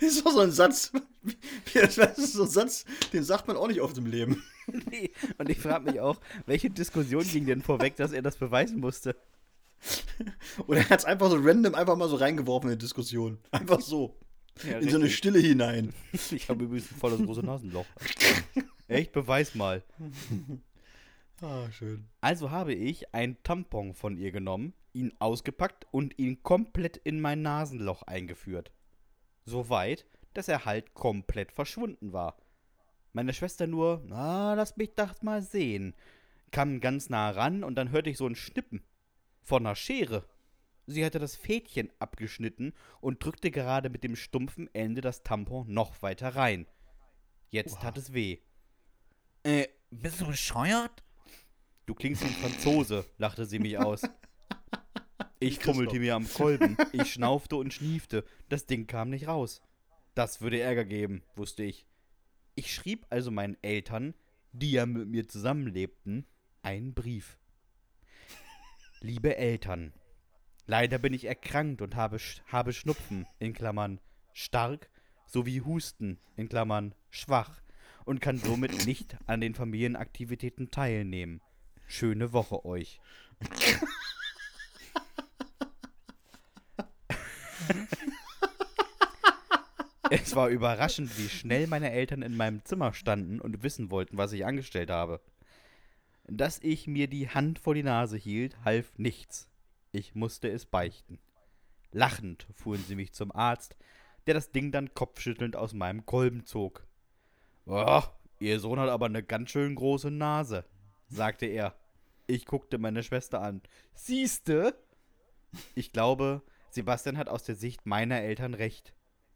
ist 0.00 0.24
doch 0.24 0.32
so 0.32 0.40
ein 0.40 0.52
Satz. 0.52 0.92
Das 1.74 2.18
ist 2.18 2.32
so 2.32 2.44
ein 2.44 2.48
Satz, 2.48 2.84
den 3.12 3.24
sagt 3.24 3.46
man 3.46 3.56
auch 3.56 3.68
nicht 3.68 3.80
oft 3.80 3.96
im 3.98 4.06
Leben. 4.06 4.42
Nee, 4.90 5.10
und 5.38 5.48
ich 5.48 5.58
frage 5.58 5.90
mich 5.90 6.00
auch, 6.00 6.20
welche 6.46 6.70
Diskussion 6.70 7.24
ging 7.24 7.46
denn 7.46 7.62
vorweg, 7.62 7.96
dass 7.96 8.12
er 8.12 8.22
das 8.22 8.36
beweisen 8.36 8.80
musste? 8.80 9.16
Oder 10.66 10.80
er 10.80 10.90
hat 10.90 11.00
es 11.00 11.04
einfach 11.04 11.30
so 11.30 11.36
random 11.40 11.74
einfach 11.74 11.96
mal 11.96 12.08
so 12.08 12.16
reingeworfen 12.16 12.70
in 12.70 12.78
die 12.78 12.84
Diskussion. 12.84 13.38
Einfach 13.50 13.80
so. 13.80 14.16
Ja, 14.64 14.78
in 14.78 14.88
so 14.88 14.96
eine 14.96 15.04
richtig. 15.04 15.18
Stille 15.18 15.38
hinein. 15.38 15.92
Ich 16.30 16.48
habe 16.48 16.64
übrigens 16.64 16.86
voll 16.86 17.10
das 17.10 17.22
große 17.22 17.44
Nasenloch. 17.44 17.86
Echt, 18.86 19.12
beweis 19.12 19.54
mal. 19.54 19.82
Ah, 21.40 21.70
schön. 21.72 22.04
Also 22.20 22.50
habe 22.50 22.74
ich 22.74 23.14
einen 23.14 23.42
Tampon 23.42 23.94
von 23.94 24.16
ihr 24.16 24.30
genommen, 24.30 24.74
ihn 24.92 25.12
ausgepackt 25.18 25.86
und 25.90 26.18
ihn 26.18 26.42
komplett 26.42 26.98
in 26.98 27.20
mein 27.20 27.42
Nasenloch 27.42 28.02
eingeführt. 28.02 28.70
So 29.44 29.68
weit, 29.68 30.06
dass 30.34 30.48
er 30.48 30.64
halt 30.64 30.94
komplett 30.94 31.50
verschwunden 31.50 32.12
war. 32.12 32.36
Meine 33.12 33.34
Schwester 33.34 33.66
nur, 33.66 34.02
na, 34.06 34.54
lass 34.54 34.76
mich 34.76 34.94
das 34.94 35.22
mal 35.22 35.42
sehen, 35.42 35.94
kam 36.50 36.80
ganz 36.80 37.10
nah 37.10 37.30
ran 37.30 37.62
und 37.62 37.74
dann 37.74 37.90
hörte 37.90 38.08
ich 38.08 38.16
so 38.16 38.26
ein 38.26 38.36
Schnippen 38.36 38.82
von 39.42 39.66
einer 39.66 39.76
Schere. 39.76 40.24
Sie 40.86 41.04
hatte 41.04 41.18
das 41.18 41.36
Fädchen 41.36 41.90
abgeschnitten 41.98 42.72
und 43.00 43.24
drückte 43.24 43.50
gerade 43.50 43.90
mit 43.90 44.02
dem 44.02 44.16
stumpfen 44.16 44.68
Ende 44.74 45.00
das 45.00 45.22
Tampon 45.22 45.72
noch 45.72 46.02
weiter 46.02 46.34
rein. 46.34 46.66
Jetzt 47.50 47.80
tat 47.80 47.98
es 47.98 48.14
weh. 48.14 48.38
Äh, 49.42 49.68
bist 49.90 50.20
du 50.20 50.26
bescheuert? 50.26 51.04
Du 51.86 51.94
klingst 51.94 52.22
wie 52.22 52.28
ein 52.28 52.32
Franzose, 52.34 53.04
lachte 53.18 53.44
sie 53.44 53.58
mich 53.58 53.78
aus. 53.78 54.02
Ich 55.38 55.58
fummelte 55.58 55.98
mir 55.98 56.14
am 56.14 56.32
Kolben, 56.32 56.76
ich 56.92 57.14
schnaufte 57.14 57.56
und 57.56 57.74
schniefte. 57.74 58.24
Das 58.48 58.66
Ding 58.66 58.86
kam 58.86 59.10
nicht 59.10 59.26
raus. 59.26 59.60
Das 60.14 60.40
würde 60.40 60.60
Ärger 60.60 60.84
geben, 60.84 61.24
wusste 61.34 61.64
ich. 61.64 61.84
Ich 62.54 62.74
schrieb 62.74 63.06
also 63.08 63.30
meinen 63.30 63.56
Eltern, 63.62 64.14
die 64.52 64.72
ja 64.72 64.84
mit 64.84 65.08
mir 65.08 65.26
zusammenlebten, 65.26 66.26
einen 66.60 66.92
Brief. 66.92 67.38
Liebe 69.00 69.36
Eltern, 69.36 69.94
leider 70.66 70.98
bin 70.98 71.14
ich 71.14 71.24
erkrankt 71.24 71.80
und 71.80 71.96
habe, 71.96 72.18
habe 72.46 72.72
Schnupfen, 72.72 73.26
in 73.38 73.54
Klammern 73.54 74.00
stark, 74.32 74.90
sowie 75.26 75.62
Husten, 75.62 76.20
in 76.36 76.48
Klammern 76.48 76.94
schwach, 77.10 77.62
und 78.04 78.20
kann 78.20 78.36
somit 78.36 78.86
nicht 78.86 79.16
an 79.26 79.40
den 79.40 79.54
Familienaktivitäten 79.54 80.70
teilnehmen. 80.70 81.40
Schöne 81.86 82.32
Woche 82.32 82.64
euch. 82.64 83.00
Es 90.14 90.36
war 90.36 90.50
überraschend, 90.50 91.16
wie 91.16 91.30
schnell 91.30 91.66
meine 91.68 91.90
Eltern 91.90 92.20
in 92.20 92.36
meinem 92.36 92.62
Zimmer 92.66 92.92
standen 92.92 93.40
und 93.40 93.62
wissen 93.62 93.90
wollten, 93.90 94.18
was 94.18 94.34
ich 94.34 94.44
angestellt 94.44 94.90
habe. 94.90 95.22
Dass 96.24 96.58
ich 96.58 96.86
mir 96.86 97.08
die 97.08 97.30
Hand 97.30 97.58
vor 97.58 97.74
die 97.74 97.82
Nase 97.82 98.18
hielt, 98.18 98.62
half 98.62 98.98
nichts. 98.98 99.48
Ich 99.90 100.14
musste 100.14 100.50
es 100.50 100.66
beichten. 100.66 101.18
Lachend 101.92 102.46
fuhren 102.52 102.84
sie 102.86 102.94
mich 102.94 103.14
zum 103.14 103.32
Arzt, 103.32 103.74
der 104.26 104.34
das 104.34 104.52
Ding 104.52 104.70
dann 104.70 104.92
kopfschüttelnd 104.92 105.56
aus 105.56 105.72
meinem 105.72 106.04
Kolben 106.04 106.44
zog. 106.44 106.86
Oh, 107.64 108.02
ihr 108.38 108.60
Sohn 108.60 108.80
hat 108.80 108.90
aber 108.90 109.06
eine 109.06 109.22
ganz 109.22 109.48
schön 109.48 109.74
große 109.74 110.10
Nase, 110.10 110.66
sagte 111.08 111.46
er. 111.46 111.74
Ich 112.26 112.44
guckte 112.44 112.76
meine 112.76 113.02
Schwester 113.02 113.40
an. 113.40 113.62
Siehste? 113.94 114.76
Ich 115.74 115.90
glaube, 115.90 116.42
Sebastian 116.68 117.16
hat 117.16 117.30
aus 117.30 117.44
der 117.44 117.54
Sicht 117.54 117.86
meiner 117.86 118.20
Eltern 118.20 118.52
recht. 118.52 118.92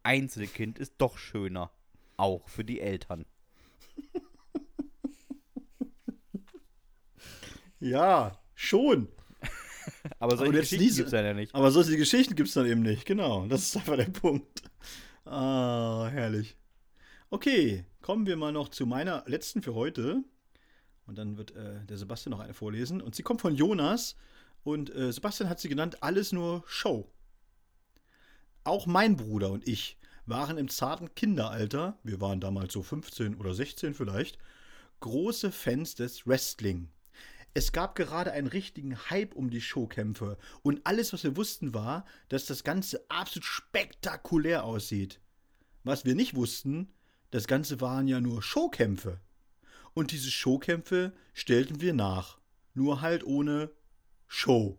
Einzelkind 0.07 0.79
ist 0.79 0.93
doch 0.99 1.17
schöner. 1.17 1.69
Auch 2.15 2.47
für 2.47 2.63
die 2.63 2.79
Eltern. 2.79 3.25
Ja, 7.79 8.39
schon. 8.55 9.07
Aber 10.19 10.37
solche 10.37 10.53
jetzt 10.53 10.61
Geschichten 10.69 10.83
diese- 10.83 10.97
gibt's 11.03 11.11
ja 11.11 11.33
nicht. 11.33 11.53
Aber 11.53 11.71
solche 11.71 11.97
Geschichten 11.97 12.35
gibt 12.35 12.47
es 12.47 12.55
dann 12.55 12.65
eben 12.65 12.81
nicht. 12.81 13.05
Genau, 13.05 13.45
das 13.47 13.63
ist 13.63 13.77
einfach 13.77 13.97
der 13.97 14.05
Punkt. 14.05 14.63
Ah, 15.25 16.07
herrlich. 16.11 16.55
Okay, 17.29 17.85
kommen 18.01 18.25
wir 18.25 18.37
mal 18.37 18.51
noch 18.51 18.69
zu 18.69 18.85
meiner 18.85 19.23
letzten 19.27 19.61
für 19.61 19.75
heute. 19.75 20.23
Und 21.05 21.17
dann 21.17 21.37
wird 21.37 21.51
äh, 21.55 21.85
der 21.85 21.97
Sebastian 21.97 22.31
noch 22.31 22.39
eine 22.39 22.53
vorlesen. 22.53 23.01
Und 23.01 23.15
sie 23.15 23.23
kommt 23.23 23.41
von 23.41 23.53
Jonas. 23.55 24.15
Und 24.63 24.89
äh, 24.95 25.11
Sebastian 25.11 25.49
hat 25.49 25.59
sie 25.59 25.69
genannt, 25.69 26.01
alles 26.01 26.31
nur 26.31 26.63
Show. 26.67 27.09
Auch 28.63 28.85
mein 28.85 29.15
Bruder 29.15 29.51
und 29.51 29.67
ich 29.67 29.96
waren 30.27 30.57
im 30.57 30.69
zarten 30.69 31.15
Kinderalter, 31.15 31.97
wir 32.03 32.21
waren 32.21 32.39
damals 32.39 32.73
so 32.73 32.83
15 32.83 33.35
oder 33.35 33.53
16 33.53 33.93
vielleicht, 33.93 34.37
große 34.99 35.51
Fans 35.51 35.95
des 35.95 36.27
Wrestling. 36.27 36.89
Es 37.53 37.71
gab 37.71 37.95
gerade 37.95 38.33
einen 38.33 38.47
richtigen 38.47 39.09
Hype 39.09 39.33
um 39.33 39.49
die 39.49 39.61
Showkämpfe 39.61 40.37
und 40.61 40.81
alles, 40.85 41.13
was 41.13 41.23
wir 41.23 41.35
wussten, 41.35 41.73
war, 41.73 42.05
dass 42.29 42.45
das 42.45 42.63
Ganze 42.63 43.03
absolut 43.09 43.45
spektakulär 43.45 44.63
aussieht. 44.63 45.19
Was 45.83 46.05
wir 46.05 46.13
nicht 46.13 46.35
wussten, 46.35 46.93
das 47.31 47.47
Ganze 47.47 47.81
waren 47.81 48.07
ja 48.07 48.21
nur 48.21 48.43
Showkämpfe. 48.43 49.19
Und 49.93 50.11
diese 50.11 50.29
Showkämpfe 50.29 51.13
stellten 51.33 51.81
wir 51.81 51.93
nach. 51.93 52.37
Nur 52.73 53.01
halt 53.01 53.23
ohne 53.23 53.71
Show. 54.27 54.77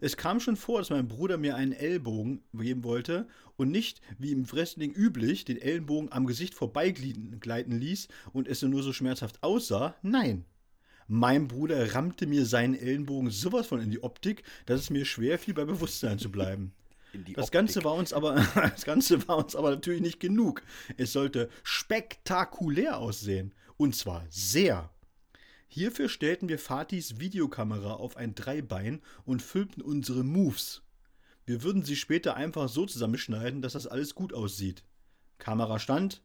Es 0.00 0.16
kam 0.16 0.40
schon 0.40 0.56
vor, 0.56 0.78
dass 0.78 0.90
mein 0.90 1.08
Bruder 1.08 1.38
mir 1.38 1.56
einen 1.56 1.72
Ellbogen 1.72 2.42
geben 2.52 2.84
wollte 2.84 3.26
und 3.56 3.70
nicht, 3.70 4.00
wie 4.18 4.32
im 4.32 4.50
Wrestling 4.50 4.92
üblich, 4.92 5.44
den 5.44 5.60
Ellenbogen 5.60 6.12
am 6.12 6.26
Gesicht 6.26 6.54
vorbeigleiten 6.54 7.78
ließ 7.78 8.08
und 8.32 8.48
es 8.48 8.62
nur 8.62 8.82
so 8.82 8.92
schmerzhaft 8.92 9.42
aussah. 9.42 9.94
Nein. 10.02 10.44
Mein 11.08 11.48
Bruder 11.48 11.94
rammte 11.94 12.26
mir 12.26 12.46
seinen 12.46 12.74
Ellenbogen 12.74 13.30
sowas 13.30 13.66
von 13.66 13.80
in 13.80 13.90
die 13.90 14.02
Optik, 14.02 14.44
dass 14.66 14.80
es 14.80 14.90
mir 14.90 15.04
schwer 15.04 15.38
fiel, 15.38 15.54
bei 15.54 15.64
Bewusstsein 15.64 16.18
zu 16.18 16.30
bleiben. 16.30 16.72
Das 17.34 17.50
Ganze 17.50 17.84
war 17.84 17.92
uns 17.92 18.14
aber, 18.14 18.36
das 18.54 18.86
Ganze 18.86 19.28
war 19.28 19.36
uns 19.36 19.54
aber 19.54 19.68
natürlich 19.68 20.00
nicht 20.00 20.18
genug. 20.18 20.62
Es 20.96 21.12
sollte 21.12 21.50
spektakulär 21.62 22.96
aussehen. 22.96 23.52
Und 23.76 23.94
zwar 23.94 24.24
sehr. 24.30 24.88
Hierfür 25.74 26.10
stellten 26.10 26.50
wir 26.50 26.58
Fatis 26.58 27.18
Videokamera 27.18 27.94
auf 27.94 28.18
ein 28.18 28.34
Dreibein 28.34 29.00
und 29.24 29.40
filmten 29.40 29.82
unsere 29.82 30.22
Moves. 30.22 30.82
Wir 31.46 31.62
würden 31.62 31.82
sie 31.82 31.96
später 31.96 32.36
einfach 32.36 32.68
so 32.68 32.84
zusammenschneiden, 32.84 33.62
dass 33.62 33.72
das 33.72 33.86
alles 33.86 34.14
gut 34.14 34.34
aussieht. 34.34 34.84
Kamera 35.38 35.78
stand, 35.78 36.22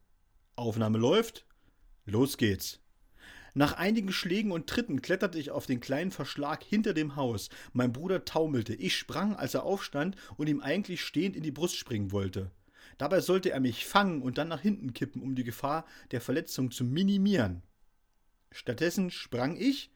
Aufnahme 0.58 0.98
läuft, 0.98 1.46
los 2.06 2.36
geht's. 2.36 2.82
Nach 3.54 3.72
einigen 3.72 4.12
Schlägen 4.12 4.52
und 4.52 4.68
Tritten 4.68 5.02
kletterte 5.02 5.40
ich 5.40 5.50
auf 5.50 5.66
den 5.66 5.80
kleinen 5.80 6.12
Verschlag 6.12 6.62
hinter 6.62 6.94
dem 6.94 7.16
Haus. 7.16 7.48
Mein 7.72 7.94
Bruder 7.94 8.26
taumelte. 8.26 8.76
Ich 8.76 8.98
sprang, 8.98 9.34
als 9.34 9.54
er 9.54 9.64
aufstand 9.64 10.18
und 10.36 10.50
ihm 10.50 10.60
eigentlich 10.60 11.00
stehend 11.00 11.38
in 11.38 11.44
die 11.44 11.54
Brust 11.54 11.78
springen 11.78 12.12
wollte. 12.12 12.52
Dabei 12.98 13.22
sollte 13.22 13.52
er 13.52 13.62
mich 13.62 13.86
fangen 13.86 14.22
und 14.22 14.38
dann 14.38 14.50
nach 14.50 14.60
hinten 14.60 14.94
kippen, 14.94 15.22
um 15.22 15.36
die 15.36 15.46
Gefahr 15.46 15.86
der 16.12 16.20
Verletzung 16.20 16.70
zu 16.70 16.84
minimieren. 16.84 17.64
Stattdessen 18.52 19.12
sprang 19.12 19.58
ich, 19.58 19.92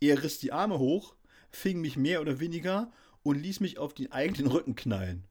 er 0.00 0.22
riss 0.22 0.38
die 0.38 0.52
Arme 0.52 0.78
hoch, 0.78 1.14
fing 1.50 1.80
mich 1.80 1.96
mehr 1.96 2.20
oder 2.20 2.40
weniger 2.40 2.92
und 3.22 3.40
ließ 3.40 3.60
mich 3.60 3.78
auf 3.78 3.94
den 3.94 4.12
eigenen 4.12 4.50
Rücken 4.50 4.74
knallen. 4.74 5.24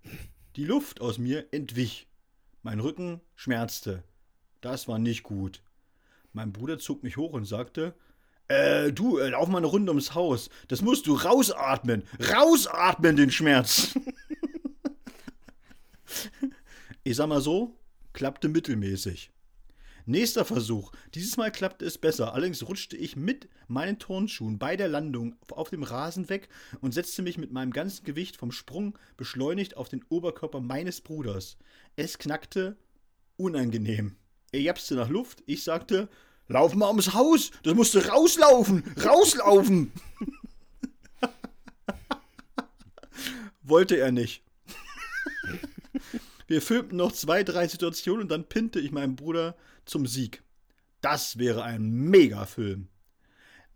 Die 0.56 0.66
Luft 0.66 1.02
aus 1.02 1.18
mir 1.18 1.48
entwich. 1.52 2.08
Mein 2.64 2.80
Rücken 2.80 3.22
schmerzte. 3.36 4.04
Das 4.62 4.88
war 4.88 5.00
nicht 5.00 5.24
gut. 5.24 5.64
Mein 6.34 6.54
Bruder 6.54 6.80
zog 6.80 7.04
mich 7.04 7.18
hoch 7.18 7.34
und 7.34 7.46
sagte, 7.46 7.96
äh, 8.48 8.92
du, 8.92 9.18
äh, 9.18 9.30
lauf 9.30 9.48
mal 9.48 9.60
eine 9.60 9.68
Runde 9.68 9.92
ums 9.92 10.14
Haus. 10.14 10.50
Das 10.68 10.82
musst 10.82 11.08
du 11.08 11.16
rausatmen. 11.16 12.04
Rausatmen, 12.20 13.16
den 13.16 13.32
Schmerz. 13.32 13.94
ich 17.04 17.16
sag 17.16 17.28
mal 17.28 17.42
so, 17.42 17.76
klappte 18.14 18.50
mittelmäßig. 18.50 19.32
Nächster 20.06 20.46
Versuch. 20.46 20.92
Dieses 21.14 21.38
Mal 21.38 21.52
klappte 21.52 21.86
es 21.86 21.98
besser. 21.98 22.34
Allerdings 22.34 22.68
rutschte 22.68 22.98
ich 22.98 23.16
mit 23.16 23.48
meinen 23.68 24.00
Turnschuhen 24.00 24.58
bei 24.58 24.76
der 24.76 24.88
Landung 24.88 25.36
auf 25.50 25.70
dem 25.70 25.84
Rasen 25.84 26.30
weg 26.30 26.50
und 26.82 26.94
setzte 26.94 27.22
mich 27.22 27.38
mit 27.38 27.52
meinem 27.52 27.72
ganzen 27.72 28.04
Gewicht 28.04 28.38
vom 28.38 28.52
Sprung 28.52 28.98
beschleunigt 29.18 29.78
auf 29.78 29.90
den 29.90 30.04
Oberkörper 30.10 30.60
meines 30.60 31.02
Bruders. 31.02 31.58
Es 31.96 32.18
knackte 32.18 32.78
unangenehm. 33.38 34.16
Er 34.52 34.62
japste 34.62 34.96
nach 34.96 35.10
Luft. 35.10 35.44
Ich 35.46 35.64
sagte, 35.64 36.10
lauf 36.48 36.74
mal 36.76 36.88
ums 36.88 37.14
Haus. 37.14 37.52
Das 37.64 37.74
musst 37.74 37.94
du 37.94 38.00
rauslaufen. 38.00 38.84
Rauslaufen. 39.04 39.92
Wollte 43.62 43.98
er 43.98 44.12
nicht. 44.12 44.44
Wir 46.48 46.62
filmten 46.62 46.98
noch 46.98 47.14
zwei, 47.14 47.44
drei 47.44 47.68
Situationen 47.68 48.24
und 48.24 48.30
dann 48.30 48.44
pinte 48.44 48.80
ich 48.80 48.92
meinen 48.92 49.16
Bruder 49.16 49.56
zum 49.92 50.08
Sieg. 50.08 50.42
Das 51.02 51.38
wäre 51.38 51.64
ein 51.64 51.92
Megafilm. 51.92 52.88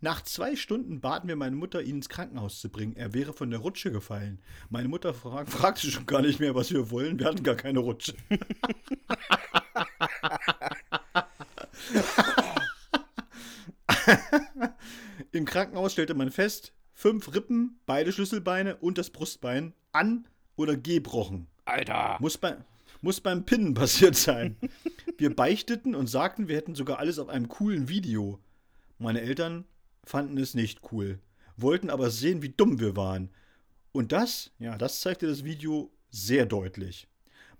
Nach 0.00 0.22
zwei 0.22 0.56
Stunden 0.56 1.02
baten 1.02 1.28
wir 1.28 1.36
meine 1.36 1.56
Mutter, 1.56 1.82
ihn 1.82 1.96
ins 1.96 2.08
Krankenhaus 2.08 2.58
zu 2.60 2.70
bringen. 2.70 2.96
Er 2.96 3.12
wäre 3.12 3.34
von 3.34 3.50
der 3.50 3.58
Rutsche 3.60 3.92
gefallen. 3.92 4.40
Meine 4.70 4.88
Mutter 4.88 5.12
frag, 5.12 5.46
fragte 5.48 5.90
schon 5.90 6.06
gar 6.06 6.22
nicht 6.22 6.40
mehr, 6.40 6.54
was 6.54 6.72
wir 6.72 6.90
wollen. 6.90 7.18
Wir 7.18 7.26
hatten 7.26 7.42
gar 7.42 7.54
keine 7.54 7.80
Rutsche. 7.80 8.14
Im 15.32 15.44
Krankenhaus 15.44 15.92
stellte 15.92 16.14
man 16.14 16.30
fest, 16.30 16.72
fünf 16.94 17.34
Rippen, 17.34 17.78
beide 17.84 18.12
Schlüsselbeine 18.12 18.76
und 18.76 18.96
das 18.96 19.10
Brustbein 19.10 19.74
an- 19.92 20.26
oder 20.56 20.76
gebrochen. 20.76 21.48
Alter. 21.66 22.16
Muss, 22.20 22.38
bei, 22.38 22.56
muss 23.00 23.20
beim 23.20 23.44
Pinnen 23.44 23.74
passiert 23.74 24.16
sein. 24.16 24.56
Wir 25.18 25.34
beichteten 25.34 25.94
und 25.94 26.08
sagten, 26.08 26.48
wir 26.48 26.56
hätten 26.56 26.74
sogar 26.74 26.98
alles 26.98 27.18
auf 27.18 27.28
einem 27.28 27.48
coolen 27.48 27.88
Video. 27.88 28.40
Meine 28.98 29.20
Eltern 29.20 29.64
fanden 30.04 30.38
es 30.38 30.54
nicht 30.54 30.80
cool, 30.92 31.18
wollten 31.56 31.90
aber 31.90 32.10
sehen, 32.10 32.42
wie 32.42 32.50
dumm 32.50 32.80
wir 32.80 32.96
waren. 32.96 33.30
Und 33.92 34.12
das, 34.12 34.52
ja, 34.58 34.76
das 34.78 35.00
zeigte 35.00 35.26
das 35.26 35.44
Video 35.44 35.90
sehr 36.10 36.46
deutlich. 36.46 37.08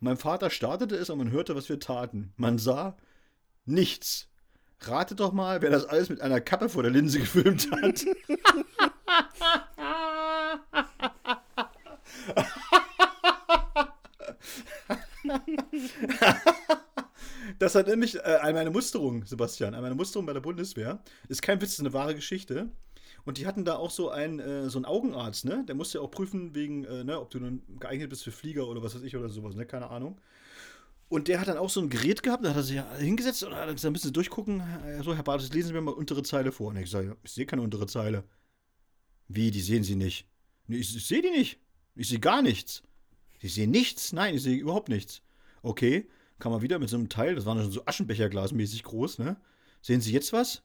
Mein 0.01 0.17
Vater 0.17 0.51
startete 0.51 0.97
es 0.97 1.11
und 1.11 1.19
man 1.19 1.31
hörte, 1.31 1.55
was 1.57 1.69
wir 1.69 1.81
taten. 1.81 2.33
Man 2.37 2.59
sah 2.59 2.97
nichts. 3.65 4.29
Rate 4.81 5.15
doch 5.15 5.33
mal, 5.33 5.63
wer 5.63 5.71
das 5.71 5.87
alles 5.87 6.11
mit 6.11 6.21
einer 6.21 6.41
Kappe 6.41 6.69
vor 6.69 6.83
der 6.83 6.93
Linse 6.93 7.21
gefilmt 7.21 7.71
hat. 7.73 8.05
Das 17.59 17.75
hat 17.75 17.87
nämlich 17.87 18.17
äh, 18.17 18.39
an 18.43 18.55
meine 18.55 18.71
Musterung, 18.71 19.25
Sebastian, 19.25 19.75
an 19.75 19.83
meine 19.83 19.95
Musterung 19.95 20.27
bei 20.27 20.33
der 20.33 20.41
Bundeswehr. 20.41 21.01
Ist 21.29 21.43
kein 21.43 21.61
Witz, 21.61 21.75
ist 21.75 21.81
eine 21.81 21.93
wahre 21.93 22.15
Geschichte. 22.15 22.71
Und 23.25 23.39
die 23.39 23.47
hatten 23.47 23.65
da 23.65 23.77
auch 23.77 23.91
so 23.91 24.11
einen, 24.11 24.39
äh, 24.39 24.69
so 24.69 24.79
einen 24.79 24.85
Augenarzt, 24.85 25.45
ne? 25.45 25.65
Der 25.67 25.75
musste 25.75 25.99
ja 25.99 26.05
auch 26.05 26.11
prüfen, 26.11 26.55
wegen, 26.55 26.85
äh, 26.85 27.05
ne, 27.05 27.21
ob 27.21 27.31
du 27.31 27.41
nun 27.41 27.63
geeignet 27.81 28.11
bist 28.11 28.25
für 28.25 28.33
Flieger 28.33 28.69
oder 28.69 28.83
was 28.83 28.95
weiß 28.95 29.03
ich 29.03 29.17
oder 29.17 29.29
sowas, 29.29 29.55
ne? 29.55 29.67
Keine 29.67 29.91
Ahnung. 29.91 30.21
Und 31.09 31.29
der 31.29 31.41
hat 31.41 31.49
dann 31.49 31.57
auch 31.57 31.71
so 31.71 31.81
ein 31.81 31.89
Gerät 31.89 32.23
gehabt, 32.23 32.45
da 32.45 32.51
hat 32.51 32.57
er 32.57 32.63
sich 32.65 32.81
hingesetzt 32.99 33.45
und 33.45 33.55
hat 33.55 33.69
gesagt, 33.69 33.93
müssen 33.93 34.09
Sie 34.09 34.13
durchgucken. 34.13 34.61
So, 35.05 35.15
Herr 35.15 35.23
Bartes, 35.23 35.53
lesen 35.53 35.69
Sie 35.69 35.75
mir 35.75 35.81
mal 35.81 35.95
untere 35.95 36.25
Zeile 36.25 36.51
vor. 36.51 36.69
Und 36.69 36.79
ich 36.79 36.91
sage, 36.91 37.17
ich 37.23 37.31
sehe 37.31 37.47
keine 37.47 37.63
untere 37.63 37.87
Zeile. 37.87 38.25
Wie, 39.29 39.53
die 39.53 39.61
sehen 39.61 39.85
Sie 39.85 39.95
nicht? 39.95 40.27
Ich, 40.69 40.97
ich 40.97 41.07
sehe 41.07 41.23
die 41.23 41.31
nicht. 41.31 41.61
Ich 41.95 42.09
sehe 42.09 42.19
gar 42.19 42.43
nichts. 42.43 42.83
Sie 43.55 43.61
sehen 43.63 43.71
nichts? 43.71 44.13
Nein, 44.13 44.35
ich 44.35 44.43
sehe 44.43 44.57
überhaupt 44.57 44.89
nichts. 44.89 45.23
Okay, 45.63 46.09
kam 46.39 46.53
er 46.53 46.63
wieder 46.63 46.79
mit 46.79 46.89
so 46.89 46.97
einem 46.97 47.09
Teil, 47.09 47.35
das 47.35 47.47
war 47.47 47.63
so 47.71 47.85
Aschenbecherglasmäßig 47.87 48.83
groß, 48.83 49.19
ne? 49.19 49.37
Sehen 49.83 50.01
Sie 50.01 50.13
jetzt 50.13 50.33
was? 50.33 50.63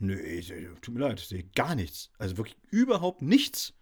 Ich, 0.00 0.46
seh- 0.48 0.68
tut 0.80 0.94
mir 0.94 1.00
leid, 1.00 1.20
ich 1.20 1.28
sehe 1.28 1.44
gar 1.54 1.74
nichts. 1.74 2.10
Also 2.18 2.36
wirklich 2.36 2.56
überhaupt 2.70 3.22
nichts. 3.22 3.74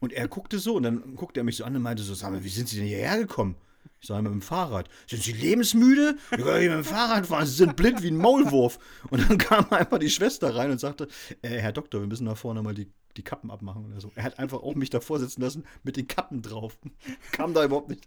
Und 0.00 0.12
er 0.12 0.28
guckte 0.28 0.58
so 0.58 0.76
und 0.76 0.84
dann 0.84 1.16
guckte 1.16 1.40
er 1.40 1.44
mich 1.44 1.56
so 1.56 1.64
an 1.64 1.74
und 1.76 1.82
meinte 1.82 2.02
so, 2.02 2.14
sag 2.14 2.30
mal, 2.30 2.44
wie 2.44 2.48
sind 2.48 2.68
Sie 2.68 2.76
denn 2.78 2.86
hierher 2.86 3.18
gekommen? 3.18 3.56
Ich 4.00 4.06
sage, 4.08 4.22
mit 4.22 4.32
dem 4.32 4.42
Fahrrad. 4.42 4.88
Sind 5.08 5.22
Sie 5.22 5.32
lebensmüde? 5.32 6.16
Ich 6.30 6.38
kann 6.38 6.58
nicht 6.60 6.68
mit 6.68 6.78
dem 6.78 6.84
Fahrrad 6.84 7.26
fahren, 7.26 7.46
Sie 7.46 7.54
sind 7.54 7.76
blind 7.76 8.02
wie 8.02 8.10
ein 8.10 8.16
Maulwurf. 8.16 8.78
Und 9.10 9.28
dann 9.28 9.38
kam 9.38 9.70
einfach 9.70 9.98
die 9.98 10.08
Schwester 10.10 10.54
rein 10.54 10.70
und 10.70 10.78
sagte, 10.78 11.08
äh, 11.42 11.48
Herr 11.58 11.72
Doktor, 11.72 12.00
wir 12.00 12.06
müssen 12.06 12.26
da 12.26 12.34
vorne 12.34 12.62
mal 12.62 12.74
die, 12.74 12.90
die 13.16 13.22
Kappen 13.22 13.50
abmachen 13.50 13.86
oder 13.86 14.00
so. 14.00 14.12
Er 14.14 14.24
hat 14.24 14.38
einfach 14.38 14.62
auch 14.62 14.74
mich 14.74 14.90
davor 14.90 15.18
sitzen 15.18 15.40
lassen 15.42 15.64
mit 15.82 15.96
den 15.96 16.08
Kappen 16.08 16.42
drauf. 16.42 16.76
Kam 17.32 17.54
da 17.54 17.64
überhaupt 17.64 17.88
nicht. 17.88 18.06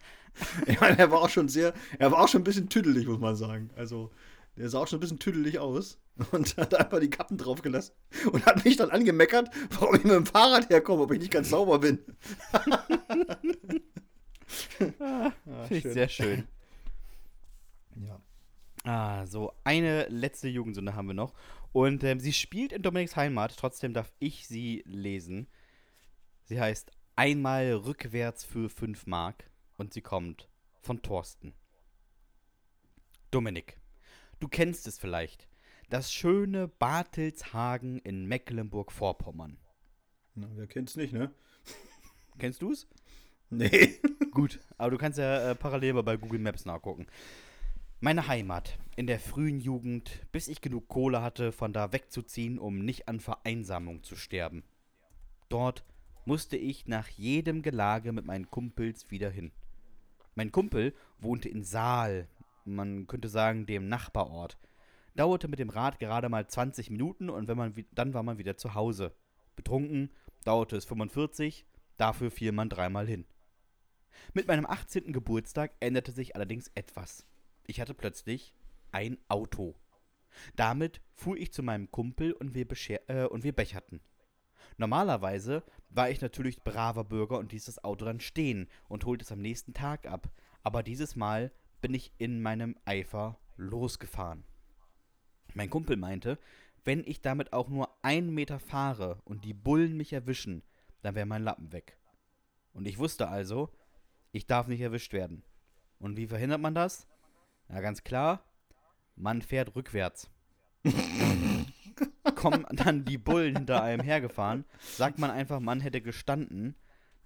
Ich 0.68 0.80
meine, 0.80 0.98
er 0.98 1.12
war 1.12 1.22
auch 1.22 1.30
schon 1.30 1.50
sehr, 1.50 1.74
er 1.98 2.12
war 2.12 2.24
auch 2.24 2.28
schon 2.28 2.42
ein 2.42 2.46
bisschen 2.46 2.70
tüdelig, 2.70 3.08
muss 3.08 3.20
man 3.20 3.36
sagen. 3.36 3.70
Also, 3.76 4.12
der 4.56 4.70
sah 4.70 4.80
auch 4.80 4.88
schon 4.88 4.98
ein 4.98 5.02
bisschen 5.02 5.20
tüdelig 5.20 5.60
aus 5.60 6.00
und 6.32 6.58
hat 6.58 6.74
einfach 6.76 7.00
die 7.00 7.10
Kappen 7.10 7.38
drauf 7.38 7.62
gelassen 7.62 7.94
und 8.32 8.46
hat 8.46 8.66
mich 8.66 8.76
dann 8.78 8.90
angemeckert, 8.90 9.50
warum 9.80 9.96
ich 9.96 10.04
mit 10.04 10.14
dem 10.14 10.26
Fahrrad 10.26 10.70
herkomme, 10.70 11.04
ob 11.04 11.12
ich 11.12 11.20
nicht 11.20 11.32
ganz 11.32 11.50
sauber 11.50 11.80
bin. 11.80 12.00
Ah, 15.00 15.32
Finde 15.68 15.88
ich 15.88 15.94
sehr 15.94 16.08
schön. 16.08 16.48
Ja. 17.96 18.22
Ah, 18.88 19.26
so 19.26 19.52
eine 19.66 20.08
letzte 20.08 20.48
Jugendsünde 20.48 20.96
haben 20.96 21.08
wir 21.08 21.14
noch. 21.14 21.34
Und 21.74 22.06
ähm, 22.06 22.22
sie 22.22 22.32
spielt 22.32 22.72
in 22.72 22.84
Dominiks 22.84 23.18
Heimat, 23.18 23.58
trotzdem 23.58 23.94
darf 23.94 24.14
ich 24.20 24.48
sie 24.48 24.82
lesen. 24.86 25.48
Sie 26.46 26.62
heißt 26.62 26.94
Einmal 27.18 27.74
rückwärts 27.74 28.46
für 28.46 28.70
5 28.70 29.06
Mark 29.06 29.52
und 29.76 29.94
sie 29.94 30.00
kommt 30.00 30.48
von 30.80 31.02
Thorsten. 31.02 31.54
Dominik. 33.30 33.82
Du 34.40 34.48
kennst 34.48 34.88
es 34.88 34.98
vielleicht. 34.98 35.50
Das 35.90 36.14
schöne 36.14 36.70
Bartelshagen 36.70 38.00
in 38.00 38.26
Mecklenburg-Vorpommern. 38.26 39.58
Na, 40.36 40.48
wer 40.56 40.68
kennt's 40.68 40.96
nicht, 40.96 41.12
ne? 41.12 41.34
Kennst 42.38 42.62
du 42.62 42.72
es? 42.72 42.88
Nee. 43.50 44.00
Gut, 44.32 44.62
aber 44.78 44.92
du 44.92 44.98
kannst 44.98 45.20
ja 45.20 45.52
äh, 45.52 45.56
parallel 45.56 45.92
mal 45.92 46.04
bei 46.04 46.16
Google 46.16 46.40
Maps 46.40 46.64
nachgucken. 46.64 47.06
Meine 48.00 48.28
Heimat 48.28 48.78
in 48.96 49.08
der 49.08 49.20
frühen 49.20 49.60
Jugend, 49.60 50.22
bis 50.32 50.48
ich 50.50 50.62
genug 50.62 50.88
Kohle 50.88 51.24
hatte, 51.24 51.52
von 51.52 51.74
da 51.74 51.92
wegzuziehen, 51.92 52.60
um 52.60 52.86
nicht 52.86 53.08
an 53.08 53.20
Vereinsamung 53.20 54.04
zu 54.04 54.16
sterben. 54.16 54.64
Dort 55.50 55.84
musste 56.24 56.58
ich 56.58 56.86
nach 56.86 57.08
jedem 57.08 57.64
Gelage 57.64 58.12
mit 58.12 58.24
meinen 58.24 58.52
Kumpels 58.52 59.10
wieder 59.10 59.32
hin. 59.32 59.52
Mein 60.36 60.52
Kumpel 60.52 60.94
wohnte 61.18 61.50
in 61.50 61.64
Saal, 61.64 62.28
man 62.66 63.08
könnte 63.08 63.30
sagen 63.30 63.66
dem 63.66 63.88
Nachbarort. 63.88 64.60
Dauerte 65.16 65.48
mit 65.48 65.58
dem 65.58 65.72
Rad 65.72 65.98
gerade 65.98 66.30
mal 66.30 66.46
20 66.46 66.92
Minuten 66.92 67.32
und 67.32 67.48
wenn 67.48 67.58
man, 67.58 67.74
dann 67.96 68.14
war 68.14 68.22
man 68.22 68.38
wieder 68.38 68.58
zu 68.58 68.76
Hause. 68.76 69.16
Betrunken 69.56 70.12
dauerte 70.46 70.78
es 70.78 70.86
45, 70.86 71.66
dafür 71.98 72.30
fiel 72.30 72.52
man 72.52 72.70
dreimal 72.70 73.08
hin. 73.08 73.26
Mit 74.36 74.48
meinem 74.48 74.68
18. 74.68 75.14
Geburtstag 75.14 75.74
änderte 75.80 76.12
sich 76.12 76.36
allerdings 76.36 76.70
etwas. 76.76 77.26
Ich 77.68 77.82
hatte 77.82 77.94
plötzlich 77.94 78.54
ein 78.92 79.18
Auto. 79.28 79.76
Damit 80.56 81.02
fuhr 81.14 81.38
ich 81.38 81.52
zu 81.52 81.64
meinem 81.64 81.92
Kumpel 81.92 82.32
und 82.34 82.56
wir, 82.56 82.66
äh, 83.10 83.26
und 83.26 83.44
wir 83.44 83.54
becherten. 83.54 84.02
Normalerweise 84.78 85.64
war 85.90 86.10
ich 86.10 86.22
natürlich 86.22 86.64
braver 86.64 87.04
Bürger 87.04 87.38
und 87.38 87.52
ließ 87.52 87.66
das 87.66 87.84
Auto 87.84 88.06
dann 88.06 88.20
stehen 88.20 88.68
und 88.88 89.06
holte 89.06 89.24
es 89.24 89.32
am 89.32 89.42
nächsten 89.42 89.74
Tag 89.74 90.08
ab. 90.08 90.30
Aber 90.64 90.82
dieses 90.82 91.16
Mal 91.16 91.52
bin 91.82 91.94
ich 91.94 92.14
in 92.18 92.42
meinem 92.42 92.78
Eifer 92.86 93.40
losgefahren. 93.58 94.44
Mein 95.54 95.70
Kumpel 95.70 95.98
meinte, 95.98 96.40
wenn 96.86 97.04
ich 97.04 97.22
damit 97.22 97.52
auch 97.52 97.68
nur 97.68 97.90
einen 98.02 98.34
Meter 98.34 98.60
fahre 98.60 99.22
und 99.26 99.44
die 99.44 99.54
Bullen 99.54 99.98
mich 99.98 100.14
erwischen, 100.14 100.64
dann 101.02 101.16
wäre 101.16 101.26
mein 101.26 101.44
Lappen 101.44 101.74
weg. 101.74 101.98
Und 102.74 102.88
ich 102.88 102.98
wusste 102.98 103.28
also, 103.28 103.70
ich 104.32 104.46
darf 104.46 104.68
nicht 104.68 104.82
erwischt 104.82 105.12
werden. 105.14 105.44
Und 106.00 106.16
wie 106.16 106.28
verhindert 106.28 106.62
man 106.62 106.76
das? 106.76 107.08
Na 107.70 107.82
ganz 107.82 108.04
klar, 108.04 108.44
man 109.16 109.42
fährt 109.42 109.76
rückwärts. 109.76 110.30
Kommen 112.36 112.66
dann 112.72 113.06
die 113.06 113.18
Bullen 113.18 113.56
hinter 113.58 113.82
einem 113.82 114.04
hergefahren, 114.04 114.66
sagt 114.80 115.20
man 115.20 115.32
einfach, 115.32 115.60
man 115.60 115.82
hätte 115.82 116.02
gestanden, 116.02 116.76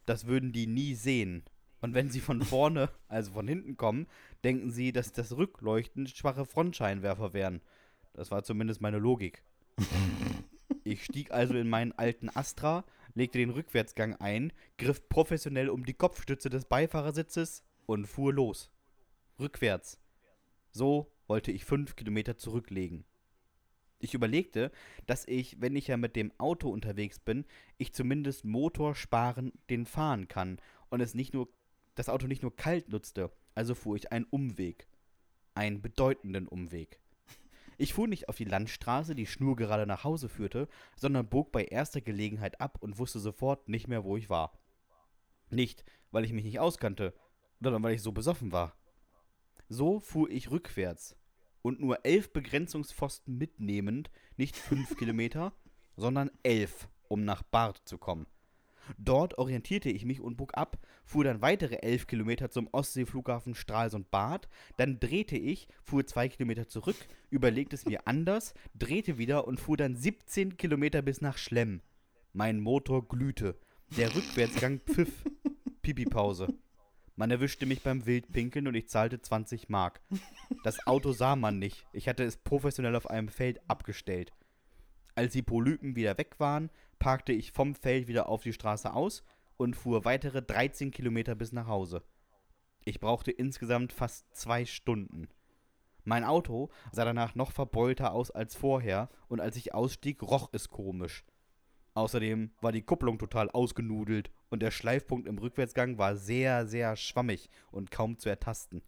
das 0.06 0.26
würden 0.26 0.52
die 0.52 0.68
nie 0.68 0.96
sehen. 0.96 1.44
Und 1.82 1.94
wenn 1.94 2.10
sie 2.10 2.22
von 2.22 2.42
vorne, 2.42 2.90
also 3.08 3.32
von 3.32 3.48
hinten 3.48 3.76
kommen, 3.76 4.08
denken 4.44 4.72
sie, 4.72 4.92
dass 4.92 5.12
das 5.12 5.36
Rückleuchten 5.36 6.08
schwache 6.08 6.46
Frontscheinwerfer 6.46 7.34
wären. 7.34 7.62
Das 8.14 8.32
war 8.32 8.44
zumindest 8.44 8.82
meine 8.82 9.00
Logik. 9.00 9.44
Ich 10.84 11.04
stieg 11.04 11.32
also 11.32 11.56
in 11.56 11.70
meinen 11.70 11.92
alten 11.92 12.30
Astra, 12.30 12.84
legte 13.14 13.40
den 13.40 13.50
Rückwärtsgang 13.50 14.16
ein, 14.16 14.54
griff 14.78 15.08
professionell 15.10 15.70
um 15.70 15.86
die 15.86 15.94
Kopfstütze 15.94 16.50
des 16.50 16.66
Beifahrersitzes 16.66 17.64
und 17.86 18.08
fuhr 18.08 18.34
los. 18.34 18.72
Rückwärts. 19.40 20.00
So 20.72 21.12
wollte 21.28 21.52
ich 21.52 21.66
fünf 21.66 21.96
Kilometer 21.96 22.38
zurücklegen. 22.38 23.06
Ich 24.00 24.14
überlegte, 24.16 24.72
dass 25.06 25.28
ich, 25.28 25.62
wenn 25.62 25.76
ich 25.76 25.88
ja 25.88 25.98
mit 25.98 26.16
dem 26.16 26.32
Auto 26.40 26.70
unterwegs 26.70 27.20
bin, 27.20 27.46
ich 27.78 27.94
zumindest 27.94 28.46
motorsparen 28.46 29.54
den 29.70 29.86
fahren 29.86 30.28
kann 30.28 30.60
und 30.90 31.02
es 31.02 31.14
nicht 31.14 31.34
nur 31.34 31.50
das 31.96 32.10
Auto 32.10 32.26
nicht 32.26 32.42
nur 32.42 32.56
kalt 32.56 32.90
nutzte, 32.90 33.32
also 33.54 33.76
fuhr 33.76 33.96
ich 33.96 34.12
einen 34.12 34.26
Umweg. 34.26 34.88
Einen 35.54 35.82
bedeutenden 35.82 36.48
Umweg. 36.48 37.00
Ich 37.78 37.94
fuhr 37.94 38.08
nicht 38.08 38.30
auf 38.30 38.38
die 38.38 38.46
Landstraße, 38.46 39.16
die 39.16 39.26
schnurgerade 39.26 39.86
nach 39.86 40.04
Hause 40.04 40.30
führte, 40.30 40.68
sondern 40.96 41.28
bog 41.28 41.52
bei 41.52 41.66
erster 41.66 42.00
Gelegenheit 42.00 42.62
ab 42.62 42.78
und 42.80 42.98
wusste 42.98 43.20
sofort 43.20 43.68
nicht 43.68 43.88
mehr, 43.88 44.04
wo 44.04 44.18
ich 44.18 44.30
war. 44.30 44.60
Nicht, 45.50 45.84
weil 46.12 46.24
ich 46.24 46.32
mich 46.32 46.46
nicht 46.46 46.60
auskannte, 46.60 47.14
sondern 47.60 47.84
weil 47.84 47.96
ich 47.96 48.02
so 48.02 48.12
besoffen 48.12 48.52
war. 48.52 48.76
So 49.74 50.02
fuhr 50.02 50.30
ich 50.30 50.52
rückwärts 50.52 51.16
und 51.62 51.80
nur 51.80 52.06
elf 52.06 52.34
Begrenzungspfosten 52.34 53.38
mitnehmend, 53.38 54.12
nicht 54.36 54.58
fünf 54.58 54.98
Kilometer, 54.98 55.54
sondern 55.96 56.30
elf, 56.44 56.90
um 57.08 57.24
nach 57.24 57.42
Barth 57.42 57.82
zu 57.86 57.98
kommen. 57.98 58.28
Dort 58.98 59.38
orientierte 59.38 59.90
ich 59.90 60.04
mich 60.04 60.20
und 60.20 60.36
bog 60.36 60.58
ab, 60.58 60.86
fuhr 61.06 61.24
dann 61.24 61.42
weitere 61.42 61.76
elf 61.76 62.06
Kilometer 62.06 62.52
zum 62.52 62.68
Ostseeflughafen 62.74 63.56
Stralsund-Bad, 63.56 64.50
dann 64.76 65.00
drehte 65.00 65.38
ich, 65.38 65.70
fuhr 65.82 66.06
zwei 66.06 66.28
Kilometer 66.28 66.68
zurück, 66.68 66.98
überlegte 67.30 67.78
es 67.78 67.86
mir 67.86 68.06
anders, 68.10 68.54
drehte 68.76 69.18
wieder 69.18 69.48
und 69.48 69.58
fuhr 69.58 69.78
dann 69.78 69.96
17 69.96 70.58
Kilometer 70.58 71.02
bis 71.02 71.22
nach 71.22 71.38
Schlemm. 71.38 71.80
Mein 72.34 72.60
Motor 72.60 73.08
glühte. 73.08 73.58
Der 73.96 74.14
Rückwärtsgang 74.14 74.82
pfiff. 74.82 75.24
Pipi-Pause. 75.82 76.50
Man 77.16 77.32
erwischte 77.32 77.66
mich 77.66 77.84
beim 77.84 78.06
Wildpinkeln 78.06 78.68
und 78.68 78.76
ich 78.76 78.90
zahlte 78.90 79.22
20 79.22 79.70
Mark. 79.70 80.02
Das 80.64 80.86
Auto 80.88 81.12
sah 81.12 81.36
man 81.36 81.60
nicht. 81.60 81.86
Ich 81.94 82.08
hatte 82.08 82.24
es 82.24 82.38
professionell 82.38 82.96
auf 82.96 83.10
einem 83.10 83.30
Feld 83.30 83.60
abgestellt. 83.68 84.32
Als 85.16 85.34
die 85.34 85.42
Polypen 85.42 85.96
wieder 85.96 86.18
weg 86.18 86.40
waren, 86.40 86.70
parkte 87.00 87.34
ich 87.34 87.52
vom 87.52 87.76
Feld 87.76 88.08
wieder 88.08 88.30
auf 88.30 88.44
die 88.44 88.54
Straße 88.54 88.94
aus 88.94 89.24
und 89.58 89.76
fuhr 89.76 90.06
weitere 90.06 90.42
13 90.42 90.92
Kilometer 90.92 91.36
bis 91.36 91.52
nach 91.52 91.68
Hause. 91.68 92.04
Ich 92.86 93.00
brauchte 93.00 93.32
insgesamt 93.32 93.94
fast 93.94 94.26
zwei 94.36 94.66
Stunden. 94.66 95.28
Mein 96.04 96.24
Auto 96.24 96.70
sah 96.92 97.06
danach 97.06 97.36
noch 97.36 97.52
verbeulter 97.52 98.14
aus 98.14 98.32
als 98.32 98.56
vorher 98.56 99.10
und 99.28 99.40
als 99.40 99.56
ich 99.56 99.74
ausstieg, 99.74 100.24
roch 100.24 100.50
es 100.52 100.70
komisch. 100.70 101.24
Außerdem 101.94 102.52
war 102.62 102.72
die 102.72 102.84
Kupplung 102.84 103.20
total 103.20 103.50
ausgenudelt 103.50 104.32
und 104.50 104.62
der 104.62 104.72
Schleifpunkt 104.72 105.28
im 105.28 105.38
Rückwärtsgang 105.38 105.98
war 105.98 106.16
sehr, 106.16 106.66
sehr 106.66 106.96
schwammig 106.96 107.50
und 107.72 107.92
kaum 107.92 108.18
zu 108.18 108.30
ertasten. 108.30 108.82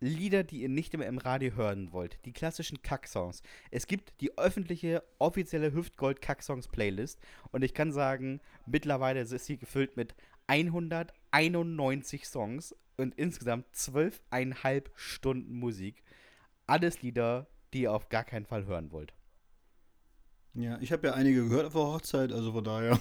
Lieder, 0.00 0.44
die 0.44 0.62
ihr 0.62 0.68
nicht 0.68 0.94
immer 0.94 1.06
im 1.06 1.18
Radio 1.18 1.56
hören 1.56 1.92
wollt. 1.92 2.18
Die 2.24 2.32
klassischen 2.32 2.82
Kacksongs. 2.82 3.42
Es 3.72 3.88
gibt 3.88 4.20
die 4.20 4.38
öffentliche, 4.38 5.02
offizielle 5.18 5.72
Hüftgold-Kacksongs-Playlist. 5.72 7.18
Und 7.50 7.64
ich 7.64 7.74
kann 7.74 7.92
sagen, 7.92 8.40
mittlerweile 8.64 9.20
ist 9.20 9.44
sie 9.44 9.56
gefüllt 9.56 9.96
mit 9.96 10.14
191 10.46 12.26
Songs 12.26 12.76
und 12.96 13.16
insgesamt 13.16 13.66
12,5 13.74 14.84
Stunden 14.94 15.58
Musik. 15.58 16.04
Alles 16.66 17.02
Lieder, 17.02 17.48
die 17.72 17.82
ihr 17.82 17.92
auf 17.92 18.08
gar 18.08 18.24
keinen 18.24 18.46
Fall 18.46 18.66
hören 18.66 18.90
wollt. 18.92 19.12
Ja, 20.54 20.78
ich 20.80 20.90
habe 20.92 21.06
ja 21.08 21.14
einige 21.14 21.44
gehört 21.48 21.66
auf 21.66 21.72
der 21.74 21.82
Hochzeit, 21.82 22.32
also 22.32 22.52
von 22.52 22.64
daher. 22.64 22.98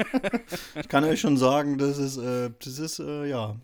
ich 0.80 0.88
kann 0.88 1.04
euch 1.04 1.20
schon 1.20 1.36
sagen, 1.36 1.76
das 1.76 1.98
ist, 1.98 2.16
äh, 2.16 2.50
das 2.64 2.78
ist, 2.78 2.98
äh, 2.98 3.26
ja. 3.26 3.56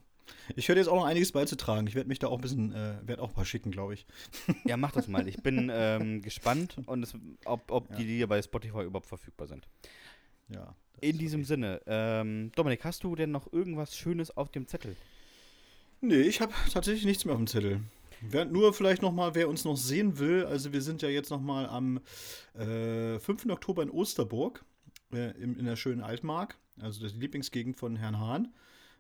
Ich 0.57 0.69
werde 0.69 0.81
jetzt 0.81 0.89
auch 0.89 0.97
noch 0.97 1.05
einiges 1.07 1.33
beizutragen. 1.33 1.87
Ich 1.87 1.95
werde 1.95 2.09
mich 2.09 2.19
da 2.19 2.27
auch 2.27 2.37
ein 2.39 2.43
bisschen, 2.43 2.73
äh, 2.75 2.97
werde 3.07 3.23
auch 3.23 3.29
ein 3.29 3.35
paar 3.35 3.45
schicken, 3.47 3.71
glaube 3.71 3.95
ich. 3.95 4.05
Ja, 4.65 4.77
macht 4.77 4.97
das 4.97 5.09
mal. 5.09 5.27
Ich 5.29 5.43
bin 5.43 5.71
ähm, 5.73 6.21
gespannt, 6.23 6.77
und 6.87 7.03
es, 7.03 7.15
ob, 7.47 7.71
ob 7.71 7.91
Ja. 7.91 7.97
die 7.97 8.05
Lieder 8.05 8.27
bei 8.27 8.43
Spotify 8.43 8.83
überhaupt 8.83 9.07
verfügbar 9.07 9.47
sind. 9.47 9.67
Ja. 10.49 10.75
In 11.01 11.17
diesem 11.19 11.41
wirklich- 11.41 11.49
Sinne, 11.49 11.81
ähm, 11.87 12.53
Dominik, 12.57 12.85
hast 12.85 13.05
du 13.05 13.15
denn 13.15 13.31
noch 13.31 13.51
irgendwas 13.53 13.97
Schönes 13.97 14.37
auf 14.37 14.51
dem 14.51 14.67
Zettel? 14.67 14.97
Nee, 16.01 16.23
ich 16.23 16.41
habe 16.43 16.53
tatsächlich 16.71 17.05
nichts 17.07 17.25
mehr 17.25 17.35
auf 17.35 17.41
dem 17.41 17.47
Zettel. 17.47 17.81
Wer, 18.31 18.45
nur 18.45 18.73
vielleicht 18.73 19.03
noch 19.03 19.13
mal, 19.13 19.35
wer 19.35 19.49
uns 19.49 19.65
noch 19.65 19.77
sehen 19.77 20.19
will, 20.19 20.45
also 20.47 20.73
wir 20.73 20.83
sind 20.83 21.03
ja 21.03 21.09
jetzt 21.09 21.31
noch 21.31 21.41
mal 21.41 21.67
am 21.67 22.01
äh, 22.55 23.19
5. 23.19 23.47
Oktober 23.51 23.83
in 23.83 23.91
Osterburg, 23.91 24.65
äh, 25.13 25.31
in, 25.41 25.57
in 25.57 25.65
der 25.65 25.77
schönen 25.77 26.01
Altmark, 26.01 26.59
also 26.81 27.07
die 27.07 27.19
Lieblingsgegend 27.19 27.77
von 27.77 27.97
Herrn 27.97 28.19
Hahn. 28.19 28.55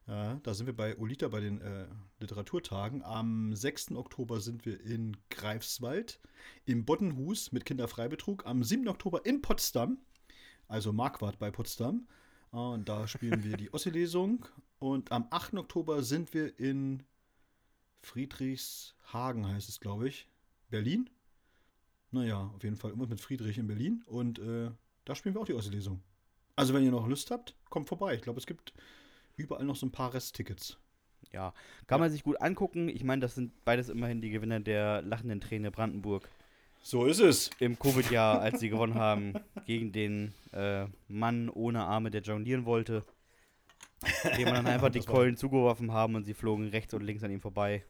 Ja, 0.06 0.34
da 0.42 0.52
sind 0.52 0.66
wir 0.66 0.76
bei 0.76 0.98
Olita 0.98 1.28
bei 1.28 1.40
den 1.40 1.62
äh, 1.62 1.86
Literaturtagen. 2.20 3.02
Am 3.02 3.54
6. 3.54 3.92
Oktober 3.92 4.40
sind 4.40 4.66
wir 4.66 4.78
in 4.82 5.16
Greifswald, 5.30 6.20
im 6.66 6.84
Boddenhus 6.84 7.52
mit 7.52 7.64
Kinderfreibetrug. 7.64 8.44
Am 8.44 8.62
7. 8.62 8.86
Oktober 8.88 9.24
in 9.24 9.40
Potsdam, 9.40 9.96
also 10.68 10.92
Marquardt 10.92 11.38
bei 11.38 11.50
Potsdam. 11.50 12.06
Äh, 12.52 12.56
Und 12.56 12.88
da 12.88 13.08
spielen 13.08 13.44
wir 13.44 13.56
die 13.56 13.72
Ossi-Lesung. 13.72 14.44
Und 14.78 15.10
am 15.10 15.26
8. 15.30 15.54
Oktober 15.54 16.02
sind 16.02 16.34
wir 16.34 16.58
in 16.60 17.02
Friedrichshagen, 18.04 19.46
heißt 19.46 19.68
es, 19.68 19.80
glaube 19.80 20.08
ich. 20.08 20.28
Berlin. 20.70 21.10
Naja, 22.10 22.50
auf 22.54 22.62
jeden 22.62 22.76
Fall 22.76 22.90
irgendwas 22.90 23.10
mit 23.10 23.20
Friedrich 23.20 23.58
in 23.58 23.66
Berlin. 23.66 24.02
Und 24.06 24.38
äh, 24.38 24.70
da 25.04 25.14
spielen 25.14 25.34
wir 25.34 25.40
auch 25.40 25.46
die 25.46 25.54
Ossi-Lesung. 25.54 26.00
Also, 26.56 26.72
wenn 26.74 26.84
ihr 26.84 26.92
noch 26.92 27.08
Lust 27.08 27.30
habt, 27.30 27.54
kommt 27.70 27.88
vorbei. 27.88 28.14
Ich 28.14 28.22
glaube, 28.22 28.38
es 28.38 28.46
gibt 28.46 28.72
überall 29.36 29.64
noch 29.64 29.76
so 29.76 29.86
ein 29.86 29.90
paar 29.92 30.14
Resttickets. 30.14 30.78
Ja, 31.32 31.52
kann 31.88 32.00
man 32.00 32.10
sich 32.10 32.22
gut 32.22 32.40
angucken. 32.40 32.88
Ich 32.88 33.02
meine, 33.02 33.20
das 33.20 33.34
sind 33.34 33.52
beides 33.64 33.88
immerhin 33.88 34.20
die 34.20 34.30
Gewinner 34.30 34.60
der 34.60 35.02
lachenden 35.02 35.40
Träne 35.40 35.72
Brandenburg 35.72 36.28
So 36.80 37.06
ist 37.06 37.18
es. 37.18 37.50
im 37.58 37.76
Covid-Jahr, 37.78 38.40
als 38.40 38.60
sie 38.60 38.68
gewonnen 38.68 38.94
haben 38.94 39.34
gegen 39.66 39.90
den 39.90 40.32
äh, 40.52 40.86
Mann 41.08 41.48
ohne 41.48 41.84
Arme, 41.84 42.10
der 42.12 42.22
jonglieren 42.22 42.66
wollte. 42.66 43.04
Dem 44.36 44.44
man 44.44 44.54
dann 44.54 44.66
einfach 44.68 44.90
die 44.90 45.00
Keulen 45.00 45.36
zugeworfen 45.36 45.90
haben 45.92 46.14
und 46.14 46.24
sie 46.24 46.34
flogen 46.34 46.68
rechts 46.68 46.94
und 46.94 47.02
links 47.02 47.24
an 47.24 47.30
ihm 47.32 47.40
vorbei. 47.40 47.84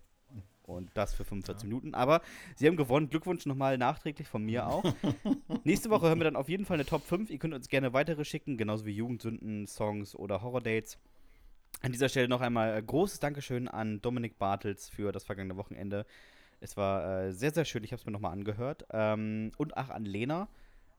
Und 0.67 0.91
das 0.95 1.13
für 1.13 1.25
45 1.25 1.69
Minuten. 1.69 1.95
Aber 1.95 2.23
sie 2.57 2.67
haben 2.67 2.77
gewonnen. 2.77 3.11
Glückwunsch 3.11 3.45
nochmal 3.45 3.77
nachträglich 3.77 4.29
von 4.29 4.43
mir 4.43 4.67
auch. 4.67 4.85
Nächste 5.65 5.91
Woche 5.91 6.09
hören 6.09 6.19
wir 6.19 6.25
dann 6.25 6.37
auf 6.37 6.49
jeden 6.49 6.65
Fall 6.65 6.77
eine 6.77 6.87
Top 6.87 7.05
5. 7.05 7.29
Ihr 7.31 7.39
könnt 7.39 7.53
uns 7.53 7.69
gerne 7.69 7.93
weitere 7.93 8.25
schicken, 8.25 8.57
genauso 8.57 8.87
wie 8.87 8.93
Jugendsünden, 8.93 9.67
Songs 9.67 10.15
oder 10.17 10.43
Horror-Dates. 10.43 10.99
An 11.83 11.93
dieser 11.93 12.09
Stelle 12.09 12.29
noch 12.29 12.41
einmal 12.41 12.79
äh, 12.79 12.83
großes 12.83 13.21
Dankeschön 13.21 13.69
an 13.69 14.01
Dominik 14.01 14.39
Bartels 14.39 14.89
für 14.89 15.13
das 15.13 15.25
vergangene 15.25 15.57
Wochenende. 15.57 16.07
Es 16.61 16.79
war 16.79 17.25
äh, 17.25 17.33
sehr, 17.35 17.51
sehr 17.51 17.67
schön. 17.67 17.85
Ich 17.85 17.93
habe 17.93 18.01
es 18.01 18.07
mir 18.07 18.13
nochmal 18.13 18.33
angehört. 18.33 18.87
Ähm, 18.91 19.53
und 19.59 19.77
auch 19.77 19.91
an 19.91 20.07
Lena. 20.07 20.49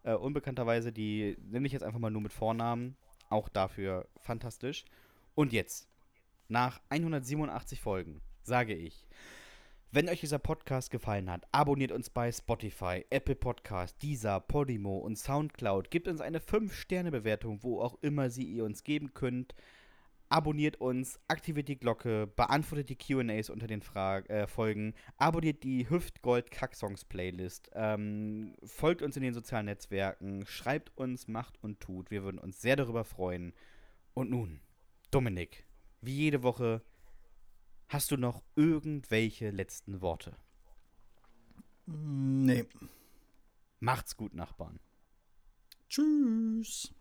Äh, 0.03 0.13
unbekannterweise, 0.13 0.91
die 0.91 1.37
nenne 1.41 1.65
ich 1.65 1.73
jetzt 1.73 1.81
einfach 1.81 1.97
mal 1.97 2.11
nur 2.11 2.21
mit 2.21 2.33
Vornamen. 2.33 2.95
Auch 3.29 3.49
dafür 3.49 4.07
fantastisch. 4.21 4.85
Und 5.33 5.53
jetzt, 5.53 5.89
nach 6.49 6.79
187 6.89 7.81
Folgen, 7.81 8.21
sage 8.43 8.75
ich, 8.75 9.07
wenn 9.95 10.09
euch 10.09 10.19
dieser 10.19 10.39
Podcast 10.39 10.91
gefallen 10.91 11.31
hat, 11.31 11.45
abonniert 11.53 11.93
uns 11.93 12.09
bei 12.09 12.29
Spotify, 12.29 13.05
Apple 13.11 13.35
Podcast, 13.35 14.03
Deezer, 14.03 14.41
Podimo 14.41 14.97
und 14.97 15.17
Soundcloud. 15.17 15.89
Gebt 15.89 16.09
uns 16.09 16.19
eine 16.19 16.39
5-Sterne-Bewertung, 16.39 17.63
wo 17.63 17.79
auch 17.79 17.97
immer 18.01 18.29
sie 18.29 18.43
ihr 18.43 18.65
uns 18.65 18.83
geben 18.83 19.13
könnt. 19.13 19.55
Abonniert 20.27 20.81
uns, 20.81 21.17
aktiviert 21.29 21.69
die 21.69 21.79
Glocke, 21.79 22.27
beantwortet 22.27 22.89
die 22.89 22.97
QAs 22.97 23.49
unter 23.49 23.67
den 23.67 23.81
Fra 23.81 24.17
äh, 24.17 24.47
Folgen, 24.47 24.95
abonniert 25.15 25.63
die 25.63 25.89
Hüftgold-Kacksongs-Playlist, 25.89 27.71
ähm, 27.73 28.53
folgt 28.65 29.01
uns 29.01 29.15
in 29.15 29.23
den 29.23 29.33
sozialen 29.33 29.67
Netzwerken, 29.67 30.45
schreibt 30.45 30.91
uns, 30.97 31.29
macht 31.29 31.57
und 31.63 31.79
tut. 31.79 32.11
Wir 32.11 32.25
würden 32.25 32.39
uns 32.39 32.59
sehr 32.59 32.75
darüber 32.75 33.05
freuen. 33.05 33.53
Und 34.13 34.29
nun, 34.29 34.59
Dominik, 35.09 35.65
wie 36.01 36.15
jede 36.15 36.43
Woche, 36.43 36.81
hast 37.87 38.11
du 38.11 38.17
noch 38.17 38.41
irgendwelche 38.55 39.49
letzten 39.49 40.01
Worte? 40.01 40.35
Nee. 41.85 42.65
Macht's 43.79 44.17
gut, 44.17 44.33
Nachbarn. 44.33 44.79
Tschüss. 45.89 46.93